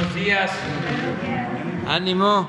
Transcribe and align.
Buenos 0.00 0.14
días. 0.14 0.50
Ánimo. 1.86 2.48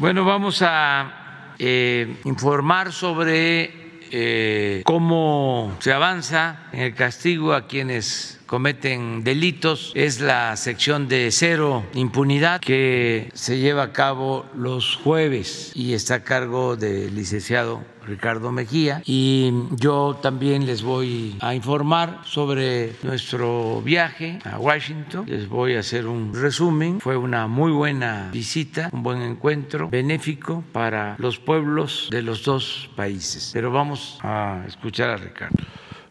Bueno, 0.00 0.24
vamos 0.24 0.60
a 0.60 1.54
eh, 1.60 2.16
informar 2.24 2.90
sobre 2.90 4.00
eh, 4.10 4.82
cómo 4.84 5.76
se 5.78 5.92
avanza 5.92 6.64
en 6.72 6.80
el 6.80 6.94
castigo 6.96 7.54
a 7.54 7.68
quienes 7.68 8.40
cometen 8.46 9.24
delitos. 9.24 9.92
Es 9.94 10.20
la 10.20 10.56
sección 10.56 11.08
de 11.08 11.30
cero 11.30 11.84
impunidad 11.94 12.60
que 12.60 13.30
se 13.34 13.58
lleva 13.58 13.84
a 13.84 13.92
cabo 13.92 14.46
los 14.54 14.96
jueves 14.96 15.72
y 15.74 15.94
está 15.94 16.16
a 16.16 16.24
cargo 16.24 16.76
del 16.76 17.14
licenciado 17.14 17.82
Ricardo 18.06 18.50
Mejía 18.50 19.02
y 19.04 19.52
yo 19.76 20.18
también 20.20 20.66
les 20.66 20.82
voy 20.82 21.36
a 21.40 21.54
informar 21.54 22.20
sobre 22.24 22.92
nuestro 23.02 23.80
viaje 23.82 24.38
a 24.44 24.58
Washington. 24.58 25.24
Les 25.26 25.48
voy 25.48 25.76
a 25.76 25.80
hacer 25.80 26.06
un 26.06 26.34
resumen. 26.34 27.00
Fue 27.00 27.16
una 27.16 27.46
muy 27.46 27.72
buena 27.72 28.30
visita, 28.32 28.90
un 28.92 29.02
buen 29.02 29.22
encuentro 29.22 29.88
benéfico 29.88 30.64
para 30.72 31.16
los 31.18 31.38
pueblos 31.38 32.08
de 32.10 32.22
los 32.22 32.44
dos 32.44 32.90
países. 32.96 33.50
Pero 33.52 33.70
vamos 33.70 34.18
a 34.22 34.64
escuchar 34.66 35.10
a 35.10 35.16
Ricardo. 35.16 35.62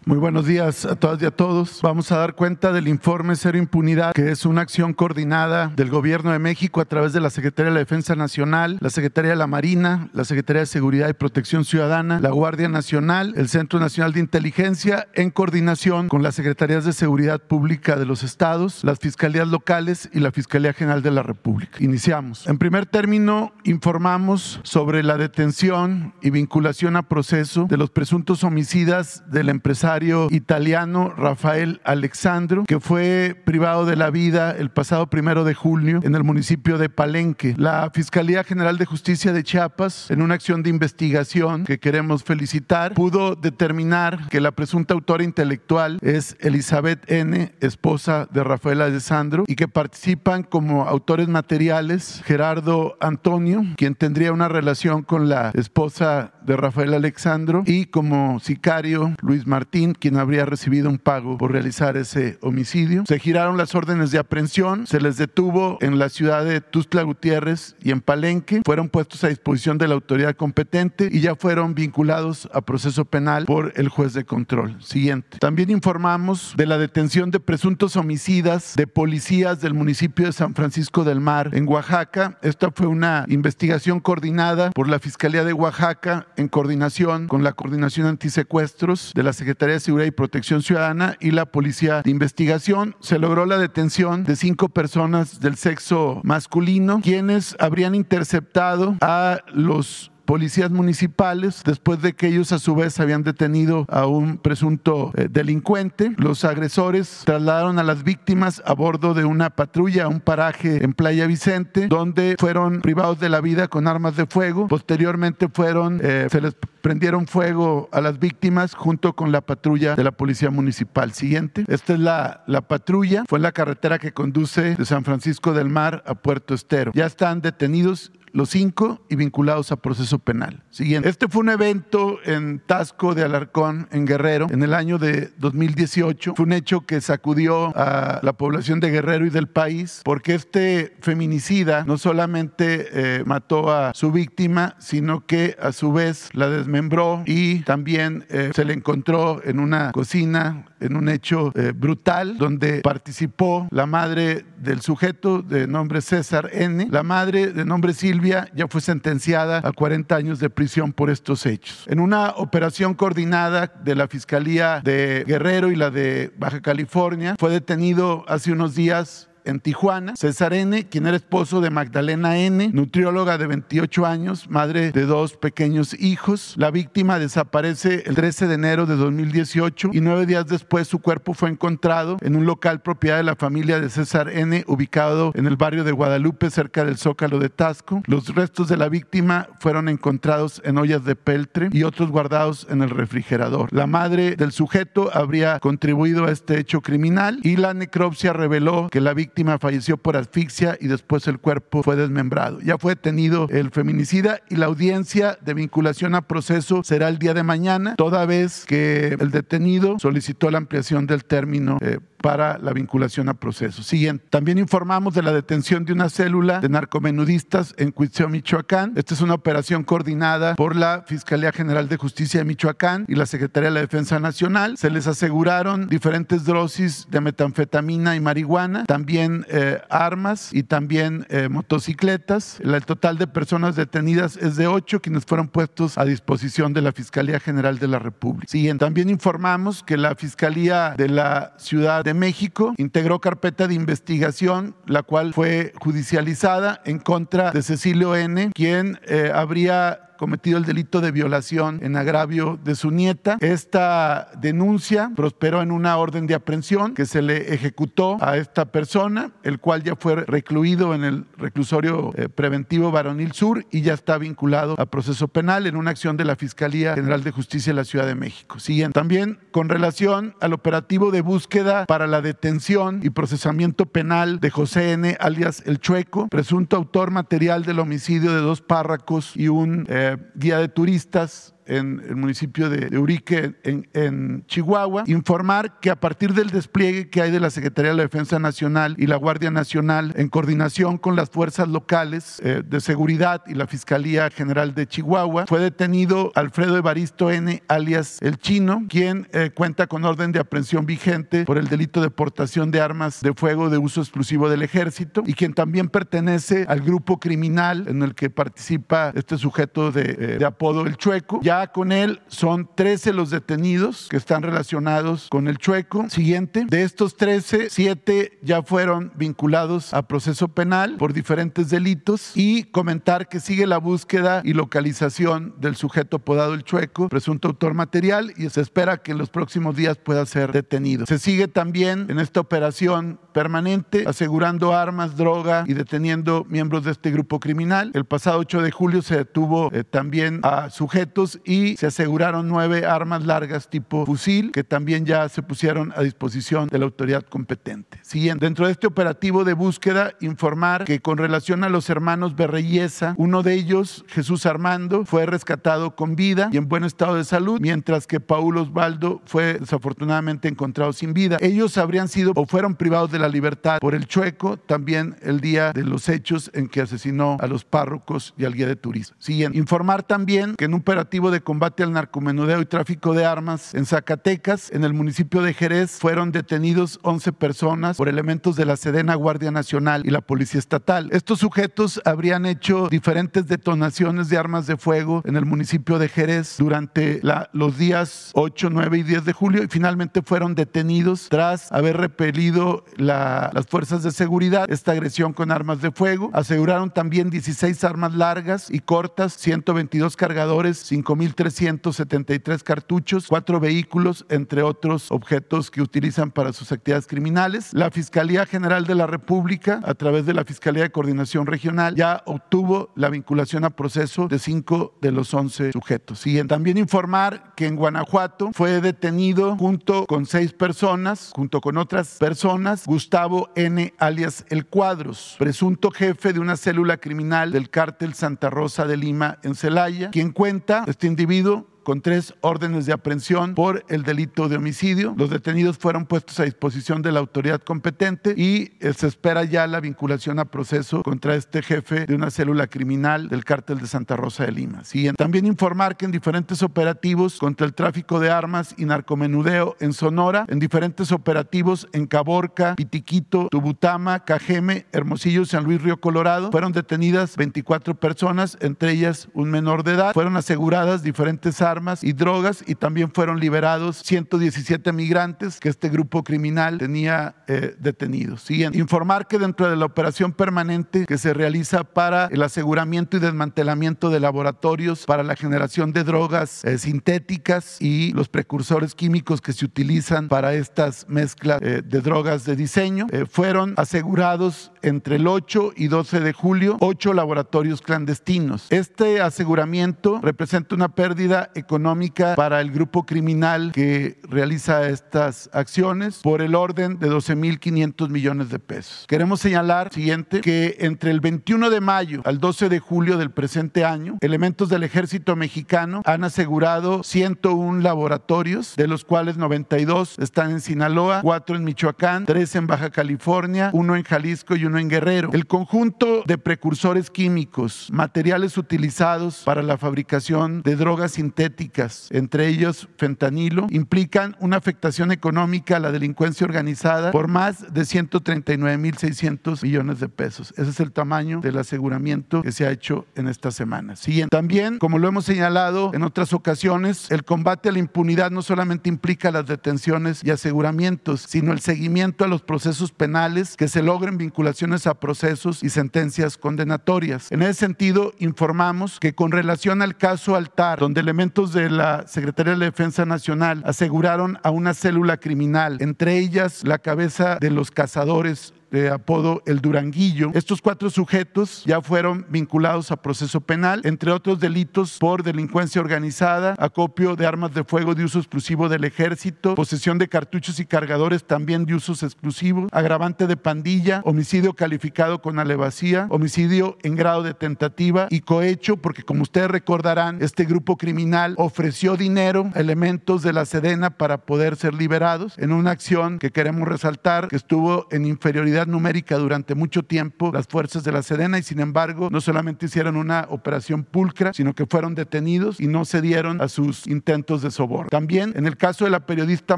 Muy 0.04 0.18
buenos 0.18 0.48
días 0.48 0.86
a 0.86 0.96
todas 0.96 1.22
y 1.22 1.26
a 1.28 1.32
todos. 1.32 1.80
Vamos 1.84 2.12
a 2.12 2.18
dar 2.18 2.34
cuenta 2.34 2.72
del 2.72 2.88
informe 2.88 3.36
Cero 3.36 3.60
Impunidad, 3.60 4.14
que 4.14 4.32
es 4.32 4.48
una 4.48 4.62
acción 4.62 4.96
coordinada 4.96 5.72
del 5.76 5.92
Gobierno 5.92 6.32
de 6.32 6.40
México 6.40 6.82
a 6.82 6.86
través 6.86 7.14
de 7.14 7.22
la 7.22 7.30
Secretaría 7.30 7.70
de 7.70 7.76
la 7.76 7.82
Defensa 7.82 8.16
Nacional, 8.16 8.80
la 8.82 8.90
Secretaría 8.90 9.30
de 9.30 9.38
la 9.38 9.46
Marina, 9.46 10.10
la 10.14 10.26
Secretaría 10.26 10.62
de 10.62 10.66
Seguridad 10.66 11.08
y 11.08 11.14
Protección 11.14 11.66
Ciudadana, 11.66 12.20
la 12.20 12.32
Guardia 12.32 12.68
Nacional, 12.68 13.36
el 13.38 13.48
Centro 13.48 13.80
Nacional 13.80 14.12
de 14.12 14.22
Inteligencia, 14.22 15.08
en 15.14 15.30
coordinación 15.30 16.08
con 16.08 16.24
las 16.24 16.34
Secretarías 16.34 16.84
de 16.84 16.94
Seguridad 16.94 17.40
Pública 17.40 17.96
de 17.96 18.06
los 18.06 18.24
estados, 18.24 18.84
las 18.84 18.98
Fiscalías 18.98 19.50
locales 19.50 20.10
y 20.12 20.20
la 20.20 20.32
Fiscalía 20.32 20.74
General 20.74 21.04
de 21.04 21.12
la 21.12 21.22
República. 21.22 21.78
Iniciamos. 21.80 22.48
En 22.48 22.58
primer 22.58 22.88
término, 22.88 23.54
informamos 23.66 24.62
sobre 24.64 25.04
la 25.04 25.18
detención 25.18 26.16
y 26.24 26.32
vinculación 26.32 26.96
a 26.96 27.08
proceso 27.08 27.68
de 27.70 27.78
los 27.78 27.92
presuntos 27.92 28.44
homicidas 28.44 29.24
del 29.30 29.50
empresario 29.50 29.91
italiano 30.30 31.14
Rafael 31.16 31.82
Alexandro, 31.84 32.64
que 32.68 32.80
fue 32.80 33.36
privado 33.46 33.86
de 33.86 33.96
la 33.96 34.10
vida 34.10 34.52
el 34.52 34.70
pasado 34.70 35.08
primero 35.08 35.44
de 35.44 35.54
julio 35.54 36.00
en 36.04 36.16
el 36.16 36.24
municipio 36.24 36.78
de 36.78 36.90
Palenque. 36.90 37.56
La 37.58 37.90
Fiscalía 37.94 38.44
General 38.44 38.78
de 38.78 38.86
Justicia 38.86 39.34
de 39.34 39.44
Chiapas, 39.44 40.10
en 40.12 40.22
una 40.22 40.36
acción 40.36 40.64
de 40.64 40.70
investigación 40.70 41.66
que 41.66 41.80
queremos 41.80 42.24
felicitar, 42.24 42.94
pudo 42.94 43.36
determinar 43.36 44.28
que 44.30 44.42
la 44.42 44.52
presunta 44.52 44.94
autora 44.94 45.24
intelectual 45.24 46.00
es 46.02 46.38
Elizabeth 46.40 47.10
N., 47.12 47.54
esposa 47.60 48.28
de 48.32 48.44
Rafael 48.44 48.82
Alexandro, 48.82 49.44
y 49.48 49.56
que 49.56 49.68
participan 49.68 50.44
como 50.44 50.88
autores 50.88 51.28
materiales 51.28 52.22
Gerardo 52.26 52.98
Antonio, 53.02 53.64
quien 53.78 53.96
tendría 53.96 54.32
una 54.32 54.48
relación 54.48 55.04
con 55.04 55.30
la 55.30 55.52
esposa 55.54 56.34
de 56.46 56.56
Rafael 56.56 56.94
Alexandro, 56.94 57.64
y 57.66 57.86
como 57.86 58.40
sicario 58.40 59.16
Luis 59.22 59.48
Martín 59.48 59.81
quien 59.90 60.18
habría 60.18 60.46
recibido 60.46 60.90
un 60.90 60.98
pago 60.98 61.38
por 61.38 61.52
realizar 61.52 61.98
ese 61.98 62.38
homicidio. 62.42 63.04
Se 63.08 63.20
giraron 63.20 63.58
las 63.58 63.76
órdenes 63.76 64.12
de 64.12 64.20
aprehensión, 64.20 64.88
se 64.88 65.02
les 65.02 65.18
detuvo 65.18 65.78
en 65.82 66.00
la 66.00 66.10
ciudad 66.10 66.46
de 66.46 66.62
Tuzla 66.62 67.04
Gutiérrez 67.04 67.76
y 67.82 67.92
en 67.92 68.02
Palenque, 68.02 68.62
fueron 68.66 68.90
puestos 68.90 69.24
a 69.24 69.28
disposición 69.28 69.78
de 69.78 69.88
la 69.88 69.96
autoridad 69.96 70.36
competente 70.36 71.10
y 71.12 71.22
ya 71.22 71.36
fueron 71.36 71.76
vinculados 71.76 72.50
a 72.54 72.62
proceso 72.62 73.06
penal 73.06 73.46
por 73.46 73.74
el 73.76 73.90
juez 73.90 74.14
de 74.14 74.24
control. 74.24 74.82
Siguiente. 74.82 75.40
También 75.40 75.70
informamos 75.70 76.54
de 76.56 76.66
la 76.66 76.78
detención 76.78 77.32
de 77.32 77.40
presuntos 77.40 77.96
homicidas 77.96 78.76
de 78.76 78.88
policías 78.88 79.62
del 79.62 79.74
municipio 79.74 80.26
de 80.28 80.34
San 80.34 80.54
Francisco 80.54 81.04
del 81.04 81.20
Mar 81.20 81.50
en 81.54 81.68
Oaxaca. 81.68 82.38
Esta 82.42 82.72
fue 82.72 82.88
una 82.88 83.26
investigación 83.28 84.00
coordinada 84.00 84.72
por 84.72 84.88
la 84.88 85.00
Fiscalía 85.00 85.44
de 85.44 85.54
Oaxaca 85.54 86.28
en 86.38 86.48
coordinación 86.48 87.28
con 87.28 87.44
la 87.44 87.54
Coordinación 87.54 88.08
Antisecuestros 88.08 89.12
de 89.16 89.24
la 89.24 89.34
Secretaría 89.34 89.71
de 89.74 89.80
Seguridad 89.80 90.08
y 90.08 90.12
Protección 90.12 90.62
Ciudadana 90.62 91.18
y 91.20 91.32
la 91.32 91.46
Policía 91.46 92.02
de 92.02 92.12
Investigación. 92.12 92.96
Se 93.00 93.20
logró 93.20 93.46
la 93.46 93.58
detención 93.58 94.24
de 94.24 94.36
cinco 94.36 94.70
personas 94.70 95.40
del 95.40 95.56
sexo 95.56 96.22
masculino, 96.24 97.02
quienes 97.02 97.56
habrían 97.60 97.96
interceptado 97.96 98.98
a 99.02 99.40
los 99.54 100.12
policías 100.32 100.72
municipales 100.72 101.62
después 101.66 102.02
de 102.02 102.14
que 102.14 102.28
ellos 102.28 102.54
a 102.54 102.60
su 102.60 102.74
vez 102.74 102.98
habían 103.02 103.22
detenido 103.22 103.86
a 103.90 104.06
un 104.06 104.38
presunto 104.38 105.12
eh, 105.18 105.28
delincuente. 105.30 106.14
Los 106.16 106.46
agresores 106.46 107.24
trasladaron 107.26 107.80
a 107.80 107.84
las 107.84 108.06
víctimas 108.06 108.64
a 108.66 108.72
bordo 108.72 109.14
de 109.14 109.26
una 109.26 109.50
patrulla 109.50 110.06
a 110.06 110.08
un 110.08 110.22
paraje 110.22 110.86
en 110.86 110.94
Playa 110.94 111.28
Vicente, 111.28 111.88
donde 111.90 112.38
fueron 112.40 112.80
privados 112.80 113.20
de 113.20 113.28
la 113.28 113.42
vida 113.42 113.68
con 113.68 113.90
armas 113.90 114.16
de 114.16 114.26
fuego. 114.26 114.70
Posteriormente 114.70 115.50
fueron, 115.50 116.00
eh, 116.02 116.28
se 116.32 116.40
les 116.40 116.56
prendieron 116.82 117.28
fuego 117.28 117.90
a 117.92 118.00
las 118.00 118.18
víctimas 118.18 118.74
junto 118.74 119.14
con 119.18 119.34
la 119.34 119.42
patrulla 119.42 119.96
de 119.96 120.04
la 120.06 120.12
policía 120.14 120.50
municipal. 120.50 121.12
Siguiente. 121.12 121.66
Esta 121.68 121.92
es 121.92 122.00
la, 122.00 122.46
la 122.48 122.62
patrulla. 122.62 123.26
Fue 123.28 123.40
la 123.40 123.52
carretera 123.52 124.00
que 124.00 124.14
conduce 124.14 124.76
de 124.76 124.86
San 124.86 125.04
Francisco 125.04 125.52
del 125.52 125.68
Mar 125.68 126.04
a 126.08 126.16
Puerto 126.16 126.54
Estero. 126.54 126.94
Ya 126.96 127.06
están 127.06 127.42
detenidos 127.42 128.14
los 128.34 128.50
cinco 128.50 129.02
y 129.10 129.16
vinculados 129.16 129.72
a 129.72 129.78
proceso 129.78 130.20
penal. 130.20 130.64
Siguiente. 130.70 131.10
Este 131.10 131.28
fue 131.28 131.42
un 131.42 131.50
evento 131.50 132.20
en 132.26 132.60
Tasco 132.60 133.14
de 133.14 133.24
Alarcón, 133.24 133.88
en 133.92 134.06
Guerrero, 134.06 134.48
en 134.50 134.64
el 134.64 134.74
año 134.74 134.98
de 134.98 135.32
2018. 135.38 136.36
Fue 136.36 136.46
un 136.46 136.54
hecho 136.54 136.82
que 136.82 137.02
sacudió 137.02 137.76
a 137.76 138.20
la 138.24 138.34
población 138.34 138.80
de 138.80 138.90
Guerrero 138.90 139.26
y 139.26 139.30
del 139.30 139.48
país, 139.48 140.02
porque 140.04 140.36
este 140.36 140.96
feminicida 141.02 141.84
no 141.86 141.98
solamente 141.98 142.88
eh, 142.92 143.24
mató 143.26 143.72
a 143.72 143.94
su 143.94 144.12
víctima, 144.12 144.76
sino 144.80 145.26
que 145.26 145.56
a 145.62 145.72
su 145.72 145.92
vez 145.92 146.30
la 146.34 146.50
desmembró 146.50 147.24
y 147.26 147.60
también 147.60 148.26
eh, 148.30 148.52
se 148.54 148.66
le 148.66 148.74
encontró 148.74 149.42
en 149.44 149.60
una 149.60 149.92
cocina 149.92 150.66
en 150.80 150.96
un 150.96 151.10
hecho 151.10 151.52
eh, 151.56 151.74
brutal 151.76 152.38
donde 152.38 152.82
participó 152.82 153.68
la 153.72 153.86
madre 153.86 154.46
del 154.62 154.82
sujeto 154.82 155.42
de 155.42 155.68
nombre 155.68 156.02
César 156.02 156.50
N. 156.54 156.88
La 156.92 157.04
madre 157.04 157.52
de 157.52 157.66
nombre 157.66 157.94
Silvia 157.94 158.50
ya 158.56 158.68
fue 158.68 158.82
sentenciada 158.82 159.62
a 159.64 159.72
40 159.72 160.16
años 160.16 160.40
de 160.40 160.50
prisión 160.50 160.94
por 160.94 161.10
estos 161.10 161.46
hechos. 161.46 161.86
En 161.88 162.00
una 162.00 162.32
operación 162.32 162.94
coordinada 162.94 163.74
de 163.84 163.96
la 163.96 164.08
Fiscalía 164.08 164.82
de 164.84 165.24
Guerrero 165.28 165.72
y 165.72 165.76
la 165.76 165.90
de 165.90 166.32
Baja 166.38 166.62
California, 166.62 167.36
fue 167.40 167.50
detenido 167.50 168.24
hace 168.28 168.52
unos 168.52 168.76
días 168.76 169.31
en 169.46 169.60
Tijuana. 169.60 170.16
César 170.16 170.54
N., 170.54 170.88
quien 170.88 171.08
era 171.08 171.18
esposo 171.18 171.62
de 171.62 171.70
Magdalena 171.70 172.38
N., 172.38 172.70
nutrióloga 172.74 173.38
de 173.38 173.48
28 173.48 174.06
años, 174.06 174.50
madre 174.50 174.92
de 174.92 175.06
dos 175.06 175.38
pequeños 175.38 175.94
hijos. 176.00 176.56
La 176.58 176.72
víctima 176.72 177.20
desaparece 177.20 178.04
el 178.06 178.16
13 178.16 178.48
de 178.48 178.56
enero 178.56 178.86
de 178.86 178.96
2018 178.96 179.92
y 179.94 180.02
nueve 180.02 180.26
días 180.26 180.48
después 180.48 180.88
su 180.88 181.00
cuerpo 181.00 181.34
fue 181.34 181.50
encontrado 181.50 182.18
en 182.22 182.36
un 182.36 182.46
local 182.46 182.82
propiedad 182.82 183.18
de 183.18 183.24
la 183.24 183.36
familia 183.36 183.80
de 183.80 183.90
César 183.90 184.30
N., 184.30 184.64
ubicado 184.68 185.32
en 185.36 185.48
el 185.48 185.58
barrio 185.58 185.84
de 185.84 185.92
Guadalupe, 185.92 186.50
cerca 186.50 186.86
del 186.86 186.98
Zócalo 186.98 187.40
de 187.40 187.50
Tasco. 187.50 188.04
Los 188.06 188.34
restos 188.36 188.68
de 188.68 188.78
la 188.78 188.90
víctima 188.90 189.48
fueron 189.60 189.90
encontrados 189.90 190.62
en 190.66 190.78
ollas 190.78 191.04
de 191.04 191.16
peltre 191.16 191.70
y 191.72 191.84
otros 191.84 192.10
guardados 192.10 192.68
en 192.70 192.82
el 192.82 192.90
refrigerador. 192.90 193.72
La 193.72 193.88
madre 193.88 194.36
del 194.36 194.52
sujeto 194.52 195.10
habría 195.14 195.60
contribuido 195.60 196.26
a 196.26 196.32
este 196.32 196.60
hecho 196.60 196.82
criminal 196.82 197.40
y 197.44 197.56
la 197.56 197.74
necropsia 197.74 198.34
reveló 198.34 198.90
que 198.90 199.02
la 199.02 199.14
víctima 199.14 199.31
víctima 199.32 199.58
falleció 199.60 199.96
por 199.96 200.18
asfixia 200.18 200.78
y 200.82 200.88
después 200.88 201.26
el 201.30 201.40
cuerpo 201.40 201.84
fue 201.84 201.96
desmembrado. 201.96 202.60
Ya 202.60 202.78
fue 202.78 202.96
detenido 202.96 203.48
el 203.50 203.72
feminicida 203.72 204.42
y 204.50 204.58
la 204.58 204.66
audiencia 204.66 205.38
de 205.40 205.54
vinculación 205.54 206.16
a 206.16 206.28
proceso 206.28 206.82
será 206.84 207.08
el 207.08 207.18
día 207.18 207.34
de 207.34 207.42
mañana, 207.42 207.96
toda 207.96 208.26
vez 208.26 208.66
que 208.66 209.16
el 209.18 209.32
detenido 209.32 209.98
solicitó 210.00 210.52
la 210.52 210.58
ampliación 210.58 211.08
del 211.08 211.24
término 211.24 211.78
eh, 211.80 212.00
para 212.22 212.58
la 212.58 212.74
vinculación 212.74 213.30
a 213.30 213.34
proceso. 213.34 213.84
Siguiente. 213.84 214.26
También 214.30 214.58
informamos 214.58 215.14
de 215.14 215.24
la 215.24 215.32
detención 215.32 215.86
de 215.86 215.94
una 215.94 216.10
célula 216.10 216.60
de 216.60 216.70
narcomenudistas 216.70 217.74
en 217.78 217.92
Cuitzeo, 217.92 218.30
Michoacán. 218.30 218.94
Esta 218.96 219.14
es 219.14 219.22
una 219.22 219.34
operación 219.34 219.84
coordinada 219.84 220.56
por 220.56 220.76
la 220.76 221.04
Fiscalía 221.08 221.52
General 221.52 221.90
de 221.90 221.98
Justicia 221.98 222.40
de 222.40 222.46
Michoacán 222.46 223.06
y 223.08 223.16
la 223.16 223.26
Secretaría 223.26 223.70
de 223.70 223.76
la 223.76 223.82
Defensa 223.82 224.20
Nacional. 224.20 224.78
Se 224.78 224.90
les 224.90 225.08
aseguraron 225.08 225.88
diferentes 225.88 226.46
dosis 226.46 227.08
de 227.10 227.22
metanfetamina 227.22 228.16
y 228.16 228.20
marihuana, 228.20 228.86
también 228.86 229.46
eh, 229.50 229.82
armas 229.90 230.54
y 230.54 230.64
también 230.64 231.26
eh, 231.30 231.50
motocicletas. 231.50 232.60
El 232.62 232.86
total 232.86 233.18
de 233.18 233.28
personas 233.28 233.76
detenidas 233.76 234.38
es 234.38 234.56
de 234.56 234.68
ocho, 234.68 235.02
quienes 235.02 235.26
fueron 235.26 235.48
puestos 235.48 235.98
a 235.98 236.06
disposición 236.06 236.74
de 236.74 236.82
la 236.82 236.92
Fiscalía 236.92 237.40
General 237.40 237.80
de 237.80 237.88
la 237.88 238.00
República. 238.00 238.48
Siguiente. 238.48 238.86
También 238.86 239.10
informamos 239.10 239.84
que 239.84 239.98
la 239.98 240.16
Fiscalía 240.16 240.94
de 240.98 241.10
la 241.10 241.54
Ciudad 241.58 242.04
de 242.04 242.11
México 242.14 242.74
integró 242.78 243.20
carpeta 243.20 243.68
de 243.68 243.74
investigación, 243.74 244.76
la 244.86 245.04
cual 245.04 245.34
fue 245.34 245.74
judicializada 245.80 246.82
en 246.86 247.00
contra 247.00 247.52
de 247.52 247.62
Cecilio 247.62 248.16
N., 248.16 248.52
quien 248.54 249.00
eh, 249.08 249.32
habría 249.34 250.11
cometido 250.22 250.60
el 250.60 250.66
delito 250.66 251.02
de 251.02 251.10
violación 251.10 251.80
en 251.82 251.96
agravio 251.96 252.60
de 252.64 252.76
su 252.76 252.92
nieta. 252.92 253.40
Esta 253.42 254.30
denuncia 254.40 255.12
prosperó 255.16 255.64
en 255.64 255.72
una 255.72 255.98
orden 255.98 256.28
de 256.28 256.36
aprehensión 256.36 256.94
que 256.94 257.08
se 257.08 257.24
le 257.24 257.56
ejecutó 257.56 258.20
a 258.22 258.38
esta 258.38 258.66
persona, 258.66 259.32
el 259.42 259.58
cual 259.58 259.82
ya 259.82 259.96
fue 259.96 260.18
recluido 260.18 260.94
en 260.94 261.04
el 261.04 261.26
reclusorio 261.40 262.12
eh, 262.16 262.30
preventivo 262.30 262.92
Varonil 262.92 263.32
Sur 263.32 263.66
y 263.72 263.82
ya 263.82 263.96
está 263.96 264.20
vinculado 264.20 264.76
a 264.78 264.86
proceso 264.86 265.28
penal 265.28 265.66
en 265.66 265.76
una 265.76 265.90
acción 265.90 266.18
de 266.18 266.26
la 266.26 266.36
Fiscalía 266.36 266.94
General 266.94 267.24
de 267.24 267.32
Justicia 267.32 267.74
de 267.74 267.78
la 267.78 267.84
Ciudad 267.84 268.06
de 268.06 268.14
México. 268.14 268.60
Siguiente. 268.60 268.94
También 268.94 269.40
con 269.50 269.70
relación 269.70 270.36
al 270.40 270.54
operativo 270.54 271.10
de 271.10 271.22
búsqueda 271.22 271.88
para 271.88 272.06
la 272.06 272.22
detención 272.22 273.00
y 273.02 273.10
procesamiento 273.10 273.88
penal 273.88 274.40
de 274.40 274.52
José 274.52 274.92
N., 274.92 275.18
alias 275.20 275.64
El 275.66 275.80
Chueco, 275.80 276.28
presunto 276.28 276.76
autor 276.76 277.10
material 277.10 277.66
del 277.66 277.80
homicidio 277.80 278.34
de 278.34 278.42
dos 278.42 278.62
párracos 278.62 279.36
y 279.36 279.48
un 279.48 279.88
eh, 279.90 280.11
guía 280.36 280.58
de 280.60 280.68
turistas 280.68 281.54
en 281.72 282.04
el 282.08 282.18
municipio 282.18 282.70
de, 282.70 282.98
Urique, 282.98 283.56
en, 283.64 284.46
Chihuahua, 284.48 285.04
informar 285.08 285.80
que 285.80 285.90
a 285.90 285.96
partir 285.96 286.34
del 286.34 286.50
despliegue 286.50 287.10
que 287.10 287.22
hay 287.22 287.32
de 287.32 287.40
la 287.40 287.50
Secretaría 287.50 287.92
de 287.92 287.98
la 287.98 288.04
Defensa 288.04 288.40
Nacional 288.40 288.96
y 288.98 289.08
la 289.08 289.16
Guardia 289.16 289.52
Nacional, 289.52 290.14
en 290.18 290.28
coordinación 290.28 290.98
con 290.98 291.16
las 291.16 291.30
fuerzas 291.30 291.70
locales 291.70 292.42
eh, 292.44 292.62
de 292.66 292.82
seguridad 292.82 293.44
y 293.48 293.54
la 293.54 293.68
Fiscalía 293.68 294.30
General 294.30 294.76
de 294.76 294.86
Chihuahua, 294.86 295.46
fue 295.48 295.60
detenido 295.60 296.32
Alfredo 296.36 296.78
Evaristo 296.78 297.32
N., 297.32 297.64
alias 297.70 298.18
El 298.22 298.38
Chino, 298.38 298.84
quien 298.90 299.30
eh, 299.32 299.52
cuenta 299.54 299.88
con 299.88 300.04
orden 300.04 300.34
de 300.34 300.40
aprehensión 300.40 300.86
vigente 300.86 301.46
por 301.46 301.58
el 301.58 301.70
delito 301.70 302.02
de 302.02 302.10
portación 302.10 302.72
de 302.72 302.82
armas 302.82 303.22
de 303.22 303.34
fuego 303.34 303.70
de 303.70 303.78
uso 303.78 304.02
exclusivo 304.02 304.50
del 304.50 304.62
ejército 304.62 305.24
y 305.26 305.34
quien 305.34 305.54
también 305.54 305.88
pertenece 305.88 306.66
al 306.68 306.82
grupo 306.82 307.20
criminal 307.20 307.86
en 307.88 308.04
el 308.04 308.14
que 308.14 308.30
participa 308.30 309.14
este 309.16 309.38
sujeto 309.38 309.92
de, 309.92 310.02
eh, 310.02 310.38
de 310.38 310.46
apodo 310.46 310.86
El 310.86 310.98
Chueco. 310.98 311.40
Ya 311.42 311.61
con 311.68 311.92
él 311.92 312.22
son 312.28 312.70
13 312.76 313.14
los 313.14 313.30
detenidos 313.30 314.08
que 314.10 314.18
están 314.18 314.44
relacionados 314.44 315.28
con 315.30 315.48
el 315.48 315.58
chueco. 315.58 316.10
Siguiente, 316.10 316.66
de 316.68 316.84
estos 316.84 317.18
13, 317.18 317.70
7 317.70 318.40
ya 318.42 318.64
fueron 318.64 319.12
vinculados 319.16 319.94
a 319.94 320.08
proceso 320.08 320.48
penal 320.48 320.98
por 320.98 321.14
diferentes 321.14 321.70
delitos 321.70 322.32
y 322.36 322.64
comentar 322.64 323.28
que 323.28 323.40
sigue 323.40 323.68
la 323.68 323.78
búsqueda 323.78 324.42
y 324.44 324.54
localización 324.54 325.56
del 325.60 325.76
sujeto 325.76 326.18
apodado 326.18 326.54
el 326.54 326.64
chueco, 326.64 327.10
presunto 327.10 327.50
autor 327.50 327.74
material 327.74 328.34
y 328.38 328.50
se 328.50 328.62
espera 328.62 328.98
que 328.98 329.12
en 329.12 329.18
los 329.18 329.30
próximos 329.30 329.76
días 329.76 329.98
pueda 329.98 330.26
ser 330.26 330.52
detenido. 330.52 331.06
Se 331.06 331.20
sigue 331.20 331.48
también 331.48 332.08
en 332.10 332.20
esta 332.20 332.40
operación 332.40 333.20
permanente 333.34 334.04
asegurando 334.08 334.74
armas, 334.74 335.16
droga 335.16 335.64
y 335.68 335.74
deteniendo 335.74 336.46
miembros 336.50 336.84
de 336.84 336.92
este 336.92 337.12
grupo 337.12 337.40
criminal. 337.40 337.92
El 337.94 338.06
pasado 338.06 338.40
8 338.40 338.62
de 338.62 338.72
julio 338.72 339.02
se 339.02 339.18
detuvo 339.18 339.72
eh, 339.74 339.84
también 339.84 340.40
a 340.44 340.70
sujetos 340.70 341.40
y 341.46 341.51
se 341.78 341.88
aseguraron 341.88 342.48
nueve 342.48 342.86
armas 342.86 343.26
largas 343.26 343.70
tipo 343.70 344.06
fusil 344.06 344.52
que 344.52 344.64
también 344.64 345.06
ya 345.06 345.28
se 345.30 345.42
pusieron 345.42 345.94
a 345.96 346.02
disposición 346.02 346.68
de 346.68 346.80
la 346.80 346.86
autoridad 346.86 347.24
competente. 347.24 348.00
Siguiente, 348.04 348.46
dentro 348.46 348.66
de 348.66 348.74
este 348.74 348.88
operativo 348.88 349.44
de 349.44 349.54
búsqueda, 349.54 350.14
informar 350.22 350.86
que 350.86 351.00
con 351.00 351.18
relación 351.18 351.64
a 351.64 351.70
los 351.70 351.90
hermanos 351.90 352.36
Berreyesa, 352.36 353.16
uno 353.18 353.44
de 353.44 353.54
ellos, 353.54 354.06
Jesús 354.08 354.46
Armando, 354.46 355.06
fue 355.06 355.26
rescatado 355.26 355.96
con 355.96 356.16
vida 356.16 356.50
y 356.52 356.58
en 356.58 356.68
buen 356.68 356.84
estado 356.84 357.16
de 357.16 357.24
salud, 357.24 357.60
mientras 357.60 358.08
que 358.08 358.20
Paulo 358.20 358.64
Osvaldo 358.64 359.22
fue 359.26 359.56
desafortunadamente 359.56 360.48
encontrado 360.48 360.94
sin 360.94 361.14
vida. 361.14 361.38
Ellos 361.42 361.78
habrían 361.78 362.08
sido 362.08 362.34
o 362.36 362.46
fueron 362.46 362.76
privados 362.76 363.12
de 363.12 363.20
la 363.20 363.28
libertad 363.28 363.80
por 363.80 363.96
el 363.96 364.08
chueco 364.08 364.58
también 364.58 365.16
el 365.22 365.42
día 365.42 365.72
de 365.74 365.84
los 365.84 366.10
hechos 366.10 366.52
en 366.54 366.68
que 366.68 366.82
asesinó 366.82 367.38
a 367.40 367.48
los 367.48 367.66
párrocos 367.66 368.34
y 368.38 368.46
al 368.46 368.54
guía 368.54 368.68
de 368.68 368.76
turismo. 368.76 369.16
Siguiente, 369.20 369.58
informar 369.58 370.04
también 370.04 370.56
que 370.56 370.66
en 370.66 370.74
un 370.74 370.82
operativo 370.82 371.31
de 371.32 371.42
combate 371.42 371.84
al 371.84 371.94
narcomenudeo 371.94 372.62
y 372.62 372.66
tráfico 372.66 373.14
de 373.14 373.26
armas 373.26 373.74
en 373.74 373.86
Zacatecas, 373.86 374.72
en 374.72 374.84
el 374.84 374.94
municipio 374.94 375.42
de 375.42 375.54
Jerez, 375.54 375.98
fueron 376.00 376.32
detenidos 376.32 377.00
11 377.02 377.32
personas 377.34 377.98
por 377.98 378.10
elementos 378.10 378.56
de 378.56 378.66
la 378.66 378.78
Sedena 378.78 379.16
Guardia 379.16 379.52
Nacional 379.52 380.04
y 380.06 380.12
la 380.12 380.22
Policía 380.22 380.60
Estatal. 380.60 381.10
Estos 381.12 381.40
sujetos 381.40 382.02
habrían 382.06 382.46
hecho 382.46 382.88
diferentes 382.90 383.48
detonaciones 383.48 384.30
de 384.30 384.38
armas 384.38 384.68
de 384.68 384.78
fuego 384.78 385.22
en 385.26 385.36
el 385.36 385.46
municipio 385.46 385.98
de 385.98 386.10
Jerez 386.10 386.58
durante 386.58 387.22
los 387.54 387.78
días 387.78 388.32
8, 388.34 388.70
9 388.72 388.98
y 389.00 389.04
10 389.04 389.26
de 389.26 389.34
julio 389.34 389.64
y 389.64 389.68
finalmente 389.68 390.22
fueron 390.22 390.56
detenidos 390.56 391.30
tras 391.30 391.72
haber 391.72 391.98
repelido 391.98 392.86
las 392.98 393.66
fuerzas 393.68 394.04
de 394.04 394.12
seguridad 394.12 394.70
esta 394.70 394.92
agresión 394.92 395.34
con 395.34 395.52
armas 395.52 395.82
de 395.82 395.92
fuego. 395.92 396.30
Aseguraron 396.34 396.92
también 396.92 397.30
16 397.30 397.84
armas 397.84 398.14
largas 398.14 398.70
y 398.70 398.80
cortas, 398.80 399.34
122 399.34 400.18
cargadores, 400.18 400.78
5000 400.80 401.21
1.373 401.22 402.64
cartuchos, 402.64 403.28
cuatro 403.28 403.60
vehículos, 403.60 404.26
entre 404.30 404.64
otros 404.64 405.12
objetos 405.12 405.70
que 405.70 405.82
utilizan 405.82 406.32
para 406.32 406.54
sus 406.54 406.72
actividades 406.72 407.08
criminales. 407.08 407.74
La 407.74 407.92
Fiscalía 407.92 408.46
General 408.46 408.86
de 408.86 408.96
la 408.96 409.08
República, 409.08 409.80
a 409.84 409.94
través 409.94 410.26
de 410.26 410.34
la 410.34 410.44
Fiscalía 410.44 410.84
de 410.84 410.92
Coordinación 410.92 411.46
Regional, 411.46 411.96
ya 411.96 412.24
obtuvo 412.26 412.92
la 412.96 413.10
vinculación 413.10 413.64
a 413.66 413.70
proceso 413.70 414.28
de 414.28 414.40
cinco 414.40 414.98
de 415.02 415.12
los 415.12 415.34
11 415.34 415.72
sujetos. 415.72 416.26
Y 416.26 416.42
también 416.46 416.78
informar 416.78 417.54
que 417.56 417.68
en 417.68 417.76
Guanajuato 417.76 418.52
fue 418.54 418.82
detenido 418.82 419.56
junto 419.58 420.06
con 420.06 420.26
seis 420.26 420.54
personas, 420.54 421.32
junto 421.36 421.62
con 421.62 421.78
otras 421.78 422.18
personas, 422.18 422.86
Gustavo 422.86 423.50
N. 423.56 423.94
alias 423.98 424.46
El 424.50 424.66
Cuadros, 424.66 425.36
presunto 425.38 425.92
jefe 425.92 426.34
de 426.34 426.40
una 426.40 426.58
célula 426.58 426.98
criminal 426.98 427.52
del 427.52 427.70
cártel 427.70 428.14
Santa 428.14 428.50
Rosa 428.50 428.86
de 428.86 428.98
Lima 428.98 429.38
en 429.44 429.56
Celaya, 429.56 430.10
quien 430.12 430.32
cuenta, 430.32 430.84
este 430.88 431.08
individuo 431.12 431.66
con 431.84 432.02
tres 432.02 432.34
órdenes 432.42 432.86
de 432.86 432.94
aprehensión 432.94 433.56
por 433.56 433.84
el 433.90 434.04
delito 434.04 434.48
de 434.48 434.58
homicidio. 434.58 435.16
Los 435.18 435.30
detenidos 435.30 435.78
fueron 435.78 436.06
puestos 436.06 436.40
a 436.40 436.44
disposición 436.44 437.02
de 437.02 437.12
la 437.12 437.20
autoridad 437.20 437.62
competente 437.62 438.34
y 438.38 438.74
eh, 438.80 438.94
se 438.94 439.08
espera 439.08 439.44
ya 439.44 439.68
la 439.68 439.80
vinculación 439.80 440.40
a 440.40 440.46
proceso 440.46 441.04
contra 441.04 441.36
este 441.36 441.62
jefe 441.62 442.06
de 442.06 442.16
una 442.16 442.30
célula 442.30 442.68
criminal 442.68 443.30
del 443.30 443.46
cártel 443.46 443.80
de 443.80 443.88
Santa 443.88 444.16
Rosa 444.16 444.46
de 444.46 444.52
Lima. 444.52 444.84
También 445.18 445.46
informar 445.46 445.98
que 445.98 446.06
en 446.06 446.12
diferentes 446.12 446.62
operativos 446.64 447.40
contra 447.40 447.66
el 447.66 447.74
tráfico 447.74 448.20
de 448.20 448.30
armas 448.30 448.76
y 448.78 448.86
narcomenudeo 448.86 449.76
en 449.80 449.94
Sonora, 449.94 450.46
en 450.48 450.60
diferentes 450.60 451.12
operativos 451.12 451.88
en 451.94 452.08
Caborca, 452.08 452.76
Pitiquito, 452.76 453.48
Tubutama, 453.50 454.24
Cajeme, 454.24 454.86
Hermosillo, 454.92 455.46
San 455.46 455.64
Luis 455.64 455.82
Río 455.82 456.00
Colorado, 456.00 456.52
fueron 456.52 456.72
detenidas 456.72 457.36
24 457.38 457.96
personas, 457.96 458.58
entre 458.62 458.92
ellas 458.92 459.30
un 459.34 459.50
menor 459.50 459.84
de 459.84 459.94
edad. 459.94 460.14
Fueron 460.14 460.38
aseguradas 460.38 461.04
diferentes 461.04 461.62
armas 461.62 461.71
armas 461.72 462.04
y 462.04 462.14
drogas 462.14 462.64
y 462.68 462.76
también 462.76 463.12
fueron 463.12 463.40
liberados 463.40 463.98
117 464.04 464.92
migrantes 464.92 465.60
que 465.60 465.70
este 465.70 465.90
grupo 465.90 466.24
criminal 466.24 466.78
tenía 466.78 467.36
eh, 467.48 467.76
detenidos. 467.80 468.42
Siguiente, 468.42 468.78
informar 468.78 469.28
que 469.28 469.40
dentro 469.40 469.70
de 469.70 469.76
la 469.76 469.86
operación 469.86 470.34
permanente 470.34 471.06
que 471.06 471.18
se 471.18 471.34
realiza 471.34 471.84
para 471.84 472.26
el 472.28 472.44
aseguramiento 472.44 473.18
y 473.18 473.20
desmantelamiento 473.20 474.10
de 474.10 474.20
laboratorios 474.20 475.06
para 475.06 475.24
la 475.24 475.36
generación 475.36 475.94
de 475.94 476.04
drogas 476.04 476.64
eh, 476.66 476.78
sintéticas 476.78 477.82
y 477.82 478.12
los 478.14 478.30
precursores 478.30 478.96
químicos 478.96 479.42
que 479.42 479.54
se 479.54 479.66
utilizan 479.66 480.28
para 480.28 480.54
estas 480.54 481.06
mezclas 481.08 481.62
eh, 481.62 481.82
de 481.84 482.02
drogas 482.02 482.46
de 482.46 482.56
diseño, 482.56 483.08
fueron 483.30 483.74
asegurados 483.78 484.72
entre 484.82 485.16
el 485.16 485.28
8 485.28 485.74
y 485.76 485.88
12 485.88 486.20
de 486.20 486.34
julio 486.34 486.78
ocho 486.80 487.14
laboratorios 487.14 487.82
clandestinos. 487.82 488.68
Este 488.70 489.22
aseguramiento 489.22 490.20
representa 490.22 490.76
una 490.76 490.90
pérdida 490.90 491.52
económica 491.62 492.36
para 492.36 492.60
el 492.62 492.72
grupo 492.72 493.06
criminal 493.06 493.72
que 493.74 494.20
realiza 494.24 494.90
estas 494.90 495.50
acciones 495.54 496.20
por 496.22 496.42
el 496.42 496.56
orden 496.56 497.00
de 497.00 497.10
12.500 497.10 498.10
millones 498.10 498.50
de 498.50 498.60
pesos. 498.60 499.06
Queremos 499.08 499.40
señalar, 499.40 499.94
siguiente, 499.94 500.42
que 500.42 500.76
entre 500.80 501.12
el 501.12 501.22
21 501.22 501.70
de 501.70 501.82
mayo 501.82 502.22
al 502.26 502.40
12 502.40 502.70
de 502.70 502.80
julio 502.80 503.18
del 503.18 503.32
presente 503.32 503.86
año, 503.86 504.18
elementos 504.22 504.70
del 504.70 504.84
ejército 504.84 505.36
mexicano 505.36 506.02
han 506.06 506.24
asegurado 506.24 507.04
101 507.04 507.82
laboratorios, 507.82 508.76
de 508.76 508.88
los 508.88 509.06
cuales 509.06 509.38
92 509.38 510.18
están 510.20 510.52
en 510.52 510.62
Sinaloa, 510.62 511.22
4 511.22 511.56
en 511.56 511.64
Michoacán, 511.64 512.26
3 512.26 512.56
en 512.56 512.68
Baja 512.68 512.90
California, 512.90 513.70
1 513.74 513.96
en 513.96 514.04
Jalisco 514.04 514.56
y 514.56 514.66
1 514.66 514.80
en 514.80 514.90
Guerrero. 514.90 515.30
El 515.34 515.48
conjunto 515.48 516.24
de 516.26 516.38
precursores 516.38 517.10
químicos, 517.10 517.90
materiales 517.92 518.58
utilizados 518.58 519.44
para 519.46 519.62
la 519.62 519.78
fabricación 519.78 520.62
de 520.64 520.76
drogas 520.76 521.14
sintéticas, 521.14 521.51
sintéticas, 521.52 522.08
entre 522.12 522.48
ellos 522.48 522.88
fentanilo, 522.98 523.68
implican 523.70 524.36
una 524.40 524.58
afectación 524.58 525.12
económica 525.12 525.78
a 525.78 525.80
la 525.80 525.92
delincuencia 525.92 526.46
organizada 526.46 527.12
por 527.12 527.28
más 527.28 527.74
de 527.74 527.82
139.600 527.82 529.64
millones 529.64 530.00
de 530.00 530.10
pesos. 530.10 530.54
Ese 530.58 530.70
es 530.70 530.80
el 530.80 530.92
tamaño 530.92 531.42
del 531.42 531.58
aseguramiento 531.58 532.42
que 532.42 532.52
se 532.52 532.66
ha 532.66 532.72
hecho 532.72 533.06
en 533.16 533.28
esta 533.28 533.52
semana. 533.52 533.96
Siguiente. 533.96 534.30
También, 534.36 534.78
como 534.78 534.98
lo 534.98 535.08
hemos 535.08 535.26
señalado 535.26 535.92
en 535.94 536.04
otras 536.04 536.34
ocasiones, 536.34 537.12
el 537.12 537.24
combate 537.24 537.70
a 537.70 537.72
la 537.72 537.80
impunidad 537.80 538.32
no 538.32 538.42
solamente 538.42 538.90
implica 538.90 539.32
las 539.32 539.46
detenciones 539.46 540.24
y 540.24 540.32
aseguramientos, 540.32 541.26
sino 541.28 541.52
el 541.52 541.60
seguimiento 541.60 542.24
a 542.24 542.28
los 542.28 542.42
procesos 542.42 542.92
penales 542.92 543.58
que 543.58 543.68
se 543.68 543.84
logren 543.84 544.18
vinculaciones 544.18 544.88
a 544.88 544.96
procesos 544.96 545.64
y 545.64 545.70
sentencias 545.70 546.38
condenatorias. 546.38 547.32
En 547.32 547.42
ese 547.42 547.54
sentido, 547.54 548.14
informamos 548.20 549.00
que 549.00 549.14
con 549.14 549.32
relación 549.32 549.82
al 549.82 549.98
caso 549.98 550.36
Altar, 550.36 550.80
donde 550.80 551.02
elementos 551.02 551.41
de 551.48 551.70
la 551.72 552.06
Secretaría 552.08 552.56
de 552.56 552.66
Defensa 552.66 553.04
Nacional 553.04 553.64
aseguraron 553.66 554.38
a 554.44 554.52
una 554.52 554.76
célula 554.76 555.18
criminal, 555.18 555.78
entre 555.80 556.20
ellas 556.20 556.64
la 556.64 556.78
cabeza 556.78 557.38
de 557.42 557.50
los 557.50 557.72
cazadores 557.72 558.54
de 558.72 558.90
apodo 558.90 559.44
El 559.46 559.60
Duranguillo. 559.60 560.32
Estos 560.34 560.62
cuatro 560.62 560.90
sujetos 560.90 561.64
ya 561.66 561.82
fueron 561.82 562.26
vinculados 562.30 562.92
a 562.92 563.02
proceso 563.02 563.42
penal, 563.42 563.82
entre 563.84 564.12
otros 564.12 564.40
delitos 564.40 564.98
por 564.98 565.24
delincuencia 565.24 565.82
organizada, 565.82 566.56
acopio 566.58 567.16
de 567.16 567.28
armas 567.28 567.54
de 567.54 567.64
fuego 567.64 567.94
de 567.94 568.06
uso 568.06 568.20
exclusivo 568.20 568.70
del 568.70 568.86
ejército, 568.86 569.56
posesión 569.56 569.98
de 569.98 570.08
cartuchos 570.08 570.60
y 570.60 570.66
cargadores 570.66 571.26
también 571.26 571.66
de 571.66 571.76
usos 571.76 572.02
exclusivos, 572.04 572.70
agravante 572.72 573.28
de 573.28 573.38
pandilla, 573.38 574.02
homicidio 574.06 574.54
calificado 574.54 575.22
con 575.22 575.38
alevacía, 575.38 576.08
homicidio 576.10 576.78
en 576.84 576.96
grado 576.96 577.24
de 577.24 577.34
tentativa 577.34 578.08
y 578.10 578.22
cohecho, 578.22 578.78
porque 578.78 579.04
como 579.04 579.24
ustedes 579.24 579.52
recordarán, 579.52 580.20
este 580.22 580.46
grupo 580.46 580.78
criminal 580.78 581.36
ofreció 581.38 581.98
dinero 581.98 582.50
a 582.56 582.60
elementos 582.60 583.22
de 583.22 583.34
la 583.34 583.46
Sedena 583.46 583.98
para 583.98 584.20
poder 584.20 584.56
ser 584.56 584.74
liberados 584.74 585.38
en 585.38 585.52
una 585.52 585.72
acción 585.72 586.20
que 586.20 586.32
queremos 586.32 586.68
resaltar 586.68 587.28
que 587.28 587.36
estuvo 587.36 587.88
en 587.92 588.06
inferioridad 588.06 588.61
numérica 588.68 589.18
durante 589.18 589.56
mucho 589.56 589.84
tiempo 589.84 590.32
las 590.34 590.48
fuerzas 590.48 590.84
de 590.84 590.92
la 590.92 591.04
Sedena 591.04 591.38
y 591.38 591.44
sin 591.44 591.60
embargo 591.60 592.10
no 592.12 592.22
solamente 592.22 592.66
hicieron 592.66 592.96
una 592.96 593.26
operación 593.30 593.84
pulcra, 593.84 594.34
sino 594.34 594.54
que 594.54 594.66
fueron 594.66 594.96
detenidos 594.96 595.60
y 595.60 595.68
no 595.68 595.86
cedieron 595.86 596.42
a 596.42 596.48
sus 596.48 596.88
intentos 596.88 597.42
de 597.42 597.52
soborno. 597.52 597.90
También 597.90 598.34
en 598.36 598.46
el 598.46 598.58
caso 598.58 598.86
de 598.86 598.92
la 598.92 599.06
periodista 599.06 599.58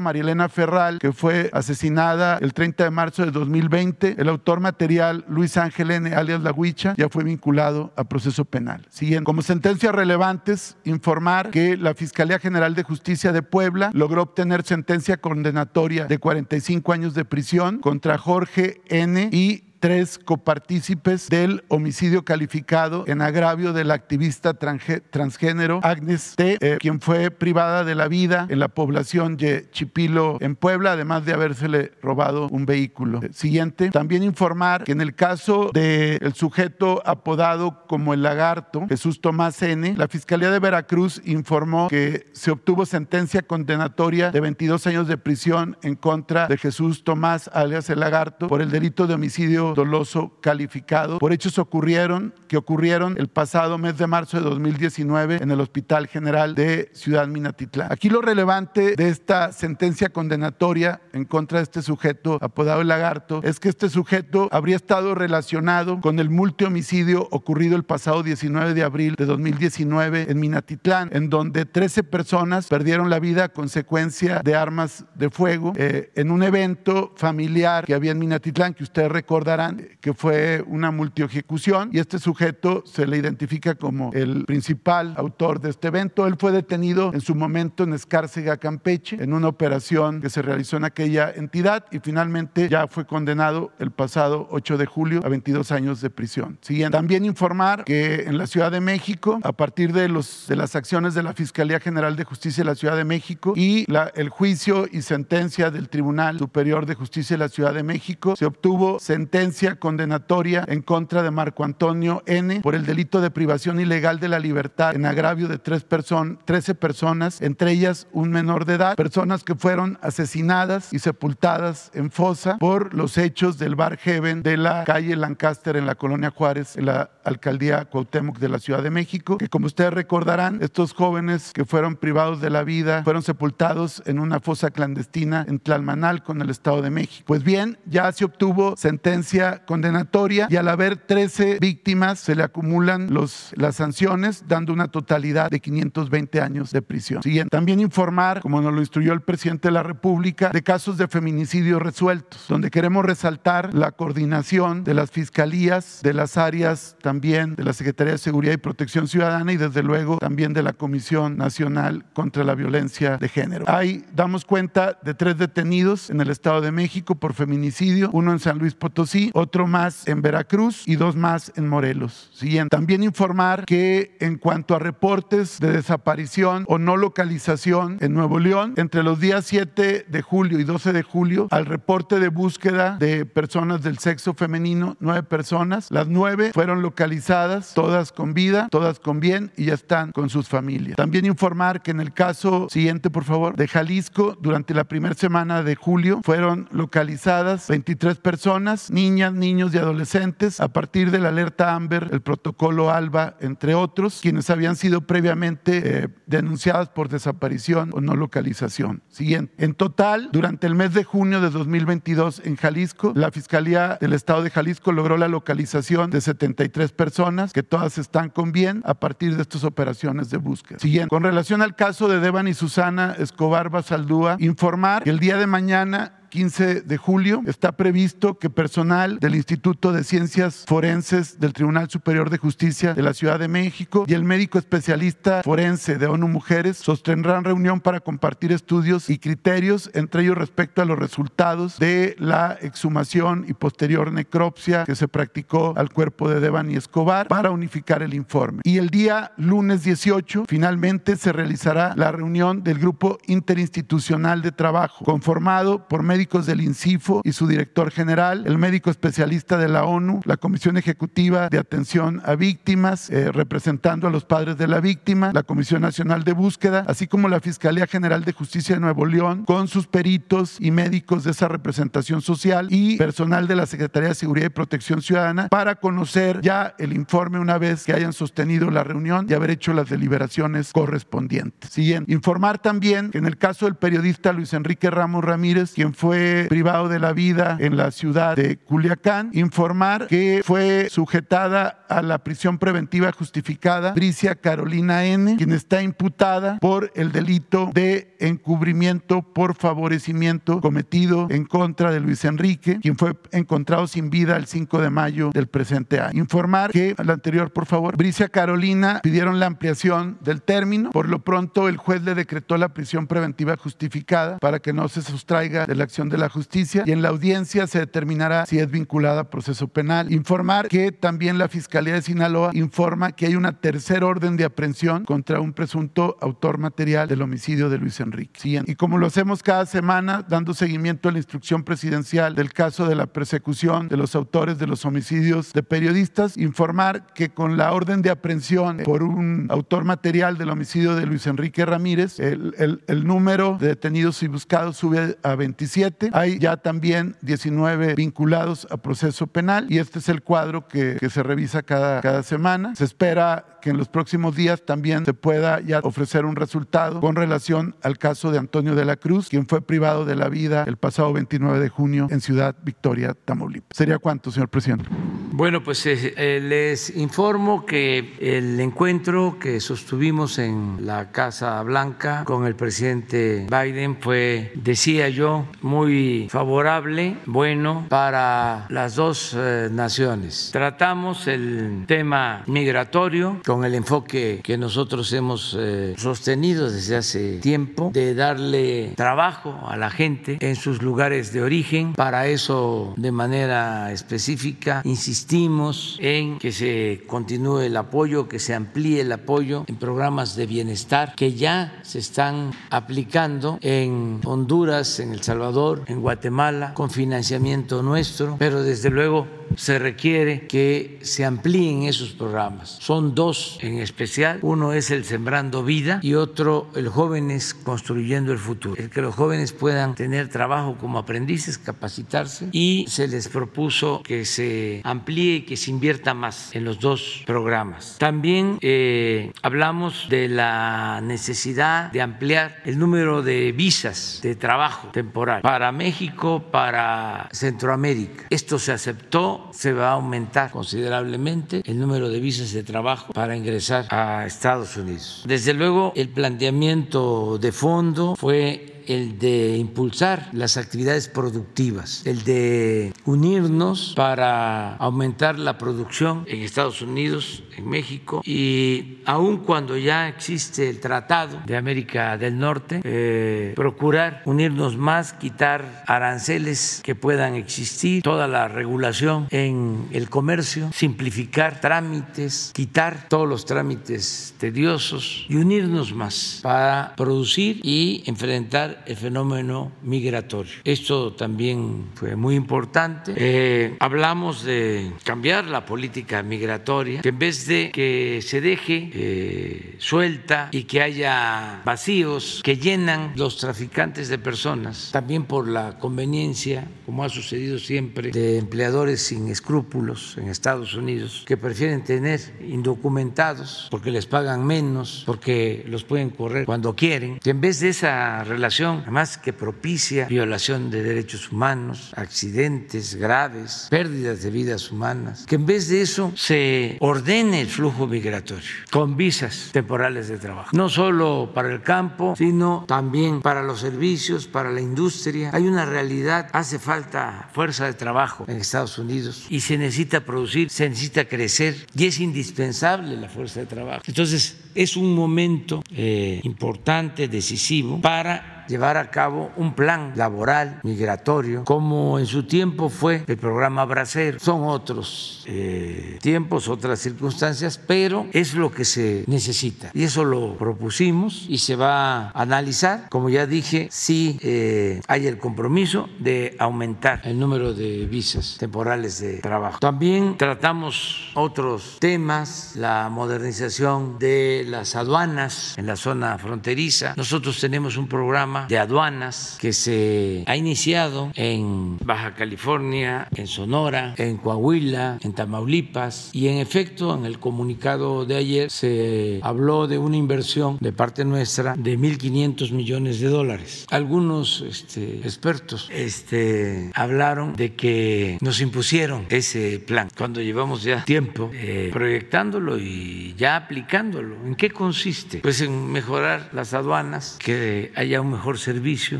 Marielena 0.00 0.48
Ferral, 0.48 0.98
que 0.98 1.12
fue 1.12 1.50
asesinada 1.52 2.38
el 2.40 2.54
30 2.54 2.84
de 2.84 2.90
marzo 2.90 3.24
de 3.24 3.30
2020, 3.30 4.16
el 4.18 4.28
autor 4.28 4.60
material 4.60 5.24
Luis 5.28 5.56
Ángel 5.56 5.90
N., 5.90 6.14
alias 6.14 6.42
La 6.42 6.52
Huicha, 6.52 6.94
ya 6.96 7.08
fue 7.08 7.24
vinculado 7.24 7.92
a 7.96 8.04
proceso 8.04 8.44
penal. 8.44 8.86
Siguiendo, 8.90 9.24
como 9.24 9.42
sentencias 9.42 9.94
relevantes, 9.94 10.76
informar 10.84 11.50
que 11.50 11.76
la 11.76 11.94
Fiscalía 11.94 12.38
General 12.38 12.74
de 12.74 12.82
Justicia 12.82 13.32
de 13.32 13.42
Puebla 13.42 13.90
logró 13.92 14.22
obtener 14.22 14.62
sentencia 14.62 15.16
condenatoria 15.16 16.06
de 16.06 16.18
45 16.18 16.92
años 16.92 17.14
de 17.14 17.24
prisión 17.24 17.78
contra 17.78 18.18
Jorge 18.18 18.80
N 18.94 19.28
y 19.32 19.73
tres 19.84 20.18
copartícipes 20.18 21.28
del 21.28 21.62
homicidio 21.68 22.24
calificado 22.24 23.04
en 23.06 23.20
agravio 23.20 23.74
de 23.74 23.84
la 23.84 23.92
activista 23.92 24.54
transgénero 24.54 25.80
Agnes 25.82 26.36
T., 26.36 26.56
eh, 26.58 26.78
quien 26.80 27.02
fue 27.02 27.30
privada 27.30 27.84
de 27.84 27.94
la 27.94 28.08
vida 28.08 28.46
en 28.48 28.60
la 28.60 28.68
población 28.68 29.36
de 29.36 29.68
Chipilo, 29.72 30.38
en 30.40 30.56
Puebla, 30.56 30.92
además 30.92 31.26
de 31.26 31.34
habérsele 31.34 31.92
robado 32.00 32.48
un 32.48 32.64
vehículo. 32.64 33.20
Eh, 33.22 33.28
siguiente, 33.34 33.90
también 33.90 34.22
informar 34.22 34.84
que 34.84 34.92
en 34.92 35.02
el 35.02 35.14
caso 35.14 35.68
del 35.74 36.32
sujeto 36.32 37.02
apodado 37.04 37.86
como 37.86 38.14
el 38.14 38.22
lagarto, 38.22 38.86
Jesús 38.88 39.20
Tomás 39.20 39.60
N., 39.60 39.96
la 39.98 40.08
Fiscalía 40.08 40.50
de 40.50 40.60
Veracruz 40.60 41.20
informó 41.26 41.88
que 41.88 42.24
se 42.32 42.50
obtuvo 42.50 42.86
sentencia 42.86 43.42
condenatoria 43.42 44.30
de 44.30 44.40
22 44.40 44.86
años 44.86 45.08
de 45.08 45.18
prisión 45.18 45.76
en 45.82 45.94
contra 45.94 46.46
de 46.46 46.56
Jesús 46.56 47.04
Tomás, 47.04 47.50
alias 47.52 47.90
el 47.90 48.00
lagarto, 48.00 48.48
por 48.48 48.62
el 48.62 48.70
delito 48.70 49.06
de 49.06 49.12
homicidio 49.12 49.73
doloso 49.74 50.32
calificado 50.40 51.18
por 51.18 51.32
hechos 51.32 51.58
ocurrieron, 51.58 52.34
que 52.48 52.56
ocurrieron 52.56 53.16
el 53.18 53.28
pasado 53.28 53.78
mes 53.78 53.96
de 53.98 54.06
marzo 54.06 54.38
de 54.38 54.44
2019 54.44 55.38
en 55.42 55.50
el 55.50 55.60
Hospital 55.60 56.06
General 56.06 56.54
de 56.54 56.90
Ciudad 56.92 57.26
Minatitlán. 57.26 57.90
Aquí 57.90 58.08
lo 58.08 58.20
relevante 58.20 58.94
de 58.96 59.08
esta 59.08 59.52
sentencia 59.52 60.08
condenatoria 60.10 61.00
en 61.12 61.24
contra 61.24 61.58
de 61.58 61.64
este 61.64 61.82
sujeto 61.82 62.38
apodado 62.40 62.80
el 62.80 62.88
lagarto 62.88 63.40
es 63.42 63.60
que 63.60 63.68
este 63.68 63.88
sujeto 63.88 64.48
habría 64.52 64.76
estado 64.76 65.14
relacionado 65.14 66.00
con 66.00 66.18
el 66.18 66.30
multihomicidio 66.30 67.28
ocurrido 67.30 67.76
el 67.76 67.84
pasado 67.84 68.22
19 68.22 68.74
de 68.74 68.82
abril 68.82 69.14
de 69.16 69.26
2019 69.26 70.26
en 70.28 70.40
Minatitlán, 70.40 71.10
en 71.12 71.30
donde 71.30 71.64
13 71.64 72.04
personas 72.04 72.68
perdieron 72.68 73.10
la 73.10 73.18
vida 73.18 73.44
a 73.44 73.48
consecuencia 73.48 74.40
de 74.44 74.54
armas 74.54 75.04
de 75.14 75.30
fuego 75.30 75.72
eh, 75.76 76.12
en 76.14 76.30
un 76.30 76.42
evento 76.42 77.12
familiar 77.16 77.84
que 77.84 77.94
había 77.94 78.12
en 78.12 78.18
Minatitlán, 78.18 78.74
que 78.74 78.84
ustedes 78.84 79.10
recordarán 79.10 79.53
que 80.00 80.14
fue 80.14 80.64
una 80.66 80.90
multiejecución 80.90 81.90
y 81.92 81.98
este 81.98 82.18
sujeto 82.18 82.82
se 82.86 83.06
le 83.06 83.16
identifica 83.16 83.74
como 83.74 84.10
el 84.12 84.44
principal 84.44 85.14
autor 85.16 85.60
de 85.60 85.70
este 85.70 85.88
evento. 85.88 86.26
Él 86.26 86.36
fue 86.38 86.52
detenido 86.52 87.12
en 87.12 87.20
su 87.20 87.34
momento 87.34 87.84
en 87.84 87.92
Escárcega, 87.92 88.56
Campeche, 88.56 89.22
en 89.22 89.32
una 89.32 89.48
operación 89.48 90.20
que 90.20 90.30
se 90.30 90.42
realizó 90.42 90.76
en 90.76 90.84
aquella 90.84 91.30
entidad 91.30 91.86
y 91.90 91.98
finalmente 91.98 92.68
ya 92.68 92.86
fue 92.88 93.06
condenado 93.06 93.72
el 93.78 93.90
pasado 93.90 94.48
8 94.50 94.78
de 94.78 94.86
julio 94.86 95.20
a 95.24 95.28
22 95.28 95.72
años 95.72 96.00
de 96.00 96.10
prisión. 96.10 96.58
Siguiente. 96.60 96.96
También 96.96 97.24
informar 97.24 97.84
que 97.84 98.24
en 98.26 98.38
la 98.38 98.46
Ciudad 98.46 98.70
de 98.70 98.80
México, 98.80 99.40
a 99.42 99.52
partir 99.52 99.92
de, 99.92 100.08
los, 100.08 100.46
de 100.48 100.56
las 100.56 100.76
acciones 100.76 101.14
de 101.14 101.22
la 101.22 101.32
Fiscalía 101.32 101.80
General 101.80 102.16
de 102.16 102.24
Justicia 102.24 102.64
de 102.64 102.70
la 102.70 102.74
Ciudad 102.74 102.96
de 102.96 103.04
México 103.04 103.54
y 103.56 103.86
el 104.14 104.28
juicio 104.28 104.86
y 104.90 105.02
sentencia 105.02 105.70
del 105.70 105.88
Tribunal 105.88 106.38
Superior 106.38 106.86
de 106.86 106.94
Justicia 106.94 107.34
de 107.34 107.38
la 107.38 107.48
Ciudad 107.48 107.74
de 107.74 107.82
México, 107.82 108.34
se 108.36 108.46
obtuvo 108.46 108.98
sentencia 108.98 109.43
condenatoria 109.78 110.64
en 110.68 110.82
contra 110.82 111.22
de 111.22 111.30
Marco 111.30 111.64
Antonio 111.64 112.22
N. 112.26 112.60
por 112.60 112.74
el 112.74 112.86
delito 112.86 113.20
de 113.20 113.30
privación 113.30 113.80
ilegal 113.80 114.20
de 114.20 114.28
la 114.28 114.38
libertad 114.38 114.94
en 114.94 115.06
agravio 115.06 115.48
de 115.48 115.58
tres 115.58 115.84
13 115.84 116.74
personas, 116.74 117.40
entre 117.40 117.72
ellas 117.72 118.06
un 118.12 118.30
menor 118.30 118.64
de 118.64 118.74
edad, 118.74 118.96
personas 118.96 119.44
que 119.44 119.54
fueron 119.54 119.98
asesinadas 120.02 120.92
y 120.92 120.98
sepultadas 120.98 121.90
en 121.94 122.10
fosa 122.10 122.58
por 122.58 122.94
los 122.94 123.18
hechos 123.18 123.58
del 123.58 123.74
Bar 123.74 123.98
Heaven 123.98 124.42
de 124.42 124.56
la 124.56 124.84
calle 124.84 125.16
Lancaster 125.16 125.76
en 125.76 125.86
la 125.86 125.94
colonia 125.94 126.30
Juárez, 126.30 126.76
en 126.76 126.86
la 126.86 127.10
alcaldía 127.24 127.84
Cuauhtémoc 127.84 128.38
de 128.38 128.48
la 128.48 128.58
Ciudad 128.58 128.82
de 128.82 128.90
México, 128.90 129.38
que 129.38 129.48
como 129.48 129.66
ustedes 129.66 129.92
recordarán, 129.92 130.58
estos 130.62 130.92
jóvenes 130.92 131.52
que 131.52 131.64
fueron 131.64 131.96
privados 131.96 132.40
de 132.40 132.50
la 132.50 132.62
vida 132.64 133.02
fueron 133.04 133.22
sepultados 133.22 134.02
en 134.06 134.18
una 134.18 134.40
fosa 134.40 134.70
clandestina 134.70 135.44
en 135.48 135.58
Tlalmanal 135.58 136.22
con 136.22 136.40
el 136.40 136.50
Estado 136.50 136.82
de 136.82 136.90
México. 136.90 137.24
Pues 137.26 137.42
bien, 137.42 137.78
ya 137.86 138.10
se 138.12 138.24
obtuvo 138.24 138.74
sentencia 138.76 139.33
condenatoria 139.66 140.46
y 140.50 140.56
al 140.56 140.68
haber 140.68 140.96
13 140.96 141.58
víctimas 141.60 142.20
se 142.20 142.34
le 142.34 142.42
acumulan 142.42 143.12
los, 143.12 143.52
las 143.56 143.76
sanciones, 143.76 144.44
dando 144.46 144.72
una 144.72 144.88
totalidad 144.88 145.50
de 145.50 145.60
520 145.60 146.40
años 146.40 146.70
de 146.70 146.82
prisión. 146.82 147.22
Siguiente. 147.22 147.50
También 147.50 147.80
informar, 147.80 148.40
como 148.40 148.60
nos 148.60 148.72
lo 148.72 148.80
instruyó 148.80 149.12
el 149.12 149.22
presidente 149.22 149.68
de 149.68 149.72
la 149.72 149.82
República, 149.82 150.50
de 150.50 150.62
casos 150.62 150.98
de 150.98 151.08
feminicidio 151.08 151.78
resueltos, 151.78 152.46
donde 152.48 152.70
queremos 152.70 153.04
resaltar 153.04 153.74
la 153.74 153.92
coordinación 153.92 154.84
de 154.84 154.94
las 154.94 155.10
fiscalías, 155.10 156.00
de 156.02 156.12
las 156.12 156.36
áreas 156.36 156.96
también 157.02 157.54
de 157.54 157.64
la 157.64 157.72
Secretaría 157.72 158.12
de 158.12 158.18
Seguridad 158.18 158.54
y 158.54 158.58
Protección 158.58 159.08
Ciudadana 159.08 159.52
y 159.52 159.56
desde 159.56 159.82
luego 159.82 160.18
también 160.18 160.52
de 160.52 160.62
la 160.62 160.72
Comisión 160.72 161.36
Nacional 161.36 162.04
contra 162.12 162.44
la 162.44 162.54
Violencia 162.54 163.16
de 163.18 163.28
Género. 163.28 163.64
Ahí 163.68 164.04
damos 164.14 164.44
cuenta 164.44 164.98
de 165.02 165.14
tres 165.14 165.38
detenidos 165.38 166.10
en 166.10 166.20
el 166.20 166.30
Estado 166.30 166.60
de 166.60 166.72
México 166.72 167.14
por 167.14 167.34
feminicidio, 167.34 168.10
uno 168.12 168.32
en 168.32 168.38
San 168.38 168.58
Luis 168.58 168.74
Potosí, 168.74 169.23
otro 169.34 169.66
más 169.66 170.06
en 170.06 170.22
Veracruz 170.22 170.82
y 170.86 170.96
dos 170.96 171.16
más 171.16 171.52
en 171.56 171.68
Morelos. 171.68 172.30
Siguiente. 172.34 172.76
También 172.76 173.02
informar 173.02 173.64
que 173.64 174.16
en 174.20 174.36
cuanto 174.36 174.74
a 174.74 174.78
reportes 174.78 175.58
de 175.60 175.72
desaparición 175.72 176.64
o 176.68 176.78
no 176.78 176.96
localización 176.96 177.98
en 178.00 178.14
Nuevo 178.14 178.38
León, 178.38 178.74
entre 178.76 179.02
los 179.02 179.20
días 179.20 179.44
7 179.46 180.06
de 180.08 180.22
julio 180.22 180.58
y 180.58 180.64
12 180.64 180.92
de 180.92 181.02
julio, 181.02 181.48
al 181.50 181.66
reporte 181.66 182.18
de 182.20 182.28
búsqueda 182.28 182.96
de 182.98 183.26
personas 183.26 183.82
del 183.82 183.98
sexo 183.98 184.34
femenino, 184.34 184.96
nueve 185.00 185.22
personas, 185.22 185.90
las 185.90 186.08
nueve 186.08 186.50
fueron 186.52 186.82
localizadas, 186.82 187.74
todas 187.74 188.12
con 188.12 188.34
vida, 188.34 188.68
todas 188.70 188.98
con 188.98 189.20
bien 189.20 189.52
y 189.56 189.66
ya 189.66 189.74
están 189.74 190.12
con 190.12 190.30
sus 190.30 190.48
familias. 190.48 190.96
También 190.96 191.24
informar 191.24 191.82
que 191.82 191.90
en 191.90 192.00
el 192.00 192.12
caso 192.12 192.68
siguiente, 192.70 193.10
por 193.10 193.24
favor, 193.24 193.56
de 193.56 193.68
Jalisco, 193.68 194.36
durante 194.40 194.74
la 194.74 194.84
primera 194.84 195.14
semana 195.14 195.62
de 195.62 195.76
julio 195.76 196.20
fueron 196.24 196.68
localizadas 196.72 197.68
23 197.68 198.18
personas, 198.18 198.90
niños, 198.90 199.13
niñas, 199.14 199.32
niños 199.32 199.72
y 199.72 199.78
adolescentes 199.78 200.60
a 200.60 200.68
partir 200.68 201.12
de 201.12 201.20
la 201.20 201.28
alerta 201.28 201.74
AMBER, 201.76 202.08
el 202.10 202.20
protocolo 202.20 202.90
ALBA, 202.90 203.36
entre 203.40 203.76
otros, 203.76 204.18
quienes 204.20 204.50
habían 204.50 204.74
sido 204.74 205.02
previamente 205.02 205.82
eh, 205.84 206.08
denunciadas 206.26 206.88
por 206.88 207.08
desaparición 207.08 207.90
o 207.92 208.00
no 208.00 208.16
localización. 208.16 209.02
Siguiente. 209.08 209.54
En 209.58 209.74
total, 209.74 210.30
durante 210.32 210.66
el 210.66 210.74
mes 210.74 210.94
de 210.94 211.04
junio 211.04 211.40
de 211.40 211.50
2022 211.50 212.42
en 212.44 212.56
Jalisco, 212.56 213.12
la 213.14 213.30
Fiscalía 213.30 213.98
del 214.00 214.14
Estado 214.14 214.42
de 214.42 214.50
Jalisco 214.50 214.90
logró 214.90 215.16
la 215.16 215.28
localización 215.28 216.10
de 216.10 216.20
73 216.20 216.90
personas, 216.90 217.52
que 217.52 217.62
todas 217.62 217.98
están 217.98 218.30
con 218.30 218.50
bien 218.50 218.82
a 218.84 218.94
partir 218.94 219.36
de 219.36 219.42
estas 219.42 219.62
operaciones 219.62 220.28
de 220.30 220.38
búsqueda. 220.38 220.80
Siguiente. 220.80 221.08
Con 221.08 221.22
relación 221.22 221.62
al 221.62 221.76
caso 221.76 222.08
de 222.08 222.18
Deban 222.18 222.48
y 222.48 222.54
Susana 222.54 223.14
Escobar 223.16 223.70
Basaldúa, 223.70 224.36
informar 224.40 225.04
que 225.04 225.10
el 225.10 225.20
día 225.20 225.36
de 225.36 225.46
mañana 225.46 226.23
15 226.34 226.80
de 226.80 226.96
julio 226.96 227.42
está 227.46 227.70
previsto 227.70 228.40
que 228.40 228.50
personal 228.50 229.20
del 229.20 229.36
Instituto 229.36 229.92
de 229.92 230.02
Ciencias 230.02 230.64
Forenses 230.66 231.38
del 231.38 231.52
Tribunal 231.52 231.88
Superior 231.88 232.28
de 232.28 232.38
Justicia 232.38 232.92
de 232.92 233.02
la 233.02 233.14
Ciudad 233.14 233.38
de 233.38 233.46
México 233.46 234.04
y 234.08 234.14
el 234.14 234.24
médico 234.24 234.58
especialista 234.58 235.44
forense 235.44 235.96
de 235.96 236.08
ONU 236.08 236.26
Mujeres 236.26 236.78
sostendrán 236.78 237.44
reunión 237.44 237.80
para 237.80 238.00
compartir 238.00 238.50
estudios 238.50 239.10
y 239.10 239.20
criterios, 239.20 239.92
entre 239.94 240.22
ellos 240.22 240.36
respecto 240.36 240.82
a 240.82 240.84
los 240.84 240.98
resultados 240.98 241.78
de 241.78 242.16
la 242.18 242.58
exhumación 242.60 243.44
y 243.46 243.52
posterior 243.52 244.10
necropsia 244.12 244.82
que 244.86 244.96
se 244.96 245.06
practicó 245.06 245.74
al 245.76 245.90
cuerpo 245.90 246.28
de 246.28 246.40
Devani 246.40 246.74
Escobar 246.74 247.28
para 247.28 247.52
unificar 247.52 248.02
el 248.02 248.12
informe. 248.12 248.62
Y 248.64 248.78
el 248.78 248.88
día 248.88 249.30
lunes 249.36 249.84
18 249.84 250.46
finalmente 250.48 251.14
se 251.14 251.32
realizará 251.32 251.94
la 251.94 252.10
reunión 252.10 252.64
del 252.64 252.80
grupo 252.80 253.18
interinstitucional 253.28 254.42
de 254.42 254.50
trabajo 254.50 255.04
conformado 255.04 255.86
por 255.86 256.02
médicos 256.02 256.23
del 256.24 256.62
INCIFO 256.62 257.20
y 257.22 257.32
su 257.32 257.46
director 257.46 257.90
general, 257.90 258.44
el 258.46 258.56
médico 258.56 258.90
especialista 258.90 259.58
de 259.58 259.68
la 259.68 259.84
ONU, 259.84 260.22
la 260.24 260.38
Comisión 260.38 260.76
Ejecutiva 260.78 261.48
de 261.48 261.58
Atención 261.58 262.22
a 262.24 262.34
Víctimas, 262.34 263.10
eh, 263.10 263.30
representando 263.30 264.08
a 264.08 264.10
los 264.10 264.24
padres 264.24 264.56
de 264.56 264.66
la 264.66 264.80
víctima, 264.80 265.32
la 265.34 265.42
Comisión 265.42 265.82
Nacional 265.82 266.24
de 266.24 266.32
Búsqueda, 266.32 266.84
así 266.88 267.06
como 267.06 267.28
la 267.28 267.40
Fiscalía 267.40 267.86
General 267.86 268.24
de 268.24 268.32
Justicia 268.32 268.74
de 268.74 268.80
Nuevo 268.80 269.04
León, 269.04 269.44
con 269.44 269.68
sus 269.68 269.86
peritos 269.86 270.56
y 270.60 270.70
médicos 270.70 271.24
de 271.24 271.32
esa 271.32 271.46
representación 271.46 272.22
social 272.22 272.68
y 272.70 272.96
personal 272.96 273.46
de 273.46 273.56
la 273.56 273.66
Secretaría 273.66 274.08
de 274.08 274.14
Seguridad 274.14 274.46
y 274.46 274.50
Protección 274.50 275.02
Ciudadana 275.02 275.48
para 275.48 275.76
conocer 275.76 276.40
ya 276.40 276.74
el 276.78 276.94
informe 276.94 277.38
una 277.38 277.58
vez 277.58 277.84
que 277.84 277.92
hayan 277.92 278.14
sostenido 278.14 278.70
la 278.70 278.82
reunión 278.82 279.26
y 279.28 279.34
haber 279.34 279.50
hecho 279.50 279.74
las 279.74 279.90
deliberaciones 279.90 280.72
correspondientes. 280.72 281.70
Siguiente, 281.70 282.12
informar 282.12 282.58
también 282.58 283.10
que 283.10 283.18
en 283.18 283.26
el 283.26 283.36
caso 283.36 283.66
del 283.66 283.76
periodista 283.76 284.32
Luis 284.32 284.54
Enrique 284.54 284.90
Ramos 284.90 285.22
Ramírez, 285.22 285.72
quien 285.74 285.92
fue 285.94 286.03
privado 286.48 286.88
de 286.88 286.98
la 286.98 287.12
vida 287.12 287.56
en 287.60 287.76
la 287.76 287.90
ciudad 287.90 288.36
de 288.36 288.56
Culiacán, 288.56 289.30
informar 289.32 290.06
que 290.06 290.42
fue 290.44 290.88
sujetada 290.90 291.83
a 291.98 292.02
la 292.02 292.18
prisión 292.18 292.58
preventiva 292.58 293.12
justificada 293.12 293.92
Bricia 293.92 294.34
Carolina 294.34 295.04
N., 295.04 295.36
quien 295.36 295.52
está 295.52 295.82
imputada 295.82 296.58
por 296.58 296.90
el 296.94 297.12
delito 297.12 297.70
de 297.72 298.16
encubrimiento 298.18 299.22
por 299.22 299.54
favorecimiento 299.54 300.60
cometido 300.60 301.28
en 301.30 301.44
contra 301.44 301.92
de 301.92 302.00
Luis 302.00 302.24
Enrique, 302.24 302.78
quien 302.80 302.96
fue 302.96 303.14
encontrado 303.32 303.86
sin 303.86 304.10
vida 304.10 304.36
el 304.36 304.46
5 304.46 304.80
de 304.80 304.90
mayo 304.90 305.30
del 305.30 305.46
presente 305.46 306.00
año. 306.00 306.18
Informar 306.18 306.70
que, 306.70 306.94
al 306.98 307.10
anterior, 307.10 307.52
por 307.52 307.66
favor, 307.66 307.96
Bricia 307.96 308.28
Carolina 308.28 309.00
pidieron 309.02 309.38
la 309.38 309.46
ampliación 309.46 310.18
del 310.20 310.42
término. 310.42 310.90
Por 310.90 311.08
lo 311.08 311.20
pronto, 311.20 311.68
el 311.68 311.76
juez 311.76 312.02
le 312.02 312.14
decretó 312.14 312.56
la 312.56 312.70
prisión 312.70 313.06
preventiva 313.06 313.56
justificada 313.56 314.38
para 314.38 314.58
que 314.58 314.72
no 314.72 314.88
se 314.88 315.02
sustraiga 315.02 315.66
de 315.66 315.74
la 315.74 315.84
acción 315.84 316.08
de 316.08 316.18
la 316.18 316.28
justicia 316.28 316.82
y 316.86 316.92
en 316.92 317.02
la 317.02 317.10
audiencia 317.10 317.66
se 317.66 317.78
determinará 317.78 318.46
si 318.46 318.58
es 318.58 318.70
vinculada 318.70 319.22
a 319.22 319.30
proceso 319.30 319.68
penal. 319.68 320.12
Informar 320.12 320.68
que 320.68 320.92
también 320.92 321.38
la 321.38 321.48
Fiscalía 321.48 321.83
de 321.92 322.02
Sinaloa 322.02 322.50
informa 322.54 323.12
que 323.12 323.26
hay 323.26 323.36
una 323.36 323.60
tercera 323.60 324.06
orden 324.06 324.36
de 324.36 324.44
aprehensión 324.44 325.04
contra 325.04 325.40
un 325.40 325.52
presunto 325.52 326.16
autor 326.20 326.58
material 326.58 327.08
del 327.08 327.22
homicidio 327.22 327.68
de 327.68 327.78
Luis 327.78 328.00
Enrique. 328.00 328.62
Y 328.66 328.74
como 328.74 328.98
lo 328.98 329.06
hacemos 329.06 329.42
cada 329.42 329.66
semana, 329.66 330.24
dando 330.28 330.54
seguimiento 330.54 331.08
a 331.08 331.12
la 331.12 331.18
instrucción 331.18 331.62
presidencial 331.62 332.34
del 332.34 332.52
caso 332.52 332.86
de 332.86 332.94
la 332.94 333.06
persecución 333.06 333.88
de 333.88 333.96
los 333.96 334.14
autores 334.14 334.58
de 334.58 334.66
los 334.66 334.84
homicidios 334.84 335.52
de 335.52 335.62
periodistas, 335.62 336.36
informar 336.36 337.06
que 337.14 337.30
con 337.30 337.56
la 337.56 337.72
orden 337.72 338.02
de 338.02 338.10
aprehensión 338.10 338.78
por 338.84 339.02
un 339.02 339.46
autor 339.50 339.84
material 339.84 340.38
del 340.38 340.50
homicidio 340.50 340.94
de 340.94 341.06
Luis 341.06 341.26
Enrique 341.26 341.64
Ramírez, 341.64 342.18
el, 342.18 342.54
el, 342.58 342.82
el 342.86 343.06
número 343.06 343.58
de 343.60 343.68
detenidos 343.68 344.22
y 344.22 344.28
buscados 344.28 344.76
sube 344.76 345.18
a 345.22 345.34
27 345.34 346.10
hay 346.12 346.38
ya 346.38 346.56
también 346.56 347.16
19 347.22 347.94
vinculados 347.94 348.66
a 348.70 348.76
proceso 348.76 349.26
penal 349.26 349.66
y 349.68 349.78
este 349.78 349.98
es 349.98 350.08
el 350.08 350.22
cuadro 350.22 350.68
que, 350.68 350.96
que 351.00 351.10
se 351.10 351.22
revisa 351.22 351.62
cada, 351.64 352.00
cada 352.00 352.22
semana. 352.22 352.74
Se 352.74 352.84
espera 352.84 353.44
que 353.64 353.70
en 353.70 353.78
los 353.78 353.88
próximos 353.88 354.36
días 354.36 354.62
también 354.66 355.06
se 355.06 355.14
pueda 355.14 355.60
ya 355.60 355.80
ofrecer 355.80 356.26
un 356.26 356.36
resultado 356.36 357.00
con 357.00 357.16
relación 357.16 357.74
al 357.82 357.96
caso 357.96 358.30
de 358.30 358.38
Antonio 358.38 358.74
de 358.74 358.84
la 358.84 358.96
Cruz, 358.96 359.30
quien 359.30 359.46
fue 359.46 359.62
privado 359.62 360.04
de 360.04 360.16
la 360.16 360.28
vida 360.28 360.64
el 360.66 360.76
pasado 360.76 361.14
29 361.14 361.58
de 361.60 361.68
junio 361.70 362.06
en 362.10 362.20
Ciudad 362.20 362.54
Victoria, 362.62 363.14
Tamaulipas. 363.24 363.74
¿Sería 363.74 363.98
cuánto, 363.98 364.30
señor 364.30 364.50
presidente? 364.50 364.84
Bueno, 365.32 365.64
pues 365.64 365.84
eh, 365.86 366.14
eh, 366.16 366.40
les 366.42 366.94
informo 366.94 367.64
que 367.64 368.14
el 368.20 368.60
encuentro 368.60 369.38
que 369.40 369.60
sostuvimos 369.60 370.38
en 370.38 370.86
la 370.86 371.10
Casa 371.10 371.60
Blanca 371.62 372.24
con 372.24 372.46
el 372.46 372.54
presidente 372.54 373.46
Biden 373.50 373.96
fue, 373.98 374.52
decía 374.54 375.08
yo, 375.08 375.46
muy 375.62 376.28
favorable, 376.30 377.16
bueno 377.26 377.86
para 377.88 378.66
las 378.68 378.94
dos 378.94 379.34
eh, 379.36 379.68
naciones. 379.72 380.50
Tratamos 380.52 381.26
el 381.26 381.53
tema 381.86 382.42
migratorio 382.46 383.40
con 383.44 383.64
el 383.64 383.74
enfoque 383.74 384.40
que 384.42 384.56
nosotros 384.58 385.12
hemos 385.12 385.56
eh, 385.58 385.94
sostenido 385.96 386.70
desde 386.70 386.96
hace 386.96 387.38
tiempo 387.38 387.90
de 387.92 388.14
darle 388.14 388.92
trabajo 388.96 389.60
a 389.66 389.76
la 389.76 389.90
gente 389.90 390.38
en 390.40 390.56
sus 390.56 390.82
lugares 390.82 391.32
de 391.32 391.42
origen. 391.42 391.94
Para 391.94 392.26
eso, 392.26 392.94
de 392.96 393.12
manera 393.12 393.92
específica, 393.92 394.82
insistimos 394.84 395.98
en 396.00 396.38
que 396.38 396.52
se 396.52 397.02
continúe 397.06 397.60
el 397.60 397.76
apoyo, 397.76 398.28
que 398.28 398.38
se 398.38 398.54
amplíe 398.54 399.00
el 399.00 399.12
apoyo 399.12 399.64
en 399.66 399.76
programas 399.76 400.36
de 400.36 400.46
bienestar 400.46 401.14
que 401.16 401.34
ya 401.34 401.80
se 401.82 401.98
están 401.98 402.52
aplicando 402.70 403.58
en 403.62 404.20
Honduras, 404.24 405.00
en 405.00 405.12
El 405.12 405.22
Salvador, 405.22 405.82
en 405.86 406.00
Guatemala, 406.00 406.74
con 406.74 406.90
financiamiento 406.90 407.82
nuestro, 407.82 408.36
pero 408.38 408.62
desde 408.62 408.90
luego 408.90 409.26
se 409.56 409.78
requiere 409.78 410.46
que 410.46 410.98
se 411.02 411.24
amplíen 411.44 411.82
esos 411.82 412.12
programas. 412.12 412.78
Son 412.80 413.14
dos 413.14 413.58
en 413.60 413.78
especial. 413.78 414.38
Uno 414.40 414.72
es 414.72 414.90
el 414.90 415.04
Sembrando 415.04 415.62
Vida 415.62 416.00
y 416.02 416.14
otro 416.14 416.68
el 416.74 416.88
Jóvenes 416.88 417.52
Construyendo 417.52 418.32
el 418.32 418.38
Futuro. 418.38 418.82
El 418.82 418.88
que 418.88 419.02
los 419.02 419.14
jóvenes 419.14 419.52
puedan 419.52 419.94
tener 419.94 420.30
trabajo 420.30 420.78
como 420.80 420.98
aprendices, 420.98 421.58
capacitarse 421.58 422.48
y 422.50 422.86
se 422.88 423.08
les 423.08 423.28
propuso 423.28 424.02
que 424.02 424.24
se 424.24 424.80
amplíe 424.84 425.36
y 425.36 425.40
que 425.42 425.58
se 425.58 425.70
invierta 425.70 426.14
más 426.14 426.54
en 426.54 426.64
los 426.64 426.80
dos 426.80 427.22
programas. 427.26 427.96
También 427.98 428.56
eh, 428.62 429.30
hablamos 429.42 430.06
de 430.08 430.28
la 430.28 431.02
necesidad 431.02 431.92
de 431.92 432.00
ampliar 432.00 432.62
el 432.64 432.78
número 432.78 433.22
de 433.22 433.52
visas 433.52 434.20
de 434.22 434.34
trabajo 434.34 434.88
temporal 434.92 435.42
para 435.42 435.72
México, 435.72 436.42
para 436.50 437.28
Centroamérica. 437.32 438.24
Esto 438.30 438.58
se 438.58 438.72
aceptó 438.72 439.50
se 439.52 439.74
va 439.74 439.90
a 439.90 439.92
aumentar 439.92 440.50
considerablemente 440.50 441.33
el 441.64 441.78
número 441.78 442.08
de 442.08 442.20
visas 442.20 442.52
de 442.52 442.62
trabajo 442.62 443.12
para 443.12 443.36
ingresar 443.36 443.86
a 443.90 444.26
Estados 444.26 444.76
Unidos. 444.76 445.24
Desde 445.26 445.54
luego, 445.54 445.92
el 445.96 446.08
planteamiento 446.08 447.38
de 447.38 447.52
fondo 447.52 448.14
fue 448.16 448.73
el 448.88 449.18
de 449.18 449.56
impulsar 449.56 450.28
las 450.32 450.56
actividades 450.56 451.08
productivas, 451.08 452.02
el 452.06 452.24
de 452.24 452.92
unirnos 453.04 453.92
para 453.96 454.76
aumentar 454.76 455.38
la 455.38 455.58
producción 455.58 456.24
en 456.26 456.42
Estados 456.42 456.82
Unidos, 456.82 457.42
en 457.56 457.68
México, 457.68 458.22
y 458.24 458.98
aun 459.04 459.38
cuando 459.38 459.76
ya 459.76 460.08
existe 460.08 460.68
el 460.68 460.80
Tratado 460.80 461.40
de 461.46 461.56
América 461.56 462.16
del 462.18 462.38
Norte, 462.38 462.80
eh, 462.84 463.52
procurar 463.56 464.22
unirnos 464.24 464.76
más, 464.76 465.12
quitar 465.12 465.84
aranceles 465.86 466.80
que 466.82 466.94
puedan 466.94 467.34
existir, 467.34 468.02
toda 468.02 468.28
la 468.28 468.48
regulación 468.48 469.26
en 469.30 469.88
el 469.92 470.08
comercio, 470.08 470.70
simplificar 470.72 471.60
trámites, 471.60 472.52
quitar 472.54 473.08
todos 473.08 473.28
los 473.28 473.44
trámites 473.44 474.34
tediosos 474.38 475.26
y 475.28 475.36
unirnos 475.36 475.92
más 475.92 476.40
para 476.42 476.94
producir 476.96 477.60
y 477.62 478.02
enfrentar 478.06 478.73
el 478.86 478.96
fenómeno 478.96 479.72
migratorio. 479.82 480.52
Esto 480.64 481.12
también 481.12 481.90
fue 481.94 482.16
muy 482.16 482.34
importante. 482.34 483.14
Eh, 483.16 483.76
hablamos 483.80 484.44
de 484.44 484.92
cambiar 485.04 485.46
la 485.46 485.64
política 485.64 486.22
migratoria, 486.22 487.00
que 487.00 487.08
en 487.10 487.18
vez 487.18 487.46
de 487.46 487.70
que 487.70 488.20
se 488.22 488.40
deje 488.40 488.90
eh, 488.92 489.76
suelta 489.78 490.48
y 490.52 490.64
que 490.64 490.82
haya 490.82 491.62
vacíos 491.64 492.40
que 492.42 492.56
llenan 492.56 493.12
los 493.16 493.38
traficantes 493.38 494.08
de 494.08 494.18
personas, 494.18 494.90
también 494.92 495.24
por 495.24 495.48
la 495.48 495.78
conveniencia, 495.78 496.66
como 496.86 497.04
ha 497.04 497.08
sucedido 497.08 497.58
siempre, 497.58 498.10
de 498.10 498.38
empleadores 498.38 499.02
sin 499.02 499.28
escrúpulos 499.28 500.16
en 500.18 500.28
Estados 500.28 500.74
Unidos, 500.74 501.24
que 501.26 501.36
prefieren 501.36 501.84
tener 501.84 502.20
indocumentados 502.40 503.68
porque 503.70 503.90
les 503.90 504.06
pagan 504.06 504.44
menos, 504.44 505.02
porque 505.06 505.64
los 505.68 505.84
pueden 505.84 506.10
correr 506.10 506.46
cuando 506.46 506.74
quieren, 506.74 507.18
que 507.18 507.30
en 507.30 507.40
vez 507.40 507.60
de 507.60 507.70
esa 507.70 508.24
relación, 508.24 508.63
además 508.72 509.18
que 509.18 509.32
propicia 509.32 510.06
violación 510.06 510.70
de 510.70 510.82
derechos 510.82 511.30
humanos, 511.30 511.92
accidentes 511.96 512.94
graves, 512.94 513.68
pérdidas 513.70 514.22
de 514.22 514.30
vidas 514.30 514.70
humanas, 514.70 515.26
que 515.26 515.36
en 515.36 515.46
vez 515.46 515.68
de 515.68 515.82
eso 515.82 516.12
se 516.16 516.76
ordene 516.80 517.40
el 517.40 517.48
flujo 517.48 517.86
migratorio 517.86 518.50
con 518.70 518.96
visas 518.96 519.50
temporales 519.52 520.08
de 520.08 520.18
trabajo, 520.18 520.50
no 520.52 520.68
solo 520.68 521.30
para 521.34 521.52
el 521.52 521.62
campo, 521.62 522.14
sino 522.16 522.64
también 522.66 523.20
para 523.20 523.42
los 523.42 523.60
servicios, 523.60 524.26
para 524.26 524.50
la 524.50 524.60
industria. 524.60 525.30
Hay 525.32 525.46
una 525.46 525.64
realidad, 525.64 526.28
hace 526.32 526.58
falta 526.58 527.28
fuerza 527.32 527.66
de 527.66 527.74
trabajo 527.74 528.24
en 528.28 528.36
Estados 528.36 528.78
Unidos 528.78 529.26
y 529.28 529.40
se 529.40 529.58
necesita 529.58 530.00
producir, 530.00 530.50
se 530.50 530.68
necesita 530.68 531.06
crecer 531.06 531.66
y 531.74 531.86
es 531.86 532.00
indispensable 532.00 532.96
la 532.96 533.08
fuerza 533.08 533.40
de 533.40 533.46
trabajo. 533.46 533.82
Entonces, 533.86 534.36
es 534.54 534.76
un 534.76 534.94
momento 534.94 535.62
eh, 535.70 536.20
importante, 536.22 537.08
decisivo, 537.08 537.80
para 537.80 538.34
llevar 538.48 538.76
a 538.76 538.90
cabo 538.90 539.30
un 539.36 539.54
plan 539.54 539.92
laboral 539.96 540.60
migratorio, 540.62 541.44
como 541.44 541.98
en 541.98 542.06
su 542.06 542.24
tiempo 542.24 542.68
fue 542.68 543.04
el 543.06 543.16
programa 543.16 543.64
Bracero. 543.64 544.18
Son 544.20 544.44
otros 544.44 545.24
eh, 545.26 545.98
tiempos, 546.00 546.48
otras 546.48 546.80
circunstancias, 546.80 547.58
pero 547.58 548.06
es 548.12 548.34
lo 548.34 548.50
que 548.52 548.64
se 548.64 549.04
necesita. 549.06 549.70
Y 549.74 549.84
eso 549.84 550.04
lo 550.04 550.36
propusimos 550.36 551.26
y 551.28 551.38
se 551.38 551.56
va 551.56 552.08
a 552.08 552.22
analizar. 552.22 552.88
Como 552.90 553.08
ya 553.08 553.26
dije, 553.26 553.68
si 553.70 554.18
eh, 554.22 554.80
hay 554.86 555.06
el 555.06 555.18
compromiso 555.18 555.88
de 555.98 556.36
aumentar 556.38 557.00
el 557.04 557.18
número 557.18 557.54
de 557.54 557.86
visas 557.86 558.36
temporales 558.38 559.00
de 559.00 559.18
trabajo. 559.18 559.58
También 559.60 560.16
tratamos 560.16 561.10
otros 561.14 561.78
temas, 561.80 562.54
la 562.56 562.88
modernización 562.90 563.98
de 563.98 564.43
las 564.46 564.76
aduanas 564.76 565.54
en 565.56 565.66
la 565.66 565.76
zona 565.76 566.18
fronteriza. 566.18 566.94
Nosotros 566.96 567.40
tenemos 567.40 567.76
un 567.76 567.88
programa 567.88 568.46
de 568.48 568.58
aduanas 568.58 569.36
que 569.40 569.52
se 569.52 570.24
ha 570.26 570.36
iniciado 570.36 571.10
en 571.14 571.78
Baja 571.84 572.14
California, 572.14 573.08
en 573.14 573.26
Sonora, 573.26 573.94
en 573.96 574.16
Coahuila, 574.16 574.98
en 575.02 575.12
Tamaulipas 575.12 576.10
y 576.12 576.28
en 576.28 576.38
efecto 576.38 576.94
en 576.94 577.04
el 577.06 577.18
comunicado 577.18 578.04
de 578.06 578.16
ayer 578.16 578.50
se 578.50 579.20
habló 579.22 579.66
de 579.66 579.78
una 579.78 579.96
inversión 579.96 580.58
de 580.60 580.72
parte 580.72 581.04
nuestra 581.04 581.54
de 581.56 581.78
1.500 581.78 582.52
millones 582.52 583.00
de 583.00 583.08
dólares. 583.08 583.66
Algunos 583.70 584.42
este, 584.42 584.98
expertos 584.98 585.68
este, 585.72 586.70
hablaron 586.74 587.34
de 587.34 587.54
que 587.54 588.18
nos 588.20 588.40
impusieron 588.40 589.06
ese 589.10 589.58
plan 589.58 589.88
cuando 589.96 590.20
llevamos 590.20 590.62
ya 590.62 590.84
tiempo 590.84 591.30
eh, 591.34 591.70
proyectándolo 591.72 592.58
y 592.58 593.14
ya 593.16 593.36
aplicándolo. 593.36 594.16
¿En 594.34 594.38
qué 594.38 594.50
consiste? 594.50 595.20
Pues 595.20 595.40
en 595.42 595.70
mejorar 595.70 596.30
las 596.32 596.54
aduanas, 596.54 597.18
que 597.24 597.70
haya 597.76 598.00
un 598.00 598.10
mejor 598.10 598.36
servicio, 598.36 598.98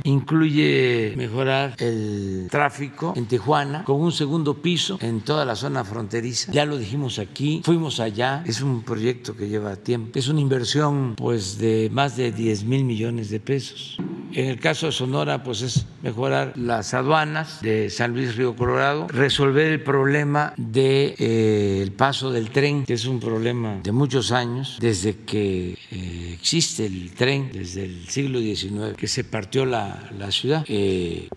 incluye 0.04 1.12
mejorar 1.16 1.74
el 1.78 2.46
tráfico 2.48 3.14
en 3.16 3.26
Tijuana 3.26 3.82
con 3.82 4.00
un 4.00 4.12
segundo 4.12 4.62
piso 4.62 4.96
en 5.00 5.22
toda 5.22 5.44
la 5.44 5.56
zona 5.56 5.82
fronteriza. 5.82 6.52
Ya 6.52 6.64
lo 6.64 6.78
dijimos 6.78 7.18
aquí, 7.18 7.62
fuimos 7.64 7.98
allá, 7.98 8.44
es 8.46 8.60
un 8.60 8.84
proyecto 8.84 9.36
que 9.36 9.48
lleva 9.48 9.74
tiempo, 9.74 10.16
es 10.16 10.28
una 10.28 10.38
inversión 10.38 11.16
pues 11.16 11.58
de 11.58 11.90
más 11.92 12.16
de 12.16 12.30
10 12.30 12.62
mil 12.62 12.84
millones 12.84 13.28
de 13.28 13.40
pesos. 13.40 13.98
En 14.34 14.48
el 14.48 14.58
caso 14.58 14.86
de 14.86 14.92
Sonora, 14.92 15.44
pues 15.44 15.62
es 15.62 15.86
mejorar 16.02 16.54
las 16.56 16.92
aduanas 16.92 17.62
de 17.62 17.88
San 17.88 18.14
Luis 18.14 18.34
Río 18.34 18.56
Colorado, 18.56 19.06
resolver 19.08 19.68
el 19.68 19.80
problema 19.80 20.52
del 20.56 20.72
de, 20.72 21.14
eh, 21.18 21.90
paso 21.96 22.32
del 22.32 22.50
tren, 22.50 22.84
que 22.84 22.94
es 22.94 23.06
un 23.06 23.20
problema 23.20 23.80
de 23.82 23.92
muchos 23.92 24.32
años, 24.32 24.78
desde 24.80 25.18
que 25.18 25.78
eh, 25.92 26.32
existe 26.34 26.84
el 26.84 27.12
tren, 27.12 27.50
desde 27.52 27.84
el 27.84 28.08
siglo 28.08 28.40
XIX, 28.40 28.96
que 28.96 29.06
se 29.06 29.22
partió 29.22 29.64
la, 29.64 30.10
la 30.18 30.32
ciudad. 30.32 30.64
Eh, 30.68 31.28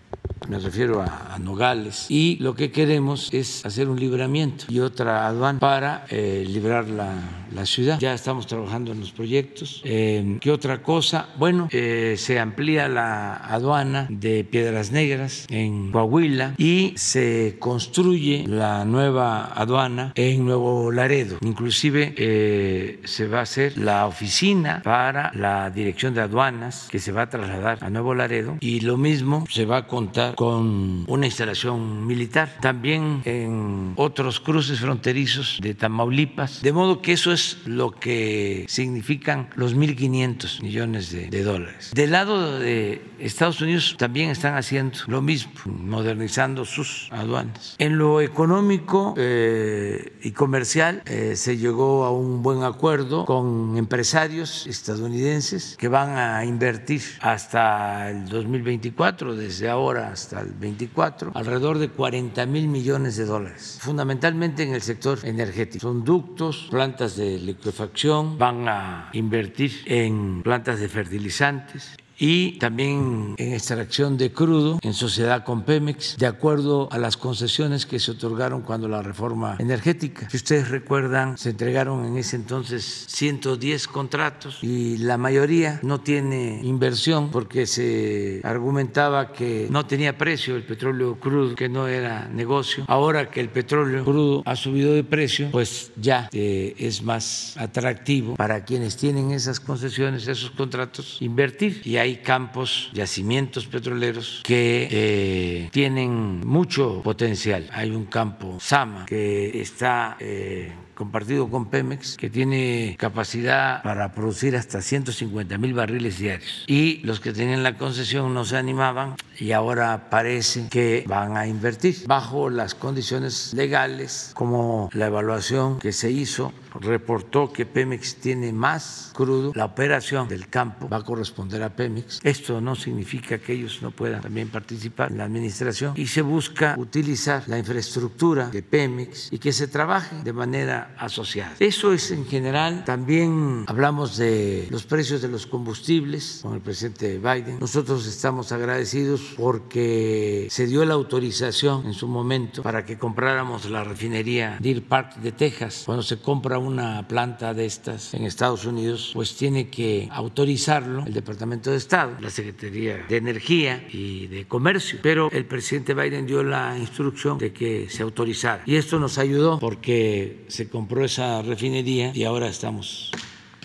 me 0.48 0.58
refiero 0.58 1.02
a, 1.02 1.38
Nogales, 1.38 2.06
y 2.08 2.36
lo 2.40 2.54
que 2.54 2.72
queremos 2.72 3.32
es 3.32 3.64
hacer 3.64 3.88
un 3.88 4.00
libramiento 4.00 4.64
y 4.68 4.80
otra 4.80 5.28
aduana 5.28 5.60
para 5.60 6.04
eh, 6.10 6.44
librar 6.48 6.88
la, 6.88 7.14
la, 7.54 7.64
ciudad. 7.64 8.00
Ya 8.00 8.12
estamos 8.12 8.46
trabajando 8.46 8.90
en 8.90 8.98
los 8.98 9.12
proyectos. 9.12 9.80
Eh, 9.84 10.38
¿Qué 10.40 10.50
otra 10.50 10.82
cosa? 10.82 11.28
Bueno, 11.38 11.68
eh, 11.70 12.16
se 12.18 12.40
amplía 12.40 12.88
la 12.88 13.36
aduana 13.36 14.08
de 14.10 14.42
Piedras 14.42 14.90
Negras 14.90 15.46
en 15.48 15.92
Coahuila 15.92 16.54
y 16.58 16.92
se 16.96 17.56
construye 17.60 18.44
la 18.48 18.84
nueva 18.84 19.52
aduana 19.54 20.12
en 20.16 20.44
Nuevo 20.44 20.90
Laredo. 20.90 21.38
Inclusive 21.42 22.14
eh, 22.16 23.00
se 23.04 23.28
va 23.28 23.40
a 23.40 23.42
hacer 23.42 23.78
la 23.78 24.06
oficina 24.06 24.82
para 24.82 25.30
la 25.34 25.70
dirección 25.70 26.14
de 26.14 26.22
aduanas 26.22 26.88
que 26.90 26.98
se 26.98 27.12
va 27.12 27.22
a 27.22 27.28
trasladar 27.30 27.78
a 27.80 27.90
Nuevo 27.90 28.14
Laredo 28.14 28.56
y 28.60 28.80
lo 28.80 28.96
mismo 28.96 29.44
se 29.48 29.64
va 29.64 29.78
a 29.78 29.86
contar 29.86 30.34
con 30.38 31.04
una 31.08 31.26
instalación 31.26 32.06
militar, 32.06 32.58
también 32.60 33.22
en 33.24 33.94
otros 33.96 34.38
cruces 34.38 34.78
fronterizos 34.78 35.58
de 35.60 35.74
Tamaulipas, 35.74 36.62
de 36.62 36.72
modo 36.72 37.02
que 37.02 37.14
eso 37.14 37.32
es 37.32 37.58
lo 37.66 37.90
que 37.90 38.64
significan 38.68 39.50
los 39.56 39.74
1.500 39.74 40.62
millones 40.62 41.10
de, 41.10 41.28
de 41.28 41.42
dólares. 41.42 41.90
Del 41.92 42.12
lado 42.12 42.60
de 42.60 43.02
Estados 43.18 43.60
Unidos 43.60 43.96
también 43.98 44.30
están 44.30 44.54
haciendo 44.54 44.98
lo 45.08 45.22
mismo, 45.22 45.50
modernizando 45.66 46.64
sus 46.64 47.08
aduanas. 47.10 47.74
En 47.78 47.98
lo 47.98 48.20
económico 48.20 49.14
eh, 49.16 50.12
y 50.22 50.30
comercial 50.30 51.02
eh, 51.06 51.34
se 51.34 51.56
llegó 51.56 52.04
a 52.04 52.12
un 52.12 52.44
buen 52.44 52.62
acuerdo 52.62 53.24
con 53.24 53.76
empresarios 53.76 54.68
estadounidenses 54.68 55.74
que 55.76 55.88
van 55.88 56.16
a 56.16 56.44
invertir 56.44 57.02
hasta 57.22 58.10
el 58.10 58.28
2024, 58.28 59.34
desde 59.34 59.68
ahora 59.68 60.12
hasta 60.12 60.27
hasta 60.28 60.40
el 60.42 60.52
24, 60.52 61.32
alrededor 61.34 61.78
de 61.78 61.88
40 61.88 62.44
mil 62.46 62.68
millones 62.68 63.16
de 63.16 63.24
dólares, 63.24 63.78
fundamentalmente 63.80 64.62
en 64.62 64.74
el 64.74 64.82
sector 64.82 65.18
energético. 65.24 65.80
Son 65.80 66.04
ductos, 66.04 66.68
plantas 66.70 67.16
de 67.16 67.38
liquefacción, 67.38 68.36
van 68.36 68.68
a 68.68 69.08
invertir 69.14 69.72
en 69.86 70.42
plantas 70.42 70.80
de 70.80 70.88
fertilizantes 70.88 71.96
y 72.18 72.58
también 72.58 73.34
en 73.36 73.52
extracción 73.52 74.16
de 74.16 74.32
crudo 74.32 74.78
en 74.82 74.92
sociedad 74.92 75.44
con 75.44 75.62
Pemex, 75.62 76.16
de 76.18 76.26
acuerdo 76.26 76.88
a 76.90 76.98
las 76.98 77.16
concesiones 77.16 77.86
que 77.86 78.00
se 78.00 78.12
otorgaron 78.12 78.62
cuando 78.62 78.88
la 78.88 79.02
reforma 79.02 79.56
energética. 79.58 80.28
Si 80.30 80.36
ustedes 80.36 80.68
recuerdan, 80.68 81.38
se 81.38 81.50
entregaron 81.50 82.04
en 82.04 82.16
ese 82.16 82.36
entonces 82.36 83.04
110 83.08 83.88
contratos 83.88 84.58
y 84.62 84.98
la 84.98 85.16
mayoría 85.16 85.80
no 85.82 86.00
tiene 86.00 86.60
inversión 86.62 87.30
porque 87.30 87.66
se 87.66 88.40
argumentaba 88.44 89.32
que 89.32 89.68
no 89.70 89.86
tenía 89.86 90.18
precio 90.18 90.56
el 90.56 90.64
petróleo 90.64 91.18
crudo, 91.20 91.54
que 91.54 91.68
no 91.68 91.86
era 91.86 92.28
negocio. 92.28 92.84
Ahora 92.88 93.30
que 93.30 93.40
el 93.40 93.48
petróleo 93.48 94.04
crudo 94.04 94.42
ha 94.44 94.56
subido 94.56 94.92
de 94.92 95.04
precio, 95.04 95.50
pues 95.50 95.92
ya 95.96 96.28
eh, 96.32 96.74
es 96.78 97.02
más 97.02 97.56
atractivo 97.56 98.34
para 98.34 98.64
quienes 98.64 98.96
tienen 98.96 99.30
esas 99.30 99.60
concesiones, 99.60 100.26
esos 100.26 100.50
contratos, 100.50 101.18
invertir. 101.20 101.82
Y 101.84 101.96
hay 101.96 102.07
hay 102.08 102.16
campos, 102.16 102.88
yacimientos 102.94 103.66
petroleros 103.66 104.40
que 104.42 104.88
eh, 104.90 105.68
tienen 105.72 106.40
mucho 106.46 107.02
potencial. 107.02 107.68
Hay 107.72 107.90
un 107.90 108.06
campo 108.06 108.58
Sama 108.60 109.04
que 109.04 109.60
está 109.60 110.16
eh, 110.18 110.72
compartido 110.98 111.48
con 111.48 111.66
Pemex, 111.66 112.16
que 112.16 112.28
tiene 112.28 112.96
capacidad 112.98 113.84
para 113.84 114.10
producir 114.10 114.56
hasta 114.56 114.82
150 114.82 115.56
mil 115.56 115.72
barriles 115.72 116.18
diarios. 116.18 116.64
Y 116.66 116.98
los 117.04 117.20
que 117.20 117.32
tenían 117.32 117.62
la 117.62 117.78
concesión 117.78 118.34
no 118.34 118.44
se 118.44 118.56
animaban 118.56 119.14
y 119.38 119.52
ahora 119.52 120.10
parece 120.10 120.68
que 120.68 121.04
van 121.06 121.36
a 121.36 121.46
invertir 121.46 122.02
bajo 122.08 122.50
las 122.50 122.74
condiciones 122.74 123.54
legales, 123.54 124.32
como 124.34 124.90
la 124.92 125.06
evaluación 125.06 125.78
que 125.78 125.92
se 125.92 126.10
hizo 126.10 126.52
reportó 126.80 127.52
que 127.52 127.66
Pemex 127.66 128.16
tiene 128.16 128.52
más 128.52 129.10
crudo, 129.14 129.52
la 129.54 129.64
operación 129.64 130.28
del 130.28 130.48
campo 130.48 130.88
va 130.88 130.98
a 130.98 131.02
corresponder 131.02 131.62
a 131.62 131.74
Pemex. 131.74 132.20
Esto 132.22 132.60
no 132.60 132.74
significa 132.74 133.38
que 133.38 133.52
ellos 133.52 133.80
no 133.82 133.90
puedan 133.90 134.20
también 134.20 134.48
participar 134.48 135.10
en 135.10 135.18
la 135.18 135.24
administración 135.24 135.94
y 135.96 136.06
se 136.06 136.22
busca 136.22 136.74
utilizar 136.78 137.44
la 137.46 137.58
infraestructura 137.58 138.48
de 138.48 138.62
Pemex 138.62 139.32
y 139.32 139.38
que 139.38 139.52
se 139.52 139.68
trabaje 139.68 140.16
de 140.22 140.32
manera 140.32 140.87
asociada. 140.96 141.54
Eso 141.60 141.92
es 141.92 142.10
en 142.10 142.26
general. 142.26 142.84
También 142.84 143.64
hablamos 143.66 144.16
de 144.16 144.66
los 144.70 144.84
precios 144.84 145.22
de 145.22 145.28
los 145.28 145.46
combustibles 145.46 146.40
con 146.42 146.54
el 146.54 146.60
presidente 146.60 147.18
Biden. 147.18 147.58
Nosotros 147.60 148.06
estamos 148.06 148.52
agradecidos 148.52 149.34
porque 149.36 150.48
se 150.50 150.66
dio 150.66 150.84
la 150.84 150.94
autorización 150.94 151.86
en 151.86 151.94
su 151.94 152.08
momento 152.08 152.62
para 152.62 152.84
que 152.84 152.98
compráramos 152.98 153.68
la 153.70 153.84
refinería 153.84 154.58
Deer 154.60 154.82
Park 154.82 155.16
de 155.16 155.32
Texas. 155.32 155.82
Cuando 155.86 156.02
se 156.02 156.20
compra 156.20 156.58
una 156.58 157.06
planta 157.06 157.54
de 157.54 157.66
estas 157.66 158.14
en 158.14 158.24
Estados 158.24 158.64
Unidos, 158.64 159.10
pues 159.14 159.36
tiene 159.36 159.68
que 159.68 160.08
autorizarlo 160.10 161.04
el 161.06 161.14
Departamento 161.14 161.70
de 161.70 161.76
Estado, 161.76 162.16
la 162.20 162.30
Secretaría 162.30 163.04
de 163.08 163.16
Energía 163.16 163.86
y 163.90 164.26
de 164.26 164.46
Comercio. 164.46 164.98
Pero 165.02 165.30
el 165.30 165.44
presidente 165.46 165.94
Biden 165.94 166.26
dio 166.26 166.42
la 166.42 166.76
instrucción 166.78 167.38
de 167.38 167.52
que 167.52 167.88
se 167.88 168.02
autorizara. 168.02 168.62
Y 168.66 168.76
esto 168.76 168.98
nos 168.98 169.18
ayudó 169.18 169.58
porque 169.58 170.44
se 170.48 170.68
compró 170.78 171.04
esa 171.04 171.42
refinería 171.42 172.12
y 172.14 172.22
ahora 172.22 172.46
estamos 172.46 173.10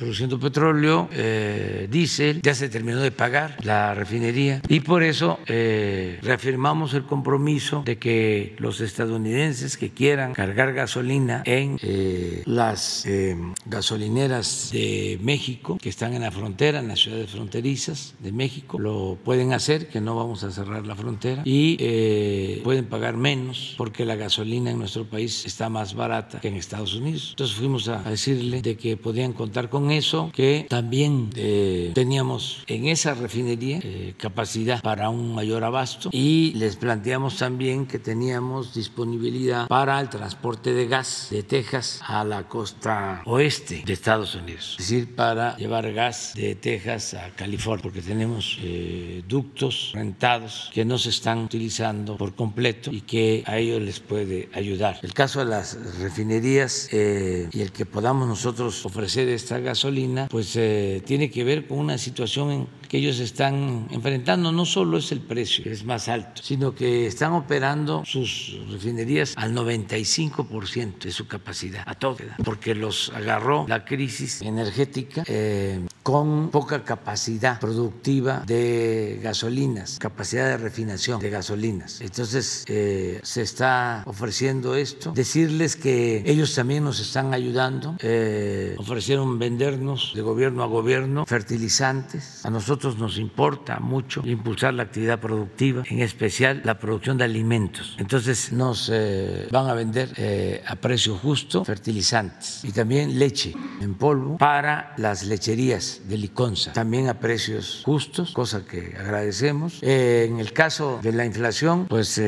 produciendo 0.04 0.38
petróleo, 0.38 1.08
eh, 1.14 1.88
diésel, 1.90 2.42
ya 2.42 2.54
se 2.54 2.68
terminó 2.68 3.00
de 3.00 3.12
pagar 3.12 3.56
la 3.64 3.94
refinería 3.94 4.62
y 4.68 4.82
por 4.82 5.02
eso 5.02 5.40
eh, 5.48 6.20
reafirmamos 6.22 6.94
el 6.94 7.04
compromiso 7.04 7.84
de 7.86 7.98
que 7.98 8.56
los 8.60 8.82
estadounidenses 8.82 9.78
que 9.78 9.92
quieran 9.92 10.34
cargar 10.34 10.74
gasolina 10.74 11.42
en 11.46 11.80
eh, 11.82 12.44
las 12.46 13.06
eh, 13.06 13.38
gasolineras 13.66 14.72
de 14.74 15.18
México, 15.22 15.78
que 15.82 15.88
están 15.88 16.14
en 16.14 16.24
la 16.24 16.32
frontera, 16.32 16.80
en 16.80 16.90
las 16.90 17.00
ciudades 17.00 17.30
fronterizas 17.30 18.16
de 18.20 18.34
México, 18.34 18.80
lo 18.80 19.18
pueden 19.24 19.54
hacer, 19.54 19.88
que 19.88 20.02
no 20.02 20.18
vamos 20.18 20.44
a 20.44 20.52
cerrar 20.52 20.86
la 20.86 20.96
frontera 20.96 21.44
y 21.46 21.78
eh, 21.80 22.60
pueden 22.64 22.86
pagar 22.86 23.16
menos 23.16 23.76
porque 23.78 24.04
la 24.04 24.16
gasolina 24.16 24.72
en 24.72 24.80
nuestro 24.80 25.06
país 25.06 25.46
está 25.46 25.70
más 25.70 25.94
barata 25.94 26.42
que 26.42 26.50
en 26.50 26.56
Estados 26.56 26.94
Unidos. 26.94 27.30
Entonces 27.32 27.56
fuimos 27.56 27.88
a 27.88 28.04
decirle 28.04 28.62
de 28.62 28.76
que 28.76 28.98
podían 28.98 29.32
contar 29.32 29.70
con 29.70 29.93
eso, 29.98 30.32
que 30.34 30.66
también 30.70 31.30
eh, 31.36 31.92
teníamos 31.94 32.64
en 32.68 32.88
esa 32.88 33.14
refinería 33.14 33.80
eh, 33.82 34.14
capacidad 34.18 34.82
para 34.82 35.10
un 35.10 35.34
mayor 35.34 35.64
abasto 35.64 36.10
y 36.12 36.54
les 36.56 36.76
planteamos 36.76 37.38
también 37.38 37.86
que 37.86 38.00
teníamos 38.00 38.74
disponibilidad 38.74 39.68
para 39.68 40.00
el 40.00 40.10
transporte 40.10 40.74
de 40.74 40.88
gas 40.88 41.28
de 41.32 41.44
Texas 41.44 42.02
a 42.08 42.24
la 42.24 42.48
costa 42.48 43.22
oeste 43.26 43.84
de 43.86 43.94
Estados 43.94 44.36
Unidos, 44.36 44.76
es 44.80 44.90
decir, 44.90 45.16
para 45.16 45.56
llevar 45.58 45.92
gas 45.94 46.34
de 46.36 46.56
Texas 46.56 47.14
a 47.14 47.30
California, 47.32 47.82
porque 47.82 48.02
tenemos 48.02 48.58
eh, 48.62 49.24
ductos 49.28 49.92
rentados 49.94 50.70
que 50.74 50.86
no 50.86 50.98
se 50.98 51.10
están 51.10 51.40
utilizando 51.40 52.18
por 52.18 52.36
completo 52.36 52.92
y 52.92 53.02
que 53.02 53.44
a 53.46 53.58
ellos 53.58 53.82
les 53.82 54.00
puede 54.00 54.50
ayudar. 54.54 55.00
El 55.02 55.14
caso 55.14 55.40
de 55.40 55.46
las 55.46 55.78
refinerías 56.00 56.90
eh, 56.92 57.50
y 57.52 57.62
el 57.62 57.72
que 57.72 57.86
podamos 57.86 58.28
nosotros 58.28 58.86
ofrecer 58.86 59.28
esta 59.30 59.60
gasolina, 59.74 60.28
pues 60.30 60.56
eh, 60.56 61.02
tiene 61.06 61.32
que 61.32 61.44
ver 61.44 61.68
con 61.68 61.80
una 61.80 61.98
situación 61.98 62.52
en 62.52 62.68
ellos 62.98 63.20
están 63.20 63.88
enfrentando. 63.92 64.52
No 64.52 64.66
solo 64.66 64.98
es 64.98 65.12
el 65.12 65.22
precio, 65.22 65.64
que 65.64 65.72
es 65.72 65.84
más 65.84 66.08
alto, 66.08 66.42
sino 66.44 66.76
que 66.76 67.08
están 67.08 67.34
operando 67.34 68.04
sus 68.06 68.60
refinerías 68.70 69.34
al 69.38 69.54
95% 69.54 71.00
de 71.00 71.12
su 71.12 71.28
capacidad, 71.28 71.84
a 71.86 71.96
todo, 71.96 72.18
porque 72.44 72.76
los 72.76 73.12
agarró 73.16 73.66
la 73.68 73.86
crisis 73.86 74.42
energética 74.42 75.24
eh, 75.28 75.80
con 76.04 76.50
poca 76.50 76.84
capacidad 76.84 77.60
productiva 77.60 78.44
de 78.46 79.20
gasolinas, 79.24 80.00
capacidad 80.00 80.48
de 80.48 80.58
refinación 80.58 81.20
de 81.20 81.30
gasolinas. 81.30 82.02
Entonces 82.02 82.66
eh, 82.68 83.20
se 83.24 83.42
está 83.42 84.04
ofreciendo 84.06 84.76
esto. 84.76 85.12
Decirles 85.12 85.76
que 85.76 86.24
ellos 86.26 86.54
también 86.54 86.84
nos 86.84 87.00
están 87.00 87.34
ayudando. 87.34 87.96
Eh, 88.00 88.76
ofrecieron 88.78 89.40
vendernos 89.40 90.12
de 90.14 90.22
gobierno 90.22 90.64
a 90.64 90.68
gobierno 90.68 91.26
fertilizantes. 91.26 92.46
A 92.46 92.50
nosotros 92.50 92.83
nos 92.84 93.18
importa 93.18 93.80
mucho 93.80 94.22
impulsar 94.26 94.74
la 94.74 94.84
actividad 94.84 95.20
productiva, 95.20 95.84
en 95.90 96.02
especial 96.02 96.62
la 96.64 96.78
producción 96.80 97.18
de 97.18 97.24
alimentos. 97.24 97.96
Entonces 97.98 98.52
nos 98.52 98.90
eh, 98.94 99.48
van 99.52 99.68
a 99.68 99.74
vender 99.74 100.10
eh, 100.18 100.62
a 100.68 100.76
precio 100.76 101.16
justo 101.16 101.64
fertilizantes 101.64 102.64
y 102.64 102.72
también 102.72 103.18
leche 103.18 103.54
en 103.82 103.94
polvo 103.96 104.38
para 104.38 104.94
las 104.98 105.24
lecherías 105.24 106.02
de 106.08 106.18
Liconza, 106.18 106.74
también 106.74 107.08
a 107.08 107.20
precios 107.20 107.82
justos, 107.86 108.32
cosa 108.34 108.66
que 108.66 108.96
agradecemos. 109.00 109.80
Eh, 109.82 110.28
en 110.30 110.40
el 110.40 110.52
caso 110.52 111.00
de 111.02 111.14
la 111.14 111.26
inflación, 111.26 111.86
pues 111.88 112.22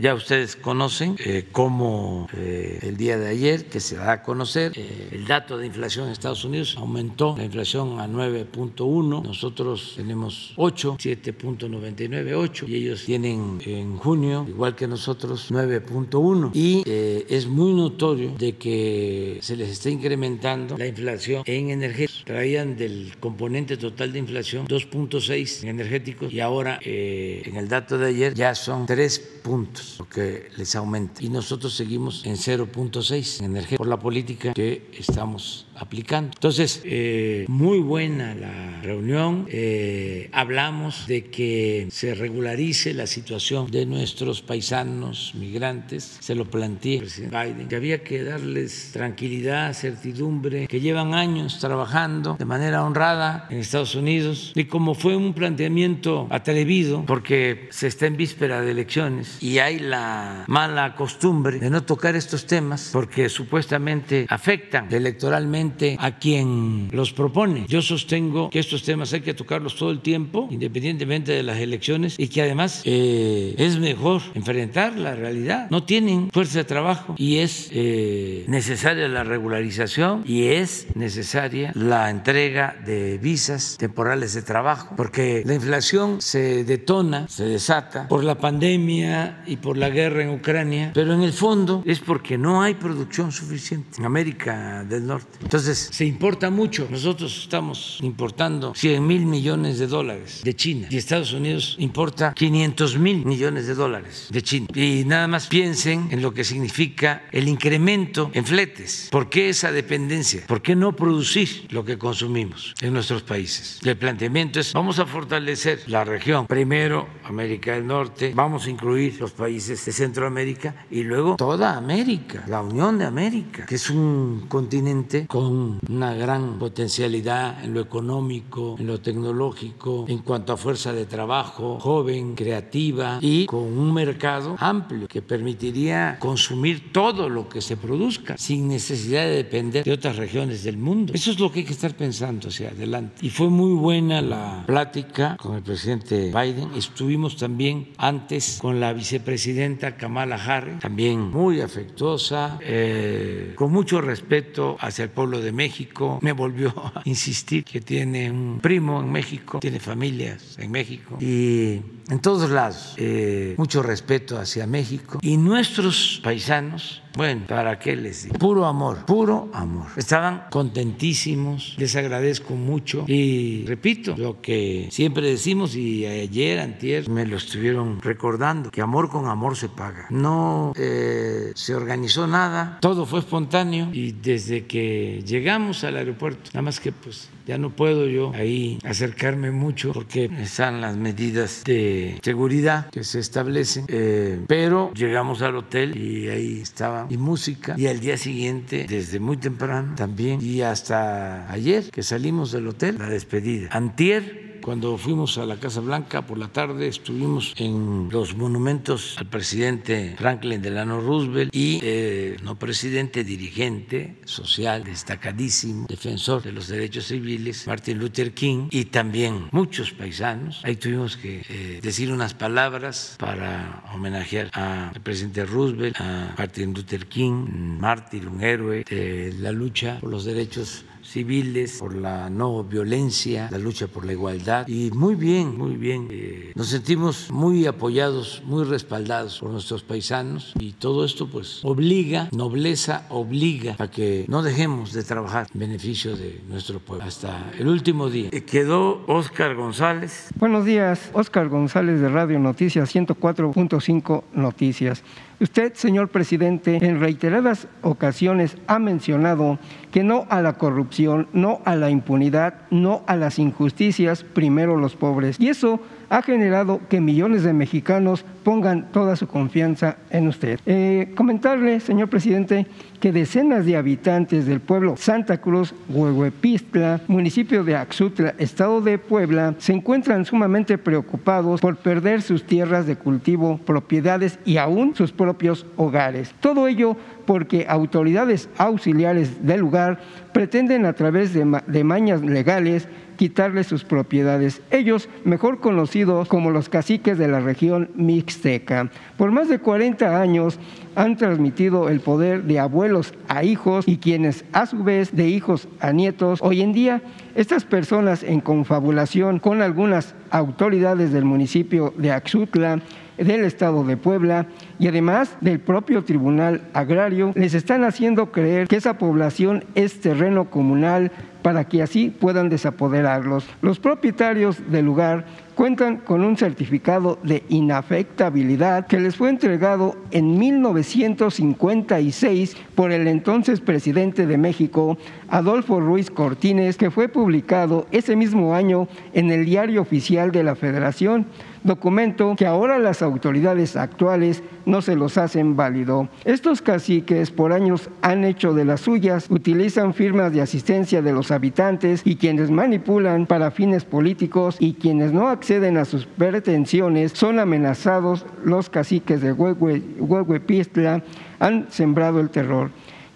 ya 0.00 0.14
ustedes 0.14 0.56
conocen 0.56 1.16
cómo 1.52 2.28
el 2.32 2.96
día 2.96 3.18
de 3.18 3.28
ayer, 3.28 3.66
que 3.66 3.80
se 3.80 3.96
da 3.96 4.12
a 4.12 4.22
conocer, 4.22 4.72
el 4.76 5.26
dato 5.26 5.58
de 5.58 5.66
inflación 5.66 6.06
en 6.06 6.12
Estados 6.12 6.44
Unidos 6.44 6.76
aumentó 6.76 7.34
la 7.36 7.44
inflación 7.44 8.00
a 8.00 8.08
9.1, 8.08 9.22
nosotros 9.22 9.91
tenemos 9.96 10.52
8, 10.56 10.96
7.99, 10.98 12.34
8, 12.36 12.66
y 12.68 12.74
ellos 12.76 13.04
tienen 13.04 13.58
en 13.64 13.96
junio, 13.96 14.46
igual 14.48 14.74
que 14.74 14.86
nosotros, 14.86 15.50
9.1. 15.50 16.50
Y 16.54 16.82
eh, 16.86 17.26
es 17.28 17.46
muy 17.46 17.72
notorio 17.74 18.34
de 18.38 18.56
que 18.56 19.38
se 19.40 19.56
les 19.56 19.70
está 19.70 19.90
incrementando 19.90 20.76
la 20.76 20.86
inflación 20.86 21.42
en 21.46 21.70
energéticos. 21.70 22.24
Traían 22.24 22.76
del 22.76 23.14
componente 23.20 23.76
total 23.76 24.12
de 24.12 24.18
inflación 24.18 24.66
2.6 24.66 25.62
en 25.62 25.68
energéticos 25.68 26.32
y 26.32 26.40
ahora 26.40 26.78
eh, 26.82 27.42
en 27.44 27.56
el 27.56 27.68
dato 27.68 27.98
de 27.98 28.08
ayer 28.08 28.34
ya 28.34 28.54
son 28.54 28.86
3 28.86 29.18
puntos 29.42 29.96
lo 29.98 30.08
que 30.08 30.48
les 30.56 30.74
aumenta. 30.76 31.22
Y 31.22 31.28
nosotros 31.28 31.74
seguimos 31.74 32.24
en 32.24 32.36
0.6 32.36 33.40
en 33.40 33.44
energéticos 33.46 33.78
por 33.78 33.88
la 33.88 33.98
política 33.98 34.52
que 34.52 34.90
estamos 34.98 35.66
aplicando. 35.82 36.30
Entonces, 36.34 36.80
eh, 36.84 37.44
muy 37.48 37.78
buena 37.78 38.34
la 38.34 38.80
reunión. 38.82 39.46
Eh, 39.50 40.30
hablamos 40.32 41.06
de 41.06 41.24
que 41.24 41.88
se 41.90 42.14
regularice 42.14 42.94
la 42.94 43.06
situación 43.06 43.70
de 43.70 43.86
nuestros 43.86 44.42
paisanos 44.42 45.34
migrantes. 45.34 46.18
Se 46.20 46.34
lo 46.34 46.48
planteé 46.50 46.94
al 46.94 47.00
presidente 47.00 47.44
Biden, 47.44 47.68
que 47.68 47.76
había 47.76 48.02
que 48.02 48.22
darles 48.22 48.90
tranquilidad, 48.92 49.74
certidumbre, 49.74 50.66
que 50.68 50.80
llevan 50.80 51.14
años 51.14 51.58
trabajando 51.58 52.36
de 52.38 52.44
manera 52.44 52.84
honrada 52.84 53.46
en 53.50 53.58
Estados 53.58 53.94
Unidos. 53.94 54.52
Y 54.54 54.64
como 54.64 54.94
fue 54.94 55.16
un 55.16 55.34
planteamiento 55.34 56.26
atrevido, 56.30 57.04
porque 57.06 57.68
se 57.70 57.88
está 57.88 58.06
en 58.06 58.16
víspera 58.16 58.60
de 58.60 58.70
elecciones 58.70 59.42
y 59.42 59.58
hay 59.58 59.78
la 59.78 60.44
mala 60.46 60.94
costumbre 60.94 61.58
de 61.58 61.70
no 61.70 61.82
tocar 61.82 62.14
estos 62.16 62.46
temas 62.46 62.90
porque 62.92 63.28
supuestamente 63.28 64.26
afectan 64.28 64.92
electoralmente 64.92 65.71
a 65.98 66.18
quien 66.18 66.88
los 66.92 67.12
propone. 67.12 67.64
Yo 67.68 67.82
sostengo 67.82 68.50
que 68.50 68.58
estos 68.58 68.82
temas 68.82 69.12
hay 69.12 69.20
que 69.20 69.34
tocarlos 69.34 69.76
todo 69.76 69.90
el 69.90 70.00
tiempo, 70.00 70.48
independientemente 70.50 71.32
de 71.32 71.42
las 71.42 71.58
elecciones, 71.58 72.16
y 72.18 72.28
que 72.28 72.42
además 72.42 72.82
eh, 72.84 73.54
es 73.58 73.78
mejor 73.78 74.22
enfrentar 74.34 74.96
la 74.98 75.14
realidad. 75.14 75.68
No 75.70 75.84
tienen 75.84 76.30
fuerza 76.30 76.58
de 76.58 76.64
trabajo 76.64 77.14
y 77.16 77.38
es 77.38 77.68
eh, 77.72 78.44
necesaria 78.48 79.08
la 79.08 79.24
regularización 79.24 80.24
y 80.26 80.44
es 80.46 80.86
necesaria 80.94 81.72
la 81.74 82.10
entrega 82.10 82.76
de 82.84 83.18
visas 83.18 83.76
temporales 83.78 84.34
de 84.34 84.42
trabajo, 84.42 84.94
porque 84.96 85.42
la 85.44 85.54
inflación 85.54 86.20
se 86.20 86.64
detona, 86.64 87.28
se 87.28 87.44
desata 87.44 88.08
por 88.08 88.24
la 88.24 88.38
pandemia 88.38 89.42
y 89.46 89.56
por 89.56 89.76
la 89.76 89.90
guerra 89.90 90.22
en 90.22 90.30
Ucrania, 90.30 90.90
pero 90.94 91.14
en 91.14 91.22
el 91.22 91.32
fondo 91.32 91.82
es 91.86 92.00
porque 92.00 92.38
no 92.38 92.62
hay 92.62 92.74
producción 92.74 93.32
suficiente 93.32 93.98
en 93.98 94.04
América 94.04 94.84
del 94.88 95.06
Norte. 95.06 95.38
Entonces, 95.52 95.90
se 95.92 96.06
importa 96.06 96.48
mucho. 96.48 96.88
Nosotros 96.88 97.42
estamos 97.42 97.98
importando 98.00 98.72
100 98.74 99.06
mil 99.06 99.26
millones 99.26 99.78
de 99.78 99.86
dólares 99.86 100.40
de 100.42 100.56
China 100.56 100.88
y 100.88 100.96
Estados 100.96 101.34
Unidos 101.34 101.76
importa 101.78 102.32
500 102.32 102.96
mil 102.96 103.26
millones 103.26 103.66
de 103.66 103.74
dólares 103.74 104.28
de 104.30 104.40
China. 104.40 104.68
Y 104.74 105.04
nada 105.04 105.28
más 105.28 105.48
piensen 105.48 106.08
en 106.10 106.22
lo 106.22 106.32
que 106.32 106.44
significa 106.44 107.24
el 107.32 107.48
incremento 107.48 108.30
en 108.32 108.46
fletes. 108.46 109.08
¿Por 109.10 109.28
qué 109.28 109.50
esa 109.50 109.70
dependencia? 109.70 110.42
¿Por 110.46 110.62
qué 110.62 110.74
no 110.74 110.96
producir 110.96 111.66
lo 111.68 111.84
que 111.84 111.98
consumimos 111.98 112.72
en 112.80 112.94
nuestros 112.94 113.20
países? 113.22 113.78
El 113.84 113.98
planteamiento 113.98 114.58
es, 114.58 114.72
vamos 114.72 115.00
a 115.00 115.04
fortalecer 115.04 115.82
la 115.86 116.02
región. 116.02 116.46
Primero, 116.46 117.06
América 117.24 117.74
del 117.74 117.86
Norte, 117.86 118.32
vamos 118.34 118.64
a 118.64 118.70
incluir 118.70 119.20
los 119.20 119.32
países 119.32 119.84
de 119.84 119.92
Centroamérica 119.92 120.86
y 120.90 121.02
luego 121.02 121.36
toda 121.36 121.76
América, 121.76 122.42
la 122.48 122.62
Unión 122.62 122.96
de 122.96 123.04
América, 123.04 123.66
que 123.66 123.74
es 123.74 123.90
un 123.90 124.46
continente 124.48 125.26
con 125.26 125.41
una 125.48 126.14
gran 126.14 126.58
potencialidad 126.58 127.64
en 127.64 127.74
lo 127.74 127.80
económico, 127.80 128.76
en 128.78 128.86
lo 128.86 129.00
tecnológico, 129.00 130.06
en 130.08 130.18
cuanto 130.18 130.52
a 130.52 130.56
fuerza 130.56 130.92
de 130.92 131.06
trabajo, 131.06 131.78
joven, 131.78 132.34
creativa 132.34 133.18
y 133.20 133.46
con 133.46 133.62
un 133.62 133.92
mercado 133.92 134.56
amplio 134.58 135.08
que 135.08 135.22
permitiría 135.22 136.16
consumir 136.18 136.92
todo 136.92 137.28
lo 137.28 137.48
que 137.48 137.60
se 137.60 137.76
produzca 137.76 138.36
sin 138.36 138.68
necesidad 138.68 139.24
de 139.24 139.36
depender 139.36 139.84
de 139.84 139.92
otras 139.92 140.16
regiones 140.16 140.64
del 140.64 140.76
mundo. 140.76 141.12
Eso 141.14 141.30
es 141.30 141.38
lo 141.38 141.50
que 141.50 141.60
hay 141.60 141.64
que 141.64 141.72
estar 141.72 141.94
pensando 141.96 142.48
hacia 142.48 142.70
adelante. 142.70 143.14
Y 143.24 143.30
fue 143.30 143.48
muy 143.48 143.74
buena 143.74 144.22
la 144.22 144.64
plática 144.66 145.36
con 145.36 145.56
el 145.56 145.62
presidente 145.62 146.32
Biden. 146.32 146.70
Estuvimos 146.76 147.36
también 147.36 147.92
antes 147.98 148.58
con 148.60 148.80
la 148.80 148.92
vicepresidenta 148.92 149.96
Kamala 149.96 150.36
Harris, 150.36 150.80
también 150.80 151.30
muy 151.30 151.60
afectuosa, 151.60 152.58
eh, 152.62 153.52
con 153.56 153.72
mucho 153.72 154.00
respeto 154.00 154.76
hacia 154.80 155.04
el 155.04 155.10
pueblo 155.10 155.31
de 155.40 155.52
México. 155.52 156.18
Me 156.22 156.32
volvió 156.32 156.70
a 156.94 157.02
insistir 157.04 157.64
que 157.64 157.80
tiene 157.80 158.30
un 158.30 158.60
primo 158.60 159.00
en 159.00 159.10
México, 159.10 159.58
tiene 159.60 159.80
familias 159.80 160.56
en 160.58 160.70
México 160.70 161.16
y 161.20 161.80
en 162.08 162.20
todos 162.20 162.50
lados 162.50 162.94
eh, 162.96 163.54
mucho 163.56 163.82
respeto 163.82 164.38
hacia 164.38 164.66
México 164.66 165.18
y 165.22 165.36
nuestros 165.36 166.20
paisanos 166.22 167.01
bueno, 167.16 167.42
¿para 167.46 167.78
qué 167.78 167.96
les 167.96 168.24
digo? 168.24 168.38
Puro 168.38 168.66
amor, 168.66 169.04
puro 169.06 169.50
amor. 169.52 169.88
Estaban 169.96 170.44
contentísimos, 170.50 171.74
les 171.78 171.94
agradezco 171.96 172.54
mucho 172.54 173.04
y 173.06 173.64
repito 173.66 174.14
lo 174.16 174.40
que 174.40 174.88
siempre 174.90 175.28
decimos 175.28 175.76
y 175.76 176.06
ayer, 176.06 176.60
antier, 176.60 177.08
me 177.08 177.26
lo 177.26 177.36
estuvieron 177.36 178.00
recordando, 178.00 178.70
que 178.70 178.80
amor 178.80 179.10
con 179.10 179.28
amor 179.28 179.56
se 179.56 179.68
paga. 179.68 180.06
No 180.10 180.72
eh, 180.76 181.52
se 181.54 181.74
organizó 181.74 182.26
nada, 182.26 182.78
todo 182.80 183.06
fue 183.06 183.20
espontáneo 183.20 183.88
y 183.92 184.12
desde 184.12 184.66
que 184.66 185.22
llegamos 185.26 185.84
al 185.84 185.96
aeropuerto, 185.96 186.50
nada 186.52 186.62
más 186.62 186.80
que 186.80 186.92
pues 186.92 187.28
ya 187.46 187.58
no 187.58 187.70
puedo 187.70 188.06
yo 188.06 188.32
ahí 188.34 188.78
acercarme 188.84 189.50
mucho 189.50 189.92
porque 189.92 190.30
están 190.40 190.80
las 190.80 190.96
medidas 190.96 191.64
de 191.64 192.18
seguridad 192.22 192.88
que 192.90 193.04
se 193.04 193.18
establecen, 193.18 193.84
eh, 193.88 194.44
pero 194.46 194.92
llegamos 194.94 195.42
al 195.42 195.56
hotel 195.56 195.96
y 195.96 196.28
ahí 196.28 196.60
estaba 196.60 197.01
y 197.10 197.16
música. 197.16 197.74
Y 197.78 197.86
al 197.86 198.00
día 198.00 198.16
siguiente 198.16 198.86
desde 198.88 199.20
muy 199.20 199.36
temprano 199.36 199.94
también. 199.96 200.40
y 200.42 200.62
hasta 200.62 201.50
ayer 201.50 201.90
que 201.90 202.02
salimos 202.02 202.52
del 202.52 202.68
hotel 202.68 202.96
la 202.98 203.08
despedida. 203.08 203.68
Antier 203.70 204.51
cuando 204.62 204.96
fuimos 204.96 205.38
a 205.38 205.44
la 205.44 205.56
Casa 205.56 205.80
Blanca 205.80 206.22
por 206.22 206.38
la 206.38 206.48
tarde 206.48 206.86
estuvimos 206.86 207.54
en 207.56 208.08
los 208.10 208.36
monumentos 208.36 209.16
al 209.18 209.26
presidente 209.26 210.14
Franklin 210.16 210.62
Delano 210.62 211.00
Roosevelt 211.00 211.54
y 211.54 211.80
eh, 211.82 212.36
no 212.42 212.58
presidente, 212.58 213.24
dirigente 213.24 214.16
social 214.24 214.84
destacadísimo, 214.84 215.86
defensor 215.88 216.42
de 216.42 216.52
los 216.52 216.68
derechos 216.68 217.06
civiles, 217.06 217.66
Martin 217.66 217.98
Luther 217.98 218.32
King 218.32 218.68
y 218.70 218.86
también 218.86 219.48
muchos 219.50 219.92
paisanos. 219.92 220.60
Ahí 220.64 220.76
tuvimos 220.76 221.16
que 221.16 221.42
eh, 221.48 221.80
decir 221.82 222.12
unas 222.12 222.34
palabras 222.34 223.16
para 223.18 223.82
homenajear 223.92 224.50
al 224.52 225.00
presidente 225.02 225.44
Roosevelt, 225.44 225.96
a 225.98 226.34
Martin 226.38 226.72
Luther 226.72 227.06
King, 227.06 227.78
Martin, 227.80 228.28
un 228.28 228.42
héroe 228.42 228.84
de 228.88 229.34
la 229.38 229.52
lucha 229.52 229.98
por 230.00 230.10
los 230.10 230.24
derechos 230.24 230.84
civiles, 231.12 231.78
por 231.78 231.94
la 231.94 232.30
no 232.30 232.64
violencia, 232.64 233.48
la 233.50 233.58
lucha 233.58 233.86
por 233.86 234.06
la 234.06 234.12
igualdad. 234.12 234.66
Y 234.66 234.90
muy 234.92 235.14
bien, 235.14 235.56
muy 235.58 235.76
bien. 235.76 236.08
Eh, 236.10 236.52
nos 236.54 236.68
sentimos 236.68 237.30
muy 237.30 237.66
apoyados, 237.66 238.42
muy 238.46 238.64
respaldados 238.64 239.38
por 239.38 239.50
nuestros 239.50 239.82
paisanos 239.82 240.54
y 240.58 240.72
todo 240.72 241.04
esto 241.04 241.28
pues 241.28 241.60
obliga, 241.64 242.28
nobleza 242.32 243.06
obliga 243.10 243.76
a 243.78 243.88
que 243.88 244.24
no 244.28 244.42
dejemos 244.42 244.92
de 244.92 245.04
trabajar 245.04 245.46
en 245.52 245.60
beneficio 245.60 246.16
de 246.16 246.40
nuestro 246.48 246.80
pueblo. 246.80 247.04
Hasta 247.04 247.52
el 247.58 247.68
último 247.68 248.08
día. 248.08 248.30
Eh, 248.32 248.44
quedó 248.44 249.04
Oscar 249.06 249.54
González. 249.54 250.28
Buenos 250.36 250.64
días, 250.64 251.10
Oscar 251.12 251.48
González 251.48 252.00
de 252.00 252.08
Radio 252.08 252.38
Noticias 252.38 252.94
104.5 252.94 254.24
Noticias. 254.32 255.02
Usted, 255.42 255.74
señor 255.74 256.10
presidente, 256.10 256.78
en 256.80 257.00
reiteradas 257.00 257.66
ocasiones 257.80 258.56
ha 258.68 258.78
mencionado 258.78 259.58
que 259.90 260.04
no 260.04 260.24
a 260.30 260.40
la 260.40 260.52
corrupción, 260.52 261.26
no 261.32 261.60
a 261.64 261.74
la 261.74 261.90
impunidad, 261.90 262.54
no 262.70 263.02
a 263.08 263.16
las 263.16 263.40
injusticias, 263.40 264.22
primero 264.22 264.76
los 264.76 264.94
pobres. 264.94 265.40
Y 265.40 265.48
eso 265.48 265.80
ha 266.12 266.20
generado 266.20 266.78
que 266.90 267.00
millones 267.00 267.42
de 267.42 267.54
mexicanos 267.54 268.26
pongan 268.44 268.92
toda 268.92 269.16
su 269.16 269.26
confianza 269.26 269.96
en 270.10 270.28
usted. 270.28 270.60
Eh, 270.66 271.10
comentarle, 271.14 271.80
señor 271.80 272.10
presidente, 272.10 272.66
que 273.00 273.12
decenas 273.12 273.64
de 273.64 273.78
habitantes 273.78 274.44
del 274.44 274.60
pueblo 274.60 274.94
Santa 274.98 275.38
Cruz, 275.38 275.74
Huehuepistla, 275.88 277.00
municipio 277.08 277.64
de 277.64 277.76
Axutla, 277.76 278.34
estado 278.36 278.82
de 278.82 278.98
Puebla, 278.98 279.54
se 279.56 279.72
encuentran 279.72 280.26
sumamente 280.26 280.76
preocupados 280.76 281.62
por 281.62 281.76
perder 281.76 282.20
sus 282.20 282.44
tierras 282.44 282.86
de 282.86 282.96
cultivo, 282.96 283.58
propiedades 283.64 284.38
y 284.44 284.58
aún 284.58 284.94
sus 284.94 285.12
propios 285.12 285.64
hogares. 285.76 286.34
Todo 286.40 286.68
ello 286.68 286.94
porque 287.24 287.64
autoridades 287.66 288.50
auxiliares 288.58 289.46
del 289.46 289.60
lugar 289.60 289.98
pretenden 290.34 290.84
a 290.84 290.92
través 290.92 291.32
de, 291.32 291.60
de 291.66 291.84
mañas 291.84 292.20
legales 292.20 292.86
quitarle 293.22 293.62
sus 293.62 293.84
propiedades, 293.84 294.62
ellos 294.72 295.08
mejor 295.22 295.60
conocidos 295.60 296.26
como 296.26 296.50
los 296.50 296.68
caciques 296.68 297.18
de 297.18 297.28
la 297.28 297.38
región 297.38 297.88
mixteca. 297.94 298.90
Por 299.16 299.30
más 299.30 299.48
de 299.48 299.60
40 299.60 300.20
años 300.20 300.58
han 300.96 301.16
transmitido 301.16 301.88
el 301.88 302.00
poder 302.00 302.42
de 302.42 302.58
abuelos 302.58 303.14
a 303.28 303.44
hijos 303.44 303.86
y 303.86 303.98
quienes 303.98 304.44
a 304.52 304.66
su 304.66 304.82
vez 304.82 305.14
de 305.14 305.28
hijos 305.28 305.68
a 305.78 305.92
nietos. 305.92 306.40
Hoy 306.42 306.62
en 306.62 306.72
día, 306.72 307.00
estas 307.36 307.64
personas 307.64 308.24
en 308.24 308.40
confabulación 308.40 309.38
con 309.38 309.62
algunas 309.62 310.16
autoridades 310.30 311.12
del 311.12 311.24
municipio 311.24 311.94
de 311.96 312.10
Axutla, 312.10 312.80
del 313.16 313.44
Estado 313.44 313.84
de 313.84 313.96
Puebla 313.96 314.46
y 314.78 314.88
además 314.88 315.36
del 315.40 315.60
propio 315.60 316.04
Tribunal 316.04 316.62
Agrario, 316.72 317.32
les 317.34 317.54
están 317.54 317.84
haciendo 317.84 318.32
creer 318.32 318.68
que 318.68 318.76
esa 318.76 318.98
población 318.98 319.64
es 319.74 320.00
terreno 320.00 320.50
comunal 320.50 321.12
para 321.42 321.64
que 321.64 321.82
así 321.82 322.08
puedan 322.08 322.48
desapoderarlos. 322.48 323.44
Los 323.60 323.80
propietarios 323.80 324.56
del 324.70 324.86
lugar 324.86 325.26
cuentan 325.54 325.98
con 325.98 326.24
un 326.24 326.36
certificado 326.36 327.18
de 327.22 327.44
inafectabilidad 327.48 328.86
que 328.86 328.98
les 329.00 329.16
fue 329.16 329.28
entregado 329.28 329.96
en 330.10 330.38
1956 330.38 332.56
por 332.74 332.90
el 332.92 333.06
entonces 333.06 333.60
presidente 333.60 334.26
de 334.26 334.38
México, 334.38 334.96
Adolfo 335.28 335.78
Ruiz 335.80 336.10
Cortines, 336.10 336.78
que 336.78 336.90
fue 336.90 337.08
publicado 337.08 337.86
ese 337.90 338.16
mismo 338.16 338.54
año 338.54 338.88
en 339.12 339.30
el 339.30 339.44
Diario 339.44 339.82
Oficial 339.82 340.32
de 340.32 340.44
la 340.44 340.54
Federación 340.54 341.26
documento 341.64 342.34
que 342.36 342.46
ahora 342.46 342.78
las 342.78 343.02
autoridades 343.02 343.76
actuales 343.76 344.42
no 344.66 344.82
se 344.82 344.96
los 344.96 345.18
hacen 345.18 345.56
válido. 345.56 346.08
Estos 346.24 346.62
caciques 346.62 347.30
por 347.30 347.52
años 347.52 347.90
han 348.00 348.24
hecho 348.24 348.54
de 348.54 348.64
las 348.64 348.80
suyas, 348.80 349.26
utilizan 349.30 349.94
firmas 349.94 350.32
de 350.32 350.40
asistencia 350.40 351.02
de 351.02 351.12
los 351.12 351.30
habitantes 351.30 352.02
y 352.04 352.16
quienes 352.16 352.50
manipulan 352.50 353.26
para 353.26 353.50
fines 353.50 353.84
políticos 353.84 354.56
y 354.58 354.74
quienes 354.74 355.12
no 355.12 355.28
acceden 355.28 355.76
a 355.76 355.84
sus 355.84 356.06
pretensiones 356.06 357.12
son 357.12 357.38
amenazados. 357.38 358.26
Los 358.44 358.70
caciques 358.70 359.20
de 359.20 359.32
Huehuepistla 359.32 361.02
han 361.38 361.70
sembrado 361.70 362.20
el 362.20 362.30
terror 362.30 362.70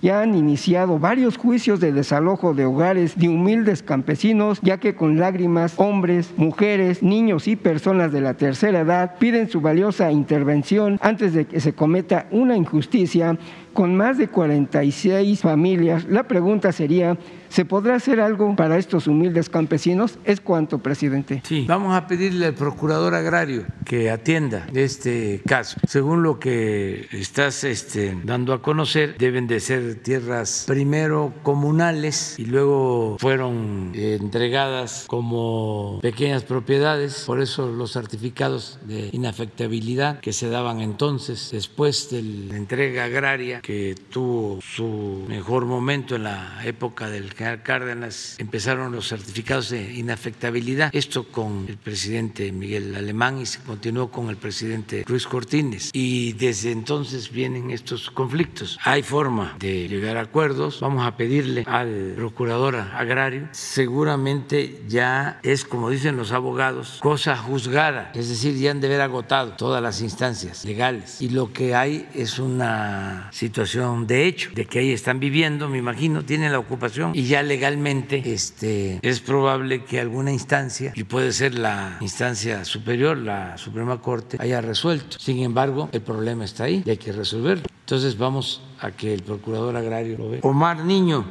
ya 0.07 0.21
han 0.21 0.37
iniciado 0.37 1.01
varios 1.01 1.37
juicios 1.37 1.81
de 1.81 1.90
desalojo 1.90 2.55
de 2.55 2.64
hogares 2.64 3.19
de 3.19 3.29
humildes 3.29 3.83
campesinos, 3.83 4.61
ya 4.62 4.79
que 4.79 4.95
con 4.95 5.19
lágrimas 5.19 5.75
hombres, 5.79 6.33
mujeres, 6.37 7.03
niños 7.03 7.49
y 7.49 7.57
personas 7.57 8.12
de 8.12 8.21
la 8.21 8.35
tercera 8.35 8.83
edad 8.83 9.16
piden 9.19 9.51
su 9.51 9.61
valiosa 9.61 10.12
intervención 10.12 11.01
antes 11.03 11.35
de 11.35 11.47
que 11.47 11.59
se 11.59 11.73
cometa 11.73 12.29
una 12.31 12.57
injusticia 12.57 13.37
con 13.73 13.97
más 13.97 14.16
de 14.16 14.29
46 14.29 15.40
familias. 15.40 16.05
La 16.09 16.23
pregunta 16.23 16.71
sería, 16.71 17.19
¿se 17.57 17.64
podrá 17.64 17.95
hacer 17.95 18.21
algo 18.21 18.55
para 18.55 18.77
estos 18.77 19.07
humildes 19.07 19.49
campesinos? 19.49 20.19
¿Es 20.27 20.42
cuanto, 20.42 20.81
presidente? 20.81 21.40
Sí, 21.42 21.64
vamos 21.66 21.97
a 21.97 22.07
pedirle 22.07 22.45
al 22.45 22.53
procurador 22.55 23.14
agrario 23.14 23.64
que 23.87 24.11
atienda 24.11 24.66
este 24.75 25.40
caso. 25.47 25.81
Según 25.88 26.23
lo 26.23 26.38
que 26.38 27.09
estás 27.12 27.64
este, 27.64 28.14
dando 28.25 28.53
a 28.53 28.61
conocer, 28.61 29.16
deben 29.16 29.47
de 29.47 29.61
ser 29.61 29.95
tierras 30.03 30.64
primero 30.66 31.33
comunales 31.42 32.38
y 32.38 32.45
luego 32.45 33.16
fueron 33.19 33.92
eh, 33.95 34.19
entregadas 34.21 35.07
como 35.07 35.99
pequeñas 36.03 36.42
propiedades, 36.42 37.25
por 37.25 37.40
eso 37.40 37.73
los 37.73 37.90
certificados 37.90 38.79
de 38.85 39.09
inafectabilidad 39.12 40.21
que 40.21 40.35
se 40.35 40.51
daban 40.51 40.83
entonces 40.83 41.49
después 41.53 42.11
de 42.11 42.23
la 42.23 42.57
entrega 42.59 43.05
agraria 43.05 43.62
que 43.62 43.95
tuvo 44.11 44.61
su 44.61 45.25
mejor 45.27 45.64
momento 45.64 46.16
en 46.16 46.25
la 46.25 46.61
época 46.66 47.09
del 47.09 47.33
general 47.47 47.63
Cárdenas, 47.63 48.37
empezaron 48.39 48.93
los 48.93 49.09
certificados 49.09 49.71
de 49.71 49.95
inafectabilidad. 49.95 50.91
Esto 50.93 51.25
con 51.25 51.67
el 51.69 51.77
presidente 51.77 52.51
Miguel 52.53 52.95
Alemán 52.97 53.41
y 53.41 53.47
se 53.47 53.61
continuó 53.61 54.11
con 54.11 54.31
el 54.31 54.37
presidente 54.37 55.05
Ruiz 55.07 55.27
Cortines. 55.27 55.91
Y 55.93 56.33
desde 56.33 56.73
entonces 56.73 57.31
vienen 57.31 57.71
estos 57.71 58.11
conflictos. 58.11 58.79
Hay 58.85 59.03
forma 59.03 59.55
de 59.59 59.89
llegar 59.89 60.17
a 60.17 60.23
acuerdos. 60.23 60.81
Vamos 60.81 61.07
a 61.07 61.17
pedirle 61.17 61.65
al 61.67 62.15
procurador 62.17 62.77
agrario, 62.77 63.49
seguramente 63.53 64.83
ya 64.89 65.41
es, 65.43 65.65
como 65.65 65.91
dicen 65.91 66.17
los 66.17 66.33
abogados, 66.33 66.99
cosa 67.01 67.37
juzgada. 67.37 68.11
Es 68.15 68.29
decir, 68.29 68.57
ya 68.57 68.71
han 68.71 68.81
de 68.81 68.89
haber 68.89 69.01
agotado 69.01 69.53
todas 69.53 69.83
las 69.83 70.01
instancias 70.01 70.65
legales. 70.65 71.21
Y 71.21 71.29
lo 71.31 71.53
que 71.53 71.75
hay 71.75 72.09
es 72.15 72.39
una 72.39 73.29
situación 73.33 74.07
de 74.07 74.27
hecho, 74.27 74.51
de 74.55 74.67
que 74.67 74.81
ahí 74.81 74.93
están 74.93 75.21
viviendo, 75.21 75.69
me 75.69 75.79
imagino, 75.79 76.25
tienen 76.25 76.53
la 76.53 76.59
ocupación 76.59 77.13
y 77.15 77.26
ya 77.27 77.43
legalmente 77.43 78.23
este, 78.25 78.99
es 79.03 79.21
probable 79.21 79.85
que 79.85 80.01
alguna 80.01 80.33
instancia, 80.33 80.93
y 80.95 81.05
puede 81.05 81.33
ser 81.33 81.59
la 81.59 81.97
instancia 82.01 82.65
superior, 82.65 83.17
la 83.17 83.59
Suprema 83.59 84.01
Corte, 84.01 84.37
haya 84.41 84.61
resuelto. 84.61 85.19
Sin 85.19 85.39
embargo, 85.43 85.89
el 85.93 86.03
problema 86.03 86.45
está 86.45 86.65
ahí 86.65 86.83
y 86.85 86.91
hay 86.91 86.97
que 86.97 87.12
resolverlo. 87.12 87.65
Entonces 87.81 88.19
vamos 88.19 88.62
a 88.81 88.91
que 88.91 89.15
el 89.15 89.23
procurador 89.23 89.77
agrario 89.77 90.19
lo 90.19 90.31
vea. 90.31 90.41
Omar 90.43 90.85
Niño. 90.85 91.25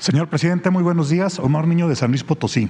Señor 0.00 0.28
presidente, 0.28 0.70
muy 0.70 0.82
buenos 0.82 1.08
días. 1.08 1.38
Omar 1.38 1.66
Niño 1.66 1.88
de 1.88 1.96
San 1.96 2.10
Luis 2.10 2.24
Potosí. 2.24 2.68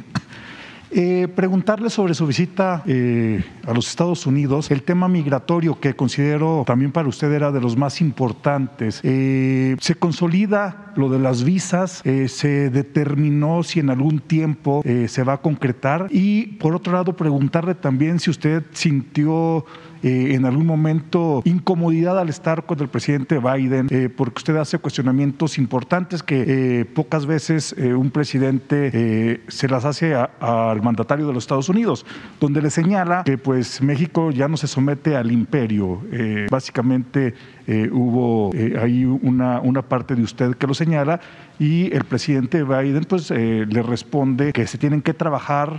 Eh, 0.97 1.27
preguntarle 1.27 1.91
sobre 1.91 2.15
su 2.15 2.25
visita 2.25 2.85
eh, 2.87 3.43
a 3.67 3.75
los 3.75 3.89
Estados 3.89 4.27
Unidos, 4.27 4.71
el 4.71 4.85
tema 4.85 5.09
migratorio 5.09 5.81
que 5.81 5.97
considero 5.97 6.63
también 6.65 6.93
para 6.93 7.09
usted 7.09 7.33
era 7.33 7.51
de 7.51 7.61
los 7.61 7.77
más 7.77 8.01
importantes. 8.01 9.01
Eh, 9.03 9.75
¿Se 9.81 9.97
consolida 9.97 10.93
lo 10.95 11.09
de 11.09 11.19
las 11.19 11.43
visas? 11.43 12.01
¿Se 12.29 12.71
determinó 12.71 13.65
si 13.65 13.81
en 13.81 13.91
algún 13.91 14.21
tiempo 14.21 14.85
se 14.85 15.25
va 15.25 15.33
a 15.33 15.39
concretar? 15.39 16.07
Y 16.11 16.47
por 16.59 16.77
otro 16.77 16.93
lado, 16.93 17.17
preguntarle 17.17 17.75
también 17.75 18.21
si 18.21 18.31
usted 18.31 18.63
sintió 18.71 19.67
eh, 20.05 20.35
en 20.35 20.45
algún 20.45 20.67
momento 20.67 21.41
incomodidad 21.47 22.19
al 22.19 22.29
estar 22.29 22.67
con 22.67 22.79
el 22.81 22.89
presidente 22.89 23.39
Biden, 23.39 23.89
eh, 23.91 24.11
porque 24.15 24.41
usted 24.41 24.57
hace 24.57 24.79
cuestionamientos 24.79 25.57
importantes 25.57 26.23
que 26.23 26.81
eh, 26.81 26.85
pocas 26.85 27.25
veces 27.25 27.75
un 27.79 28.11
presidente 28.11 29.41
se 29.49 29.69
las 29.69 29.87
hace 29.87 30.15
al 30.15 30.83
mandatario 30.83 31.27
de 31.27 31.33
los 31.33 31.45
Estados 31.45 31.71
Unidos, 31.71 32.05
donde 32.39 32.61
le 32.61 32.69
señala 32.69 33.25
que 33.25 33.39
pues 33.39 33.81
México 33.81 34.31
ya 34.31 34.47
no 34.47 34.59
se 34.59 34.67
somete 34.67 35.17
al 35.17 35.33
imperio. 35.33 36.03
básicamente 36.51 37.35
hubo 37.67 38.53
ahí 38.81 39.05
una, 39.05 39.61
una 39.61 39.83
parte 39.83 40.15
de 40.15 40.23
usted 40.23 40.55
que 40.55 40.67
lo 40.67 40.75
señala 40.75 41.21
y 41.59 41.93
el 41.95 42.05
presidente 42.05 42.63
Biden 42.63 43.05
pues 43.05 43.31
le 43.31 43.83
responde 43.83 44.53
que 44.53 44.67
se 44.67 44.77
tienen 44.79 45.03
que 45.03 45.15
trabajar, 45.15 45.79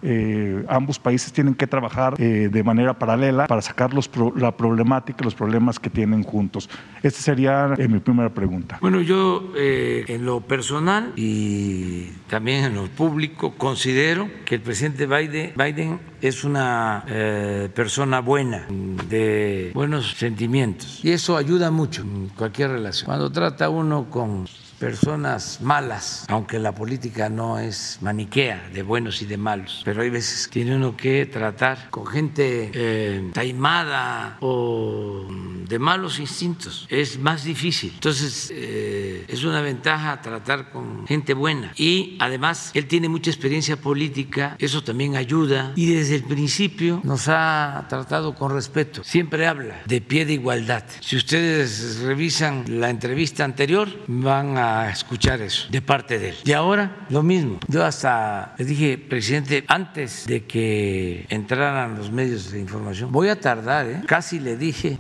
ambos 0.68 1.00
países 1.00 1.34
tienen 1.34 1.54
que 1.54 1.68
trabajar 1.68 2.18
de 2.18 2.64
manera 2.64 2.98
paralela 2.98 3.48
para 3.48 3.62
sacar 3.62 3.94
los 3.94 4.10
la 4.36 4.56
problemática, 4.56 5.24
los 5.24 5.36
problemas 5.36 5.80
que 5.80 5.90
tienen 5.90 6.24
juntos. 6.24 6.70
Esta 7.04 7.22
sería 7.22 7.74
eh, 7.78 7.88
mi 7.88 8.00
primera 8.00 8.30
pregunta. 8.30 8.78
Bueno, 8.82 9.02
yo 9.02 9.52
eh, 9.56 10.06
en 10.08 10.26
lo 10.26 10.42
personal 10.42 11.14
y 11.16 12.10
también 12.28 12.66
en 12.66 12.76
lo 12.76 12.86
público 12.88 13.54
considero 13.58 14.30
que 14.46 14.56
el 14.56 14.62
presidente 14.62 15.08
Biden 15.08 16.00
es 16.28 16.44
una 16.44 17.04
eh, 17.08 17.70
persona 17.74 18.22
buena, 18.22 18.66
de 18.70 19.72
buenos 19.74 20.12
sentimientos. 20.12 21.04
Y 21.04 21.12
eso 21.12 21.38
ayuda 21.38 21.72
mucho 21.72 22.02
en 22.02 22.30
cualquier 22.30 22.72
relación. 22.72 23.06
Cuando 23.06 23.32
trata 23.32 23.70
uno 23.70 24.10
con 24.10 24.48
personas 24.80 25.60
malas, 25.62 26.26
aunque 26.28 26.60
la 26.60 26.74
política 26.74 27.30
no 27.30 27.60
es 27.60 27.98
maniquea 28.02 28.70
de 28.74 28.84
buenos 28.84 29.22
y 29.22 29.26
de 29.26 29.38
malos, 29.38 29.82
pero 29.86 30.02
hay 30.02 30.10
veces 30.10 30.50
tiene 30.52 30.76
uno 30.76 30.96
que 30.96 31.26
tratar 31.26 31.90
con 31.90 32.06
gente 32.06 32.72
eh, 32.74 33.32
taimada 33.34 34.38
o 34.42 35.28
de 35.68 35.80
malos 35.80 36.20
instintos. 36.20 36.88
Es 36.90 37.18
más 37.20 37.44
difícil. 37.44 37.92
Entonces, 37.96 38.52
eh, 38.54 39.26
es 39.28 39.44
una 39.44 39.62
ventaja 39.62 40.22
tratar 40.22 40.72
con 40.72 41.08
gente 41.08 41.34
buena. 41.34 41.72
Y 41.76 42.18
además, 42.20 42.72
él 42.74 42.88
tiene 42.88 43.10
mucha 43.10 43.32
experiencia 43.32 43.78
política, 43.78 44.56
eso 44.60 44.84
también 44.84 45.16
ayuda. 45.16 45.72
Y 45.76 45.88
desde 45.88 46.16
el 46.16 46.24
principio 46.24 47.02
nos 47.04 47.28
ha 47.28 47.86
tratado 47.90 48.36
con 48.36 48.52
respeto. 48.52 49.04
Siempre 49.04 49.48
habla 49.48 49.82
de 49.86 50.02
pie 50.02 50.26
de 50.26 50.34
igualdad. 50.34 50.84
Si 51.00 51.16
ustedes 51.16 52.00
revisan 52.00 52.66
la 52.68 52.90
entrevista 52.90 53.44
anterior, 53.44 53.90
van 54.08 54.58
a 54.58 54.65
escuchar 54.92 55.42
eso 55.42 55.68
de 55.70 55.82
parte 55.82 56.20
de 56.20 56.30
él. 56.30 56.36
Y 56.46 56.52
ahora 56.52 57.06
lo 57.10 57.24
mismo. 57.24 57.60
Yo 57.68 57.84
hasta 57.84 58.54
le 58.58 58.66
dije, 58.66 58.98
presidente, 58.98 59.64
antes 59.68 60.26
de 60.26 60.46
que 60.46 61.26
entraran 61.30 61.98
los 61.98 62.12
medios 62.12 62.52
de 62.52 62.60
información, 62.60 63.12
voy 63.12 63.30
a 63.30 63.40
tardar, 63.40 63.86
¿eh? 63.88 64.02
casi 64.06 64.40
le 64.40 64.58
dije, 64.58 64.98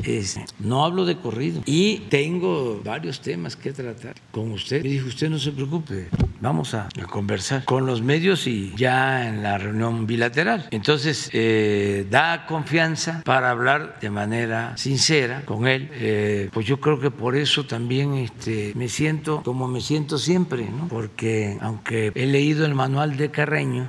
no 0.59 0.85
hablo 0.85 1.05
de 1.05 1.17
corrido 1.17 1.61
y 1.65 1.99
tengo 2.09 2.81
varios 2.83 3.21
temas 3.21 3.55
que 3.55 3.71
tratar 3.73 4.15
con 4.31 4.51
usted. 4.51 4.83
Me 4.83 4.89
dijo, 4.89 5.07
usted 5.07 5.29
no 5.29 5.39
se 5.39 5.51
preocupe, 5.51 6.09
vamos 6.41 6.73
a, 6.73 6.89
conversar 7.09 7.63
con 7.65 7.85
los 7.85 8.01
medios 8.01 8.47
y 8.47 8.73
ya 8.75 9.27
en 9.27 9.43
la 9.43 9.57
reunión 9.57 10.05
bilateral. 10.05 10.67
Entonces, 10.71 11.29
eh, 11.33 12.05
da 12.09 12.45
confianza 12.45 13.21
para 13.23 13.51
hablar 13.51 13.99
de 14.01 14.09
manera 14.09 14.75
sincera 14.75 15.43
con 15.45 15.67
él. 15.67 15.89
Eh, 15.93 16.49
pues 16.51 16.65
yo 16.65 16.79
creo 16.79 16.99
que 16.99 17.11
por 17.11 17.35
eso 17.35 17.65
también 17.65 18.15
este, 18.15 18.73
me 18.75 18.89
siento 18.89 19.41
como 19.43 19.54
como 19.55 19.69
me 19.69 19.79
siento 19.79 20.17
siempre, 20.17 20.69
¿no? 20.69 20.89
porque 20.89 21.57
aunque 21.61 22.11
he 22.13 22.25
leído 22.25 22.65
el 22.65 22.75
manual 22.75 23.15
de 23.15 23.31
Carreño, 23.31 23.87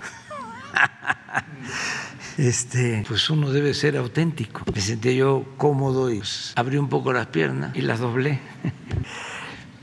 este, 2.38 3.04
pues 3.08 3.28
uno 3.30 3.50
debe 3.50 3.74
ser 3.74 3.96
auténtico. 3.96 4.62
Me 4.72 4.80
sentí 4.80 5.16
yo 5.16 5.44
cómodo 5.56 6.08
y 6.12 6.18
pues, 6.18 6.52
abrí 6.54 6.76
un 6.76 6.88
poco 6.88 7.12
las 7.12 7.26
piernas 7.26 7.74
y 7.74 7.80
las 7.80 7.98
doblé 7.98 8.38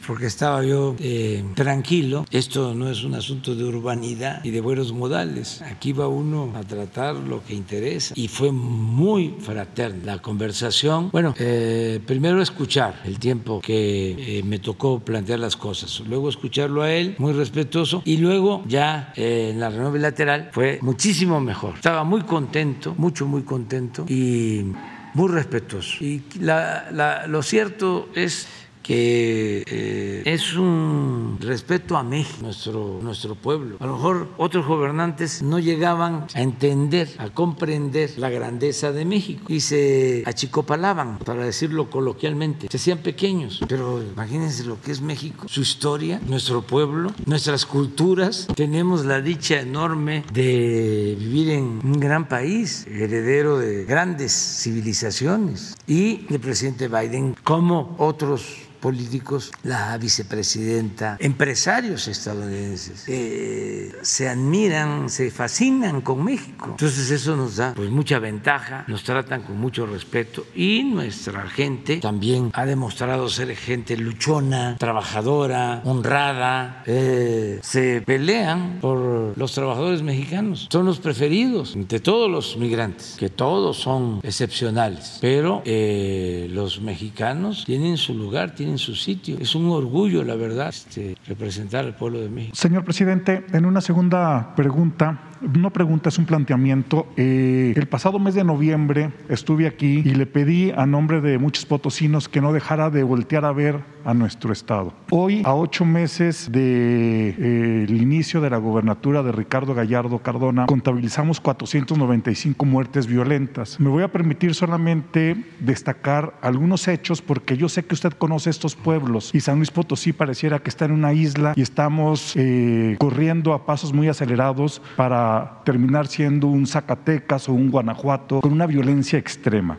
porque 0.06 0.26
estaba 0.28 0.64
yo 0.64 0.96
eh, 1.00 1.44
tranquilo. 1.56 2.26
Esto 2.32 2.74
no 2.74 2.90
es 2.90 3.04
un 3.04 3.16
asunto 3.16 3.56
de 3.56 3.64
urbanidad 3.64 4.44
y 4.44 4.52
de 4.52 4.62
buenos 4.62 4.94
modales. 4.94 5.62
Aquí 5.62 5.94
va 5.94 6.08
uno 6.08 6.52
a 6.56 6.62
tratar 6.62 7.16
lo 7.16 7.44
que 7.44 7.54
interesa. 7.54 8.14
Y 8.18 8.28
fue 8.28 8.52
muy 8.52 9.36
fraterna 9.40 10.14
la 10.16 10.22
conversación. 10.22 11.10
Bueno, 11.12 11.34
eh, 11.38 12.00
primero 12.06 12.42
escuchar 12.42 13.02
el 13.06 13.20
tiempo 13.20 13.62
que 13.62 14.40
eh, 14.40 14.44
me 14.44 14.60
tocó 14.60 15.00
plantear 15.00 15.40
las 15.40 15.56
cosas. 15.56 16.02
Luego 16.08 16.30
escucharlo 16.30 16.82
a 16.82 16.92
él, 16.92 17.16
muy 17.18 17.34
respetuoso. 17.34 18.02
Y 18.06 18.18
luego 18.18 18.64
ya 18.68 19.14
en 19.16 19.60
la 19.60 19.70
reunión 19.70 19.94
bilateral 19.94 20.50
fue 20.52 20.80
muchísimo 20.82 21.40
mejor. 21.40 21.76
Estaba 21.76 22.04
muy 22.04 22.22
contento, 22.22 22.96
mucho, 22.98 23.26
muy 23.26 23.44
contento 23.44 24.06
y 24.08 24.66
muy 25.14 25.30
respetuoso. 25.30 26.04
Y 26.04 26.24
lo 26.40 27.44
cierto 27.44 28.10
es 28.16 28.48
que 28.84 29.64
eh, 29.66 30.24
es 30.26 30.54
un 30.56 31.38
respeto 31.40 31.98
a 31.98 32.04
México, 32.04 32.40
nuestro, 32.42 33.00
nuestro 33.02 33.36
pueblo. 33.36 33.78
A 33.80 33.88
lo 33.88 33.96
mejor 33.96 34.28
otros 34.38 34.68
gobernantes 34.68 35.42
no 35.42 35.58
llegaban 35.58 36.28
a 36.36 36.42
entender, 36.42 37.10
a 37.18 37.30
comprender 37.30 38.12
la 38.18 38.30
grandeza 38.30 38.92
de 38.92 39.06
México 39.06 39.46
y 39.48 39.62
se 39.62 40.24
achicopalaban, 40.26 41.20
para 41.20 41.46
decirlo 41.46 41.90
coloquialmente, 41.90 42.68
se 42.70 42.78
hacían 42.78 43.00
pequeños. 43.00 43.62
Pero 43.68 44.04
imagínense 44.04 44.66
lo 44.66 44.80
que 44.82 44.92
es 44.92 45.02
México, 45.02 45.48
su 45.48 45.62
historia, 45.62 46.22
nuestro 46.28 46.62
pueblo, 46.62 47.12
nuestras 47.26 47.66
culturas. 47.66 48.48
Tenemos 48.56 49.06
la 49.06 49.22
dicha 49.22 49.62
enorme 49.62 50.26
de 50.34 51.16
vivir 51.18 51.52
en 51.52 51.80
un 51.84 52.00
gran 52.00 52.28
país, 52.28 52.86
heredero 52.88 53.58
de 53.58 53.86
grandes 53.86 54.34
civilizaciones. 54.34 55.78
Y 55.88 56.26
el 56.30 56.40
presidente 56.40 56.90
Biden, 56.90 57.36
como 57.44 57.96
otros 57.98 58.64
políticos, 58.84 59.50
la 59.64 59.98
vicepresidenta, 59.98 61.16
empresarios 61.22 62.10
estadounidenses, 62.10 63.06
eh, 63.08 63.94
se 64.02 64.28
admiran, 64.28 65.10
se 65.10 65.32
fascinan 65.32 66.02
con 66.02 66.22
México. 66.22 66.68
Entonces 66.72 67.10
eso 67.10 67.38
nos 67.38 67.56
da 67.56 67.74
pues 67.76 67.90
mucha 67.90 68.20
ventaja, 68.20 68.84
nos 68.90 69.04
tratan 69.06 69.44
con 69.44 69.58
mucho 69.58 69.86
respeto 69.86 70.46
y 70.54 70.84
nuestra 70.84 71.48
gente 71.48 72.02
también 72.02 72.52
ha 72.54 72.66
demostrado 72.66 73.30
ser 73.30 73.56
gente 73.56 73.96
luchona, 73.96 74.76
trabajadora, 74.78 75.82
honrada, 75.86 76.84
eh, 76.86 77.62
se 77.64 78.02
pelean 78.02 78.80
por 78.82 79.38
los 79.38 79.54
trabajadores 79.54 80.02
mexicanos, 80.02 80.68
son 80.70 80.86
los 80.86 81.00
preferidos 81.00 81.78
de 81.78 82.02
todos 82.02 82.30
los 82.30 82.58
migrantes, 82.58 83.16
que 83.18 83.30
todos 83.30 83.78
son 83.78 84.20
excepcionales, 84.24 85.20
pero 85.22 85.62
eh, 85.64 86.50
los 86.52 86.82
mexicanos 86.82 87.64
tienen 87.64 87.96
su 87.96 88.14
lugar, 88.14 88.54
tienen 88.54 88.73
en 88.74 88.78
su 88.78 88.96
sitio. 88.96 89.38
Es 89.40 89.56
un 89.56 89.70
orgullo, 89.70 90.24
la 90.24 90.36
verdad, 90.36 90.70
este, 90.70 91.16
representar 91.28 91.86
al 91.86 91.96
pueblo 91.96 92.20
de 92.20 92.30
México. 92.30 92.56
Señor 92.56 92.84
presidente, 92.84 93.46
en 93.54 93.66
una 93.66 93.82
segunda 93.82 94.54
pregunta, 94.56 95.33
no 95.44 95.72
pregunta, 95.72 96.10
es 96.10 96.18
un 96.18 96.26
planteamiento. 96.26 97.08
Eh, 97.18 97.74
el 97.76 97.88
pasado 97.88 98.20
mes 98.20 98.36
de 98.36 98.44
noviembre 98.44 99.12
estuve 99.30 99.68
aquí 99.68 100.02
y 100.04 100.16
le 100.16 100.26
pedí 100.26 100.72
a 100.72 100.86
nombre 100.86 101.22
de 101.22 101.38
muchos 101.38 101.66
potosinos 101.66 102.30
que 102.30 102.42
no 102.42 102.54
dejara 102.54 102.90
de 102.90 103.04
voltear 103.04 103.46
a 103.46 103.52
ver 103.52 103.80
a 104.06 104.14
nuestro 104.14 104.52
estado. 104.52 104.94
Hoy, 105.12 105.42
a 105.46 105.54
ocho 105.54 105.86
meses 105.86 106.52
del 106.52 107.36
de, 107.38 107.84
eh, 107.84 107.88
inicio 107.90 108.42
de 108.42 108.50
la 108.50 108.58
gobernatura 108.58 109.24
de 109.24 109.32
Ricardo 109.32 109.74
Gallardo 109.74 110.20
Cardona, 110.20 110.66
contabilizamos 110.66 111.40
495 111.40 112.66
muertes 112.66 113.08
violentas. 113.08 113.80
Me 113.80 113.90
voy 113.90 114.04
a 114.04 114.12
permitir 114.12 114.56
solamente 114.56 115.38
destacar 115.60 116.34
algunos 116.42 116.88
hechos 116.88 117.22
porque 117.22 117.58
yo 117.58 117.70
sé 117.70 117.86
que 117.86 117.94
usted 117.94 118.14
conoce 118.14 118.50
estos 118.50 118.76
pueblos 118.76 119.32
y 119.34 119.40
San 119.40 119.58
Luis 119.58 119.72
Potosí 119.72 120.14
pareciera 120.14 120.60
que 120.60 120.70
está 120.70 120.86
en 120.86 120.92
una 120.92 121.14
isla 121.14 121.54
y 121.56 121.62
estamos 121.62 122.34
eh, 122.36 122.96
corriendo 123.00 123.54
a 123.54 123.66
pasos 123.66 123.94
muy 123.94 124.08
acelerados 124.08 124.82
para 124.96 125.33
terminar 125.64 126.08
siendo 126.08 126.48
un 126.48 126.66
Zacatecas 126.68 127.50
o 127.50 127.54
un 127.54 127.70
Guanajuato 127.72 128.42
con 128.42 128.52
una 128.52 128.66
violencia 128.66 129.20
extrema. 129.20 129.78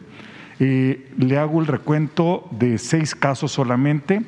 Eh, 0.61 1.13
le 1.19 1.39
hago 1.39 1.61
el 1.61 1.67
recuento 1.67 2.47
de 2.51 2.79
seis 2.79 3.15
casos 3.15 3.53
solamente. 3.53 4.23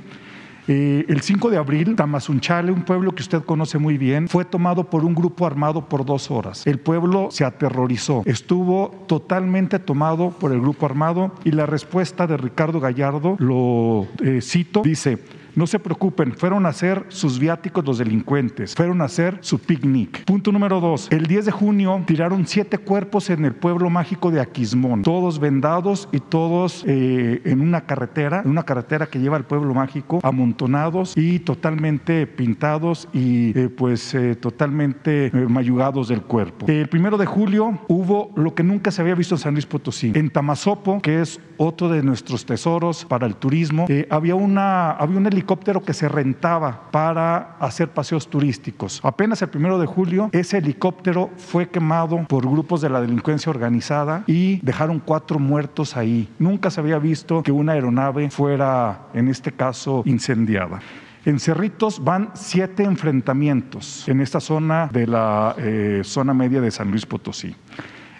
Eh, 0.68 1.04
el 1.08 1.20
5 1.20 1.50
de 1.50 1.58
abril, 1.58 1.94
Tamazunchale, 1.94 2.72
un 2.72 2.82
pueblo 2.82 3.14
que 3.14 3.22
usted 3.22 3.42
conoce 3.42 3.78
muy 3.78 3.98
bien, 3.98 4.26
fue 4.26 4.44
tomado 4.44 4.90
por 4.90 5.04
un 5.04 5.14
grupo 5.14 5.46
armado 5.46 5.88
por 5.88 6.04
dos 6.04 6.28
horas. 6.30 6.66
El 6.66 6.80
pueblo 6.80 7.28
se 7.30 7.44
aterrorizó, 7.44 8.22
estuvo 8.26 8.90
totalmente 9.06 9.78
tomado 9.78 10.30
por 10.30 10.52
el 10.52 10.60
grupo 10.60 10.86
armado 10.86 11.32
y 11.44 11.52
la 11.52 11.66
respuesta 11.66 12.26
de 12.26 12.36
Ricardo 12.36 12.80
Gallardo, 12.80 13.36
lo 13.38 14.08
eh, 14.24 14.40
cito, 14.42 14.82
dice, 14.82 15.18
no 15.56 15.66
se 15.66 15.78
preocupen, 15.78 16.34
fueron 16.36 16.66
a 16.66 16.68
hacer 16.68 17.06
sus 17.08 17.38
viáticos 17.38 17.84
los 17.84 17.98
delincuentes, 17.98 18.74
fueron 18.74 19.00
a 19.00 19.06
hacer 19.06 19.38
su 19.40 19.58
picnic. 19.58 20.24
Punto 20.26 20.52
número 20.52 20.80
dos, 20.80 21.08
el 21.10 21.26
10 21.26 21.46
de 21.46 21.50
junio 21.50 22.04
tiraron 22.06 22.46
siete 22.46 22.76
cuerpos 22.76 23.30
en 23.30 23.46
el 23.46 23.54
pueblo 23.54 23.88
mágico 23.88 24.30
de 24.30 24.40
Aquismón, 24.40 25.02
todos 25.02 25.40
vendados 25.40 26.10
y 26.12 26.20
todos 26.20 26.84
eh, 26.86 27.40
en 27.46 27.62
una 27.62 27.86
carretera, 27.86 28.42
en 28.44 28.50
una 28.50 28.64
carretera 28.64 29.06
que 29.06 29.18
lleva 29.18 29.36
al 29.36 29.46
pueblo 29.46 29.72
mágico, 29.72 30.20
amontonados 30.22 31.16
y 31.16 31.38
totalmente 31.38 32.26
pintados 32.26 33.08
y 33.14 33.58
eh, 33.58 33.70
pues 33.70 34.14
eh, 34.14 34.34
totalmente 34.34 35.30
mayugados 35.48 36.08
del 36.08 36.20
cuerpo. 36.20 36.66
El 36.68 36.88
primero 36.88 37.16
de 37.16 37.24
julio 37.24 37.80
hubo 37.88 38.30
lo 38.36 38.54
que 38.54 38.62
nunca 38.62 38.90
se 38.90 39.00
había 39.00 39.14
visto 39.14 39.36
en 39.36 39.38
San 39.38 39.54
Luis 39.54 39.64
Potosí. 39.64 40.12
En 40.14 40.28
Tamazopo, 40.28 41.00
que 41.00 41.22
es 41.22 41.40
otro 41.56 41.88
de 41.88 42.02
nuestros 42.02 42.44
tesoros 42.44 43.06
para 43.06 43.26
el 43.26 43.36
turismo, 43.36 43.86
había, 44.10 44.34
una, 44.34 44.90
había 44.90 45.16
un 45.16 45.26
helicóptero 45.26 45.45
helicóptero 45.46 45.84
que 45.84 45.92
se 45.92 46.08
rentaba 46.08 46.90
para 46.90 47.56
hacer 47.60 47.90
paseos 47.90 48.28
turísticos. 48.28 49.00
Apenas 49.04 49.40
el 49.42 49.48
primero 49.48 49.78
de 49.78 49.86
julio, 49.86 50.28
ese 50.32 50.58
helicóptero 50.58 51.30
fue 51.36 51.68
quemado 51.68 52.24
por 52.28 52.50
grupos 52.50 52.80
de 52.80 52.88
la 52.88 53.00
delincuencia 53.00 53.50
organizada 53.50 54.24
y 54.26 54.58
dejaron 54.62 54.98
cuatro 54.98 55.38
muertos 55.38 55.96
ahí. 55.96 56.28
Nunca 56.40 56.68
se 56.70 56.80
había 56.80 56.98
visto 56.98 57.44
que 57.44 57.52
una 57.52 57.72
aeronave 57.72 58.28
fuera, 58.28 59.06
en 59.14 59.28
este 59.28 59.52
caso, 59.52 60.02
incendiada. 60.04 60.80
En 61.24 61.38
Cerritos 61.38 62.02
van 62.02 62.30
siete 62.34 62.82
enfrentamientos 62.82 64.08
en 64.08 64.20
esta 64.20 64.40
zona 64.40 64.88
de 64.92 65.06
la 65.06 65.54
eh, 65.58 66.00
zona 66.02 66.34
media 66.34 66.60
de 66.60 66.72
San 66.72 66.90
Luis 66.90 67.06
Potosí. 67.06 67.54